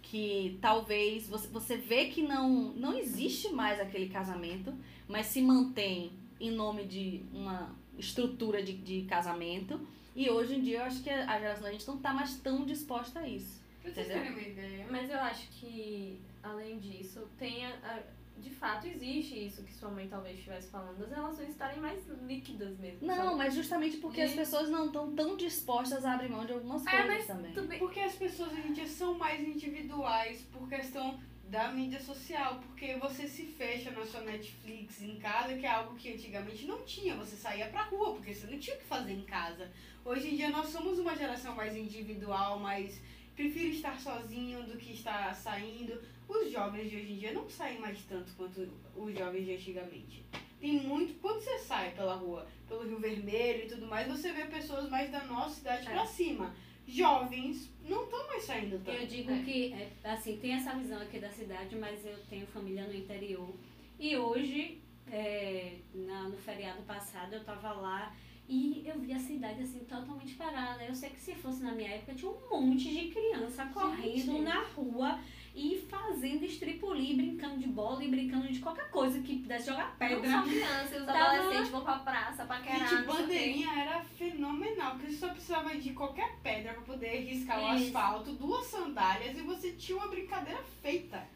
que 0.09 0.57
talvez 0.61 1.27
você, 1.27 1.47
você 1.47 1.77
vê 1.77 2.05
que 2.05 2.21
não, 2.21 2.49
não 2.73 2.97
existe 2.97 3.49
mais 3.49 3.79
aquele 3.79 4.09
casamento, 4.09 4.73
mas 5.07 5.27
se 5.27 5.41
mantém 5.41 6.11
em 6.39 6.51
nome 6.51 6.85
de 6.85 7.21
uma 7.33 7.75
estrutura 7.97 8.63
de, 8.63 8.73
de 8.73 9.03
casamento. 9.03 9.79
E 10.15 10.29
hoje 10.29 10.55
em 10.55 10.61
dia 10.61 10.79
eu 10.79 10.83
acho 10.85 11.03
que 11.03 11.09
a 11.09 11.39
geração 11.39 11.63
da 11.63 11.71
gente 11.71 11.87
não 11.87 11.97
tá 11.97 12.11
mais 12.13 12.35
tão 12.37 12.65
disposta 12.65 13.19
a 13.19 13.27
isso. 13.27 13.61
Vocês 13.83 14.07
Entendeu? 14.09 14.31
uma 14.31 14.41
ideia. 14.41 14.87
Mas 14.89 15.09
eu 15.09 15.19
acho 15.19 15.47
que, 15.59 16.17
além 16.41 16.79
disso, 16.79 17.27
tem 17.37 17.65
a, 17.65 17.69
a- 17.69 18.03
de 18.39 18.49
fato 18.49 18.87
existe 18.87 19.45
isso 19.47 19.63
que 19.63 19.73
sua 19.73 19.89
mãe 19.89 20.07
talvez 20.07 20.37
estivesse 20.37 20.69
falando, 20.69 20.97
das 20.99 21.09
relações 21.11 21.49
estarem 21.49 21.79
mais 21.79 22.05
líquidas 22.27 22.77
mesmo. 22.79 23.07
Não, 23.07 23.15
sabe? 23.15 23.35
mas 23.35 23.53
justamente 23.55 23.97
porque 23.97 24.21
E- 24.21 24.23
as 24.23 24.33
pessoas 24.33 24.69
não 24.69 24.87
estão 24.87 25.13
tão 25.15 25.35
dispostas 25.37 26.03
a 26.05 26.13
abrir 26.13 26.29
mão 26.29 26.45
de 26.45 26.53
algumas 26.53 26.85
É, 26.87 26.89
coisas 26.91 27.07
mas 27.07 27.27
também. 27.27 27.67
bem. 27.67 27.79
Porque 27.79 27.99
as 27.99 28.13
pessoas 28.15 28.51
hoje 28.51 28.67
em 28.69 28.73
dia 28.73 28.87
são 28.87 29.17
mais 29.17 29.39
individuais 29.47 30.41
por 30.51 30.67
questão 30.67 31.19
da 31.49 31.71
mídia 31.71 31.99
social, 31.99 32.59
porque 32.59 32.95
você 32.97 33.27
se 33.27 33.43
fecha 33.43 33.89
na 33.91 34.05
sua 34.05 34.21
Netflix 34.21 35.01
em 35.01 35.17
casa, 35.17 35.55
que 35.57 35.65
é 35.65 35.69
algo 35.69 35.95
que 35.95 36.13
antigamente 36.13 36.65
não 36.67 36.83
tinha, 36.83 37.15
você 37.15 37.35
saía 37.35 37.67
pra 37.69 37.83
rua, 37.85 38.13
porque 38.13 38.33
você 38.35 38.45
não 38.45 38.59
tinha 38.59 38.75
o 38.75 38.79
que 38.79 38.85
fazer 38.85 39.13
em 39.13 39.23
casa. 39.25 39.71
Hoje 40.05 40.29
em 40.31 40.35
dia 40.35 40.49
nós 40.51 40.67
somos 40.69 40.99
uma 40.99 41.15
geração 41.15 41.55
mais 41.55 41.75
individual, 41.75 42.59
mais 42.59 43.01
prefiro 43.35 43.69
estar 43.73 43.99
sozinho 43.99 44.61
do 44.63 44.77
que 44.77 44.93
estar 44.93 45.33
saindo. 45.33 45.99
Os 46.29 46.51
jovens 46.51 46.89
de 46.89 46.95
hoje 46.97 47.11
em 47.13 47.17
dia 47.17 47.33
não 47.33 47.49
saem 47.49 47.79
mais 47.79 47.97
tanto 48.07 48.31
quanto 48.37 48.69
os 48.95 49.17
jovens 49.17 49.45
de 49.45 49.53
antigamente. 49.55 50.23
Tem 50.61 50.73
muito, 50.73 51.19
quando 51.19 51.41
você 51.41 51.57
sai 51.57 51.91
pela 51.91 52.13
rua, 52.15 52.45
pelo 52.67 52.83
Rio 52.87 52.99
Vermelho 52.99 53.65
e 53.65 53.67
tudo 53.67 53.87
mais, 53.87 54.07
você 54.07 54.31
vê 54.31 54.45
pessoas 54.45 54.89
mais 54.89 55.09
da 55.11 55.23
nossa 55.23 55.59
idade 55.59 55.87
É. 55.87 55.91
pra 55.91 56.05
cima. 56.05 56.53
Jovens 56.87 57.69
não 57.87 58.03
estão 58.03 58.27
mais 58.27 58.43
saindo 58.43 58.77
tanto. 58.83 58.97
Eu 58.97 59.07
digo 59.07 59.31
É. 59.31 59.41
que, 59.43 59.73
é, 59.73 59.89
assim, 60.03 60.37
tem 60.37 60.53
essa 60.53 60.73
visão 60.75 61.01
aqui 61.01 61.19
da 61.19 61.29
cidade, 61.31 61.75
mas 61.75 62.05
eu 62.05 62.17
tenho 62.29 62.45
família 62.47 62.85
no 62.85 62.93
interior. 62.95 63.51
E 63.99 64.15
hoje, 64.17 64.79
é, 65.11 65.77
na- 65.93 66.29
no 66.29 66.37
feriado 66.37 66.81
passado, 66.83 67.33
eu 67.33 67.43
tava 67.43 67.73
lá 67.73 68.15
e 68.47 68.83
eu 68.85 68.99
vi 68.99 69.13
a 69.13 69.19
cidade, 69.19 69.61
assim, 69.61 69.79
totalmente 69.85 70.33
parada. 70.35 70.83
Eu 70.83 70.93
sei 70.95 71.09
que 71.11 71.19
se 71.21 71.33
fosse 71.35 71.63
na 71.63 71.71
minha 71.73 71.89
época, 71.89 72.13
tinha 72.15 72.29
um 72.31 72.49
monte 72.49 72.89
de 72.89 73.09
criança 73.09 73.65
correndo 73.67 74.41
na 74.41 74.63
rua 74.75 75.19
e 75.59 75.85
fazendo 75.89 76.45
estripulim, 76.45 77.17
brincando 77.17 77.57
de 77.57 77.67
bola 77.67 78.03
e 78.03 78.07
brincando 78.07 78.47
de 78.47 78.59
qualquer 78.59 78.89
coisa 78.89 79.19
que 79.21 79.39
pudesse 79.39 79.67
jogar 79.67 79.89
Não 79.89 79.95
pedra. 79.97 80.31
só 80.31 80.43
crianças, 80.43 80.99
os 81.01 81.05
Tava- 81.05 81.19
adolescentes 81.19 81.69
vão 81.71 81.83
pra 81.83 81.95
praça, 81.99 82.45
paquerar, 82.45 82.79
Gente, 82.79 82.93
não 82.93 83.01
o 83.03 83.05
bandeirinha 83.17 83.69
era 83.73 84.01
fenomenal, 84.03 84.91
porque 84.95 85.11
você 85.11 85.17
só 85.17 85.29
precisava 85.29 85.75
de 85.77 85.91
qualquer 85.91 86.37
pedra 86.41 86.73
pra 86.73 86.81
poder 86.83 87.19
riscar 87.25 87.59
o 87.59 87.75
Isso. 87.75 87.87
asfalto, 87.87 88.31
duas 88.33 88.65
sandálias 88.67 89.37
e 89.37 89.41
você 89.41 89.71
tinha 89.73 89.97
uma 89.97 90.07
brincadeira 90.07 90.63
feita. 90.81 91.27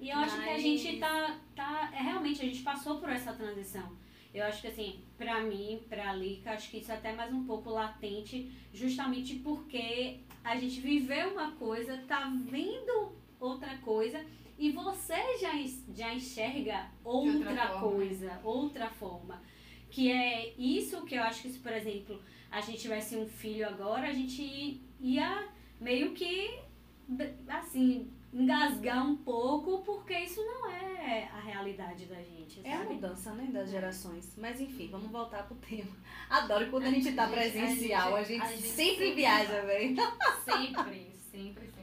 E 0.00 0.08
eu 0.10 0.16
acho 0.18 0.34
que 0.36 0.48
a 0.48 0.52
Mas- 0.52 0.62
gente 0.62 0.98
tá, 0.98 1.38
tá. 1.54 1.90
É, 1.92 2.02
realmente, 2.02 2.40
a 2.42 2.44
gente 2.44 2.62
passou 2.62 2.98
por 2.98 3.08
essa 3.10 3.32
transição. 3.34 3.92
Eu 4.34 4.44
acho 4.46 4.62
que 4.62 4.66
assim, 4.68 5.00
pra 5.18 5.42
mim, 5.42 5.80
pra 5.90 6.14
Lika, 6.14 6.52
acho 6.52 6.70
que 6.70 6.78
isso 6.78 6.90
é 6.90 6.94
até 6.94 7.12
mais 7.12 7.32
um 7.32 7.44
pouco 7.44 7.68
latente, 7.70 8.50
justamente 8.72 9.34
porque 9.36 10.20
a 10.42 10.56
gente 10.56 10.80
viveu 10.80 11.34
uma 11.34 11.52
coisa, 11.52 11.98
tá 12.08 12.32
vendo 12.46 13.12
outra 13.42 13.76
coisa, 13.78 14.24
e 14.58 14.70
você 14.70 15.14
já, 15.38 15.52
já 15.94 16.14
enxerga 16.14 16.86
outra, 17.04 17.48
outra 17.50 17.68
forma. 17.68 17.80
coisa, 17.96 18.40
outra 18.44 18.88
forma. 18.90 19.42
Que 19.90 20.10
é 20.10 20.54
isso 20.56 21.02
que 21.04 21.14
eu 21.16 21.22
acho 21.22 21.42
que 21.42 21.50
se, 21.50 21.58
por 21.58 21.72
exemplo, 21.72 22.20
a 22.50 22.60
gente 22.60 22.80
tivesse 22.80 23.16
um 23.16 23.26
filho 23.28 23.66
agora, 23.68 24.08
a 24.08 24.12
gente 24.12 24.80
ia 25.00 25.48
meio 25.80 26.12
que 26.12 26.60
assim, 27.48 28.10
engasgar 28.32 29.06
um 29.06 29.16
pouco, 29.16 29.82
porque 29.84 30.18
isso 30.18 30.40
não 30.42 30.70
é 30.70 31.28
a 31.32 31.40
realidade 31.40 32.06
da 32.06 32.22
gente, 32.22 32.60
É 32.64 32.72
a 32.72 32.78
sabe? 32.78 32.94
mudança, 32.94 33.32
né, 33.34 33.48
das 33.52 33.70
gerações. 33.70 34.34
Mas 34.38 34.60
enfim, 34.60 34.88
vamos 34.90 35.10
voltar 35.10 35.42
pro 35.46 35.56
tema. 35.56 35.94
Adoro 36.30 36.70
quando 36.70 36.84
a 36.84 36.90
gente 36.90 37.12
tá 37.12 37.24
A 37.24 37.26
gente- 37.26 37.34
presencial, 37.52 38.16
a 38.16 38.22
gente, 38.22 38.40
a 38.42 38.46
gente 38.48 38.62
sempre 38.62 38.92
sempre 38.94 39.14
viaja, 39.14 39.60
velho. 39.62 39.96
Sempre, 40.44 41.10
sempre, 41.30 41.66
sempre. 41.66 41.81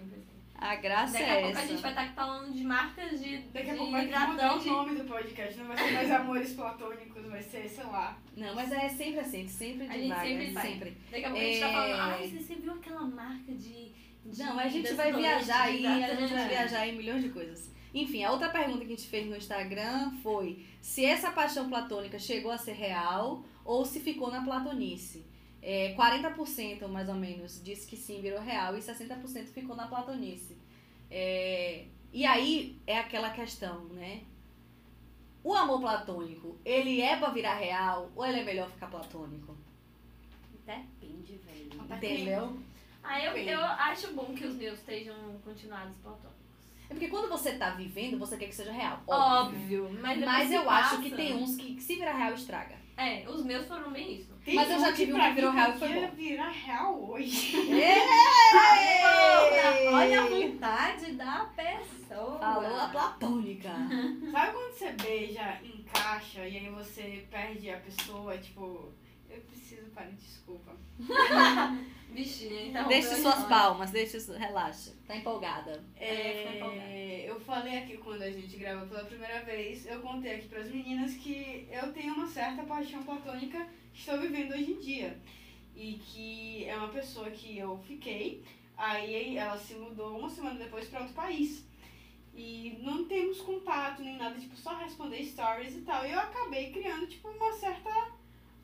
A 0.61 0.75
graça 0.75 1.13
Daqui 1.13 1.23
é 1.25 1.31
a 1.31 1.35
pouco 1.35 1.49
essa. 1.51 1.59
a 1.61 1.65
gente 1.67 1.81
vai 1.81 1.91
estar 1.91 2.13
falando 2.13 2.53
de 2.53 2.63
marcas 2.63 3.23
de, 3.23 3.37
Daqui 3.37 3.69
a 3.69 3.71
de 3.73 3.77
pouco 3.77 3.91
vai 3.93 4.05
mudar 4.05 4.57
o 4.57 4.65
nome 4.65 4.95
do 4.95 5.03
podcast, 5.05 5.57
não 5.57 5.67
vai 5.67 5.77
ser 5.77 5.91
mais 5.93 6.11
Amores 6.11 6.53
Platônicos, 6.53 7.25
vai 7.27 7.41
ser, 7.41 7.69
sei 7.69 7.83
lá. 7.85 8.17
Não, 8.35 8.53
mas 8.55 8.71
é 8.71 8.89
sempre 8.89 9.19
assim, 9.21 9.47
sempre 9.47 9.87
A 9.87 9.93
gente 9.93 10.01
devagar, 10.03 10.25
sempre 10.25 10.51
vai. 10.51 10.67
sempre. 10.67 10.97
Daqui 11.09 11.25
a 11.25 11.29
pouco 11.29 11.43
a 11.43 11.47
gente 11.47 11.59
tá 11.61 11.67
É. 11.67 11.71
falando, 11.71 11.95
ai, 12.01 12.27
você 12.27 12.55
viu 12.55 12.73
aquela 12.73 13.01
marca 13.01 13.51
de. 13.53 13.91
de 14.25 14.39
Não, 14.43 14.59
a 14.59 14.67
gente 14.67 14.93
vai 14.93 15.13
viajar 15.13 15.61
aí, 15.63 15.77
de 15.79 15.87
a 15.87 16.15
gente 16.15 16.33
vai 16.33 16.47
viajar 16.49 16.87
em 16.87 16.97
milhões 16.97 17.23
de 17.23 17.29
coisas. 17.29 17.69
Enfim, 17.93 18.23
a 18.23 18.31
outra 18.31 18.49
pergunta 18.49 18.79
que 18.79 18.93
a 18.93 18.95
gente 18.95 19.07
fez 19.07 19.25
no 19.27 19.35
Instagram 19.35 20.11
foi 20.21 20.63
se 20.81 21.03
essa 21.05 21.31
paixão 21.31 21.67
platônica 21.69 22.19
chegou 22.19 22.51
a 22.51 22.57
ser 22.57 22.73
real 22.73 23.43
ou 23.65 23.83
se 23.85 23.99
ficou 23.99 24.29
na 24.29 24.43
platonice. 24.43 25.25
É, 25.61 25.93
40% 25.95 26.87
mais 26.87 27.09
ou 27.09 27.15
menos 27.15 27.61
disse 27.61 27.85
que 27.85 27.97
sim, 27.97 28.21
virou 28.21 28.39
real 28.39 28.77
e 28.77 28.79
60% 28.79 29.47
ficou 29.47 29.75
na 29.75 29.87
platonice. 29.87 30.57
É, 31.11 31.85
e 32.13 32.25
aí 32.25 32.79
é 32.87 32.97
aquela 32.97 33.29
questão, 33.31 33.85
né? 33.85 34.21
O 35.43 35.53
amor 35.53 35.79
platônico, 35.79 36.57
ele 36.65 37.01
é 37.01 37.15
pra 37.17 37.29
virar 37.29 37.55
real 37.55 38.11
ou 38.15 38.25
ele 38.25 38.39
é 38.39 38.43
melhor 38.43 38.69
ficar 38.69 38.87
platônico? 38.87 39.55
Depende, 40.65 41.39
velho. 41.45 41.95
Entendeu? 41.95 42.59
Ah, 43.03 43.23
eu, 43.23 43.35
eu 43.37 43.63
acho 43.63 44.13
bom 44.13 44.33
que 44.35 44.45
os 44.45 44.55
meus 44.55 44.77
estejam 44.79 45.15
continuados 45.43 45.95
platônicos. 45.97 46.39
É 46.89 46.93
porque 46.93 47.07
quando 47.07 47.29
você 47.29 47.53
tá 47.53 47.71
vivendo, 47.71 48.17
você 48.17 48.35
quer 48.35 48.47
que 48.47 48.55
seja 48.55 48.71
real. 48.71 49.01
Óbvio, 49.07 49.89
mas, 50.01 50.19
depois 50.19 50.37
Mas 50.37 50.47
se 50.49 50.55
eu 50.55 50.69
acho 50.69 50.89
passa. 50.97 51.01
que 51.01 51.15
tem 51.15 51.35
uns 51.35 51.55
que, 51.55 51.75
que 51.75 51.81
se 51.81 51.95
virar 51.95 52.13
real 52.17 52.33
estraga. 52.33 52.75
É, 52.99 53.23
os 53.29 53.45
meus 53.45 53.65
foram 53.65 53.91
bem 53.91 54.15
isso. 54.15 54.33
Tem 54.43 54.55
Mas 54.55 54.69
eu 54.69 54.79
já 54.81 54.91
tive 54.91 55.13
um 55.13 55.19
que 55.19 55.31
virou 55.31 55.51
real 55.51 55.71
e 55.73 55.79
foi 55.79 55.87
bom. 55.87 56.11
virar 56.11 56.49
real 56.49 57.09
hoje. 57.09 57.55
Olha 59.93 60.21
a 60.21 60.27
vontade 60.27 61.13
da 61.13 61.49
pessoa. 61.55 62.39
Falou 62.39 62.75
a 62.77 62.89
platônica. 62.89 63.69
Sabe 64.31 64.51
quando 64.51 64.73
você 64.73 64.91
beija, 65.01 65.61
encaixa 65.63 66.45
e 66.45 66.57
aí 66.57 66.69
você 66.69 67.25
perde 67.31 67.69
a 67.69 67.77
pessoa, 67.77 68.37
tipo, 68.37 68.91
eu 69.29 69.39
preciso 69.43 69.89
parar, 69.91 70.11
desculpa. 70.11 70.75
Bichinha, 72.09 72.67
então. 72.67 72.87
Deixe 72.87 73.15
suas 73.15 73.43
palmas, 73.45 73.91
deixe, 73.91 74.17
relaxa. 74.33 74.91
Tá 75.07 75.15
empolgada. 75.15 75.83
É, 75.95 76.43
foi 76.43 76.57
empolgada. 76.57 76.89
É, 76.89 77.29
eu 77.29 77.39
falei 77.39 77.77
aqui 77.77 77.97
quando 77.97 78.23
a 78.23 78.31
gente 78.31 78.57
gravou 78.57 78.87
pela 78.87 79.05
primeira 79.05 79.43
vez, 79.43 79.85
eu 79.85 79.99
contei 80.01 80.35
aqui 80.35 80.47
pras 80.47 80.71
meninas 80.71 81.13
que 81.13 81.67
eu 81.71 81.93
tenho 81.93 82.13
uma 82.15 82.27
certa 82.27 82.63
paixão 82.63 83.03
platônica 83.03 83.67
que 83.93 83.99
estou 83.99 84.19
vivendo 84.19 84.53
hoje 84.53 84.71
em 84.71 84.79
dia. 84.79 85.21
E 85.75 85.93
que 85.93 86.65
é 86.65 86.75
uma 86.75 86.89
pessoa 86.89 87.29
que 87.29 87.57
eu 87.57 87.77
fiquei, 87.87 88.43
aí 88.75 89.37
ela 89.37 89.57
se 89.57 89.75
mudou 89.75 90.17
uma 90.17 90.29
semana 90.29 90.59
depois 90.59 90.87
para 90.87 91.01
outro 91.01 91.15
país. 91.15 91.69
E 92.33 92.77
não 92.81 93.05
temos 93.05 93.41
contato 93.41 94.01
nem 94.01 94.17
nada, 94.17 94.39
tipo, 94.39 94.55
só 94.55 94.75
responder 94.77 95.23
stories 95.25 95.75
e 95.75 95.81
tal. 95.81 96.05
E 96.05 96.11
eu 96.11 96.19
acabei 96.19 96.71
criando, 96.71 97.07
tipo, 97.07 97.27
uma 97.29 97.51
certa. 97.53 97.89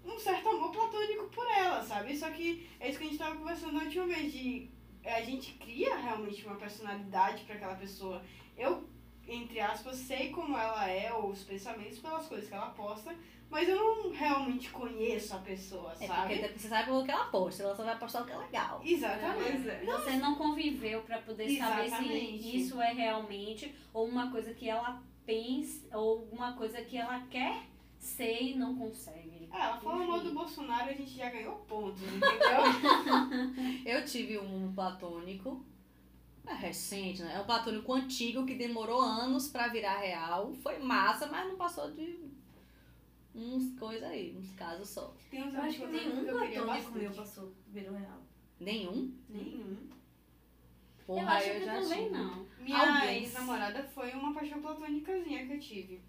Um 0.06 0.20
certo 0.20 0.49
amor 0.49 0.72
platônico 0.72 1.26
por 1.30 1.45
ela, 1.51 1.82
sabe? 1.82 2.16
Só 2.16 2.30
que 2.30 2.68
é 2.80 2.89
isso 2.89 2.97
que 2.99 3.06
a 3.06 3.08
gente 3.08 3.18
tava 3.20 3.36
conversando 3.36 3.74
na 3.74 3.84
última 3.84 4.06
vez, 4.08 4.32
de 4.32 4.70
a 5.06 5.22
gente 5.22 5.53
cria 5.53 5.95
realmente 5.97 6.45
uma 6.45 6.56
personalidade 6.56 7.43
para 7.43 7.56
aquela 7.56 7.76
pessoa. 7.76 8.22
Eu, 8.58 8.88
entre 9.28 9.60
aspas, 9.60 9.97
sei 9.97 10.30
como 10.32 10.58
ela 10.58 10.89
é, 10.89 11.12
ou 11.14 11.30
os 11.30 11.43
pensamentos 11.43 11.99
pelas 11.99 12.28
coisas 12.28 12.47
que 12.47 12.53
ela 12.56 12.70
posta, 12.72 13.16
mas 13.49 13.70
eu 13.70 13.76
não 13.76 14.12
realmente 14.12 14.70
conheço 14.72 15.36
a 15.36 15.39
pessoa, 15.39 15.93
É 15.99 16.08
sabe? 16.08 16.39
porque 16.39 16.58
você 16.60 16.68
sabe 16.68 16.91
o 16.91 17.03
que 17.03 17.12
ela 17.12 17.26
posta, 17.26 17.62
ela 17.64 17.76
só 17.76 17.84
vai 17.84 17.97
postar 17.97 18.24
o 18.24 18.26
que 18.26 18.32
é 18.32 18.38
legal. 18.38 18.82
Exatamente. 18.84 19.51
Pois 19.51 19.68
é. 19.68 19.86
Você 19.86 20.12
não 20.18 20.36
conviveu 20.36 21.01
pra 21.03 21.20
poder 21.20 21.56
saber 21.58 21.86
Exatamente. 21.86 22.41
se 22.41 22.58
isso 22.58 22.82
é 22.82 22.91
realmente 22.93 23.74
ou 23.93 24.08
uma 24.08 24.32
coisa 24.32 24.53
que 24.53 24.68
ela 24.68 25.01
pensa 25.26 25.95
ou 25.97 26.28
uma 26.32 26.53
coisa 26.53 26.82
que 26.82 26.97
ela 26.97 27.20
quer 27.30 27.64
ser 27.99 28.41
e 28.41 28.56
não 28.56 28.76
consegue. 28.76 29.45
Ah, 29.52 29.66
ela 29.66 29.78
fala 29.80 30.06
mal 30.06 30.20
do 30.20 30.34
Bolsonaro, 30.34 30.89
a 30.89 30.93
gente 30.93 31.16
já 31.16 31.30
ganhou 31.30 31.56
pontos, 31.68 32.02
entendeu? 32.02 32.32
Eu 33.86 34.06
tive 34.06 34.38
um 34.38 34.74
platônico, 34.74 35.66
é 36.48 36.54
recente, 36.54 37.22
né? 37.24 37.36
É 37.36 37.39
um 37.41 37.46
platônico 37.46 37.93
antigo 37.93 38.46
que 38.46 38.56
demorou 38.56 39.02
anos 39.02 39.48
pra 39.48 39.68
virar 39.68 39.98
real. 39.98 40.54
Foi 40.54 40.78
massa, 40.80 41.28
mas 41.28 41.48
não 41.48 41.56
passou 41.56 41.91
de 41.91 42.20
uns 43.34 43.78
coisas 43.78 44.04
aí, 44.04 44.36
uns 44.38 44.52
casos 44.52 44.89
só. 44.89 45.14
Tem 45.30 45.43
uns 45.43 45.54
Eu 45.54 45.62
acho 45.62 45.78
que 45.78 45.84
amigos 45.84 46.02
tem 46.02 46.12
um 46.12 46.24
que 46.24 46.30
eu 46.30 46.66
platônico 46.66 46.91
meu 46.91 47.12
passou, 47.12 47.54
virou 47.68 47.96
real. 47.96 48.22
Nenhum? 48.60 49.14
Nenhum. 49.28 49.89
Porra, 51.06 51.22
eu 51.22 51.30
acho 51.30 51.50
eu 51.50 51.60
que 51.60 51.66
já 51.66 51.82
também 51.82 52.04
tive. 52.06 52.10
não. 52.18 52.46
Minha 52.60 53.14
ex-namorada 53.14 53.84
foi 53.84 54.12
uma 54.14 54.34
paixão 54.34 54.62
platônicazinha 54.62 55.46
que 55.46 55.54
eu 55.54 55.60
tive. 55.60 56.02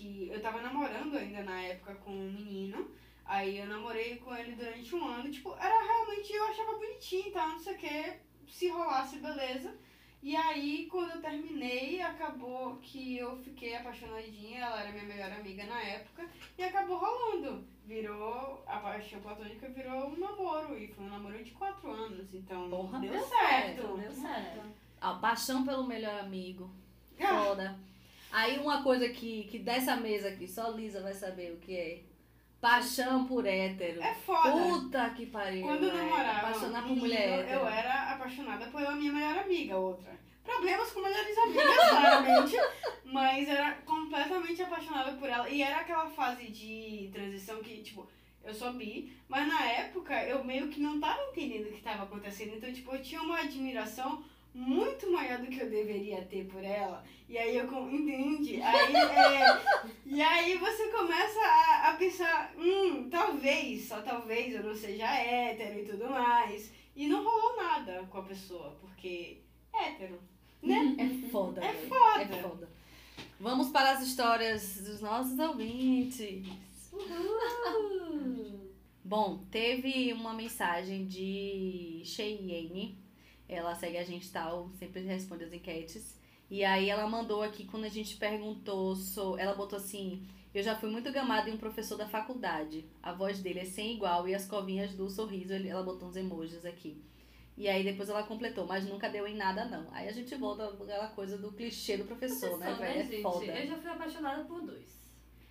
Que 0.00 0.30
eu 0.32 0.40
tava 0.40 0.62
namorando 0.62 1.14
ainda 1.18 1.42
na 1.42 1.60
época 1.60 1.94
com 1.96 2.10
um 2.10 2.32
menino. 2.32 2.90
Aí 3.26 3.58
eu 3.58 3.66
namorei 3.66 4.16
com 4.16 4.34
ele 4.34 4.52
durante 4.52 4.94
um 4.96 5.06
ano. 5.06 5.30
Tipo, 5.30 5.54
era 5.58 5.82
realmente, 5.82 6.32
eu 6.32 6.44
achava 6.44 6.72
bonitinho 6.78 7.28
e 7.28 7.30
tal, 7.30 7.48
não 7.50 7.58
sei 7.58 7.74
o 7.74 7.78
que. 7.78 8.12
Se 8.48 8.68
rolasse, 8.70 9.18
beleza. 9.18 9.76
E 10.22 10.34
aí, 10.34 10.86
quando 10.90 11.10
eu 11.10 11.20
terminei, 11.20 12.00
acabou 12.00 12.76
que 12.78 13.18
eu 13.18 13.36
fiquei 13.42 13.76
apaixonadinha. 13.76 14.60
Ela 14.60 14.80
era 14.80 14.92
minha 14.92 15.04
melhor 15.04 15.32
amiga 15.32 15.64
na 15.66 15.80
época. 15.82 16.26
E 16.56 16.64
acabou 16.64 16.96
rolando. 16.96 17.62
Virou, 17.84 18.64
a 18.66 18.78
paixão 18.78 19.20
platônica 19.20 19.68
virou 19.68 20.08
um 20.08 20.18
namoro. 20.18 20.78
E 20.78 20.88
foi 20.88 21.04
um 21.04 21.10
namoro 21.10 21.44
de 21.44 21.50
quatro 21.50 21.90
anos. 21.90 22.32
Então, 22.34 22.70
Porra, 22.70 23.00
deu, 23.00 23.10
deu 23.12 23.20
certo. 23.20 23.82
certo, 23.82 23.96
Deu 23.98 24.12
certo. 24.12 24.60
A 24.98 25.14
paixão 25.14 25.62
pelo 25.64 25.86
melhor 25.86 26.20
amigo. 26.20 26.70
Ah, 27.20 27.44
Foda. 27.44 27.78
Aí 28.32 28.58
uma 28.58 28.82
coisa 28.82 29.08
que, 29.08 29.44
que 29.44 29.58
dessa 29.58 29.96
mesa 29.96 30.28
aqui, 30.28 30.46
só 30.46 30.70
Lisa 30.70 31.00
vai 31.02 31.12
saber 31.14 31.52
o 31.52 31.56
que 31.56 31.76
é. 31.76 32.00
Paixão 32.60 33.26
por 33.26 33.46
hétero. 33.46 34.02
É 34.02 34.14
foda. 34.14 34.52
Puta 34.52 35.10
que 35.10 35.26
pariu. 35.26 35.62
Quando 35.62 35.84
eu 35.84 35.90
velho. 35.92 36.04
namorava 36.04 36.38
Apaixonar 36.38 36.82
por 36.82 36.96
mulher 36.96 37.40
hétero. 37.40 37.60
eu 37.60 37.66
era 37.68 38.12
apaixonada 38.12 38.66
pela 38.66 38.92
minha 38.96 39.12
melhor 39.12 39.38
amiga, 39.38 39.78
outra. 39.78 40.20
Problemas 40.44 40.90
com 40.92 41.00
melhores 41.00 41.38
amigas, 41.38 41.88
claramente. 41.88 42.56
Mas 43.04 43.48
era 43.48 43.72
completamente 43.86 44.62
apaixonada 44.62 45.12
por 45.12 45.28
ela. 45.28 45.48
E 45.48 45.62
era 45.62 45.78
aquela 45.78 46.08
fase 46.10 46.48
de 46.48 47.10
transição 47.12 47.62
que, 47.62 47.82
tipo, 47.82 48.06
eu 48.44 48.54
sou 48.54 48.72
bi, 48.72 49.12
mas 49.28 49.46
na 49.46 49.64
época 49.64 50.24
eu 50.24 50.42
meio 50.42 50.68
que 50.68 50.80
não 50.80 50.98
tava 50.98 51.22
entendendo 51.30 51.68
o 51.68 51.72
que 51.72 51.82
tava 51.82 52.04
acontecendo. 52.04 52.56
Então, 52.56 52.72
tipo, 52.72 52.94
eu 52.94 53.02
tinha 53.02 53.20
uma 53.20 53.38
admiração 53.40 54.24
muito 54.54 55.10
maior 55.10 55.38
do 55.38 55.46
que 55.46 55.60
eu 55.60 55.70
deveria 55.70 56.22
ter 56.22 56.46
por 56.46 56.62
ela. 56.64 57.04
E 57.28 57.38
aí 57.38 57.56
eu 57.56 57.66
com- 57.68 57.88
entende? 57.90 58.60
Aí, 58.60 58.94
é, 58.96 59.60
e 60.04 60.20
aí 60.22 60.58
você 60.58 60.88
começa 60.88 61.38
a, 61.40 61.90
a 61.90 61.94
pensar, 61.96 62.52
hum, 62.58 63.08
talvez, 63.10 63.86
só 63.86 64.00
talvez 64.02 64.54
eu 64.54 64.62
não 64.64 64.74
seja 64.74 65.06
hétero 65.06 65.78
e 65.80 65.84
tudo 65.84 66.10
mais. 66.10 66.72
E 66.96 67.06
não 67.06 67.22
rolou 67.24 67.56
nada 67.56 68.04
com 68.10 68.18
a 68.18 68.22
pessoa, 68.22 68.76
porque 68.80 69.38
hétero. 69.72 70.20
É 70.62 71.28
foda. 71.30 71.64
É 71.64 71.72
velho. 71.72 71.88
foda. 71.88 72.22
É 72.22 72.42
foda. 72.42 72.68
Vamos 73.38 73.68
para 73.70 73.92
as 73.92 74.02
histórias 74.06 74.82
dos 74.82 75.00
nossos 75.00 75.38
ouvintes. 75.38 76.46
Bom, 79.02 79.38
teve 79.50 80.12
uma 80.12 80.34
mensagem 80.34 81.06
de 81.06 82.02
Cheyenne. 82.04 82.98
Ela 83.52 83.74
segue 83.74 83.98
a 83.98 84.04
gente 84.04 84.30
tal, 84.30 84.70
sempre 84.78 85.00
responde 85.00 85.44
as 85.44 85.52
enquetes. 85.52 86.18
E 86.48 86.64
aí 86.64 86.88
ela 86.88 87.06
mandou 87.08 87.42
aqui 87.42 87.64
quando 87.64 87.84
a 87.84 87.88
gente 87.88 88.16
perguntou, 88.16 88.94
so, 88.94 89.36
ela 89.36 89.54
botou 89.54 89.76
assim: 89.76 90.26
Eu 90.54 90.62
já 90.62 90.76
fui 90.76 90.88
muito 90.90 91.10
gamada 91.12 91.50
em 91.50 91.54
um 91.54 91.58
professor 91.58 91.96
da 91.96 92.08
faculdade. 92.08 92.84
A 93.02 93.12
voz 93.12 93.40
dele 93.40 93.60
é 93.60 93.64
sem 93.64 93.94
igual 93.94 94.28
e 94.28 94.34
as 94.34 94.46
covinhas 94.46 94.94
do 94.94 95.08
sorriso, 95.10 95.52
ela 95.52 95.82
botou 95.82 96.08
uns 96.08 96.16
emojis 96.16 96.64
aqui. 96.64 97.02
E 97.56 97.68
aí 97.68 97.82
depois 97.84 98.08
ela 98.08 98.22
completou, 98.22 98.66
mas 98.66 98.86
nunca 98.86 99.08
deu 99.10 99.26
em 99.26 99.36
nada 99.36 99.64
não. 99.66 99.86
Aí 99.92 100.08
a 100.08 100.12
gente 100.12 100.34
volta 100.36 100.66
aquela 100.68 101.08
coisa 101.08 101.36
do 101.36 101.52
clichê 101.52 101.96
do 101.96 102.04
professor, 102.04 102.56
né, 102.58 102.66
Professor, 102.74 102.78
velho? 102.86 103.00
É 103.00 103.04
gente? 103.04 103.22
foda. 103.22 103.44
Eu 103.46 103.66
já 103.66 103.76
fui 103.76 103.90
apaixonada 103.90 104.44
por 104.44 104.62
dois. 104.62 104.88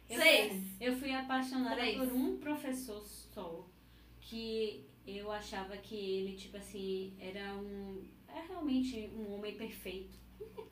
Eu 0.09 0.19
Seis. 0.19 0.51
fui- 0.51 0.63
Eu 0.87 0.97
fui 0.97 1.11
apaixonada 1.13 1.75
Três. 1.75 1.97
por 1.97 2.07
um 2.13 2.37
professor 2.37 3.01
só. 3.05 3.63
Que 4.21 4.88
eu 5.05 5.31
achava 5.31 5.77
que 5.77 5.95
ele, 5.95 6.35
tipo 6.35 6.57
assim, 6.57 7.13
era 7.19 7.55
um. 7.55 8.03
É 8.27 8.41
realmente 8.47 9.09
um 9.15 9.33
homem 9.33 9.55
perfeito. 9.55 10.15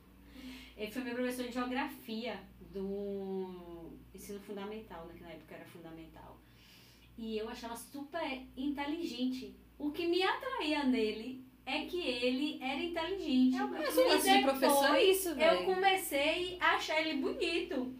ele 0.78 0.91
foi 0.91 1.03
meu 1.03 1.15
professor 1.15 1.45
de 1.47 1.53
geografia 1.53 2.39
do 2.71 3.93
ensino 4.13 4.39
fundamental, 4.39 5.07
naquela 5.07 5.32
época 5.32 5.55
era 5.55 5.65
fundamental. 5.65 6.39
E 7.17 7.38
eu 7.38 7.49
achava 7.49 7.75
super 7.75 8.45
inteligente. 8.55 9.55
O 9.78 9.91
que 9.91 10.07
me 10.07 10.21
atraía 10.21 10.84
nele 10.84 11.43
é 11.65 11.86
que 11.86 11.99
ele 11.99 12.59
era 12.61 12.82
inteligente. 12.82 13.57
Mas 13.57 13.97
E 13.97 14.03
lance 14.03 14.32
de 14.32 14.43
professor 14.43 14.86
é 14.86 14.99
depois 14.99 15.17
isso, 15.17 15.30
Eu 15.30 15.65
comecei 15.65 16.57
a 16.59 16.75
achar 16.75 17.01
ele 17.01 17.19
bonito. 17.21 17.95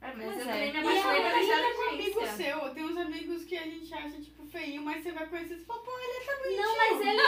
É, 0.00 0.14
mas 0.14 0.24
Pois 0.26 0.38
eu 0.38 0.50
é. 0.50 0.52
também 0.52 0.72
me 0.72 0.76
E 0.76 0.98
apaixonei 0.98 1.22
pela 1.22 1.36
aí, 1.36 1.50
é 1.50 1.78
um 1.78 1.94
amigo 1.94 2.26
seu, 2.26 2.74
tem 2.74 2.84
uns 2.84 2.96
amigos 2.96 3.44
que 3.44 3.56
a 3.56 3.64
gente 3.64 3.92
acha, 3.92 4.20
tipo, 4.20 4.35
feio, 4.56 4.82
mas 4.82 5.02
você 5.02 5.12
vai 5.12 5.26
conhecer 5.26 5.54
e 5.56 5.64
fala, 5.64 5.80
pô, 5.82 5.90
ele 5.98 6.24
tá 6.24 6.32
bonitinho. 6.36 6.62
Não, 6.62 6.76
mas 6.76 7.00
ele, 7.00 7.20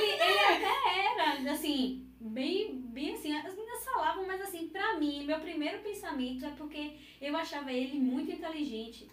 ele, 0.00 0.22
ele 0.22 0.38
até 0.40 1.06
era, 1.12 1.52
assim, 1.52 2.06
bem, 2.20 2.80
bem 2.88 3.14
assim, 3.14 3.32
as 3.36 3.54
meninas 3.54 3.84
falavam, 3.84 4.26
mas 4.26 4.40
assim, 4.40 4.68
pra 4.68 4.94
mim, 4.98 5.24
meu 5.24 5.38
primeiro 5.38 5.78
pensamento 5.82 6.44
é 6.44 6.50
porque 6.50 6.92
eu 7.20 7.36
achava 7.36 7.72
ele 7.72 7.98
muito 7.98 8.30
inteligente. 8.32 9.08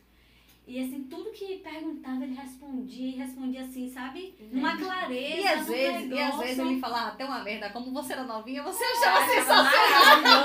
E 0.65 0.79
assim, 0.79 1.03
tudo 1.09 1.29
que 1.31 1.57
perguntava, 1.57 2.23
ele 2.23 2.35
respondia 2.35 3.07
e 3.09 3.11
respondia 3.17 3.61
assim, 3.61 3.89
sabe? 3.89 4.33
Numa 4.49 4.77
clareza, 4.77 5.41
E 5.41 5.45
às 5.47 5.67
vezes, 5.67 6.01
e 6.09 6.13
às 6.13 6.19
negócio. 6.19 6.39
vezes 6.39 6.59
ele 6.59 6.79
falava 6.79 7.09
até 7.09 7.25
uma 7.25 7.43
merda, 7.43 7.69
como 7.69 7.91
você 7.91 8.13
era 8.13 8.23
novinha, 8.23 8.63
você 8.63 8.81
achava 8.83 9.19
achava 9.19 9.33
sensacional. 9.33 10.43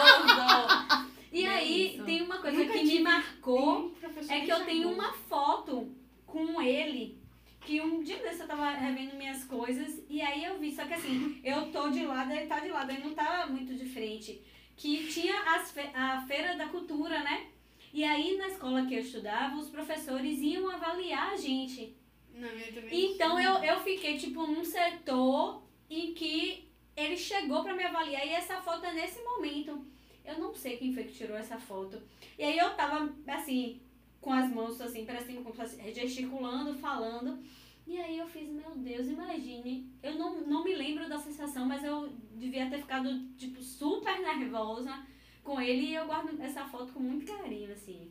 E 1.33 1.43
Bem 1.43 1.47
aí, 1.55 1.95
isso. 1.95 2.05
tem 2.05 2.23
uma 2.23 2.39
coisa 2.39 2.59
Nunca 2.59 2.73
que 2.73 2.83
me 2.85 2.99
marcou. 3.01 3.95
É 4.29 4.41
que 4.41 4.51
eu 4.51 4.65
tenho 4.65 4.91
uma 4.91 5.13
foto 5.13 5.95
com 6.29 6.61
ele, 6.63 7.19
que 7.63 7.81
um 7.81 8.03
dia 8.03 8.19
desse 8.19 8.41
eu 8.43 8.47
tava 8.47 8.71
revendo 8.71 9.17
minhas 9.17 9.43
coisas, 9.45 10.03
e 10.09 10.21
aí 10.23 10.45
eu 10.45 10.59
vi, 10.59 10.71
só 10.71 10.85
que 10.87 10.95
assim, 10.95 11.41
eu 11.43 11.73
tô 11.73 11.89
de 11.91 12.05
lado, 12.05 12.31
ele 12.33 12.47
tá 12.47 12.61
de 12.61 12.69
lado, 12.69 12.91
ele 12.93 13.03
não 13.05 13.15
tá 13.15 13.47
muito 13.49 13.75
de 13.75 13.87
frente. 13.87 14.41
Que 14.77 15.09
tinha 15.09 15.35
as 15.55 15.73
fe- 15.73 15.91
a 15.93 16.21
Feira 16.29 16.57
da 16.57 16.67
Cultura, 16.69 17.19
né? 17.25 17.47
E 17.93 18.05
aí 18.05 18.37
na 18.37 18.47
escola 18.49 18.87
que 18.87 18.95
eu 18.95 19.01
estudava, 19.01 19.57
os 19.57 19.69
professores 19.69 20.39
iam 20.41 20.69
avaliar 20.71 21.33
a 21.33 21.37
gente. 21.37 21.97
Também 22.73 23.15
Então 23.15 23.41
eu, 23.41 23.55
eu 23.65 23.81
fiquei, 23.81 24.17
tipo, 24.17 24.47
num 24.47 24.65
setor 24.65 25.63
em 25.91 26.15
que 26.15 26.69
ele 26.97 27.17
chegou 27.17 27.63
pra 27.65 27.75
me 27.75 27.83
avaliar 27.83 28.25
e 28.27 28.31
essa 28.31 28.61
foto 28.61 28.85
é 28.87 28.93
nesse 28.93 29.21
momento. 29.25 29.85
Eu 30.25 30.39
não 30.39 30.55
sei 30.55 30.77
quem 30.77 30.93
foi 30.95 31.05
que 31.05 31.15
tirou 31.15 31.37
essa 31.37 31.59
foto. 31.59 32.01
E 32.39 32.45
aí 32.45 32.57
eu 32.59 32.71
tava, 32.75 33.13
assim, 33.27 33.81
com 34.29 34.35
as 34.35 34.51
mãos, 34.53 34.79
assim, 34.79 35.07
parecendo 35.07 35.41
como 35.41 35.57
gesticulando, 35.91 36.75
falando. 36.75 37.39
E 37.87 37.99
aí 37.99 38.19
eu 38.19 38.27
fiz, 38.27 38.47
meu 38.51 38.73
Deus, 38.77 39.09
imagine. 39.09 39.91
Eu 40.03 40.17
não, 40.17 40.43
não 40.43 40.63
me 40.63 40.75
lembro 40.75 41.09
da 41.09 41.19
sensação, 41.19 41.65
mas 41.65 41.83
eu 41.83 42.11
devia 42.35 42.69
ter 42.69 42.81
ficado, 42.81 43.09
tipo, 43.39 43.63
super 43.63 44.21
nervosa 44.21 45.03
com 45.43 45.59
ele. 45.59 45.87
E 45.87 45.95
eu 45.95 46.05
guardo 46.05 46.39
essa 46.43 46.67
foto 46.67 46.93
com 46.93 47.01
muito 47.01 47.25
carinho, 47.25 47.73
assim. 47.73 48.11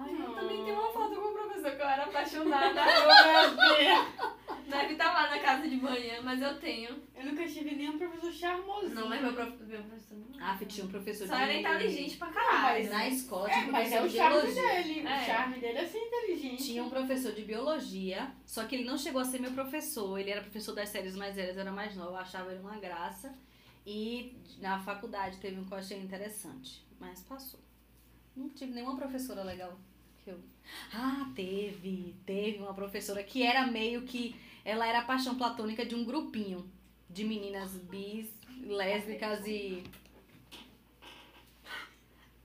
Ai, 0.00 0.14
eu 0.26 0.32
também 0.34 0.64
tenho 0.64 0.78
uma 0.78 0.92
foto 0.92 1.14
com 1.16 1.28
o 1.28 1.32
professor 1.32 1.70
que 1.76 1.82
eu 1.82 1.86
era 1.88 2.04
apaixonada. 2.04 2.80
Deve 4.68 4.92
estar 4.92 5.12
lá 5.14 5.30
na 5.30 5.38
casa 5.38 5.66
de 5.66 5.76
manhã, 5.76 6.20
mas 6.22 6.42
eu 6.42 6.58
tenho. 6.60 7.02
Eu 7.16 7.24
nunca 7.24 7.46
tive 7.46 7.74
nenhum 7.74 7.96
professor 7.98 8.30
charmosinho. 8.32 8.94
Não, 8.94 9.08
mas 9.08 9.20
meu, 9.22 9.32
prof... 9.32 9.50
meu 9.64 9.82
professor 9.82 10.18
não. 10.18 10.28
Ah, 10.38 10.58
tinha 10.68 10.84
um 10.86 10.90
professor 10.90 11.26
Só 11.26 11.36
de... 11.36 11.42
era 11.42 11.54
inteligente 11.54 12.16
pra 12.18 12.26
mas 12.30 12.34
caralho. 12.36 12.90
Na 12.90 13.08
escola 13.08 13.48
tinha 13.48 13.64
É, 13.64 13.66
um 13.66 13.72
mas 13.72 13.92
é 13.92 14.02
o 14.02 14.08
de 14.08 14.16
charme 14.16 14.40
biologia. 14.42 14.62
dele. 14.82 15.06
É. 15.08 15.16
O 15.16 15.24
charme 15.24 15.58
dele 15.58 15.78
é 15.78 15.86
ser 15.86 15.98
inteligente. 15.98 16.64
Tinha 16.64 16.84
um 16.84 16.90
professor 16.90 17.32
de 17.32 17.42
biologia, 17.42 18.30
só 18.44 18.64
que 18.64 18.76
ele 18.76 18.84
não 18.84 18.98
chegou 18.98 19.20
a 19.22 19.24
ser 19.24 19.40
meu 19.40 19.52
professor. 19.52 20.18
Ele 20.18 20.30
era 20.30 20.42
professor 20.42 20.74
das 20.74 20.90
séries 20.90 21.16
mais 21.16 21.34
velhas, 21.34 21.56
eu 21.56 21.62
era 21.62 21.72
mais 21.72 21.96
nova, 21.96 22.10
eu 22.12 22.16
achava 22.18 22.50
ele 22.52 22.60
uma 22.60 22.76
graça. 22.76 23.34
E 23.86 24.36
na 24.60 24.78
faculdade 24.80 25.38
teve 25.38 25.58
um 25.58 25.64
que 25.64 25.72
eu 25.72 25.78
achei 25.78 25.98
interessante, 25.98 26.86
mas 27.00 27.22
passou. 27.22 27.58
Não 28.36 28.50
tive 28.50 28.72
nenhuma 28.72 28.96
professora 28.96 29.42
legal. 29.42 29.78
Que 30.28 30.34
eu... 30.34 30.40
Ah, 30.92 31.26
teve, 31.34 32.14
teve 32.26 32.58
uma 32.58 32.74
professora 32.74 33.22
que 33.22 33.42
era 33.42 33.66
meio 33.66 34.02
que. 34.02 34.36
Ela 34.62 34.86
era 34.86 34.98
a 34.98 35.04
paixão 35.04 35.36
platônica 35.36 35.86
de 35.86 35.94
um 35.94 36.04
grupinho 36.04 36.70
de 37.08 37.24
meninas 37.24 37.72
bis, 37.72 38.28
lésbicas 38.60 39.46
e. 39.46 39.82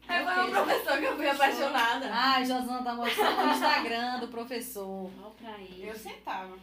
É, 0.08 0.24
foi 0.24 0.48
o 0.48 0.52
professor 0.52 0.98
que 0.98 1.06
eu 1.06 1.16
fui 1.18 1.28
apaixonada. 1.28 2.10
Ai, 2.10 2.46
Josana 2.46 2.84
tá 2.84 2.94
mostrando 2.94 3.42
o 3.42 3.52
Instagram 3.52 4.20
do 4.20 4.28
professor. 4.30 5.12
Olha 5.22 5.32
pra 5.32 5.60
ele. 5.60 5.90
Eu 5.90 5.96
sentava. 5.96 6.58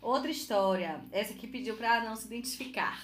Outra 0.00 0.30
história. 0.30 1.00
Essa 1.10 1.32
aqui 1.32 1.48
pediu 1.48 1.76
pra 1.76 2.04
não 2.04 2.14
se 2.14 2.26
identificar. 2.26 3.00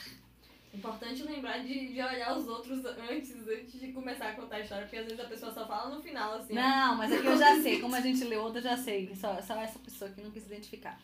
Importante 0.76 1.22
lembrar 1.22 1.58
de, 1.58 1.92
de 1.92 2.00
olhar 2.00 2.36
os 2.36 2.46
outros 2.46 2.84
antes, 2.84 3.34
antes 3.48 3.80
de 3.80 3.92
começar 3.92 4.28
a 4.28 4.34
contar 4.34 4.56
a 4.56 4.60
história, 4.60 4.84
porque 4.84 4.98
às 4.98 5.06
vezes 5.06 5.20
a 5.20 5.28
pessoa 5.28 5.52
só 5.52 5.66
fala 5.66 5.94
no 5.94 6.02
final, 6.02 6.34
assim. 6.34 6.52
Não, 6.52 6.96
mas 6.96 7.10
aqui 7.12 7.26
eu 7.26 7.38
já 7.38 7.56
sei. 7.62 7.80
Como 7.80 7.94
a 7.94 8.00
gente 8.00 8.22
leu 8.24 8.42
outra, 8.42 8.58
eu 8.58 8.64
já 8.64 8.76
sei. 8.76 9.14
Só, 9.16 9.40
só 9.40 9.60
essa 9.60 9.78
pessoa 9.78 10.10
que 10.10 10.20
não 10.20 10.30
quis 10.30 10.44
identificar. 10.44 11.00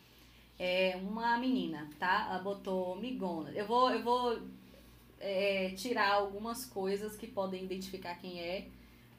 É 0.59 0.95
uma 1.01 1.37
menina, 1.37 1.89
tá? 1.97 2.27
Ela 2.29 2.39
botou 2.39 2.95
migona. 2.95 3.49
Eu 3.51 3.65
vou, 3.65 3.89
eu 3.89 4.03
vou 4.03 4.39
é, 5.19 5.73
tirar 5.75 6.13
algumas 6.13 6.65
coisas 6.65 7.15
que 7.15 7.25
podem 7.25 7.63
identificar 7.63 8.15
quem 8.15 8.39
é. 8.39 8.67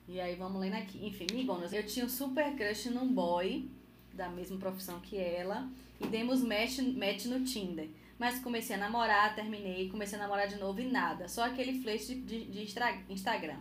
E 0.06 0.20
aí 0.20 0.36
vamos 0.36 0.60
lendo 0.60 0.74
aqui. 0.74 1.04
Enfim, 1.04 1.26
migonas. 1.32 1.72
Eu 1.72 1.84
tinha 1.84 2.06
um 2.06 2.08
super 2.08 2.54
crush 2.54 2.90
num 2.90 3.12
boy 3.12 3.68
da 4.12 4.28
mesma 4.28 4.58
profissão 4.58 5.00
que 5.00 5.16
ela. 5.16 5.68
E 6.00 6.06
demos 6.06 6.42
match, 6.42 6.78
match 6.78 7.24
no 7.24 7.44
Tinder. 7.44 7.88
Mas 8.18 8.40
comecei 8.40 8.76
a 8.76 8.78
namorar, 8.78 9.34
terminei, 9.34 9.88
comecei 9.88 10.18
a 10.18 10.22
namorar 10.22 10.46
de 10.46 10.56
novo 10.56 10.80
e 10.80 10.86
nada. 10.86 11.28
Só 11.28 11.44
aquele 11.44 11.80
flash 11.82 12.06
de, 12.06 12.14
de, 12.20 12.44
de 12.46 12.62
Instagram. 13.08 13.58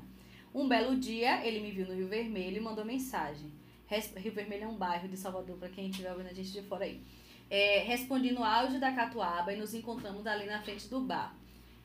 Um 0.54 0.68
belo 0.68 0.96
dia, 0.96 1.46
ele 1.46 1.60
me 1.60 1.72
viu 1.72 1.88
no 1.88 1.96
Rio 1.96 2.08
Vermelho 2.08 2.58
e 2.58 2.62
mandou 2.62 2.86
mensagem. 2.86 3.52
Rio 4.16 4.32
Vermelho 4.34 4.66
é 4.66 4.68
um 4.68 4.76
bairro 4.76 5.08
de 5.08 5.18
Salvador, 5.18 5.58
para 5.58 5.70
quem 5.70 5.90
estiver 5.90 6.12
ouvindo 6.12 6.30
a 6.30 6.34
gente 6.34 6.52
de 6.52 6.62
fora 6.62 6.86
aí. 6.86 7.02
É, 7.50 7.80
respondi 7.80 8.32
no 8.32 8.44
auge 8.44 8.80
da 8.80 8.92
Catuaba 8.92 9.54
e 9.54 9.58
nos 9.58 9.74
encontramos 9.74 10.26
ali 10.26 10.46
na 10.46 10.62
frente 10.62 10.88
do 10.88 11.00
bar. 11.02 11.36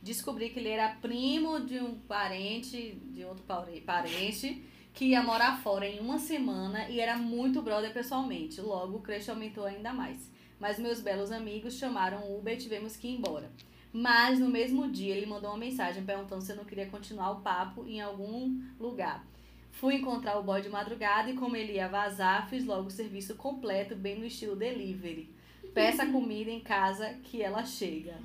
Descobri 0.03 0.51
que 0.51 0.59
ele 0.59 0.69
era 0.69 0.91
primo 0.97 1.61
de 1.61 1.79
um 1.81 1.99
parente, 2.01 2.93
de 3.13 3.25
outro 3.25 3.43
pare- 3.45 3.81
parente, 3.81 4.63
que 4.95 5.07
ia 5.07 5.23
morar 5.23 5.61
fora 5.63 5.87
em 5.87 5.99
uma 6.01 6.19
semana 6.19 6.89
e 6.89 7.01
era 7.01 7.17
muito 7.17 7.61
brother 7.63 7.93
pessoalmente. 7.93 8.61
Logo, 8.61 8.99
o 8.99 9.01
crush 9.03 9.29
aumentou 9.29 9.65
ainda 9.65 9.93
mais. 9.93 10.31
Mas 10.59 10.79
meus 10.79 11.01
belos 11.01 11.31
amigos 11.31 11.75
chamaram 11.75 12.23
o 12.23 12.39
Uber 12.39 12.55
e 12.55 12.59
tivemos 12.59 12.97
que 12.97 13.09
ir 13.09 13.17
embora. 13.17 13.51
Mas 13.93 14.39
no 14.39 14.49
mesmo 14.49 14.91
dia 14.91 15.15
ele 15.15 15.27
mandou 15.27 15.51
uma 15.51 15.59
mensagem 15.59 16.05
perguntando 16.05 16.43
se 16.43 16.53
eu 16.53 16.57
não 16.57 16.65
queria 16.65 16.87
continuar 16.87 17.31
o 17.31 17.41
papo 17.41 17.87
em 17.87 18.01
algum 18.01 18.61
lugar. 18.79 19.25
Fui 19.73 19.95
encontrar 19.95 20.39
o 20.39 20.43
boy 20.43 20.61
de 20.61 20.69
madrugada 20.69 21.31
e 21.31 21.35
como 21.35 21.57
ele 21.57 21.75
ia 21.75 21.89
vazar, 21.89 22.49
fiz 22.49 22.65
logo 22.65 22.89
o 22.89 22.91
serviço 22.91 23.37
completo, 23.37 23.95
bem 23.95 24.19
no 24.19 24.27
estilo 24.27 24.57
delivery. 24.57 25.33
Peça 25.73 26.05
comida 26.11 26.51
em 26.51 26.61
casa 26.61 27.15
que 27.23 27.43
ela 27.43 27.65
chega. 27.65 28.17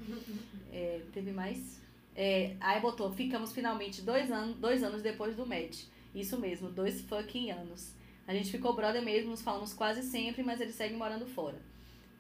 É, 0.72 1.02
teve 1.14 1.32
mais? 1.32 1.82
É, 2.16 2.56
aí 2.60 2.80
botou, 2.82 3.12
ficamos 3.12 3.52
finalmente 3.52 4.02
dois, 4.02 4.32
anos 4.32 4.56
dois 4.58 4.84
anos 4.84 5.02
depois 5.02 5.36
do 5.36 5.46
match. 5.46 5.86
Isso 6.14 6.40
mesmo, 6.40 6.70
dois 6.70 7.02
fucking 7.02 7.52
anos. 7.52 7.96
A 8.28 8.34
gente 8.34 8.52
ficou 8.52 8.76
brother 8.76 9.02
mesmo, 9.02 9.32
nos 9.32 9.42
falamos 9.42 9.74
quase 9.74 10.02
sempre, 10.04 10.44
mas 10.44 10.62
ele 10.62 10.72
segue 10.72 10.96
morando 10.96 11.26
fora. 11.26 11.60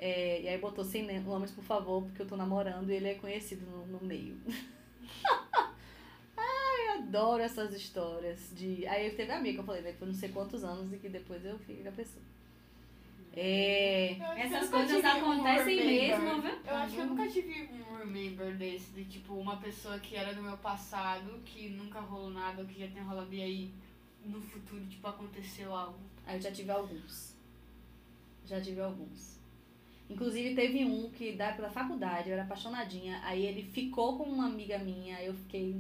É, 0.05 0.41
e 0.41 0.49
aí 0.49 0.57
botou 0.57 0.83
sem 0.83 1.01
nomes, 1.21 1.49
por 1.51 1.63
favor, 1.63 2.03
porque 2.03 2.21
eu 2.21 2.27
tô 2.27 2.35
namorando 2.35 2.89
e 2.89 2.95
ele 2.95 3.07
é 3.07 3.15
conhecido 3.15 3.65
no, 3.65 3.87
no 3.87 4.05
meio. 4.05 4.37
Ai, 6.35 6.87
eu 6.89 6.93
adoro 6.95 7.41
essas 7.41 7.73
histórias 7.73 8.51
de. 8.53 8.85
Aí 8.85 9.09
teve 9.11 9.31
a 9.31 9.37
amiga 9.37 9.53
que 9.53 9.59
eu 9.61 9.63
falei, 9.63 9.81
né, 9.81 9.93
foi 9.93 10.09
não 10.09 10.13
sei 10.13 10.27
quantos 10.27 10.61
anos 10.61 10.91
e 10.91 10.97
que 10.97 11.07
depois 11.07 11.45
eu 11.45 11.57
fiquei 11.57 11.81
com 11.81 11.87
a 11.87 11.93
pessoa. 11.93 12.21
É. 13.33 14.17
Essas 14.35 14.69
coisas 14.69 15.01
um 15.01 15.07
acontecem 15.07 15.77
remember. 15.77 16.19
mesmo, 16.19 16.41
viu? 16.41 16.51
Eu 16.51 16.75
acho 16.75 16.95
que 16.95 16.99
eu 16.99 17.05
nunca 17.05 17.27
tive 17.29 17.69
um 17.71 17.97
remember 17.97 18.57
desse, 18.57 18.91
de 18.91 19.05
tipo, 19.05 19.35
uma 19.35 19.55
pessoa 19.55 19.97
que 19.99 20.17
era 20.17 20.33
do 20.33 20.41
meu 20.41 20.57
passado, 20.57 21.41
que 21.45 21.69
nunca 21.69 22.01
rolou 22.01 22.29
nada, 22.29 22.61
ou 22.61 22.67
que 22.67 22.77
já 22.77 22.89
tem 22.89 23.01
rolado, 23.03 23.33
e 23.33 23.41
aí 23.41 23.73
no 24.25 24.41
futuro, 24.41 24.85
tipo, 24.85 25.07
aconteceu 25.07 25.73
algo. 25.73 25.99
Aí 26.25 26.35
eu 26.35 26.41
já 26.41 26.51
tive 26.51 26.71
alguns. 26.71 27.37
Já 28.45 28.59
tive 28.59 28.81
alguns. 28.81 29.32
Inclusive 30.09 30.53
teve 30.53 30.85
um 30.85 31.09
que 31.09 31.31
da 31.31 31.53
pela 31.53 31.69
faculdade, 31.69 32.29
eu 32.29 32.33
era 32.33 32.43
apaixonadinha, 32.43 33.21
aí 33.23 33.45
ele 33.45 33.63
ficou 33.63 34.17
com 34.17 34.23
uma 34.23 34.45
amiga 34.45 34.77
minha, 34.77 35.21
eu 35.21 35.33
fiquei 35.33 35.75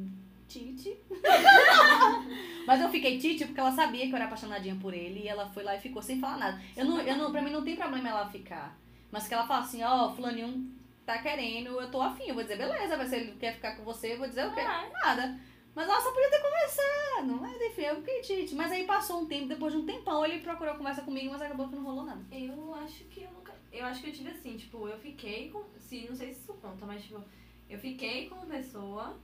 tite. 0.47 0.97
Mas 2.65 2.81
eu 2.81 2.89
fiquei 2.89 3.19
tite 3.19 3.45
porque 3.45 3.59
ela 3.59 3.71
sabia 3.71 4.05
que 4.05 4.11
eu 4.11 4.15
era 4.15 4.25
apaixonadinha 4.25 4.77
por 4.81 4.93
ele 4.93 5.21
e 5.21 5.27
ela 5.27 5.49
foi 5.49 5.63
lá 5.63 5.75
e 5.75 5.79
ficou 5.79 6.01
sem 6.01 6.19
falar 6.19 6.37
nada. 6.37 6.61
Eu 6.75 6.85
não, 6.85 6.99
eu 7.01 7.17
não, 7.17 7.31
pra 7.31 7.41
mim 7.41 7.51
não 7.51 7.63
tem 7.63 7.75
problema 7.75 8.09
ela 8.09 8.29
ficar. 8.29 8.77
Mas 9.11 9.27
que 9.27 9.33
ela 9.33 9.45
fala 9.45 9.63
assim, 9.63 9.83
ó, 9.83 10.11
fulaninho 10.15 10.71
tá 11.05 11.17
querendo, 11.19 11.79
eu 11.79 11.91
tô 11.91 12.01
afim. 12.01 12.25
Eu 12.27 12.35
vou 12.35 12.43
dizer, 12.43 12.57
beleza, 12.57 12.97
mas 12.97 13.09
se 13.09 13.15
ele 13.15 13.31
quer 13.33 13.53
ficar 13.53 13.75
com 13.75 13.83
você, 13.83 14.13
eu 14.13 14.17
vou 14.17 14.27
dizer 14.27 14.47
o 14.47 14.53
quê? 14.53 14.61
Nada. 14.63 15.39
Mas 15.75 15.89
ela 15.89 15.99
só 15.99 16.11
podia 16.11 16.29
ter 16.29 16.41
conversado. 16.41 17.41
Mas 17.41 17.61
enfim, 17.61 17.81
eu 17.81 17.95
fiquei 17.97 18.21
tite. 18.21 18.55
Mas 18.55 18.71
aí 18.71 18.85
passou 18.85 19.21
um 19.21 19.25
tempo, 19.25 19.47
depois 19.47 19.73
de 19.73 19.79
um 19.79 19.85
tempão, 19.85 20.23
ele 20.23 20.39
procurou 20.39 20.75
conversa 20.75 21.01
comigo, 21.01 21.31
mas 21.31 21.41
acabou 21.41 21.67
que 21.67 21.75
não 21.75 21.83
rolou 21.83 22.05
nada. 22.05 22.23
Eu 22.31 22.75
acho 22.75 23.03
que 23.05 23.23
eu 23.23 23.31
nunca. 23.31 23.42
Eu 23.73 23.85
acho 23.85 24.01
que 24.01 24.09
eu 24.09 24.13
tive 24.13 24.29
assim, 24.29 24.55
tipo, 24.55 24.87
eu 24.87 24.97
fiquei 24.99 25.49
com. 25.49 25.63
Se, 25.79 26.07
não 26.07 26.15
sei 26.15 26.31
se 26.31 26.41
isso 26.41 26.53
conta, 26.53 26.85
mas 26.85 27.03
tipo, 27.03 27.21
eu 27.67 27.79
fiquei 27.79 28.29
com 28.29 28.35
uma 28.35 28.45
pessoa, 28.45 29.19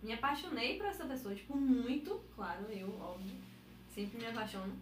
me 0.00 0.12
apaixonei 0.12 0.76
por 0.76 0.86
essa 0.86 1.04
pessoa, 1.04 1.34
tipo, 1.34 1.56
muito, 1.56 2.22
claro, 2.36 2.64
eu, 2.70 2.88
óbvio. 3.00 3.36
Sempre 3.88 4.18
me 4.18 4.26
apaixono. 4.26 4.78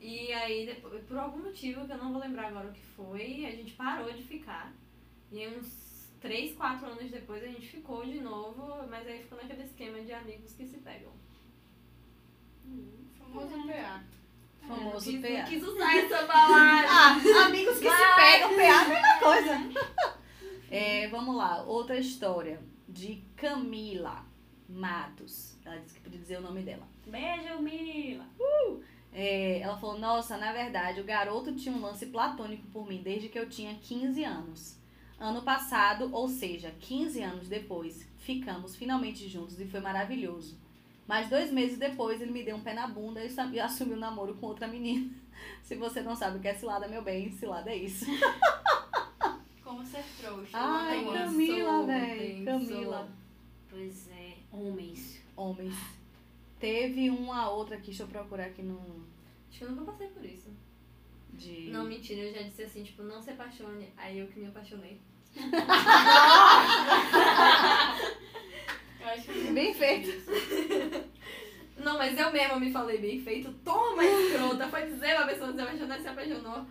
E 0.00 0.32
aí, 0.32 0.66
depois, 0.66 1.02
por 1.04 1.16
algum 1.16 1.42
motivo 1.42 1.86
que 1.86 1.92
eu 1.92 1.98
não 1.98 2.12
vou 2.12 2.20
lembrar 2.20 2.48
agora 2.48 2.68
o 2.68 2.72
que 2.72 2.84
foi, 2.94 3.46
a 3.46 3.50
gente 3.50 3.72
parou 3.72 4.12
de 4.12 4.22
ficar. 4.22 4.72
E 5.32 5.48
uns 5.48 6.12
3, 6.20 6.54
4 6.54 6.86
anos 6.86 7.10
depois 7.10 7.42
a 7.42 7.46
gente 7.46 7.66
ficou 7.66 8.04
de 8.04 8.20
novo, 8.20 8.86
mas 8.88 9.06
aí 9.06 9.22
ficou 9.22 9.38
naquele 9.38 9.64
esquema 9.64 10.00
de 10.00 10.12
amigos 10.12 10.52
que 10.52 10.66
se 10.66 10.78
pegam. 10.78 11.12
Famoso 13.18 13.66
PA. 13.66 14.04
Famoso 14.66 15.10
quis, 15.10 15.20
PA. 15.20 15.42
quis 15.44 15.62
usar 15.62 15.96
essa 15.96 16.24
palavra. 16.24 16.88
Ah, 16.88 17.46
amigos 17.46 17.78
que 17.78 17.90
se 17.90 18.14
pegam, 18.16 18.54
PA 18.54 18.62
é 18.62 18.70
a 18.70 18.88
mesma 18.88 19.18
coisa. 19.18 20.14
É, 20.70 21.06
vamos 21.06 21.36
lá, 21.36 21.62
outra 21.62 21.96
história 21.96 22.60
de 22.88 23.22
Camila 23.36 24.26
Matos. 24.68 25.56
Ela 25.64 25.76
disse 25.76 25.94
que 25.94 26.00
podia 26.00 26.18
dizer 26.18 26.38
o 26.38 26.40
nome 26.40 26.62
dela. 26.62 26.88
Beijo, 27.06 27.62
Mila. 27.62 28.26
É, 29.12 29.60
ela 29.60 29.76
falou: 29.76 30.00
Nossa, 30.00 30.36
na 30.36 30.52
verdade, 30.52 31.00
o 31.00 31.04
garoto 31.04 31.54
tinha 31.54 31.72
um 31.72 31.80
lance 31.80 32.06
platônico 32.06 32.66
por 32.72 32.88
mim 32.88 33.00
desde 33.02 33.28
que 33.28 33.38
eu 33.38 33.48
tinha 33.48 33.76
15 33.76 34.24
anos. 34.24 34.76
Ano 35.16 35.42
passado, 35.42 36.10
ou 36.12 36.28
seja, 36.28 36.74
15 36.80 37.22
anos 37.22 37.48
depois, 37.48 38.08
ficamos 38.18 38.74
finalmente 38.74 39.28
juntos 39.28 39.60
e 39.60 39.66
foi 39.66 39.78
maravilhoso. 39.78 40.58
Mas 41.06 41.28
dois 41.28 41.50
meses 41.52 41.78
depois, 41.78 42.20
ele 42.20 42.32
me 42.32 42.42
deu 42.42 42.56
um 42.56 42.62
pé 42.62 42.72
na 42.74 42.86
bunda 42.86 43.20
e 43.22 43.60
assumiu 43.60 43.96
o 43.96 44.00
namoro 44.00 44.34
com 44.36 44.46
outra 44.46 44.66
menina. 44.66 45.10
Se 45.62 45.74
você 45.76 46.00
não 46.00 46.16
sabe 46.16 46.38
o 46.38 46.40
que 46.40 46.48
é 46.48 46.54
cilada, 46.54 46.88
meu 46.88 47.02
bem, 47.02 47.30
cilada 47.32 47.70
é 47.70 47.76
isso. 47.76 48.06
Como 49.62 49.84
ser 49.84 50.04
trouxa. 50.18 50.50
Ai, 50.52 51.04
eu 51.04 51.10
amo. 51.10 51.12
Cam- 51.12 51.24
Camila, 51.26 51.86
velho. 51.86 52.44
Camila. 52.44 53.08
Pois 53.68 54.08
é, 54.10 54.34
homens. 54.52 55.20
Homens. 55.36 55.74
Teve 56.60 57.10
uma 57.10 57.50
outra 57.50 57.76
aqui, 57.76 57.86
deixa 57.86 58.04
eu 58.04 58.08
procurar 58.08 58.46
aqui 58.46 58.62
no. 58.62 58.78
Acho 59.50 59.58
que 59.58 59.64
eu 59.64 59.72
nunca 59.72 59.92
passei 59.92 60.08
por 60.08 60.24
isso. 60.24 60.48
De... 61.32 61.68
Não, 61.70 61.84
mentira, 61.84 62.20
eu 62.22 62.32
já 62.34 62.42
disse 62.42 62.62
assim, 62.62 62.84
tipo, 62.84 63.02
não 63.02 63.20
se 63.20 63.30
apaixone. 63.30 63.92
Aí 63.96 64.18
eu 64.20 64.28
que 64.28 64.38
me 64.38 64.46
apaixonei. 64.46 65.00
Bem 69.52 69.74
fiz 69.74 69.78
feito. 69.78 71.14
Não, 71.76 71.98
mas 71.98 72.18
eu 72.18 72.32
mesma 72.32 72.58
me 72.58 72.72
falei 72.72 72.98
bem 72.98 73.20
feito. 73.20 73.52
Toma, 73.64 74.04
escrota. 74.04 74.68
Foi 74.68 74.86
dizer 74.86 75.16
uma 75.16 75.26
pessoa 75.26 75.52
se 75.52 75.60
apaixonar, 75.60 76.00
se 76.00 76.08
apaixonou. 76.08 76.66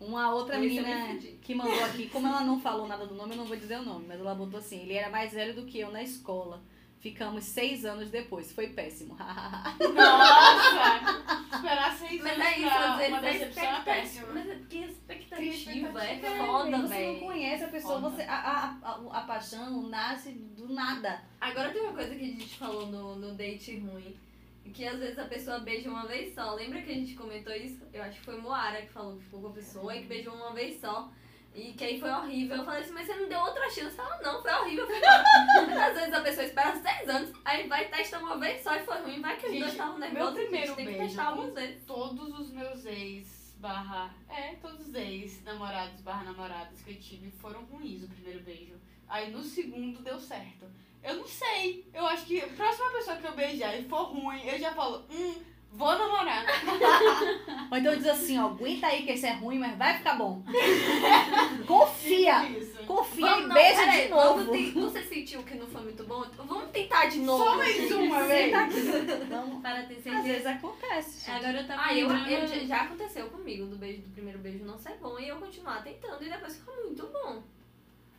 Uma 0.00 0.34
outra 0.34 0.56
eu 0.56 0.60
menina 0.60 1.16
que 1.40 1.54
mandou 1.54 1.84
aqui, 1.84 2.08
como 2.08 2.26
ela 2.26 2.42
não 2.42 2.60
falou 2.60 2.88
nada 2.88 3.06
do 3.06 3.14
nome, 3.14 3.32
eu 3.32 3.36
não 3.36 3.44
vou 3.44 3.56
dizer 3.56 3.78
o 3.78 3.84
nome, 3.84 4.04
mas 4.08 4.18
ela 4.18 4.34
botou 4.34 4.58
assim: 4.58 4.80
ele 4.80 4.94
era 4.94 5.08
mais 5.08 5.32
velho 5.32 5.54
do 5.54 5.64
que 5.64 5.78
eu 5.78 5.90
na 5.90 6.02
escola. 6.02 6.60
Ficamos 6.98 7.44
seis 7.44 7.84
anos 7.84 8.10
depois. 8.10 8.52
Foi 8.52 8.68
péssimo. 8.68 9.16
Nossa! 9.16 10.92
Esperar 11.56 11.96
seis 11.96 12.22
Mas 12.22 12.32
anos 12.32 12.46
é 12.46 12.58
isso, 12.58 12.68
pra 12.68 12.96
vezes 12.96 13.12
uma 13.12 13.18
é 13.18 13.32
decepção 13.32 13.64
é 13.64 13.80
péssima. 13.80 14.26
Mas 14.32 14.48
é 14.48 14.54
porque 14.54 14.76
expectativa 15.48 16.04
é 16.04 16.18
foda, 16.38 16.64
você 16.64 16.70
não 16.76 16.88
velho. 16.88 17.20
conhece 17.20 17.64
a 17.64 17.68
pessoa, 17.68 18.00
Foda. 18.00 18.10
você, 18.10 18.22
a, 18.22 18.34
a, 18.34 18.76
a, 18.82 19.18
a 19.18 19.20
paixão 19.22 19.82
nasce 19.88 20.30
do 20.32 20.72
nada. 20.72 21.22
Agora 21.40 21.70
tem 21.70 21.82
uma 21.82 21.92
coisa 21.92 22.14
que 22.14 22.22
a 22.22 22.26
gente 22.26 22.56
falou 22.56 22.86
no, 22.86 23.16
no 23.16 23.34
date 23.34 23.76
ruim. 23.78 24.16
Que 24.72 24.86
às 24.86 24.98
vezes 24.98 25.18
a 25.18 25.24
pessoa 25.24 25.58
beija 25.58 25.90
uma 25.90 26.06
vez 26.06 26.34
só. 26.34 26.54
Lembra 26.54 26.80
que 26.82 26.90
a 26.90 26.94
gente 26.94 27.14
comentou 27.14 27.52
isso? 27.54 27.84
Eu 27.92 28.02
acho 28.02 28.20
que 28.20 28.24
foi 28.24 28.40
Moara 28.40 28.80
que 28.82 28.92
falou 28.92 29.16
que 29.16 29.24
ficou 29.24 29.40
com 29.40 29.48
a 29.48 29.52
pessoa 29.52 29.94
e 29.96 30.02
que 30.02 30.06
beijou 30.06 30.32
uma 30.34 30.52
vez 30.52 30.80
só. 30.80 31.10
E 31.54 31.72
que 31.74 31.84
aí 31.84 32.00
foi 32.00 32.08
horrível. 32.10 32.56
Eu 32.58 32.64
falei 32.64 32.80
assim, 32.80 32.92
mas 32.92 33.06
você 33.06 33.14
não 33.16 33.28
deu 33.28 33.40
outra 33.40 33.68
chance. 33.68 33.98
Ela, 33.98 34.20
não, 34.22 34.40
foi 34.40 34.52
horrível. 34.52 34.86
Mas 35.66 35.78
às 35.78 35.94
vezes 35.94 36.14
a 36.14 36.20
pessoa 36.22 36.46
espera 36.46 36.76
seis 36.76 37.08
anos, 37.08 37.32
aí 37.44 37.66
vai 37.68 37.88
testar 37.88 38.20
uma 38.20 38.38
vez 38.38 38.62
só 38.62 38.74
e 38.74 38.80
foi 38.84 38.96
ruim. 39.02 39.20
Vai 39.20 39.36
que 39.36 39.46
os 39.46 39.52
Gente, 39.52 39.60
dois 39.60 39.72
estavam 39.72 39.98
meu 39.98 40.08
nervosos. 40.08 40.32
a 40.38 40.40
primeiro 40.42 40.66
gente 40.68 40.76
tem 40.76 40.86
que 40.86 40.92
beijo 40.92 41.06
testar 41.08 41.24
algumas 41.26 41.54
vezes. 41.54 41.84
Todos 41.84 42.38
os 42.38 42.50
meus 42.52 42.86
ex 42.86 43.41
barra. 43.62 44.12
É, 44.28 44.56
todos 44.56 44.88
os 44.88 44.94
ex 44.94 45.42
namorados 45.44 46.00
barra 46.00 46.24
namoradas 46.24 46.82
que 46.82 46.90
eu 46.90 47.00
tive 47.00 47.30
foram 47.30 47.62
ruins 47.64 48.02
o 48.02 48.08
primeiro 48.08 48.40
beijo. 48.40 48.74
Aí 49.08 49.30
no 49.30 49.42
segundo 49.42 50.02
deu 50.02 50.18
certo. 50.18 50.66
Eu 51.02 51.16
não 51.16 51.26
sei. 51.26 51.88
Eu 51.94 52.04
acho 52.06 52.26
que 52.26 52.40
a 52.40 52.48
próxima 52.48 52.90
pessoa 52.90 53.16
que 53.16 53.26
eu 53.26 53.36
beijar 53.36 53.78
e 53.78 53.88
for 53.88 54.04
ruim, 54.04 54.42
eu 54.44 54.58
já 54.58 54.74
falo, 54.74 55.06
hum, 55.10 55.40
vou 55.72 55.98
namorar. 55.98 56.44
Ou 57.70 57.76
então 57.78 57.96
diz 57.96 58.06
assim: 58.06 58.38
ó, 58.38 58.46
aguenta 58.46 58.86
aí 58.86 59.02
que 59.04 59.12
esse 59.12 59.26
é 59.26 59.32
ruim, 59.32 59.58
mas 59.58 59.76
vai 59.76 59.96
ficar 59.98 60.14
bom. 60.16 60.42
Confia! 61.66 62.44
Isso. 62.48 62.72
Confia 62.86 63.26
Vamos- 63.26 63.44
e 63.44 63.46
não, 63.48 63.54
beija 63.54 63.86
de 63.86 64.08
novo. 64.08 64.44
vamos 64.44 64.58
te- 64.58 64.70
Você 64.72 65.02
sentiu 65.04 65.42
que 65.44 65.54
não 65.54 65.66
foi 65.66 65.82
muito 65.82 66.04
bom? 66.04 66.24
Vamos 66.36 66.70
tentar 66.70 67.06
de 67.06 67.18
novo. 67.20 67.44
Só 67.44 67.56
mais 67.56 67.90
uma 67.92 68.22
vez. 68.24 68.52
Vamos. 69.28 69.62
Para 69.62 69.82
ter 69.84 69.94
Às 69.96 70.02
certeza. 70.02 70.22
vezes 70.22 70.46
acontece. 70.46 71.26
gente. 71.26 71.36
Agora 71.36 71.60
eu 71.60 71.66
tava 71.66 71.82
Ah, 71.84 71.94
eu, 71.94 72.10
eu- 72.10 72.46
já- 72.46 72.58
já 72.66 72.76
aconteceu 72.82 73.26
comigo 73.28 73.66
do 73.66 73.76
beijo 73.76 74.02
do 74.02 74.10
primeiro 74.10 74.38
beijo 74.40 74.64
não 74.64 74.76
ser 74.78 74.96
bom 75.00 75.18
e 75.18 75.28
eu 75.28 75.36
continuar 75.36 75.82
tentando 75.84 76.22
e 76.24 76.28
depois 76.28 76.56
ficar 76.56 76.72
muito 76.72 77.06
bom. 77.06 77.42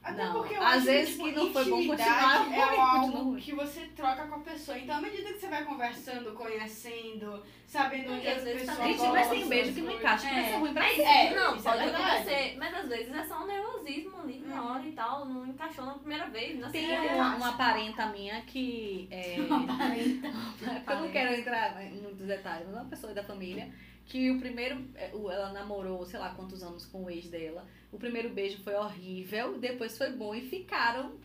Até 0.03 0.25
Não, 0.25 0.33
porque 0.33 0.53
eu 0.55 0.61
às 0.61 0.73
acho 0.75 0.85
vezes 0.85 1.15
que, 1.15 1.23
que 1.23 1.29
tipo, 1.29 1.39
não 1.45 1.53
foi 1.53 1.65
bom 1.65 1.87
continuar 1.87 2.35
é 2.35 2.65
ruim, 2.65 2.77
algo 2.77 3.17
ruim. 3.23 3.39
que 3.39 3.55
você 3.55 3.81
troca 3.95 4.27
com 4.27 4.35
a 4.35 4.39
pessoa. 4.39 4.77
Então, 4.77 4.97
à 4.97 5.01
medida 5.01 5.31
que 5.31 5.39
você 5.39 5.47
vai 5.47 5.63
conversando, 5.63 6.33
conhecendo, 6.33 7.41
sabendo 7.65 8.11
onde 8.11 8.27
as 8.27 8.43
pessoas 8.43 8.65
também, 8.77 8.97
Gente, 8.97 9.11
mas 9.11 9.29
tem 9.29 9.47
beijo 9.47 9.73
que 9.73 9.81
não 9.81 9.91
encaixa, 9.93 10.27
que 10.27 10.33
vai 10.35 10.43
ser 10.43 10.55
ruim 10.57 10.73
pra 10.73 10.83
Mas, 10.83 10.95
você. 10.97 11.01
É, 11.03 11.33
não, 11.33 11.55
é 11.55 11.61
pode 11.61 11.77
verdade. 11.83 12.03
acontecer, 12.03 12.55
mas 12.57 12.75
às 12.75 12.89
vezes 12.89 13.15
é 13.15 13.23
só 13.23 13.43
um 13.43 13.47
nervosismo 13.47 14.19
ali 14.21 14.39
na 14.45 14.63
hora 14.63 14.85
e 14.85 14.91
tal, 14.91 15.25
não 15.25 15.47
encaixou 15.47 15.85
na 15.85 15.93
primeira 15.93 16.25
vez, 16.27 16.59
na 16.59 16.69
Tem 16.69 16.99
uma, 17.09 17.35
uma 17.37 17.53
parenta 17.53 18.05
minha 18.07 18.41
que. 18.41 19.07
É, 19.09 19.37
porque 19.47 20.91
eu 20.91 20.99
não 20.99 21.09
quero 21.11 21.33
entrar 21.33 21.81
em 21.81 22.01
muitos 22.01 22.27
detalhes, 22.27 22.67
mas 22.67 22.75
é 22.75 22.79
uma 22.81 22.89
pessoa 22.89 23.13
da 23.13 23.23
família 23.23 23.69
que 24.05 24.31
o 24.31 24.39
primeiro. 24.39 24.85
é, 24.95 25.11
Ela 25.11 25.51
namorou, 25.53 26.05
sei 26.05 26.19
lá 26.19 26.33
quantos 26.33 26.63
anos 26.63 26.85
com 26.85 27.03
o 27.03 27.09
ex 27.09 27.29
dela. 27.29 27.67
O 27.91 27.97
primeiro 27.97 28.29
beijo 28.29 28.61
foi 28.63 28.73
horrível, 28.75 29.59
depois 29.59 29.97
foi 29.97 30.11
bom 30.11 30.33
e 30.33 30.41
ficaram 30.41 31.17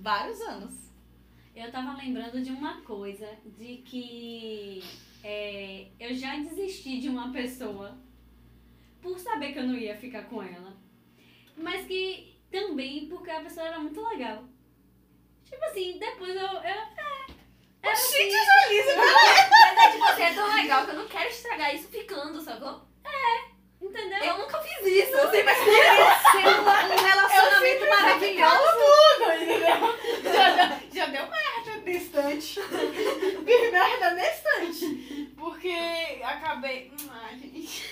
vários 0.00 0.40
anos. 0.40 0.92
Eu 1.54 1.70
tava 1.70 1.96
lembrando 1.96 2.42
de 2.42 2.50
uma 2.50 2.80
coisa, 2.82 3.28
de 3.58 3.76
que 3.78 4.82
é, 5.22 5.88
eu 6.00 6.12
já 6.14 6.36
desisti 6.36 7.00
de 7.00 7.08
uma 7.08 7.32
pessoa 7.32 7.96
por 9.00 9.18
saber 9.18 9.52
que 9.52 9.58
eu 9.58 9.66
não 9.66 9.76
ia 9.76 9.96
ficar 9.96 10.24
com 10.24 10.42
ela. 10.42 10.76
Mas 11.56 11.86
que 11.86 12.34
também 12.50 13.06
porque 13.08 13.30
a 13.30 13.40
pessoa 13.40 13.66
era 13.66 13.78
muito 13.78 14.00
legal. 14.00 14.44
assim, 15.70 15.98
depois 15.98 16.34
eu. 16.34 16.42
eu 16.42 16.94
é, 17.84 17.88
era 17.88 17.92
assim, 17.92 18.16
Gente, 18.16 18.34
Jolisa, 18.34 18.96
Mas 18.96 19.78
é 19.78 19.90
tipo 19.92 20.04
assim, 20.04 20.22
é 20.22 20.34
tão 20.34 20.54
legal 20.54 20.84
que 20.84 20.90
eu 20.90 20.94
não 20.94 21.08
quero 21.08 21.28
estragar 21.28 21.74
isso 21.74 21.88
ficando, 21.88 22.40
sacou? 22.40 22.82
entendeu? 23.94 24.18
Eu 24.18 24.38
nunca 24.38 24.58
fiz 24.58 24.86
isso, 24.86 25.12
eu 25.16 25.30
sempre 25.30 25.54
Sendo 25.54 26.62
um 26.62 27.04
relacionamento 27.04 27.88
maravilhoso. 27.88 28.56
tudo, 28.72 29.32
entendeu? 29.42 30.32
Já 30.32 30.50
deu, 30.50 30.90
já 30.92 31.06
deu 31.06 31.26
merda 31.26 31.80
distante. 31.84 32.60
Fiz 32.60 33.72
merda 33.72 34.10
nestante. 34.14 35.32
Porque 35.36 36.20
acabei. 36.22 36.90
Ai, 37.10 37.38
gente. 37.38 37.84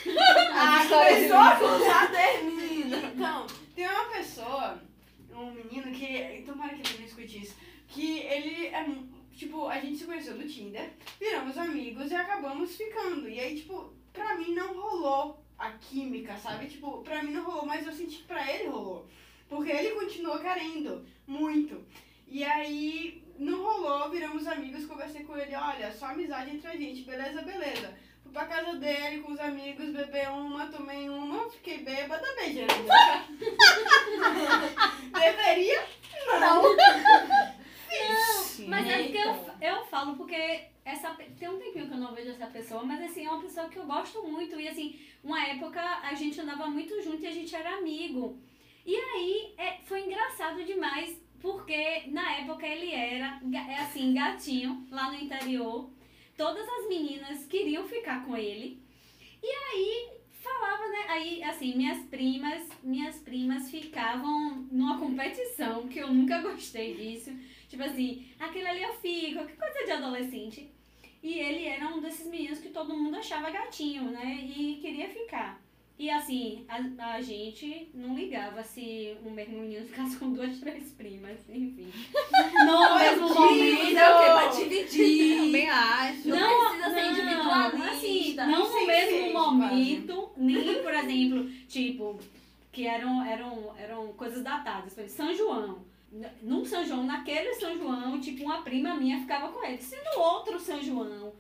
Ah, 0.55 0.81
a 0.81 1.79
já 1.79 2.07
termina. 2.09 2.97
Então, 2.97 3.47
tem 3.75 3.87
uma 3.87 4.05
pessoa, 4.07 4.83
um 5.35 5.51
menino 5.51 5.93
que. 5.93 6.43
Tomara 6.47 6.75
que 6.75 6.89
ele 6.89 6.99
não 6.99 7.07
escute 7.07 7.43
isso. 7.43 7.57
Que 7.89 8.21
ele 8.21 8.67
é. 8.69 8.87
Tipo, 9.37 9.69
a 9.69 9.81
gente 9.81 9.99
se 9.99 10.05
conheceu 10.05 10.37
no 10.37 10.47
Tinder, 10.47 10.91
viramos 11.19 11.57
amigos 11.59 12.11
e 12.11 12.15
acabamos 12.15 12.77
ficando. 12.77 13.29
E 13.29 13.41
aí, 13.41 13.57
tipo, 13.57 13.93
pra 14.13 14.35
mim 14.37 14.55
não 14.55 14.75
rolou 14.75 15.43
a 15.59 15.71
química, 15.73 16.37
sabe? 16.37 16.67
Tipo, 16.67 17.03
pra 17.03 17.23
mim 17.23 17.33
não 17.33 17.45
rolou, 17.45 17.67
mas 17.67 17.87
eu 17.87 17.93
senti 17.93 18.19
que 18.19 18.25
pra 18.25 18.51
ele 18.53 18.69
rolou. 18.69 19.07
Porque 19.49 19.71
ele 19.71 19.91
continuou 19.91 20.39
querendo 20.39 21.07
muito. 21.27 21.85
E 22.27 22.43
aí 22.45 23.23
não 23.39 23.63
rolou, 23.63 24.11
viramos 24.11 24.47
amigos, 24.47 24.87
conversei 24.87 25.25
com 25.25 25.37
ele, 25.37 25.55
olha, 25.55 25.93
só 25.93 26.07
amizade 26.07 26.51
entre 26.51 26.69
a 26.69 26.77
gente, 26.77 27.03
beleza, 27.03 27.43
beleza. 27.43 27.95
Fui 28.23 28.33
pra 28.33 28.47
casa 28.47 28.77
dele 28.77 29.21
com 29.21 29.33
os 29.33 29.41
amigos, 29.41 29.91
beber 29.91 30.31
uma, 30.31 30.67
tomei 30.69 31.09
uma, 31.09 31.51
fiquei 31.51 31.79
bêbada, 31.79 32.27
boca. 32.27 33.25
Deveria? 35.13 35.87
Não. 36.41 36.63
Mas 38.69 38.87
é 38.87 39.03
porque 39.03 39.19
eu, 39.19 39.69
eu 39.69 39.85
falo 39.87 40.17
porque 40.17 40.67
essa, 40.85 41.11
tem 41.39 41.49
um 41.49 41.59
tempinho 41.59 41.87
que 41.87 41.95
eu 41.95 41.99
não 41.99 42.15
vejo 42.15 42.31
essa 42.31 42.47
pessoa, 42.47 42.83
mas 42.83 43.03
assim, 43.03 43.27
é 43.27 43.31
uma 43.31 43.41
pessoa 43.41 43.69
que 43.69 43.79
eu 43.79 43.87
gosto 43.87 44.23
muito. 44.23 44.59
E 44.59 44.69
assim, 44.69 44.99
uma 45.23 45.45
época 45.47 45.81
a 45.81 46.15
gente 46.15 46.41
andava 46.41 46.67
muito 46.67 47.01
junto 47.03 47.23
e 47.23 47.27
a 47.27 47.33
gente 47.33 47.55
era 47.55 47.77
amigo. 47.77 48.39
E 48.85 48.97
aí 48.97 49.55
é, 49.57 49.79
foi 49.85 50.05
engraçado 50.05 50.65
demais, 50.65 51.21
porque 51.41 52.05
na 52.09 52.39
época 52.39 52.67
ele 52.67 52.93
era 52.93 53.41
é 53.55 53.77
assim, 53.77 54.15
gatinho, 54.15 54.87
lá 54.91 55.11
no 55.11 55.19
interior. 55.19 55.91
Todas 56.37 56.69
as 56.69 56.89
meninas 56.89 57.47
queriam 57.47 57.87
ficar 57.87 58.25
com 58.25 58.37
ele. 58.37 58.83
E 59.43 59.47
aí 59.47 60.23
falava, 60.43 60.89
né? 60.89 61.05
Aí, 61.09 61.43
assim, 61.45 61.77
minhas 61.77 61.99
primas, 62.07 62.69
minhas 62.83 63.19
primas 63.19 63.71
ficavam 63.71 64.67
numa 64.71 64.99
competição, 64.99 65.87
que 65.89 66.01
eu 66.01 66.13
nunca 66.13 66.41
gostei 66.43 66.95
disso. 66.95 67.31
Tipo 67.73 67.85
assim, 67.85 68.27
aquele 68.39 68.67
ali 68.67 68.83
eu 68.83 68.93
fico, 68.97 69.47
que 69.47 69.57
coisa 69.57 69.83
de 69.83 69.93
adolescente. 69.93 70.71
E 71.23 71.39
ele 71.39 71.65
era 71.65 71.89
um 71.89 72.03
desses 72.03 72.27
meninos 72.27 72.59
que 72.59 72.69
todo 72.69 72.95
mundo 72.95 73.17
achava 73.17 73.51
gatinho, 73.51 74.11
né? 74.11 74.41
E 74.45 74.77
queria 74.79 75.09
ficar. 75.09 75.59
E 75.99 76.11
assim, 76.11 76.67
a, 76.69 77.15
a 77.15 77.23
gente 77.23 77.89
não 77.95 78.15
ligava 78.15 78.63
se 78.63 79.17
um 79.25 79.31
mesmo 79.31 79.59
menino 79.59 79.87
ficasse 79.87 80.19
com 80.19 80.35
duas, 80.35 80.61
três 80.61 80.91
primas, 80.93 81.39
enfim. 81.49 81.91
Não 82.67 82.93
ao 82.93 82.99
mesmo 82.99 83.29
momento. 83.35 83.85
Isso 83.85 83.99
é 83.99 84.15
o 84.15 84.19
quê? 84.19 84.25
Pra 84.25 84.47
dividir. 84.49 85.37
Também 85.39 85.71
acho. 85.71 86.29
Não 86.29 86.69
precisa 86.69 86.91
ser 86.91 87.03
não, 87.03 87.13
individualista. 87.13 87.91
Assim, 87.91 88.35
não 88.35 88.69
no 88.69 88.87
mesmo 88.87 89.27
ser, 89.27 89.33
momento, 89.33 90.31
nem, 90.37 90.83
por 90.83 90.93
exemplo, 90.93 91.51
tipo, 91.69 92.19
que 92.71 92.87
eram, 92.87 93.25
eram, 93.25 93.75
eram 93.79 94.13
coisas 94.13 94.43
datadas. 94.43 94.93
Por 94.93 95.05
exemplo, 95.05 95.17
São 95.17 95.35
João. 95.35 95.92
Num 96.43 96.65
São 96.65 96.85
João, 96.85 97.05
naquele 97.05 97.55
São 97.55 97.77
João, 97.77 98.21
tipo, 98.21 98.45
uma 98.45 98.63
prima 98.63 98.95
minha 98.95 99.21
ficava 99.21 99.49
com 99.49 99.65
ele. 99.65 99.79
Se 99.79 99.97
no 99.97 100.21
outro 100.21 100.61
São 100.61 100.83
João, 100.83 101.33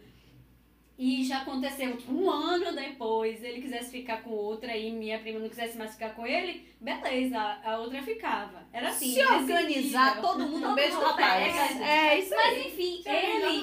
e 0.98 1.24
já 1.24 1.42
aconteceu 1.42 1.98
um 2.08 2.30
ano 2.30 2.74
depois, 2.76 3.42
ele 3.42 3.60
quisesse 3.60 3.90
ficar 3.90 4.22
com 4.22 4.30
outra 4.30 4.76
e 4.76 4.92
minha 4.92 5.18
prima 5.18 5.40
não 5.40 5.48
quisesse 5.48 5.76
mais 5.76 5.92
ficar 5.92 6.10
com 6.14 6.26
ele, 6.26 6.66
beleza, 6.80 7.38
a, 7.38 7.78
outra 7.78 8.02
ficava. 8.02 8.66
Era 8.72 8.88
assim. 8.90 9.14
Se 9.14 9.24
organizar, 9.24 10.20
todo 10.20 10.46
mundo 10.46 10.58
um 10.58 10.60
Todo 10.70 10.74
beijo 10.74 10.94
mundo 10.96 11.06
rapaz. 11.06 11.72
pega, 11.72 11.84
É, 11.84 12.18
isso 12.18 12.34
aí. 12.34 12.56
Mas 12.56 12.66
enfim, 12.66 13.02
Se 13.02 13.08
organizar, 13.08 13.54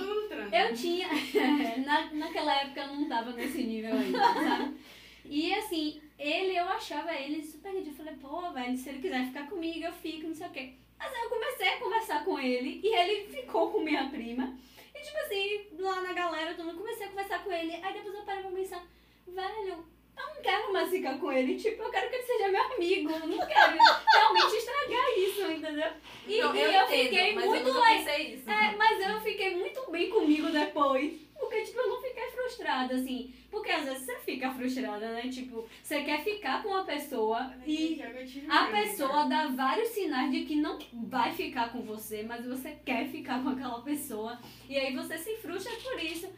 ele. 0.51 0.59
Eu 0.69 0.75
tinha. 0.75 1.07
Na, 1.85 2.11
naquela 2.13 2.53
época 2.55 2.81
eu 2.81 2.87
não 2.95 3.07
tava 3.07 3.31
nesse 3.31 3.63
nível 3.63 3.93
ainda, 3.95 4.19
sabe? 4.19 4.75
E 5.23 5.53
assim, 5.53 6.01
ele, 6.17 6.57
eu 6.57 6.67
achava 6.67 7.13
ele 7.13 7.41
super 7.41 7.71
lindo. 7.73 7.89
Eu 7.89 7.93
falei, 7.93 8.15
pô, 8.15 8.51
velho, 8.51 8.75
se 8.75 8.89
ele 8.89 8.99
quiser 8.99 9.27
ficar 9.27 9.47
comigo, 9.47 9.85
eu 9.85 9.93
fico, 9.93 10.27
não 10.27 10.35
sei 10.35 10.47
o 10.47 10.51
quê. 10.51 10.73
Mas 10.99 11.13
aí 11.13 11.23
eu 11.23 11.29
comecei 11.29 11.67
a 11.69 11.79
conversar 11.79 12.25
com 12.25 12.37
ele 12.37 12.81
e 12.83 12.93
ele 12.93 13.27
ficou 13.31 13.71
com 13.71 13.79
minha 13.79 14.09
prima. 14.09 14.55
E 14.93 14.99
tipo 15.01 15.17
assim, 15.17 15.67
lá 15.79 16.01
na 16.01 16.13
galera, 16.13 16.53
todo 16.53 16.65
mundo 16.65 16.79
comecei 16.79 17.07
a 17.07 17.09
conversar 17.09 17.43
com 17.43 17.51
ele. 17.51 17.73
Aí 17.81 17.93
depois 17.93 18.13
eu 18.13 18.23
parei 18.23 18.41
pra 18.41 18.51
pensar, 18.51 18.85
velho, 19.25 19.85
eu 20.17 20.35
não 20.35 20.41
quero 20.41 20.73
mais 20.73 20.89
ficar 20.89 21.17
com 21.17 21.31
ele. 21.31 21.55
Tipo, 21.55 21.83
eu 21.83 21.89
quero 21.89 22.09
que 22.09 22.15
ele 22.15 22.23
seja 22.23 22.49
meu 22.49 22.63
amigo. 22.63 23.09
Eu 23.09 23.27
não 23.27 23.47
quero 23.47 23.77
realmente 24.13 24.55
estragar 24.57 25.17
isso, 25.17 25.41
entendeu? 25.51 25.91
E, 26.27 26.41
Não, 26.41 26.55
e 26.55 26.61
eu, 26.61 26.71
eu, 26.71 26.83
entendo, 26.83 27.03
fiquei 27.03 27.33
muito 27.33 27.67
eu 27.69 27.81
pensei 27.81 28.33
isso. 28.33 28.49
É, 28.49 28.75
mas 28.75 29.07
eu 29.07 29.21
fiquei 29.21 29.55
muito 29.55 29.89
bem 29.89 30.09
comigo 30.09 30.49
depois. 30.49 31.28
Porque, 31.39 31.61
tipo, 31.63 31.79
eu 31.79 31.87
não 31.89 32.01
fiquei 32.01 32.29
frustrada, 32.31 32.93
assim. 32.95 33.33
Porque 33.49 33.71
às 33.71 33.85
vezes 33.85 34.03
você 34.05 34.19
fica 34.19 34.51
frustrada, 34.51 35.13
né? 35.13 35.21
Tipo, 35.29 35.67
você 35.81 36.03
quer 36.03 36.21
ficar 36.23 36.61
com 36.61 36.69
uma 36.69 36.83
pessoa 36.83 37.53
e 37.65 37.99
Eu 37.99 38.51
a 38.51 38.69
mesmo, 38.69 38.71
pessoa 38.71 39.25
dá 39.25 39.47
vários 39.47 39.89
sinais 39.89 40.31
de 40.31 40.45
que 40.45 40.55
não 40.55 40.77
vai 41.07 41.33
ficar 41.33 41.71
com 41.71 41.81
você, 41.81 42.23
mas 42.23 42.45
você 42.45 42.71
quer 42.85 43.07
ficar 43.07 43.41
com 43.41 43.49
aquela 43.49 43.81
pessoa. 43.81 44.37
E 44.67 44.77
aí 44.77 44.93
você 44.93 45.17
se 45.17 45.37
frustra 45.37 45.71
por 45.77 45.97
isso. 46.03 46.29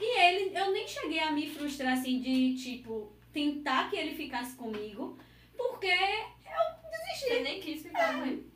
E 0.00 0.20
ele, 0.20 0.56
eu 0.58 0.70
nem 0.72 0.86
cheguei 0.86 1.18
a 1.20 1.30
me 1.32 1.48
frustrar, 1.50 1.92
assim, 1.94 2.20
de, 2.20 2.54
tipo, 2.56 3.12
tentar 3.32 3.90
que 3.90 3.96
ele 3.96 4.14
ficasse 4.14 4.56
comigo. 4.56 5.18
Porque 5.56 5.90
Você 7.18 7.40
nem 7.40 7.60
quis 7.60 7.82
ficar 7.82 8.14
com 8.14 8.26
ele. 8.26 8.52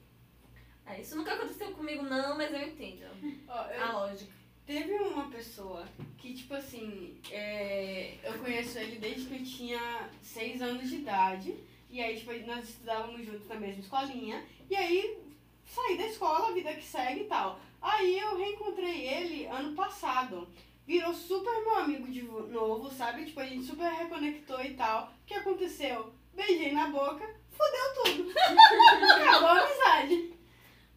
É, 0.86 1.00
isso 1.00 1.16
nunca 1.16 1.34
aconteceu 1.34 1.70
comigo, 1.72 2.02
não, 2.02 2.36
mas 2.36 2.52
eu 2.52 2.62
entendo. 2.62 3.04
Ó, 3.48 3.64
eu- 3.66 3.84
A 3.84 3.92
lógica. 3.92 4.32
Teve 4.68 4.92
uma 4.98 5.30
pessoa 5.30 5.82
que, 6.18 6.34
tipo 6.34 6.52
assim, 6.52 7.16
é, 7.30 8.16
eu 8.22 8.34
conheço 8.38 8.78
ele 8.78 8.96
desde 8.98 9.24
que 9.26 9.36
eu 9.36 9.42
tinha 9.42 10.10
seis 10.22 10.60
anos 10.60 10.90
de 10.90 10.96
idade. 10.96 11.56
E 11.88 12.02
aí, 12.02 12.18
tipo, 12.18 12.34
nós 12.46 12.68
estudávamos 12.68 13.24
juntos 13.24 13.48
na 13.48 13.54
mesma 13.54 13.80
escolinha. 13.80 14.44
E 14.68 14.76
aí, 14.76 15.16
saí 15.64 15.96
da 15.96 16.06
escola, 16.06 16.52
vida 16.52 16.74
que 16.74 16.84
segue 16.84 17.22
e 17.22 17.24
tal. 17.24 17.58
Aí 17.80 18.18
eu 18.18 18.36
reencontrei 18.36 19.08
ele 19.08 19.46
ano 19.46 19.74
passado. 19.74 20.46
Virou 20.86 21.14
super 21.14 21.64
meu 21.64 21.76
amigo 21.78 22.06
de 22.12 22.20
vo- 22.20 22.46
novo, 22.48 22.90
sabe? 22.90 23.24
Tipo, 23.24 23.40
a 23.40 23.46
gente 23.46 23.64
super 23.64 23.90
reconectou 23.90 24.62
e 24.62 24.74
tal. 24.74 25.04
O 25.22 25.26
que 25.26 25.32
aconteceu? 25.32 26.12
Beijei 26.34 26.72
na 26.72 26.88
boca, 26.88 27.26
fudeu 27.50 28.04
tudo. 28.04 28.30
Acabou 28.36 29.48
a 29.48 29.60
amizade. 29.64 30.34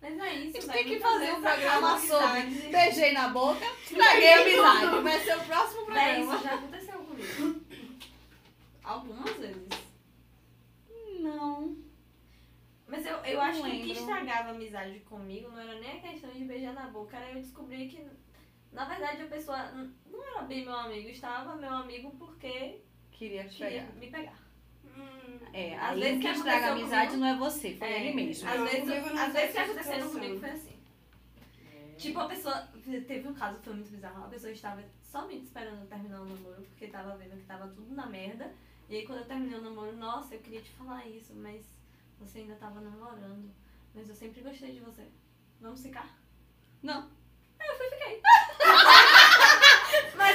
Mas 0.01 0.19
é 0.19 0.33
isso, 0.33 0.67
velho, 0.67 0.73
tem 0.73 0.83
que 0.85 0.99
fazer 0.99 1.31
um 1.33 1.41
programa 1.41 1.99
sobre 1.99 2.41
beijei 2.71 3.11
na 3.13 3.29
boca, 3.29 3.65
estraguei 3.83 4.33
a 4.33 4.41
amizade. 4.41 5.01
Vai 5.03 5.19
ser 5.19 5.37
o 5.37 5.41
próximo 5.45 5.85
programa. 5.85 6.35
isso 6.35 6.43
já 6.43 6.55
aconteceu 6.55 6.99
comigo. 6.99 7.61
Algumas 8.83 9.31
vezes. 9.37 9.67
Não. 11.19 11.77
Mas 12.87 13.05
eu, 13.05 13.15
eu 13.17 13.37
Não 13.37 13.41
acho 13.43 13.61
que 13.61 13.67
o 13.67 13.71
que 13.71 13.77
lembro. 13.77 13.91
estragava 13.93 14.49
a 14.49 14.51
amizade 14.51 14.99
comigo 15.01 15.49
não 15.49 15.59
era 15.59 15.79
nem 15.79 15.99
a 15.99 16.01
questão 16.01 16.31
de 16.31 16.43
beijar 16.45 16.73
na 16.73 16.87
boca, 16.87 17.15
era 17.15 17.31
eu 17.31 17.41
descobrir 17.41 17.87
que, 17.87 18.03
na 18.71 18.85
verdade, 18.85 19.21
a 19.21 19.27
pessoa 19.27 19.71
não 20.05 20.25
era 20.27 20.41
bem 20.41 20.65
meu 20.65 20.75
amigo, 20.75 21.07
estava 21.09 21.55
meu 21.55 21.73
amigo 21.73 22.11
porque 22.17 22.81
Queria 23.11 23.47
te 23.47 23.57
queria 23.57 23.83
me 23.99 24.09
pegar. 24.09 24.37
Hum, 24.97 25.39
É, 25.53 25.75
Às 25.77 25.89
aí 25.91 25.99
vezes 25.99 26.21
que 26.21 26.27
estraga 26.29 26.67
a 26.67 26.71
amizade 26.71 27.07
comigo- 27.11 27.19
não 27.25 27.27
é 27.27 27.37
você, 27.37 27.75
foi 27.75 27.87
É, 27.87 28.05
ele 28.07 28.13
mesmo. 28.15 28.49
Às 28.49 28.61
vezes, 28.63 28.89
às 28.89 29.33
vezes 29.33 29.51
que 29.51 29.57
acontecendo 29.59 29.83
situação. 29.83 30.11
comigo 30.11 30.39
foi 30.39 30.49
assim. 30.49 30.79
Tipo, 31.97 32.19
a 32.19 32.27
pessoa. 32.27 32.67
Teve 33.07 33.27
um 33.27 33.33
caso 33.33 33.57
que 33.59 33.65
foi 33.65 33.73
muito 33.75 33.91
bizarro. 33.91 34.23
A 34.25 34.27
pessoa 34.29 34.51
estava 34.51 34.83
somente 35.03 35.43
esperando 35.45 35.87
terminar 35.87 36.21
o 36.21 36.25
namoro 36.25 36.61
porque 36.63 36.87
tava 36.87 37.15
vendo 37.17 37.37
que 37.37 37.45
tava 37.45 37.67
tudo 37.67 37.93
na 37.93 38.05
merda. 38.07 38.51
E 38.89 38.95
aí, 38.95 39.05
quando 39.05 39.19
eu 39.19 39.25
terminei 39.25 39.57
o 39.57 39.61
namoro, 39.61 39.95
nossa, 39.95 40.33
eu 40.35 40.39
queria 40.39 40.61
te 40.61 40.71
falar 40.71 41.05
isso, 41.07 41.33
mas 41.35 41.63
você 42.19 42.39
ainda 42.39 42.55
tava 42.55 42.81
namorando. 42.81 43.51
Mas 43.93 44.09
eu 44.09 44.15
sempre 44.15 44.41
gostei 44.41 44.71
de 44.71 44.79
você. 44.79 45.05
Vamos 45.59 45.81
ficar? 45.83 46.17
Não. 46.81 47.07
Aí 47.59 47.67
eu 47.67 47.75
fui. 47.77 47.90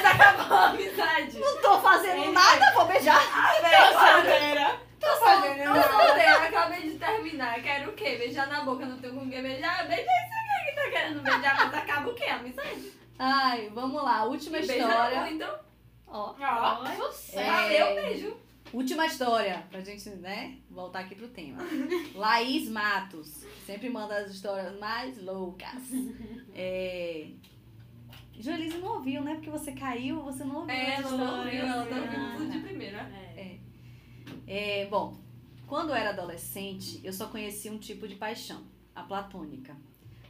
Mas 0.01 0.05
acabou 0.05 0.57
a 0.57 0.65
amizade. 0.69 1.39
Não 1.39 1.61
tô 1.61 1.79
fazendo 1.79 2.23
Ele 2.23 2.31
nada, 2.31 2.73
vou 2.73 2.85
beijar. 2.85 3.19
Tô 3.19 3.99
solteira. 3.99 4.79
Tô 4.99 5.07
fazendo 5.17 5.73
Tô 5.73 5.91
solteira, 5.91 6.43
acabei 6.47 6.81
de 6.89 6.99
terminar. 6.99 7.61
Quero 7.61 7.91
o 7.91 7.93
quê? 7.93 8.15
Beijar 8.17 8.47
na 8.47 8.61
boca, 8.61 8.85
não 8.85 8.97
tenho 8.97 9.13
com 9.13 9.29
quem 9.29 9.41
beijar? 9.41 9.87
Beija 9.87 10.01
esse 10.01 10.09
aqui 10.09 10.65
que 10.69 10.75
tá 10.75 10.89
querendo 10.89 11.21
beijar, 11.21 11.55
mas 11.55 11.73
acaba 11.73 12.09
o 12.09 12.13
quê? 12.13 12.25
Amizade? 12.25 12.91
Ai, 13.19 13.69
vamos 13.73 14.03
lá, 14.03 14.23
última 14.25 14.57
Beija 14.59 14.77
história. 14.77 15.19
boca, 15.19 15.31
então. 15.31 15.59
Ó. 16.07 16.35
Ó, 16.39 16.81
Oi. 16.83 16.95
sucesso. 16.95 17.39
É. 17.39 17.49
Ah, 17.49 17.73
eu 17.73 17.95
beijo. 17.95 18.37
Última 18.73 19.05
história, 19.05 19.65
pra 19.71 19.79
gente, 19.79 20.09
né, 20.09 20.57
voltar 20.69 20.99
aqui 20.99 21.15
pro 21.15 21.29
tema. 21.29 21.63
Laís 22.13 22.69
Matos, 22.69 23.45
sempre 23.65 23.89
manda 23.89 24.17
as 24.17 24.31
histórias 24.31 24.77
mais 24.77 25.17
loucas. 25.23 25.69
É... 26.53 27.27
Joelise 28.39 28.77
não 28.77 28.95
ouviu, 28.95 29.21
né? 29.21 29.35
Porque 29.35 29.49
você 29.49 29.71
caiu, 29.71 30.21
você 30.21 30.43
não 30.43 30.57
ouviu 30.61 30.75
É, 30.75 30.95
ela 30.95 31.11
não 31.11 31.23
histórias. 31.25 31.63
ouviu, 31.63 31.65
ela 31.65 31.85
tá 31.85 31.95
Ah, 31.95 31.99
ouvindo 32.01 32.37
tudo 32.37 32.51
de 32.51 32.59
tá. 32.59 32.67
primeira. 32.67 32.97
É. 33.35 33.57
É, 34.47 34.85
bom, 34.87 35.17
quando 35.67 35.89
eu 35.89 35.95
era 35.95 36.11
adolescente, 36.11 37.01
eu 37.03 37.11
só 37.11 37.27
conhecia 37.27 37.71
um 37.71 37.77
tipo 37.77 38.07
de 38.07 38.15
paixão, 38.15 38.63
a 38.95 39.03
platônica. 39.03 39.75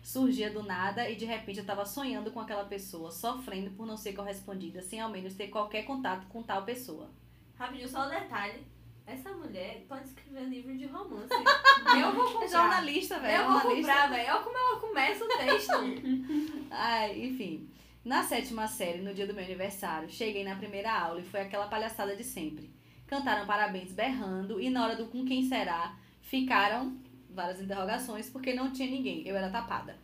Surgia 0.02 0.50
do 0.50 0.64
nada 0.64 1.10
e 1.10 1.16
de 1.18 1.26
repente 1.26 1.60
eu 1.60 1.66
tava 1.66 1.86
sonhando 1.86 2.32
com 2.32 2.40
aquela 2.40 2.64
pessoa, 2.64 3.12
sofrendo 3.12 3.72
por 3.72 3.86
não 3.86 3.98
ser 3.98 4.14
correspondida, 4.14 4.82
sem 4.82 5.02
ao 5.02 5.10
menos 5.10 5.34
ter 5.36 5.50
qualquer 5.50 5.84
contato 5.84 6.26
com 6.28 6.42
tal 6.42 6.64
pessoa. 6.64 7.10
Rapidinho, 7.58 7.90
só 7.90 8.06
um 8.06 8.10
detalhe. 8.10 8.62
Essa 9.06 9.32
mulher 9.32 9.86
pode 9.88 10.06
escrever 10.08 10.46
livro 10.46 10.78
de 10.78 10.86
romance. 10.86 11.28
eu 12.02 12.14
vou 12.14 12.28
É 12.30 12.32
comprar. 12.34 12.48
jornalista, 12.48 13.20
velho. 13.20 13.42
Eu 13.42 13.52
vou 13.52 13.62
comprar, 13.62 14.10
velho. 14.10 14.30
Olha 14.34 14.44
como 14.44 14.58
ela 14.58 14.80
começa 14.80 15.24
o 15.26 15.28
texto. 15.28 15.72
Ai, 16.72 17.26
enfim. 17.26 17.70
Na 18.08 18.24
sétima 18.24 18.70
série, 18.70 19.02
no 19.02 19.14
dia 19.14 19.28
do 19.28 19.34
meu 19.34 19.44
aniversário, 19.44 20.10
cheguei 20.10 20.42
na 20.42 20.56
primeira 20.56 20.90
aula 20.98 21.20
e 21.20 21.26
foi 21.26 21.42
aquela 21.42 21.68
palhaçada 21.68 22.16
de 22.16 22.24
sempre. 22.24 22.72
Cantaram 23.06 23.46
parabéns 23.46 23.92
berrando 23.92 24.62
e 24.62 24.70
na 24.70 24.86
hora 24.86 24.96
do 24.96 25.08
com 25.08 25.26
quem 25.26 25.44
será, 25.44 25.94
ficaram 26.22 26.96
várias 27.30 27.60
interrogações 27.60 28.30
porque 28.30 28.54
não 28.54 28.72
tinha 28.72 28.90
ninguém. 28.90 29.28
Eu 29.28 29.36
era 29.36 29.50
tapada. 29.50 29.98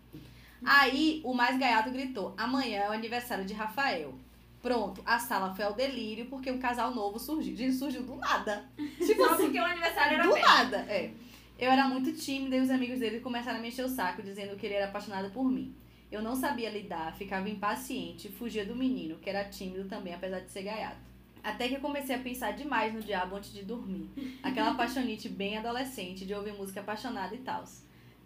Aí 0.65 1.21
o 1.23 1.33
mais 1.33 1.57
gaiato 1.57 1.91
gritou: 1.91 2.33
amanhã 2.37 2.81
é 2.81 2.89
o 2.89 2.91
aniversário 2.91 3.45
de 3.45 3.53
Rafael. 3.53 4.13
Pronto, 4.61 5.01
a 5.05 5.17
sala 5.17 5.55
foi 5.55 5.63
ao 5.63 5.73
delírio 5.73 6.25
porque 6.25 6.51
um 6.51 6.59
casal 6.59 6.93
novo 6.93 7.17
surgiu. 7.17 7.55
Gente, 7.55 7.75
surgiu 7.75 8.03
do 8.03 8.17
nada. 8.17 8.65
Tipo 8.99 9.23
Só 9.23 9.33
assim, 9.35 9.43
porque 9.43 9.59
o 9.61 9.65
aniversário 9.65 10.15
era 10.15 10.27
do 10.27 10.33
perto. 10.33 10.45
nada, 10.45 10.77
é. 10.89 11.09
Eu 11.57 11.71
era 11.71 11.87
muito 11.87 12.11
tímida 12.11 12.57
e 12.57 12.59
os 12.59 12.69
amigos 12.69 12.99
dele 12.99 13.21
começaram 13.21 13.59
a 13.59 13.61
me 13.61 13.69
encher 13.69 13.85
o 13.85 13.89
saco, 13.89 14.21
dizendo 14.21 14.57
que 14.57 14.65
ele 14.65 14.75
era 14.75 14.87
apaixonado 14.87 15.31
por 15.31 15.49
mim. 15.49 15.73
Eu 16.13 16.21
não 16.21 16.35
sabia 16.35 16.69
lidar, 16.69 17.15
ficava 17.15 17.49
impaciente, 17.49 18.29
fugia 18.29 18.63
do 18.63 18.75
menino, 18.75 19.17
que 19.17 19.27
era 19.27 19.45
tímido 19.45 19.89
também, 19.89 20.13
apesar 20.13 20.41
de 20.41 20.51
ser 20.51 20.61
gaiato. 20.61 21.01
Até 21.43 21.67
que 21.67 21.73
eu 21.73 21.79
comecei 21.79 22.15
a 22.15 22.19
pensar 22.19 22.51
demais 22.51 22.93
no 22.93 23.01
diabo 23.01 23.35
antes 23.35 23.51
de 23.51 23.63
dormir. 23.63 24.11
Aquela 24.43 24.75
paixonite 24.77 25.27
bem 25.27 25.57
adolescente, 25.57 26.23
de 26.23 26.35
ouvir 26.35 26.53
música 26.53 26.81
apaixonada 26.81 27.33
e 27.33 27.39
tal. 27.39 27.63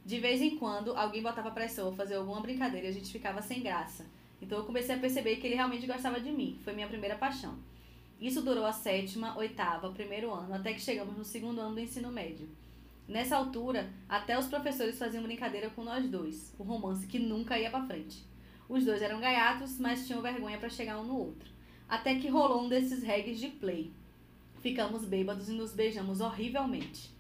De 0.06 0.20
vez 0.20 0.42
em 0.42 0.58
quando, 0.58 0.98
alguém 0.98 1.24
botava 1.24 1.50
pressão 1.50 1.88
ou 1.88 1.96
fazer 1.96 2.16
alguma 2.16 2.42
brincadeira 2.42 2.88
e 2.88 2.90
a 2.90 2.94
gente 2.94 3.10
ficava 3.10 3.42
sem 3.42 3.64
graça. 3.64 4.06
Então 4.42 4.58
eu 4.58 4.66
comecei 4.66 4.94
a 4.94 5.00
perceber 5.00 5.38
que 5.38 5.48
ele 5.48 5.56
realmente 5.56 5.88
gostava 5.88 6.20
de 6.20 6.30
mim. 6.30 6.60
Foi 6.66 6.74
minha 6.74 6.90
primeira 6.90 7.16
paixão. 7.16 7.58
Isso 8.20 8.42
durou 8.42 8.66
a 8.66 8.74
sétima, 8.74 9.38
oitava, 9.38 9.90
primeiro 9.92 10.30
ano, 10.34 10.54
até 10.54 10.74
que 10.74 10.82
chegamos 10.82 11.16
no 11.18 11.24
segundo 11.24 11.62
ano 11.62 11.76
do 11.76 11.80
ensino 11.80 12.12
médio. 12.12 12.50
Nessa 13.08 13.38
altura, 13.38 13.90
até 14.10 14.38
os 14.38 14.48
professores 14.48 15.00
faziam 15.00 15.24
brincadeira 15.24 15.70
com 15.70 15.84
nós 15.84 16.08
dois, 16.10 16.54
o 16.60 16.64
romance 16.64 17.08
que 17.08 17.18
nunca 17.18 17.58
ia 17.58 17.70
pra 17.70 17.86
frente. 17.86 18.26
Os 18.68 18.84
dois 18.84 19.02
eram 19.02 19.22
gaiatos, 19.22 19.80
mas 19.80 20.06
tinham 20.06 20.22
vergonha 20.22 20.58
pra 20.58 20.70
chegar 20.70 21.00
um 21.00 21.06
no 21.06 21.18
outro. 21.18 21.50
Até 21.88 22.16
que 22.16 22.28
rolou 22.28 22.66
um 22.66 22.70
desses 22.70 23.02
regs 23.02 23.40
de 23.40 23.48
play. 23.48 23.94
Ficamos 24.60 25.06
bêbados 25.06 25.48
e 25.48 25.54
nos 25.54 25.74
beijamos 25.74 26.20
horrivelmente. 26.20 27.12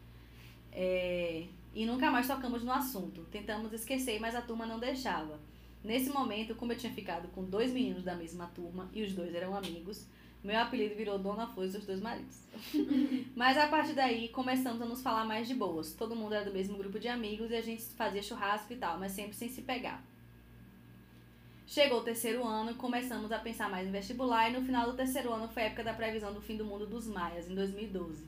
É, 0.73 1.45
E 1.73 1.85
nunca 1.85 2.09
mais 2.11 2.27
tocamos 2.27 2.63
no 2.63 2.71
assunto. 2.71 3.21
Tentamos 3.31 3.71
esquecer, 3.71 4.19
mas 4.19 4.35
a 4.35 4.41
turma 4.41 4.65
não 4.65 4.79
deixava. 4.79 5.39
Nesse 5.83 6.09
momento, 6.09 6.55
como 6.55 6.73
eu 6.73 6.77
tinha 6.77 6.91
ficado 6.91 7.27
com 7.29 7.43
dois 7.45 7.71
meninos 7.71 8.03
da 8.03 8.15
mesma 8.15 8.47
turma 8.47 8.89
e 8.93 9.03
os 9.03 9.13
dois 9.13 9.33
eram 9.33 9.55
amigos, 9.55 10.05
meu 10.43 10.59
apelido 10.59 10.95
virou 10.95 11.19
Dona 11.19 11.47
Flores 11.47 11.73
dos 11.73 11.85
dois 11.85 11.99
maridos. 11.99 12.41
Mas 13.35 13.57
a 13.57 13.67
partir 13.67 13.93
daí 13.93 14.29
começamos 14.29 14.81
a 14.81 14.85
nos 14.85 15.01
falar 15.01 15.25
mais 15.25 15.47
de 15.47 15.53
boas. 15.53 15.93
Todo 15.93 16.15
mundo 16.15 16.33
era 16.33 16.45
do 16.45 16.53
mesmo 16.53 16.77
grupo 16.77 16.99
de 16.99 17.07
amigos 17.07 17.51
e 17.51 17.55
a 17.55 17.61
gente 17.61 17.83
fazia 17.83 18.21
churrasco 18.21 18.71
e 18.71 18.77
tal, 18.77 18.97
mas 18.97 19.11
sempre 19.11 19.35
sem 19.35 19.49
se 19.49 19.61
pegar. 19.61 20.03
Chegou 21.65 21.99
o 21.99 22.03
terceiro 22.03 22.45
ano, 22.45 22.75
começamos 22.75 23.31
a 23.31 23.39
pensar 23.39 23.69
mais 23.69 23.87
em 23.87 23.91
vestibular 23.91 24.49
e 24.49 24.53
no 24.53 24.65
final 24.65 24.89
do 24.89 24.95
terceiro 24.95 25.33
ano 25.33 25.49
foi 25.49 25.63
a 25.63 25.65
época 25.65 25.83
da 25.83 25.93
previsão 25.93 26.33
do 26.33 26.41
fim 26.41 26.55
do 26.55 26.63
mundo 26.63 26.85
dos 26.85 27.07
maias, 27.07 27.49
em 27.49 27.55
2012. 27.55 28.25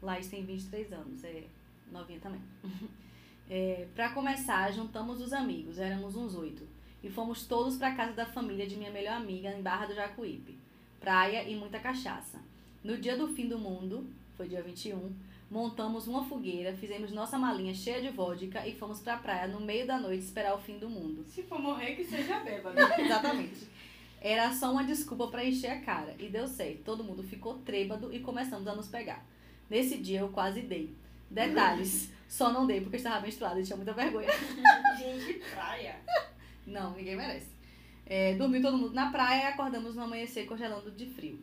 Laís 0.00 0.28
tem 0.28 0.44
23 0.44 0.92
anos, 0.92 1.24
é 1.24 1.44
novinha 1.90 2.20
também. 2.20 2.40
É, 3.48 3.86
para 3.94 4.10
começar, 4.10 4.72
juntamos 4.72 5.20
os 5.20 5.32
amigos, 5.32 5.78
éramos 5.78 6.16
uns 6.16 6.34
oito, 6.34 6.66
e 7.00 7.08
fomos 7.08 7.46
todos 7.46 7.76
para 7.76 7.94
casa 7.94 8.12
da 8.12 8.26
família 8.26 8.66
de 8.66 8.74
minha 8.74 8.90
melhor 8.90 9.14
amiga 9.14 9.48
em 9.50 9.62
Barra 9.62 9.86
do 9.86 9.94
Jacuípe. 9.94 10.58
Praia 11.00 11.48
e 11.48 11.54
muita 11.54 11.78
cachaça. 11.78 12.40
No 12.82 12.96
dia 12.96 13.16
do 13.16 13.28
fim 13.28 13.48
do 13.48 13.58
mundo, 13.58 14.08
foi 14.36 14.48
dia 14.48 14.62
21, 14.62 15.12
montamos 15.50 16.06
uma 16.06 16.24
fogueira, 16.24 16.76
fizemos 16.76 17.12
nossa 17.12 17.38
malinha 17.38 17.74
cheia 17.74 18.00
de 18.00 18.10
vodka 18.10 18.66
e 18.66 18.74
fomos 18.74 19.00
pra 19.00 19.16
praia 19.16 19.46
no 19.46 19.60
meio 19.60 19.86
da 19.86 19.98
noite 19.98 20.24
esperar 20.24 20.54
o 20.54 20.60
fim 20.60 20.78
do 20.78 20.88
mundo. 20.88 21.24
Se 21.26 21.42
for 21.42 21.58
morrer, 21.60 21.96
que 21.96 22.04
seja 22.04 22.40
bêbado. 22.40 22.78
Exatamente. 22.98 23.66
Era 24.20 24.52
só 24.52 24.72
uma 24.72 24.84
desculpa 24.84 25.28
pra 25.28 25.44
encher 25.44 25.70
a 25.70 25.80
cara. 25.80 26.14
E 26.18 26.28
deu 26.28 26.48
certo. 26.48 26.82
Todo 26.82 27.04
mundo 27.04 27.22
ficou 27.22 27.58
trêbado 27.58 28.12
e 28.12 28.20
começamos 28.20 28.66
a 28.66 28.74
nos 28.74 28.88
pegar. 28.88 29.24
Nesse 29.70 29.98
dia 29.98 30.20
eu 30.20 30.28
quase 30.30 30.62
dei. 30.62 30.94
Detalhes. 31.30 32.10
Só 32.28 32.52
não 32.52 32.66
dei 32.66 32.80
porque 32.80 32.96
estava 32.96 33.20
menstruada 33.20 33.60
e 33.60 33.62
tinha 33.62 33.76
muita 33.76 33.92
vergonha. 33.92 34.28
Gente, 34.98 35.34
praia. 35.54 35.96
Não, 36.66 36.92
ninguém 36.92 37.16
merece. 37.16 37.55
É, 38.06 38.34
dormiu 38.34 38.62
todo 38.62 38.78
mundo 38.78 38.94
na 38.94 39.10
praia 39.10 39.42
e 39.42 39.46
acordamos 39.46 39.96
no 39.96 40.02
amanhecer 40.02 40.46
congelando 40.46 40.90
de 40.92 41.06
frio. 41.06 41.40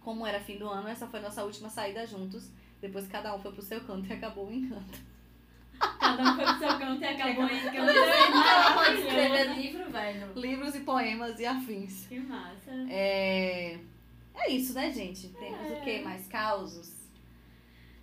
Como 0.00 0.26
era 0.26 0.40
fim 0.40 0.56
do 0.56 0.68
ano, 0.68 0.88
essa 0.88 1.06
foi 1.06 1.20
nossa 1.20 1.44
última 1.44 1.68
saída 1.68 2.06
juntos. 2.06 2.48
Depois 2.80 3.08
cada 3.08 3.34
um 3.34 3.40
foi 3.40 3.52
pro 3.52 3.62
seu 3.62 3.80
canto 3.80 4.08
e 4.08 4.12
acabou 4.12 4.48
o 4.48 4.52
encanto. 4.52 4.98
Cada 5.98 6.22
um 6.22 6.36
foi 6.36 6.44
pro 6.44 6.58
seu 6.58 6.78
canto 6.78 7.02
e 7.02 7.06
acabou 7.06 7.46
em 7.46 7.60
canto. 7.60 7.76
Ela 7.76 8.74
pode 8.74 9.00
escrever 9.00 9.54
livro, 9.54 9.90
velho. 9.90 10.32
Livros 10.36 10.74
e 10.74 10.80
poemas 10.80 11.40
e 11.40 11.46
afins. 11.46 12.06
Que 12.06 12.20
massa. 12.20 12.70
É, 12.88 13.78
é 14.34 14.50
isso, 14.50 14.74
né, 14.74 14.92
gente? 14.92 15.28
Temos 15.28 15.70
o 15.70 15.80
que? 15.82 16.02
Mais 16.02 16.26
causos? 16.28 16.92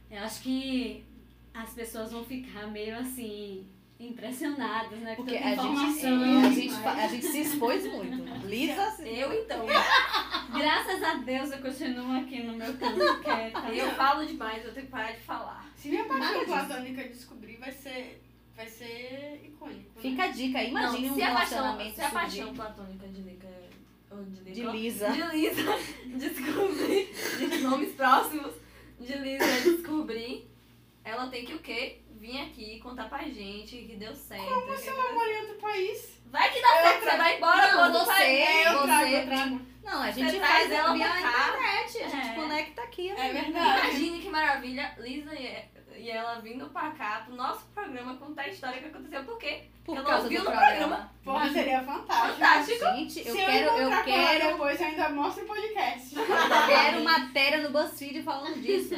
Eu 0.10 0.24
acho 0.24 0.42
que 0.42 1.06
as 1.54 1.74
pessoas 1.74 2.12
vão 2.12 2.24
ficar 2.24 2.68
meio 2.68 2.98
assim, 2.98 3.66
impressionadas, 4.08 5.00
né? 5.00 5.16
Com 5.16 5.24
Porque 5.24 5.38
a 5.38 5.56
gente, 5.56 6.06
é, 6.06 6.46
a, 6.46 6.50
gente, 6.52 6.74
a 6.88 7.08
gente 7.08 7.26
se 7.26 7.42
expôs 7.42 7.84
muito. 7.86 8.48
Lisa, 8.48 8.92
se- 8.92 9.08
Eu 9.08 9.34
então. 9.34 9.66
Graças 10.54 11.04
a 11.04 11.14
Deus 11.16 11.52
eu 11.52 11.60
continuo 11.60 12.20
aqui 12.20 12.44
no 12.44 12.54
meu 12.54 12.74
canto 12.74 13.22
quieta. 13.22 13.70
Eu 13.74 13.92
falo 13.92 14.26
demais, 14.26 14.66
eu 14.66 14.74
tenho 14.74 14.86
que 14.86 14.92
parar 14.92 15.12
de 15.14 15.22
falar. 15.22 15.72
Se 15.76 15.90
minha 15.90 16.04
paixão 16.06 16.46
platônica 16.46 17.04
descobrir, 17.08 17.58
vai 17.58 17.72
ser, 17.72 18.22
vai 18.56 18.68
ser 18.68 19.42
icônico. 19.46 19.92
né? 19.96 20.02
fica 20.02 20.24
a 20.24 20.28
dica. 20.28 20.64
Imagine 20.64 21.08
não, 21.08 21.14
um 21.14 21.16
se 21.16 21.24
a 21.24 21.34
paixão, 21.34 21.58
relacionamento 21.58 21.96
se 21.96 22.02
a 22.02 22.10
paixão 22.10 22.54
platônica 22.54 23.08
de 23.08 23.22
Lica. 23.22 23.48
Ou 24.12 24.24
de 24.26 24.52
de 24.52 24.64
Lisa. 24.66 25.10
De 25.10 25.22
Lisa 25.22 25.78
descobrir. 26.18 27.10
De 27.40 27.58
nomes 27.60 27.92
próximos. 27.94 28.54
De 29.00 29.14
Lisa 29.18 29.46
descobrir. 29.64 30.48
Ela 31.04 31.28
tem 31.28 31.46
que 31.46 31.54
o 31.54 31.60
quê? 31.60 32.02
Vir 32.22 32.40
aqui 32.40 32.80
contar 32.80 33.10
pra 33.10 33.24
gente 33.24 33.78
que 33.78 33.96
deu 33.96 34.14
certo. 34.16 34.46
Como 34.46 34.68
que 34.68 34.78
se 34.78 34.90
ela 34.90 35.12
mora 35.12 35.32
em 35.34 35.38
outro 35.42 35.56
país? 35.56 36.22
Vai 36.28 36.52
que 36.52 36.62
dá 36.62 36.68
Eu 36.68 36.84
certo, 36.84 37.02
tra- 37.02 37.12
você 37.14 37.18
vai 37.18 37.38
embora, 37.38 37.72
Não, 37.72 37.78
quando 37.80 37.94
você, 38.00 38.06
vai- 38.06 38.68
eu 38.68 38.72
você 38.74 38.84
trago, 38.86 39.08
eu 39.10 39.26
pra- 39.26 39.36
trago. 39.36 39.62
Não, 39.84 40.02
a 40.04 40.12
gente 40.12 40.32
Você 40.32 40.40
faz 40.40 40.72
ela 40.72 40.94
via 40.94 41.10
pra 41.10 41.20
internet. 41.20 42.04
A 42.04 42.08
gente 42.10 42.28
É. 42.30 42.34
conecta 42.36 42.82
aqui. 42.84 43.10
É 43.10 43.34
verdade. 43.34 43.88
Imagine 43.90 44.20
que 44.20 44.30
maravilha, 44.30 44.96
Lisa 45.00 45.34
e, 45.34 45.64
e 45.98 46.10
ela 46.10 46.40
vindo 46.40 46.70
pra 46.70 46.92
cá, 46.92 47.24
pro 47.26 47.36
nosso 47.36 47.66
programa, 47.74 48.16
contar 48.18 48.44
a 48.44 48.48
história 48.50 48.80
que 48.80 48.88
aconteceu. 48.88 49.24
Por 49.24 49.38
quê? 49.38 49.64
Por 49.84 49.98
Ela 49.98 50.06
causa 50.06 50.24
ouviu 50.24 50.40
do 50.42 50.50
no 50.50 50.58
programa. 50.58 51.12
Porra, 51.24 51.50
seria 51.52 51.84
fantástico. 51.84 52.34
Fantástico. 52.34 52.86
Gente, 52.86 53.20
eu 53.20 53.34
Se 53.34 53.42
eu 53.42 53.46
quero, 53.46 53.68
eu 53.68 53.78
ela 53.78 54.04
quero, 54.04 54.48
depois, 54.52 54.82
eu 54.82 54.88
ainda 54.88 55.10
mostro 55.10 55.44
o 55.44 55.48
podcast. 55.48 56.16
eu 56.18 56.68
quero 56.68 57.04
matéria 57.04 57.62
no 57.62 57.72
BuzzFeed 57.72 58.22
falando 58.24 58.62
disso. 58.62 58.96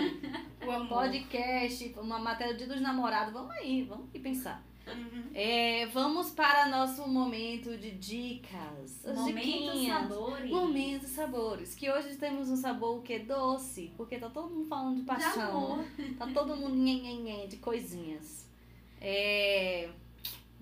O 0.66 0.72
amor. 0.72 1.04
Podcast, 1.04 1.96
uma 1.98 2.20
matéria 2.20 2.54
do 2.54 2.58
dia 2.58 2.68
dos 2.68 2.82
namorados. 2.82 3.34
Vamos 3.34 3.52
aí, 3.52 3.84
vamos 3.84 4.08
aí 4.14 4.20
pensar. 4.20 4.64
Uhum. 4.86 5.24
É, 5.34 5.86
vamos 5.88 6.32
para 6.32 6.68
nosso 6.68 7.08
momento 7.08 7.78
de 7.78 7.92
dicas. 7.92 9.06
As 9.06 9.16
Momentos 9.18 9.86
sabores. 9.88 10.52
Momentos 10.52 11.10
sabores. 11.10 11.76
Que 11.76 11.90
hoje 11.90 12.16
temos 12.16 12.50
um 12.50 12.56
sabor 12.58 13.02
que 13.02 13.14
é 13.14 13.20
doce, 13.20 13.92
porque 13.96 14.18
tá 14.18 14.30
todo 14.30 14.50
mundo 14.50 14.68
falando 14.68 14.96
de 14.96 15.02
De 15.02 15.08
paixão. 15.08 15.74
amor. 15.74 15.86
Tá 16.18 16.28
todo 16.34 16.56
mundo 16.56 16.76
nhen, 16.76 17.02
nhen, 17.02 17.22
nhen, 17.24 17.48
de 17.48 17.58
coisinhas. 17.58 18.48
É... 19.00 19.90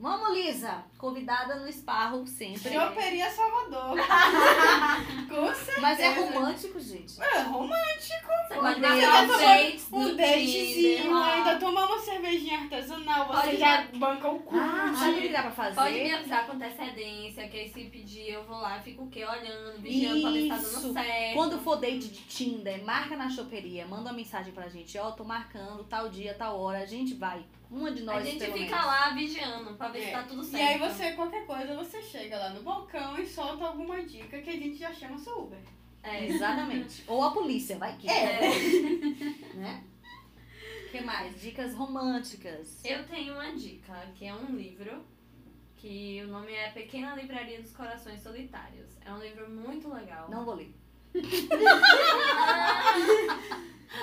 Vamos, 0.01 0.33
Lisa. 0.35 0.83
Convidada 0.97 1.55
no 1.57 1.67
Esparro 1.67 2.25
sempre. 2.25 2.73
Choperia 2.73 3.29
Salvador. 3.29 3.95
Com 5.29 5.53
certeza. 5.53 5.81
Mas 5.81 5.99
é 5.99 6.09
romântico, 6.09 6.79
gente. 6.79 7.21
É 7.21 7.39
romântico. 7.43 8.27
Você 8.47 8.55
pode 8.55 8.79
Um 8.79 8.81
marcar 8.81 9.27
date- 9.27 9.81
Um 9.91 10.15
datezinho, 10.15 11.15
ainda 11.15 11.55
tomar 11.59 11.85
uma 11.85 11.99
cervejinha 11.99 12.61
artesanal. 12.61 13.27
Você 13.27 13.33
Pode 13.41 13.57
já 13.57 13.83
banca 13.95 14.27
o 14.27 14.39
cu. 14.39 14.55
Ah, 14.57 14.91
sabe 14.97 15.19
o 15.19 15.21
que 15.21 15.29
dá 15.29 15.41
pra 15.43 15.51
fazer. 15.51 15.75
Pode 15.75 15.93
me 15.93 16.11
avisar 16.13 16.47
com 16.47 16.53
antecedência, 16.53 17.47
que 17.47 17.57
aí 17.59 17.69
se 17.69 17.83
pedir 17.85 18.31
eu 18.31 18.43
vou 18.43 18.57
lá, 18.57 18.79
fico 18.79 19.03
o 19.03 19.07
quê? 19.07 19.23
Olhando, 19.23 19.79
vigiando 19.79 20.21
pra 20.21 20.31
ver 20.31 20.41
se 20.41 20.47
tá 20.49 20.57
Isso. 20.57 20.81
dando 20.81 20.93
certo. 20.93 21.33
Quando 21.35 21.59
for 21.59 21.75
date 21.77 22.07
de 22.07 22.21
Tinder, 22.23 22.83
marca 22.83 23.15
na 23.15 23.29
choperia, 23.29 23.85
manda 23.85 24.09
uma 24.09 24.13
mensagem 24.13 24.51
pra 24.51 24.67
gente. 24.67 24.97
Ó, 24.97 25.11
tô 25.11 25.23
marcando 25.23 25.83
tal 25.83 26.09
dia, 26.09 26.33
tal 26.33 26.59
hora, 26.59 26.79
a 26.79 26.85
gente 26.85 27.13
vai. 27.13 27.43
Uma 27.71 27.89
de 27.91 28.03
nós, 28.03 28.17
a 28.17 28.21
gente 28.29 28.39
pelo 28.39 28.51
fica 28.53 28.69
menos. 28.75 28.85
lá 28.85 29.09
vigiando 29.11 29.73
pra 29.75 29.87
ver 29.87 30.01
se 30.01 30.05
É. 30.09 30.11
tá 30.11 30.23
tudo 30.23 30.41
E 30.41 30.45
certo. 30.45 30.83
aí 30.83 30.89
você, 30.89 31.11
qualquer 31.13 31.45
coisa, 31.45 31.73
você 31.75 32.01
chega 32.01 32.37
lá 32.37 32.49
no 32.49 32.61
balcão 32.63 33.17
e 33.17 33.25
solta 33.25 33.65
alguma 33.65 34.03
dica 34.03 34.41
que 34.41 34.49
a 34.49 34.53
gente 34.53 34.75
já 34.77 34.91
chama 34.93 35.17
seu 35.17 35.39
Uber. 35.43 35.57
É. 36.03 36.25
Exatamente. 36.27 37.03
Ou 37.07 37.23
a 37.23 37.31
polícia, 37.31 37.77
vai 37.77 37.95
que. 37.97 38.09
É. 38.09 38.41
Né? 39.55 39.83
O 40.87 40.91
que 40.91 41.01
mais? 41.01 41.39
Dicas 41.41 41.73
românticas. 41.73 42.83
Eu 42.83 43.05
tenho 43.07 43.33
uma 43.35 43.55
dica, 43.55 43.93
que 44.15 44.25
é 44.25 44.33
um 44.33 44.53
livro, 44.55 45.05
que 45.77 46.21
o 46.25 46.27
nome 46.27 46.51
é 46.51 46.69
Pequena 46.71 47.15
Livraria 47.15 47.61
dos 47.61 47.71
Corações 47.71 48.21
Solitários. 48.21 48.89
É 49.05 49.13
um 49.13 49.19
livro 49.19 49.49
muito 49.49 49.87
legal. 49.93 50.29
Não 50.29 50.43
vou 50.43 50.55
ler. 50.55 50.73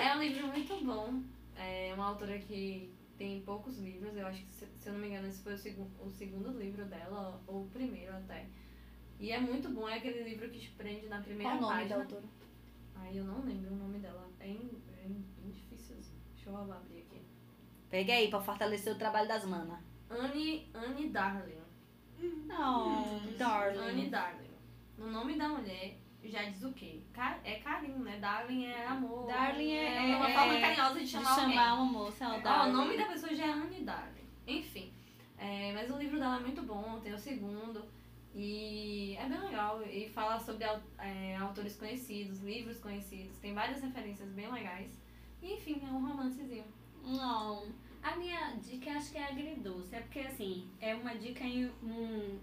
É 0.00 0.16
um 0.16 0.20
livro 0.20 0.46
muito 0.48 0.76
bom. 0.84 1.22
É 1.56 1.92
uma 1.94 2.06
autora 2.06 2.38
que 2.38 2.90
tem 3.18 3.42
poucos 3.42 3.76
livros. 3.78 4.16
Eu 4.16 4.26
acho 4.26 4.42
que, 4.46 4.52
se, 4.52 4.66
se 4.78 4.88
eu 4.88 4.92
não 4.94 5.00
me 5.00 5.08
engano, 5.08 5.26
esse 5.28 5.42
foi 5.42 5.54
o, 5.54 5.58
segu 5.58 5.90
o 6.00 6.08
segundo 6.08 6.50
livro 6.58 6.84
dela, 6.86 7.42
ou 7.46 7.64
o 7.64 7.68
primeiro 7.68 8.16
até. 8.16 8.46
E 9.18 9.30
é 9.32 9.40
muito 9.40 9.68
bom. 9.70 9.88
É 9.88 9.94
aquele 9.98 10.22
livro 10.22 10.48
que 10.48 10.60
te 10.60 10.70
prende 10.70 11.08
na 11.08 11.20
primeira 11.20 11.50
Qual 11.50 11.58
o 11.58 11.60
nome 11.62 11.74
página. 11.74 11.96
da 11.96 12.02
autora? 12.02 12.24
Ai, 12.94 13.18
eu 13.18 13.24
não 13.24 13.44
lembro 13.44 13.74
o 13.74 13.76
nome 13.76 13.98
dela. 13.98 14.30
É, 14.40 14.48
in- 14.48 14.80
é 14.96 15.06
in- 15.06 15.24
bem 15.36 15.50
difícil. 15.50 15.96
Deixa 16.34 16.48
eu 16.50 16.56
abrir 16.72 17.00
aqui. 17.00 17.20
Pega 17.90 18.12
aí 18.12 18.28
pra 18.30 18.40
fortalecer 18.40 18.92
o 18.94 18.98
trabalho 18.98 19.26
das 19.28 19.44
manas. 19.44 19.80
Anne, 20.08 20.70
Anne 20.72 21.08
Darling. 21.10 21.58
Não, 22.46 23.04
Anne 23.16 23.36
darling. 23.36 24.10
Darling. 24.10 24.48
No 24.96 25.10
nome 25.10 25.36
da 25.38 25.48
mulher 25.48 25.98
já 26.24 26.42
diz 26.44 26.62
o 26.62 26.72
quê? 26.72 27.00
Ca- 27.12 27.38
é 27.44 27.54
carinho, 27.56 27.98
né? 28.00 28.18
Darling 28.18 28.66
é 28.66 28.86
amor. 28.86 29.26
Darling 29.26 29.72
é- 29.72 30.16
uma 30.16 30.28
é- 30.30 30.34
forma 30.34 30.54
é 30.54 30.60
carinhosa 30.60 30.94
de 30.98 31.04
De 31.04 31.10
chamar, 31.10 31.30
alguém. 31.30 31.56
chamar 31.56 31.74
uma 31.74 31.84
moça, 31.84 32.24
é 32.24 32.28
o 32.28 32.68
o 32.68 32.72
nome 32.72 32.96
da 32.96 33.04
pessoa 33.06 33.34
já 33.34 33.46
é 33.46 33.50
Anne 33.50 33.80
Darling. 33.84 34.28
Enfim. 34.46 34.92
É, 35.36 35.72
mas 35.72 35.90
o 35.90 35.96
livro 35.98 36.18
dela 36.18 36.36
é 36.36 36.40
muito 36.40 36.62
bom, 36.62 36.98
tem 37.00 37.12
o 37.14 37.18
segundo. 37.18 37.84
E 38.34 39.16
é 39.18 39.26
bem 39.28 39.38
legal. 39.40 39.82
E 39.86 40.08
fala 40.08 40.38
sobre 40.38 40.64
é, 40.98 41.36
autores 41.36 41.76
conhecidos, 41.76 42.40
livros 42.40 42.78
conhecidos. 42.78 43.36
Tem 43.38 43.54
várias 43.54 43.80
referências 43.80 44.30
bem 44.32 44.50
legais. 44.50 45.00
E, 45.42 45.54
enfim, 45.54 45.80
é 45.82 45.90
um 45.90 46.06
romancezinho. 46.06 46.64
Não. 47.04 47.66
A 48.02 48.16
minha 48.16 48.52
dica 48.56 48.92
acho 48.92 49.10
que 49.12 49.18
é 49.18 49.24
agridoce. 49.28 49.94
É 49.94 50.00
porque, 50.00 50.20
assim, 50.20 50.68
é 50.80 50.94
uma 50.94 51.14
dica 51.16 51.42
em 51.44 51.66
um. 51.82 52.38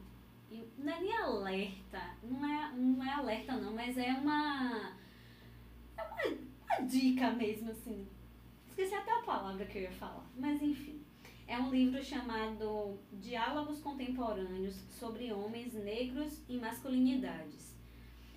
Não 0.78 0.94
é 0.94 1.02
nem 1.02 1.16
alerta. 1.18 2.02
Não 2.24 2.46
é, 2.46 2.72
não 2.74 3.04
é 3.04 3.14
alerta, 3.14 3.56
não, 3.58 3.74
mas 3.74 3.98
é 3.98 4.12
uma. 4.14 4.94
É 5.98 6.02
uma, 6.02 6.38
uma 6.64 6.88
dica 6.88 7.32
mesmo, 7.32 7.72
assim. 7.72 8.08
Esqueci 8.68 8.94
até 8.94 9.12
a 9.12 9.24
palavra 9.24 9.66
que 9.66 9.78
eu 9.78 9.84
ia 9.84 9.92
falar. 9.92 10.30
Mas, 10.36 10.62
enfim. 10.62 11.06
É 11.48 11.60
um 11.60 11.70
livro 11.70 12.04
chamado 12.04 13.00
Diálogos 13.14 13.80
Contemporâneos 13.80 14.76
sobre 14.90 15.32
Homens 15.32 15.74
Negros 15.74 16.42
e 16.50 16.58
Masculinidades. 16.58 17.76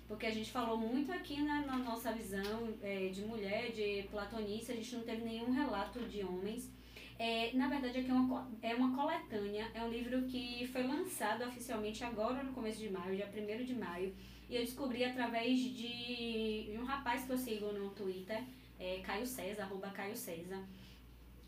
Porque 0.07 0.27
a 0.27 0.31
gente 0.31 0.51
falou 0.51 0.77
muito 0.77 1.11
aqui 1.11 1.41
né, 1.41 1.63
na 1.65 1.77
nossa 1.77 2.11
visão 2.11 2.73
é, 2.81 3.07
de 3.09 3.21
mulher, 3.23 3.71
de 3.71 4.07
platonista, 4.09 4.73
a 4.73 4.75
gente 4.75 4.95
não 4.95 5.03
teve 5.03 5.23
nenhum 5.23 5.51
relato 5.51 5.99
de 6.01 6.23
homens. 6.23 6.71
É, 7.19 7.51
na 7.53 7.67
verdade, 7.67 7.99
aqui 7.99 8.09
é 8.09 8.13
uma, 8.13 8.29
co- 8.29 8.51
é 8.61 8.73
uma 8.75 8.95
coletânea, 8.95 9.69
é 9.73 9.83
um 9.83 9.89
livro 9.89 10.23
que 10.25 10.65
foi 10.71 10.83
lançado 10.83 11.43
oficialmente 11.45 12.03
agora 12.03 12.41
no 12.43 12.53
começo 12.53 12.79
de 12.79 12.89
maio, 12.89 13.15
dia 13.15 13.27
1 13.27 13.65
de 13.65 13.75
maio. 13.75 14.15
E 14.49 14.55
eu 14.55 14.61
descobri 14.61 15.03
através 15.03 15.59
de, 15.59 16.71
de 16.71 16.77
um 16.79 16.85
rapaz 16.85 17.25
que 17.25 17.31
eu 17.31 17.37
sigo 17.37 17.71
no 17.73 17.89
Twitter, 17.91 18.41
é, 18.79 18.99
Caio 19.01 19.27
César, 19.27 19.63
arroba 19.63 19.89
Caio 19.91 20.15
César. 20.15 20.63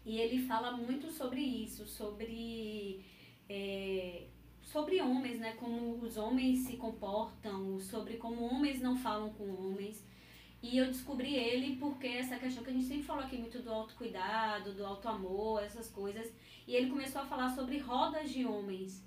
E 0.06 0.20
ele 0.20 0.46
fala 0.46 0.76
muito 0.78 1.12
sobre 1.12 1.42
isso, 1.42 1.86
sobre, 1.86 3.02
é, 3.50 4.28
sobre 4.62 5.02
homens, 5.02 5.40
né? 5.40 5.54
Como 5.54 5.98
os 6.04 6.18
homens 6.18 6.60
se 6.68 6.78
comportam, 6.78 7.80
sobre 7.80 8.18
como 8.18 8.44
homens 8.44 8.82
não 8.82 8.98
falam 8.98 9.32
com 9.34 9.50
homens. 9.50 10.04
E 10.62 10.78
eu 10.78 10.86
descobri 10.86 11.34
ele 11.36 11.76
porque 11.78 12.08
essa 12.08 12.38
questão 12.38 12.64
que 12.64 12.70
a 12.70 12.74
gente 12.74 12.86
sempre 12.86 13.04
falou 13.04 13.24
aqui 13.24 13.38
muito 13.38 13.60
do 13.60 13.72
autocuidado, 13.72 14.74
do 14.74 14.86
autoamor, 14.86 15.64
essas 15.64 15.90
coisas. 15.90 16.32
E 16.68 16.76
ele 16.76 16.90
começou 16.90 17.22
a 17.22 17.26
falar 17.26 17.50
sobre 17.50 17.80
rodas 17.80 18.30
de 18.30 18.46
homens 18.46 19.04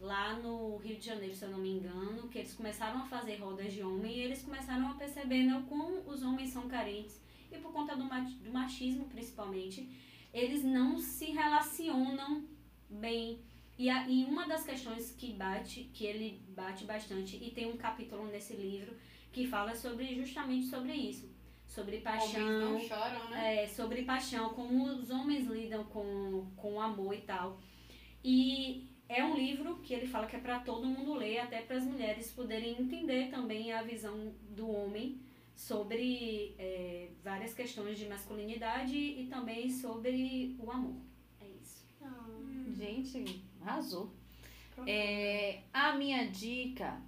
lá 0.00 0.34
no 0.34 0.78
Rio 0.78 0.96
de 0.96 1.06
Janeiro, 1.06 1.34
se 1.34 1.44
eu 1.44 1.50
não 1.50 1.58
me 1.58 1.70
engano, 1.70 2.28
que 2.28 2.38
eles 2.38 2.54
começaram 2.54 3.02
a 3.02 3.06
fazer 3.06 3.36
rodas 3.36 3.72
de 3.72 3.82
homem 3.82 4.16
e 4.16 4.20
eles 4.20 4.42
começaram 4.42 4.88
a 4.88 4.94
perceber 4.94 5.44
né, 5.44 5.64
como 5.68 6.00
os 6.10 6.22
homens 6.22 6.50
são 6.50 6.66
carentes 6.66 7.20
e 7.52 7.58
por 7.58 7.72
conta 7.72 7.96
do 7.96 8.04
machismo 8.50 9.06
principalmente, 9.06 9.88
eles 10.32 10.62
não 10.62 10.98
se 10.98 11.26
relacionam 11.26 12.44
bem. 12.88 13.40
E, 13.78 13.88
a, 13.88 14.08
e 14.08 14.24
uma 14.24 14.46
das 14.46 14.64
questões 14.64 15.10
que 15.12 15.32
bate, 15.32 15.84
que 15.92 16.04
ele 16.04 16.42
bate 16.48 16.84
bastante, 16.84 17.36
e 17.36 17.50
tem 17.50 17.70
um 17.70 17.76
capítulo 17.76 18.26
nesse 18.26 18.54
livro 18.54 18.94
que 19.32 19.46
fala 19.46 19.74
sobre 19.74 20.14
justamente 20.14 20.66
sobre 20.66 20.92
isso. 20.92 21.30
Sobre 21.66 21.98
paixão, 21.98 22.40
Homens 22.40 22.88
não 22.90 22.98
choram, 22.98 23.30
né? 23.30 23.62
é, 23.62 23.66
sobre 23.68 24.02
paixão, 24.02 24.48
como 24.54 24.84
os 24.86 25.08
homens 25.08 25.46
lidam 25.46 25.84
com, 25.84 26.50
com 26.56 26.74
o 26.74 26.80
amor 26.80 27.14
e 27.14 27.20
tal. 27.20 27.60
E 28.24 28.90
é 29.08 29.24
um 29.24 29.36
livro 29.36 29.76
que 29.76 29.94
ele 29.94 30.06
fala 30.06 30.26
que 30.26 30.34
é 30.34 30.40
para 30.40 30.58
todo 30.60 30.86
mundo 30.86 31.14
ler, 31.14 31.38
até 31.38 31.62
para 31.62 31.76
as 31.76 31.84
mulheres 31.84 32.32
poderem 32.32 32.80
entender 32.80 33.30
também 33.30 33.72
a 33.72 33.82
visão 33.82 34.34
do 34.50 34.68
homem 34.68 35.20
sobre 35.54 36.54
é, 36.58 37.10
várias 37.22 37.54
questões 37.54 37.98
de 37.98 38.06
masculinidade 38.08 38.96
e 38.96 39.26
também 39.26 39.70
sobre 39.70 40.56
o 40.58 40.70
amor. 40.70 40.96
É 41.40 41.46
isso. 41.62 41.84
Gente, 42.76 43.44
arrasou. 43.60 44.12
É, 44.86 45.60
a 45.72 45.92
minha 45.92 46.24
dica 46.24 47.00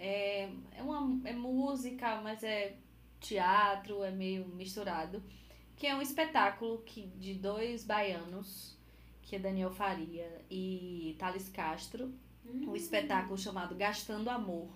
é, 0.00 0.48
é, 0.72 0.82
uma, 0.82 1.28
é 1.28 1.32
música, 1.34 2.20
mas 2.22 2.42
é 2.42 2.74
teatro, 3.20 4.02
é 4.02 4.10
meio 4.10 4.46
misturado. 4.48 5.22
Que 5.76 5.86
é 5.86 5.94
um 5.94 6.00
espetáculo 6.00 6.78
que, 6.84 7.02
de 7.02 7.34
dois 7.34 7.84
baianos, 7.84 8.76
que 9.22 9.36
é 9.36 9.38
Daniel 9.38 9.70
Faria 9.70 10.42
e 10.50 11.14
Thales 11.18 11.48
Castro. 11.50 12.12
Um 12.44 12.74
espetáculo 12.74 13.38
chamado 13.38 13.76
Gastando 13.76 14.30
Amor. 14.30 14.70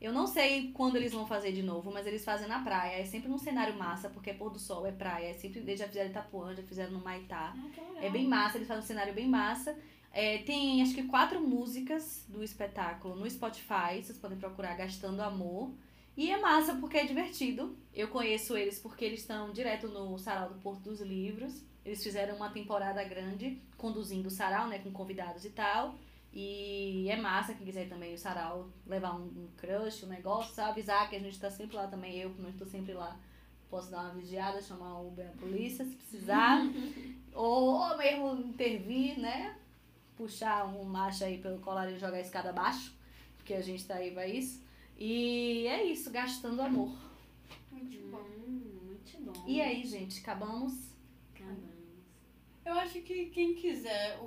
Eu 0.00 0.12
não 0.12 0.26
sei 0.26 0.70
quando 0.72 0.94
eles 0.94 1.12
vão 1.12 1.26
fazer 1.26 1.50
de 1.50 1.62
novo, 1.62 1.90
mas 1.90 2.06
eles 2.06 2.24
fazem 2.24 2.46
na 2.46 2.62
praia. 2.62 3.00
É 3.00 3.04
sempre 3.04 3.28
num 3.28 3.38
cenário 3.38 3.76
massa, 3.76 4.08
porque 4.08 4.30
é 4.30 4.34
pôr 4.34 4.50
do 4.50 4.58
sol, 4.58 4.86
é 4.86 4.92
praia. 4.92 5.30
É 5.30 5.34
sempre, 5.34 5.60
eles 5.60 5.80
já 5.80 5.88
fizeram 5.88 6.06
em 6.06 6.10
Itapuã, 6.10 6.54
já 6.54 6.62
fizeram 6.62 6.92
no 6.92 7.00
Maitá. 7.00 7.52
Ah. 7.56 8.04
É 8.04 8.08
bem 8.08 8.28
massa, 8.28 8.58
eles 8.58 8.68
fazem 8.68 8.84
um 8.84 8.86
cenário 8.86 9.12
bem 9.12 9.26
massa. 9.26 9.76
É, 10.12 10.38
tem 10.38 10.82
acho 10.82 10.94
que 10.94 11.02
quatro 11.04 11.40
músicas 11.40 12.24
do 12.28 12.42
espetáculo 12.42 13.14
no 13.14 13.28
Spotify, 13.30 14.02
vocês 14.02 14.18
podem 14.18 14.38
procurar 14.38 14.76
Gastando 14.76 15.22
Amor. 15.22 15.70
E 16.16 16.32
é 16.32 16.40
massa 16.40 16.74
porque 16.74 16.96
é 16.96 17.06
divertido. 17.06 17.76
Eu 17.94 18.08
conheço 18.08 18.56
eles 18.56 18.80
porque 18.80 19.04
eles 19.04 19.20
estão 19.20 19.52
direto 19.52 19.86
no 19.86 20.18
Sarau 20.18 20.48
do 20.48 20.60
Porto 20.60 20.80
dos 20.80 21.00
Livros. 21.00 21.62
Eles 21.84 22.02
fizeram 22.02 22.34
uma 22.36 22.50
temporada 22.50 23.02
grande 23.04 23.62
conduzindo 23.76 24.26
o 24.26 24.30
sarau, 24.30 24.66
né, 24.66 24.80
com 24.80 24.90
convidados 24.90 25.44
e 25.44 25.50
tal. 25.50 25.94
E 26.32 27.08
é 27.08 27.16
massa, 27.16 27.54
quem 27.54 27.64
quiser 27.64 27.88
também 27.88 28.14
o 28.14 28.18
sarau 28.18 28.68
levar 28.86 29.14
um, 29.14 29.24
um 29.24 29.48
crush, 29.56 30.04
um 30.04 30.08
negócio, 30.08 30.54
sabe? 30.54 30.70
avisar 30.70 31.08
que 31.08 31.16
a 31.16 31.20
gente 31.20 31.38
tá 31.38 31.50
sempre 31.50 31.76
lá 31.76 31.86
também. 31.86 32.16
Eu, 32.16 32.30
que 32.30 32.42
não 32.42 32.50
estou 32.50 32.66
sempre 32.66 32.92
lá, 32.92 33.16
posso 33.70 33.90
dar 33.90 34.00
uma 34.00 34.14
vigiada, 34.14 34.60
chamar 34.60 35.00
o 35.00 35.08
Uber, 35.08 35.26
a 35.26 35.40
polícia, 35.40 35.84
se 35.84 35.94
precisar. 35.94 36.60
ou, 37.32 37.74
ou 37.74 37.96
mesmo 37.96 38.40
intervir, 38.40 39.18
né? 39.18 39.56
Puxar 40.18 40.66
um 40.66 40.82
macho 40.84 41.22
aí 41.24 41.38
pelo 41.38 41.60
colar 41.60 41.88
e 41.90 41.96
jogar 41.96 42.16
a 42.16 42.20
escada 42.20 42.50
abaixo, 42.50 42.92
porque 43.36 43.54
a 43.54 43.62
gente 43.62 43.86
tá 43.86 43.94
aí 43.94 44.10
pra 44.10 44.26
isso. 44.26 44.60
E 44.98 45.64
é 45.68 45.84
isso, 45.84 46.10
gastando 46.10 46.60
amor. 46.60 46.92
Muito 47.70 47.98
bom. 48.10 48.18
Hum, 48.46 48.80
muito 48.86 49.16
bom. 49.20 49.44
E 49.46 49.60
aí, 49.60 49.86
gente, 49.86 50.18
acabamos? 50.18 50.74
Acabamos. 51.32 51.68
Eu 52.66 52.72
acho 52.80 53.00
que 53.02 53.26
quem 53.26 53.54
quiser, 53.54 54.18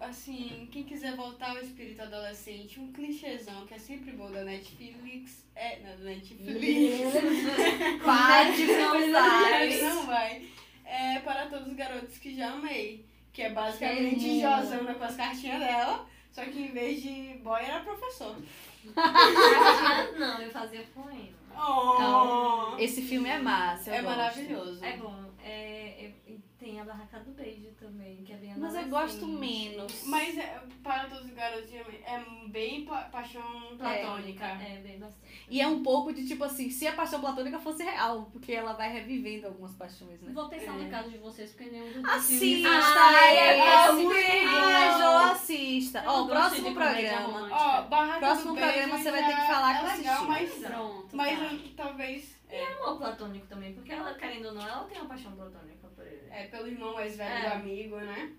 assim, 0.00 0.68
quem 0.70 0.84
quiser 0.84 1.16
voltar 1.16 1.50
ao 1.50 1.58
espírito 1.58 2.02
adolescente, 2.02 2.78
um 2.78 2.92
clichêzão 2.92 3.66
que 3.66 3.74
é 3.74 3.78
sempre 3.78 4.12
bom 4.12 4.30
da 4.30 4.44
Netflix, 4.44 5.44
é, 5.56 5.80
da 5.80 5.96
Netflix, 5.96 7.00
Pode, 8.04 8.66
não 8.66 9.10
Mas 9.10 9.12
sai. 9.12 9.80
não 9.80 10.06
vai. 10.06 10.48
É 10.84 11.18
para 11.18 11.48
todos 11.48 11.66
os 11.66 11.74
garotos 11.74 12.16
que 12.18 12.34
já 12.34 12.52
amei, 12.52 13.04
que 13.32 13.42
é 13.42 13.50
basicamente 13.50 14.18
lindo. 14.26 14.40
Josana 14.40 14.94
com 14.94 15.04
as 15.04 15.16
cartinhas 15.16 15.58
dela, 15.60 16.06
só 16.30 16.42
que 16.44 16.58
em 16.60 16.72
vez 16.72 17.02
de 17.02 17.38
boy 17.42 17.60
era 17.62 17.80
professor. 17.80 18.36
Não, 20.18 20.40
eu 20.40 20.50
fazia 20.50 20.84
poema. 20.94 21.42
Oh, 21.54 22.76
Esse 22.78 23.02
filme 23.02 23.28
é 23.28 23.38
massa. 23.38 23.90
eu 23.90 23.94
é 23.94 24.02
gosto. 24.02 24.16
maravilhoso. 24.16 24.84
É 24.84 24.96
bom. 24.96 25.24
É, 25.44 26.06
é- 26.06 26.12
tem 26.58 26.80
a 26.80 26.84
Barraca 26.84 27.18
do 27.18 27.32
Beijo 27.32 27.70
também, 27.80 28.22
que 28.24 28.32
é 28.32 28.36
bem 28.36 28.54
Mas 28.56 28.72
eu 28.76 28.84
gosto 28.86 29.26
menos. 29.26 30.04
Mas 30.06 30.21
é, 30.38 30.60
para 30.82 31.04
todos 31.06 31.24
os 31.26 31.30
garotos 31.34 31.70
é 31.72 32.22
bem 32.48 32.84
pa- 32.84 33.02
paixão 33.10 33.76
platônica. 33.78 34.44
É, 34.44 34.80
bem 34.82 34.98
bastante. 34.98 35.22
E 35.48 35.60
é 35.60 35.66
um 35.66 35.82
pouco 35.82 36.12
de 36.12 36.26
tipo 36.26 36.42
assim, 36.44 36.70
se 36.70 36.86
a 36.86 36.92
paixão 36.92 37.20
platônica 37.20 37.58
fosse 37.58 37.82
real, 37.84 38.28
porque 38.32 38.52
ela 38.52 38.72
vai 38.72 38.90
revivendo 38.92 39.46
algumas 39.46 39.72
paixões, 39.74 40.20
né? 40.20 40.30
Vou 40.32 40.48
pensar 40.48 40.74
É. 40.74 40.82
no 40.84 40.90
caso 40.90 41.10
de 41.10 41.18
vocês, 41.18 41.50
porque 41.52 41.70
nenhum 41.70 42.02
dos 42.02 42.04
Assista 42.10 42.38
filmes- 42.38 42.84
Ai, 42.84 43.36
é 43.38 43.58
esse. 43.86 43.92
muito 43.92 44.14
Ai, 44.14 44.90
bom. 44.92 44.98
Jo, 44.98 45.32
assista. 45.32 45.98
Eu 46.04 46.10
Ó, 46.10 46.12
o 46.22 46.26
gosto 46.26 46.30
próximo 46.30 46.74
programa. 46.74 47.48
Ó, 47.50 47.82
Barraca 47.82 48.18
Próximo 48.20 48.54
programa 48.56 48.98
você 48.98 49.10
vai 49.10 49.24
ter 49.26 49.34
que 49.40 49.46
falar 49.46 49.72
é 49.74 49.78
que 49.90 49.96
legal, 49.98 50.14
assistiu. 50.14 50.28
mas, 50.28 50.72
Pronto, 50.72 51.16
mas 51.16 51.38
tá. 51.38 51.84
talvez 51.84 52.42
é, 52.48 52.64
Amor 52.74 52.98
platônico 52.98 53.46
também, 53.46 53.72
porque 53.72 53.92
ela, 53.92 54.12
querendo 54.14 54.46
ou 54.48 54.54
não, 54.54 54.62
ela 54.68 54.84
tem 54.84 54.98
uma 54.98 55.08
paixão 55.08 55.32
platônica 55.32 55.88
por 55.94 56.06
ele. 56.06 56.28
é 56.30 56.44
pelo 56.48 56.66
irmão 56.66 56.92
mais 56.94 57.16
velho 57.16 57.32
É. 57.46 57.48
do 57.48 57.54
amigo, 57.54 57.96
né? 57.96 58.32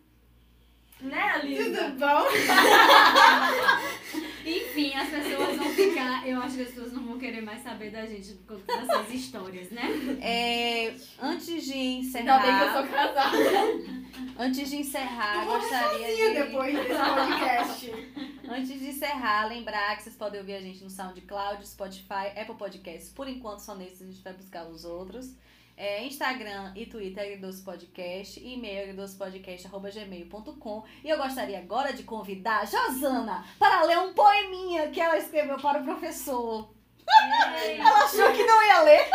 Né, 1.03 1.21
Alisa? 1.21 1.83
Tudo 1.83 1.99
bom? 1.99 2.23
Enfim, 4.45 4.93
as 4.93 5.09
pessoas 5.09 5.57
vão 5.57 5.69
ficar. 5.69 6.27
Eu 6.27 6.41
acho 6.41 6.55
que 6.55 6.61
as 6.63 6.67
pessoas 6.69 6.93
não 6.93 7.03
vão 7.05 7.17
querer 7.17 7.41
mais 7.41 7.61
saber 7.61 7.91
da 7.91 8.05
gente 8.05 8.33
por 8.45 8.59
conta 8.61 8.85
dessas 8.85 9.13
histórias, 9.13 9.69
né? 9.71 9.83
É, 10.21 10.93
antes 11.21 11.65
de 11.65 11.73
Ainda 11.73 11.99
bem 12.01 12.11
que 12.11 12.17
eu 12.17 12.23
encerrar, 12.69 12.73
sou 12.73 12.87
casada. 12.87 13.37
antes 14.39 14.69
de 14.69 14.75
encerrar, 14.77 15.45
Eu 15.45 15.51
gostaria 15.51 16.15
de 16.15 16.33
depois 16.33 16.75
desse 16.75 16.99
podcast. 16.99 17.93
Antes 18.49 18.79
de 18.79 18.87
encerrar, 18.89 19.47
lembrar 19.47 19.95
que 19.95 20.03
vocês 20.03 20.15
podem 20.15 20.39
ouvir 20.39 20.55
a 20.55 20.61
gente 20.61 20.83
no 20.83 20.89
SoundCloud, 20.89 21.65
Spotify, 21.67 22.27
Apple 22.35 22.55
Podcasts. 22.55 23.09
Por 23.09 23.27
enquanto, 23.27 23.59
só 23.59 23.75
nesses 23.75 24.01
a 24.01 24.05
gente 24.05 24.21
vai 24.21 24.33
buscar 24.33 24.65
os 24.67 24.83
outros. 24.83 25.33
É, 25.75 26.03
Instagram 26.03 26.71
e 26.75 26.85
Twitter, 26.85 27.23
Agridoce 27.23 27.63
Podcast, 27.63 28.39
e-mail 28.39 28.83
agridocepodcast.gmail.com. 28.83 30.83
E 31.03 31.09
eu 31.09 31.17
gostaria 31.17 31.57
agora 31.57 31.91
de 31.93 32.03
convidar 32.03 32.59
a 32.61 32.65
Josana 32.65 33.43
para 33.57 33.81
ler 33.83 33.97
um 33.99 34.13
poeminha 34.13 34.89
que 34.91 35.01
ela 35.01 35.17
escreveu 35.17 35.57
para 35.57 35.81
o 35.81 35.83
professor. 35.83 36.71
Ela 37.05 38.05
achou 38.05 38.31
que 38.31 38.45
não 38.45 38.63
ia 38.65 38.81
ler. 38.83 39.09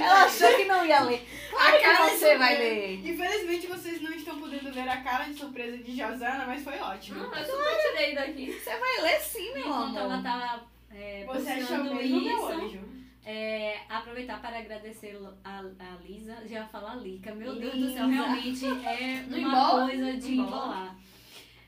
Ela 0.00 0.24
achou 0.24 0.54
que 0.54 0.64
não 0.64 0.86
ia 0.86 1.00
ler. 1.00 1.26
Claro 1.50 1.76
que 1.78 1.82
cara 1.82 2.08
você 2.08 2.38
vai 2.38 2.56
surpresa. 2.56 2.74
ler. 2.74 3.06
Infelizmente 3.08 3.66
vocês 3.66 4.00
não 4.02 4.12
estão 4.12 4.38
podendo 4.38 4.72
ver 4.72 4.88
a 4.88 5.02
cara 5.02 5.24
de 5.24 5.34
surpresa 5.34 5.76
de 5.78 5.96
Josana, 5.96 6.44
mas 6.46 6.62
foi 6.62 6.78
ótimo. 6.78 7.18
Não, 7.20 7.34
eu 7.34 7.44
super 7.46 7.78
tirei 7.82 8.14
daqui. 8.14 8.52
Você 8.52 8.76
vai 8.76 9.00
ler 9.02 9.18
sim, 9.20 9.52
meu 9.54 9.66
Enquanto 9.66 9.98
ela 9.98 10.14
amor. 10.14 10.22
tava 10.22 10.62
é, 10.92 11.24
Você 11.26 11.50
achou 11.50 11.78
mesmo 11.78 12.20
meu 12.20 12.36
isso, 12.36 12.46
anjo? 12.46 12.93
É, 13.24 13.78
aproveitar 13.88 14.40
para 14.40 14.58
agradecer 14.58 15.18
a, 15.44 15.58
a 15.60 15.96
Lisa, 16.06 16.36
já 16.46 16.66
falar 16.66 16.96
Lica, 16.96 17.34
meu 17.34 17.54
Deus 17.58 17.74
do 17.74 17.92
céu, 17.92 18.06
Lisa. 18.06 18.22
realmente 18.24 18.64
é 18.66 19.24
uma 19.28 19.38
embola? 19.38 19.86
coisa 19.88 20.12
de 20.18 20.32
Embola. 20.34 20.46
embolar. 20.48 20.96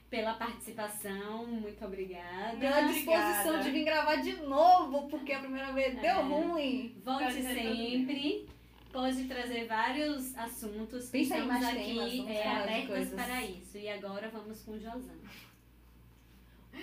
Pela 0.08 0.34
participação, 0.34 1.46
muito 1.46 1.84
obrigada. 1.84 2.56
Pela 2.58 2.82
disposição 2.82 3.54
Obrigada. 3.56 3.62
de 3.64 3.70
vir 3.70 3.84
gravar 3.84 4.16
de 4.16 4.32
novo, 4.42 5.08
porque 5.08 5.32
a 5.32 5.40
primeira 5.40 5.72
vez 5.72 5.96
É. 5.98 6.00
deu 6.00 6.22
ruim. 6.28 6.94
Volte 7.04 7.42
sempre. 7.42 8.46
Pode 8.92 9.24
trazer 9.24 9.66
vários 9.66 10.34
assuntos 10.38 11.06
que 11.06 11.18
Pensa 11.18 11.36
em 11.36 11.40
estamos 11.42 11.58
temas, 11.66 11.76
aqui 11.76 11.94
vamos 12.18 12.30
é, 12.30 12.48
abertas 12.48 13.08
para 13.10 13.44
isso. 13.44 13.76
E 13.76 13.88
agora 13.90 14.30
vamos 14.32 14.62
com 14.62 14.78
Josana. 14.78 15.18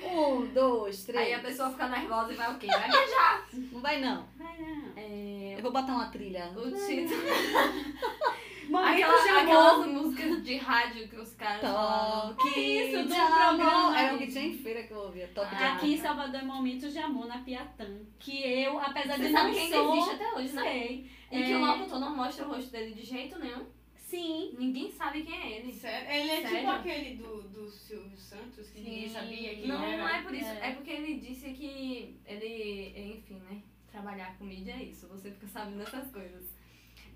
Um, 0.01 0.45
dois, 0.53 1.03
três. 1.03 1.27
Aí 1.27 1.33
a 1.33 1.39
pessoa 1.39 1.69
fica 1.71 1.87
nervosa 1.87 2.33
e 2.33 2.35
vai 2.35 2.51
o 2.53 2.57
quê? 2.57 2.67
Vai 2.67 2.89
beijar. 2.89 3.47
Não 3.71 3.81
vai 3.81 3.99
não. 4.01 4.25
Vai 4.37 4.57
não. 4.59 4.93
É, 4.95 5.55
Eu 5.57 5.61
vou 5.61 5.71
botar 5.71 5.93
uma 5.93 6.07
trilha. 6.09 6.51
o 6.55 6.71
título. 6.71 7.21
Aquela, 8.73 9.41
aquelas 9.41 9.87
músicas 9.87 10.43
de 10.43 10.55
rádio 10.57 11.07
que 11.09 11.17
os 11.17 11.33
caras 11.33 11.61
falam. 11.61 12.33
Toque 12.33 12.59
isso, 12.59 13.03
do 13.03 13.07
de 13.09 13.13
amor. 13.13 13.95
Era 13.95 14.15
o 14.15 14.17
que 14.17 14.27
tinha 14.27 14.45
em 14.45 14.57
feira 14.57 14.83
que 14.83 14.93
eu 14.93 14.99
ouvia. 14.99 15.29
Toque 15.35 15.55
de. 15.55 15.63
Aqui 15.63 15.93
em 15.93 15.97
Salvador 15.97 16.39
é 16.39 16.43
Momentos 16.43 16.93
de 16.93 16.99
Amor 16.99 17.27
na 17.27 17.39
Piatã. 17.39 17.85
Que 18.17 18.41
eu, 18.63 18.79
apesar 18.79 19.17
Você 19.17 19.27
de 19.27 19.31
sabe 19.31 19.47
não 19.47 19.53
que 19.53 19.59
ainda 19.59 19.75
sou... 19.75 19.95
existe 19.95 20.15
até 20.15 20.33
hoje, 20.33 20.53
né? 20.53 20.61
Sei. 20.63 21.11
E 21.31 21.43
que 21.43 21.51
É, 21.51 21.57
o 21.57 21.59
locutor 21.65 21.99
não 21.99 22.15
mostra 22.15 22.45
o 22.45 22.49
rosto 22.49 22.71
dele 22.71 22.93
de 22.93 23.03
jeito 23.03 23.37
nenhum. 23.37 23.65
Sim. 24.13 24.55
Ninguém 24.59 24.91
sabe 24.91 25.23
quem 25.23 25.33
é 25.41 25.57
ele. 25.57 25.73
Sério? 25.73 26.07
Ele 26.11 26.29
é 26.29 26.35
tipo 26.37 26.49
Sério? 26.49 26.69
aquele 26.69 27.15
do, 27.15 27.41
do 27.49 27.71
Silvio 27.71 28.15
Santos, 28.17 28.69
que 28.69 28.79
ninguém 28.81 29.07
Sim. 29.07 29.13
sabia 29.13 29.55
quem 29.55 29.67
Não, 29.67 29.83
era. 29.83 29.97
não 29.97 30.07
é 30.07 30.21
por 30.21 30.33
isso. 30.35 30.45
É. 30.45 30.69
É. 30.69 30.71
porque 30.75 30.91
ele 30.91 31.15
disse 31.19 31.49
que 31.53 32.15
ele, 32.25 33.13
enfim, 33.17 33.39
né? 33.49 33.61
Trabalhar 33.91 34.37
com 34.37 34.45
mídia 34.45 34.73
é 34.73 34.83
isso. 34.83 35.07
Você 35.07 35.31
fica 35.31 35.47
sabendo 35.47 35.77
dessas 35.79 36.11
coisas. 36.11 36.45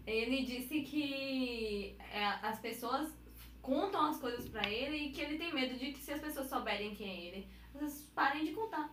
Ele 0.05 0.43
disse 0.43 0.81
que 0.81 1.95
é, 1.99 2.23
as 2.41 2.59
pessoas 2.59 3.11
contam 3.61 4.05
as 4.09 4.19
coisas 4.19 4.47
pra 4.49 4.67
ele 4.69 4.97
e 4.97 5.11
que 5.11 5.21
ele 5.21 5.37
tem 5.37 5.53
medo 5.53 5.77
de 5.77 5.91
que 5.91 5.99
se 5.99 6.13
as 6.13 6.21
pessoas 6.21 6.47
souberem 6.49 6.95
quem 6.95 7.09
é 7.09 7.25
ele, 7.27 7.47
elas 7.75 8.09
parem 8.15 8.45
de 8.45 8.53
contar. 8.53 8.91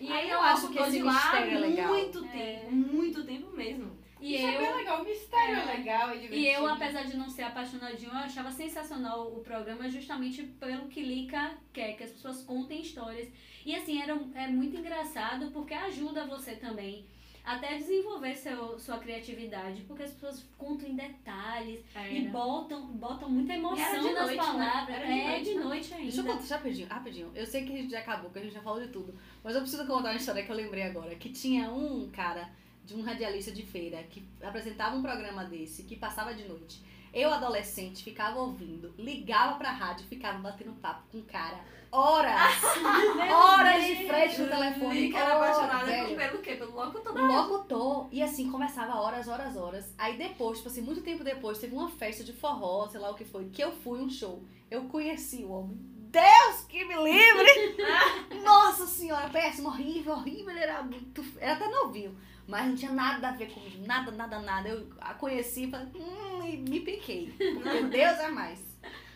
E 0.00 0.06
ele 0.10 0.30
eu 0.30 0.38
é 0.38 0.48
acho 0.48 0.62
que 0.68 0.78
locutor 0.78 0.88
esse 0.88 1.02
lá 1.02 1.36
é 1.46 1.54
há 1.54 1.58
legal. 1.60 1.88
muito 1.92 2.24
É. 2.24 2.28
tempo, 2.28 2.72
muito 2.72 3.24
tempo 3.24 3.50
mesmo. 3.52 3.98
E 4.24 4.36
Isso 4.36 4.46
é 4.46 4.54
eu... 4.56 4.58
bem 4.58 4.74
legal, 4.76 5.02
o 5.02 5.04
mistério 5.04 5.54
é, 5.54 5.60
É. 5.60 5.76
legal, 5.76 6.08
é 6.08 6.14
divertido. 6.14 6.36
E 6.36 6.48
eu, 6.48 6.66
apesar 6.66 7.02
de 7.02 7.14
não 7.14 7.28
ser 7.28 7.42
apaixonadinho, 7.42 8.10
eu 8.10 8.16
achava 8.16 8.50
sensacional 8.50 9.28
o 9.28 9.40
programa 9.40 9.86
justamente 9.90 10.42
pelo 10.42 10.88
que 10.88 11.02
Lica 11.02 11.58
quer, 11.74 11.94
que 11.94 12.04
as 12.04 12.10
pessoas 12.10 12.42
contem 12.42 12.80
histórias. 12.80 13.28
E 13.66 13.76
assim, 13.76 14.00
era, 14.00 14.18
é 14.34 14.46
muito 14.46 14.78
engraçado 14.78 15.50
porque 15.50 15.74
ajuda 15.74 16.26
você 16.26 16.56
também 16.56 17.04
até 17.44 17.76
desenvolver 17.76 18.34
seu, 18.34 18.78
sua 18.78 18.96
criatividade, 18.96 19.82
porque 19.82 20.04
as 20.04 20.12
pessoas 20.12 20.42
contam 20.56 20.88
em 20.88 20.96
detalhes 20.96 21.84
e 22.10 22.22
botam, 22.28 22.86
botam 22.86 23.28
muita 23.28 23.52
era 23.52 23.60
emoção 23.60 24.00
de 24.00 24.12
nas 24.14 24.24
noite, 24.24 24.36
né? 24.36 24.36
palavras. 24.36 24.96
Era 24.96 25.06
de 25.06 25.12
é, 25.12 25.28
noite, 25.28 25.44
de 25.44 25.54
né? 25.54 25.64
noite 25.64 25.92
ainda. 25.92 26.04
Deixa 26.04 26.20
eu 26.22 26.24
contar 26.24 26.46
já 26.46 26.56
rapidinho, 26.56 26.88
rapidinho. 26.88 27.32
Eu 27.34 27.46
sei 27.46 27.66
que 27.66 27.72
a 27.74 27.76
gente 27.76 27.90
já 27.90 27.98
acabou, 27.98 28.30
que 28.30 28.38
a 28.38 28.42
gente 28.42 28.54
já 28.54 28.62
falou 28.62 28.80
de 28.80 28.88
tudo. 28.88 29.14
Mas 29.42 29.54
eu 29.54 29.60
preciso 29.60 29.86
contar 29.86 30.08
uma 30.08 30.16
história 30.16 30.42
que 30.42 30.50
eu 30.50 30.56
lembrei 30.56 30.84
agora. 30.84 31.14
Que 31.16 31.28
tinha 31.28 31.70
um 31.70 32.08
cara, 32.10 32.48
de 32.84 32.94
um 32.94 33.02
radialista 33.02 33.50
de 33.50 33.62
feira, 33.62 34.02
que 34.04 34.22
apresentava 34.42 34.96
um 34.96 35.02
programa 35.02 35.44
desse, 35.44 35.84
que 35.84 35.96
passava 35.96 36.34
de 36.34 36.46
noite. 36.46 36.82
Eu, 37.12 37.32
adolescente, 37.32 38.02
ficava 38.02 38.40
ouvindo, 38.40 38.92
ligava 38.98 39.56
pra 39.56 39.70
rádio, 39.70 40.04
ficava 40.06 40.38
batendo 40.38 40.72
papo 40.72 41.04
com 41.12 41.18
o 41.18 41.22
cara. 41.22 41.60
Horas! 41.92 42.60
horas 43.32 43.84
de 43.86 44.08
frente 44.08 44.40
no 44.40 44.48
telefone. 44.48 45.00
Lica 45.00 45.18
era 45.18 45.36
apaixonada 45.36 45.92
pelo 46.16 46.38
quê? 46.42 46.56
Pelo 46.56 46.74
locutor. 46.74 47.14
Locutor, 47.14 48.08
e 48.10 48.20
assim, 48.20 48.50
conversava 48.50 49.00
horas, 49.00 49.28
horas, 49.28 49.56
horas. 49.56 49.94
Aí 49.96 50.18
depois, 50.18 50.58
tipo 50.58 50.68
assim, 50.68 50.80
muito 50.80 51.02
tempo 51.02 51.22
depois, 51.22 51.58
teve 51.58 51.72
uma 51.72 51.88
festa 51.88 52.24
de 52.24 52.32
forró, 52.32 52.88
sei 52.88 52.98
lá 52.98 53.12
o 53.12 53.14
que 53.14 53.24
foi, 53.24 53.44
que 53.44 53.62
eu 53.62 53.70
fui 53.70 54.00
um 54.00 54.10
show. 54.10 54.42
Eu 54.68 54.86
conheci 54.86 55.44
o 55.44 55.52
homem. 55.52 55.78
Deus 56.10 56.64
que 56.68 56.84
me 56.84 56.94
livre! 56.96 57.76
Nossa 58.42 58.86
senhora, 58.86 59.28
péssimo, 59.30 59.68
horrível, 59.68 60.14
horrível. 60.14 60.50
Ele 60.50 60.60
era 60.60 60.82
muito. 60.82 61.24
Era 61.38 61.54
até 61.54 61.68
novinho. 61.68 62.16
Mas 62.46 62.66
não 62.66 62.76
tinha 62.76 62.92
nada 62.92 63.28
a 63.28 63.32
ver 63.32 63.50
comigo, 63.50 63.86
nada, 63.86 64.10
nada, 64.10 64.40
nada. 64.40 64.68
Eu 64.68 64.86
a 65.00 65.14
conheci 65.14 65.64
e 65.64 65.70
falei, 65.70 65.88
hum, 65.94 66.46
e 66.46 66.56
me 66.58 66.80
piquei. 66.80 67.32
Porque 67.32 67.82
Deus 67.88 68.18
é 68.18 68.28
mais. 68.28 68.60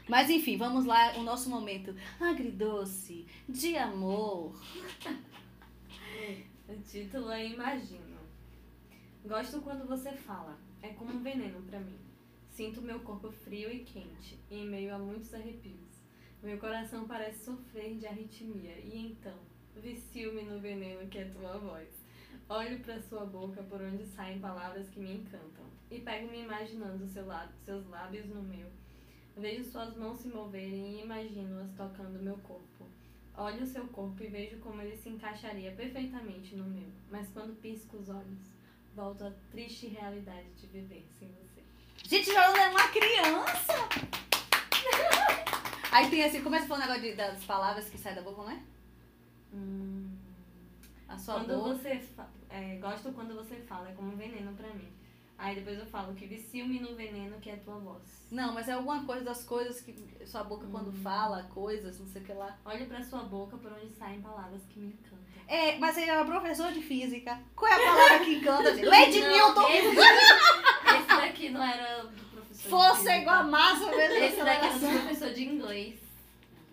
Mas 0.08 0.30
enfim, 0.30 0.56
vamos 0.56 0.86
lá, 0.86 1.12
o 1.16 1.22
nosso 1.22 1.50
momento 1.50 1.94
agridoce, 2.18 3.26
de 3.46 3.76
amor. 3.76 4.58
O 6.68 6.76
título 6.82 7.30
é 7.30 7.46
Imagino. 7.46 8.18
Gosto 9.24 9.60
quando 9.60 9.86
você 9.86 10.12
fala. 10.12 10.58
É 10.80 10.88
como 10.88 11.12
um 11.12 11.22
veneno 11.22 11.60
pra 11.62 11.80
mim. 11.80 11.98
Sinto 12.50 12.80
meu 12.80 13.00
corpo 13.00 13.30
frio 13.30 13.70
e 13.70 13.84
quente, 13.84 14.38
em 14.50 14.66
meio 14.66 14.94
a 14.94 14.98
muitos 14.98 15.32
arrepios. 15.34 16.02
Meu 16.42 16.58
coração 16.58 17.06
parece 17.06 17.44
sofrer 17.44 17.96
de 17.96 18.06
arritmia. 18.06 18.78
E 18.78 19.12
então, 19.12 19.36
vicio-me 19.76 20.42
no 20.42 20.58
veneno 20.58 21.08
que 21.08 21.18
é 21.18 21.24
tua 21.24 21.58
voz. 21.58 21.88
Olho 22.48 22.78
pra 22.80 23.00
sua 23.00 23.24
boca 23.26 23.62
por 23.64 23.80
onde 23.82 24.04
saem 24.06 24.38
palavras 24.38 24.88
que 24.88 25.00
me 25.00 25.12
encantam. 25.14 25.64
E 25.90 26.00
pego-me 26.00 26.42
imaginando 26.42 27.06
seu 27.06 27.26
lá- 27.26 27.48
seus 27.64 27.86
lábios 27.88 28.26
no 28.26 28.42
meu. 28.42 28.66
Vejo 29.36 29.64
suas 29.64 29.94
mãos 29.96 30.18
se 30.20 30.28
moverem 30.28 30.98
e 30.98 31.02
imagino-as 31.02 31.70
tocando 31.72 32.22
meu 32.22 32.36
corpo. 32.38 32.86
Olho 33.36 33.62
o 33.62 33.66
seu 33.66 33.86
corpo 33.88 34.22
e 34.22 34.26
vejo 34.28 34.58
como 34.58 34.80
ele 34.82 34.96
se 34.96 35.10
encaixaria 35.10 35.72
perfeitamente 35.72 36.56
no 36.56 36.64
meu. 36.64 36.88
Mas 37.10 37.28
quando 37.28 37.54
pisco 37.60 37.96
os 37.98 38.08
olhos, 38.08 38.40
volto 38.96 39.24
à 39.24 39.32
triste 39.50 39.86
realidade 39.86 40.48
de 40.56 40.66
viver 40.66 41.06
sem 41.18 41.28
você. 41.28 41.62
Gente, 42.08 42.32
Jordan 42.32 42.58
é 42.58 42.68
uma 42.70 42.88
criança! 42.88 43.88
Aí 45.92 46.10
tem 46.10 46.24
assim, 46.24 46.42
começa 46.42 46.64
a 46.64 46.68
falar 46.68 46.80
um 46.84 46.88
negócio 46.88 47.02
de- 47.10 47.16
das 47.16 47.44
palavras 47.44 47.88
que 47.88 47.96
saem 47.98 48.16
da 48.16 48.22
boca, 48.22 48.42
não 48.42 48.50
é? 48.50 48.60
A 51.08 51.16
sua 51.18 51.34
Quando 51.34 51.56
boca. 51.56 51.74
você 51.74 52.00
é, 52.50 52.76
gosto 52.76 53.12
quando 53.12 53.34
você 53.34 53.56
fala, 53.56 53.88
é 53.88 53.92
como 53.92 54.12
um 54.12 54.16
veneno 54.16 54.52
pra 54.52 54.68
mim. 54.74 54.88
Aí 55.38 55.54
depois 55.54 55.78
eu 55.78 55.86
falo 55.86 56.14
que 56.14 56.26
vicio-me 56.26 56.80
no 56.80 56.94
veneno 56.96 57.38
que 57.40 57.48
é 57.48 57.56
tua 57.56 57.76
voz. 57.78 58.02
Não, 58.30 58.52
mas 58.52 58.68
é 58.68 58.72
alguma 58.72 59.04
coisa 59.04 59.24
das 59.24 59.44
coisas 59.44 59.80
que 59.80 59.94
sua 60.26 60.42
boca 60.44 60.66
quando 60.66 60.92
fala, 61.02 61.44
coisas, 61.44 61.98
não 62.00 62.06
sei 62.08 62.22
o 62.22 62.24
que 62.24 62.32
lá. 62.32 62.58
Olho 62.64 62.86
pra 62.86 63.02
sua 63.04 63.20
boca 63.22 63.56
por 63.56 63.72
onde 63.72 63.88
saem 63.90 64.20
palavras 64.20 64.62
que 64.68 64.80
me 64.80 64.88
encantam. 64.88 65.18
É, 65.46 65.78
mas 65.78 65.96
ele 65.96 66.10
era 66.10 66.24
professor 66.24 66.72
de 66.72 66.82
física. 66.82 67.40
Qual 67.56 67.70
é 67.70 67.74
a 67.74 67.78
palavra 67.78 68.24
que 68.24 68.34
encanta? 68.34 68.70
Lady 68.84 69.20
Não, 69.20 69.28
Newton! 69.30 69.68
Esse, 69.68 69.88
esse 70.98 71.06
daqui 71.08 71.48
não 71.50 71.62
era 71.62 72.02
do 72.02 72.24
professor. 72.32 72.70
Força 72.70 72.96
física. 72.96 73.16
igual 73.18 73.36
a 73.36 73.42
massa 73.44 73.90
vezes 73.92 74.22
Esse 74.32 74.44
daqui 74.44 74.50
era 74.50 74.58
do 74.60 74.66
aceleração. 74.76 75.00
professor 75.06 75.32
de 75.34 75.44
inglês. 75.44 76.00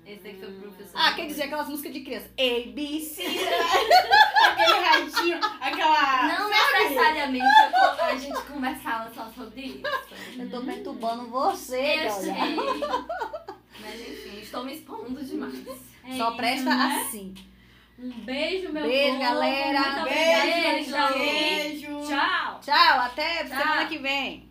Esse 0.06 0.28
aí 0.28 0.36
foi 0.40 0.50
o 0.50 0.62
professor. 0.62 0.92
Ah, 0.94 1.14
quer 1.14 1.26
dizer 1.26 1.44
aquelas 1.44 1.68
músicas 1.68 1.92
de 1.94 2.02
criança. 2.02 2.30
A, 2.38 2.70
B, 2.72 3.00
C. 3.00 3.24
Aquele 4.46 4.80
ratinho, 4.80 5.40
aquela. 5.60 6.28
Não 6.28 6.50
sabe? 6.50 6.84
necessariamente 6.84 7.46
a, 7.62 7.72
co- 7.72 8.04
a 8.04 8.16
gente 8.16 8.42
conversava 8.44 9.12
só 9.14 9.28
sobre 9.36 9.62
isso. 9.62 9.82
Eu 10.40 10.50
tô 10.50 10.62
perturbando 10.62 11.28
você, 11.30 12.06
Eu 12.06 12.12
sei. 12.12 12.34
Mas 13.82 14.00
enfim, 14.02 14.40
estou 14.42 14.64
me 14.64 14.74
expondo 14.76 15.24
demais. 15.24 15.66
É 16.08 16.16
Só 16.18 16.28
isso, 16.30 16.38
presta 16.38 16.76
né? 16.76 17.04
assim. 17.06 17.34
Um 17.98 18.10
beijo, 18.12 18.72
meu 18.72 18.84
Beijo, 18.84 19.08
povo. 19.14 19.20
galera. 19.24 19.80
Muito 19.82 20.00
obrigada 20.02 20.52
Beijo, 20.52 20.96
aqui. 20.96 21.20
beijo. 21.20 21.88
Tchau. 22.08 22.60
Tchau, 22.62 23.00
até 23.00 23.44
Tchau. 23.46 23.58
semana 23.58 23.86
que 23.88 23.98
vem. 23.98 24.50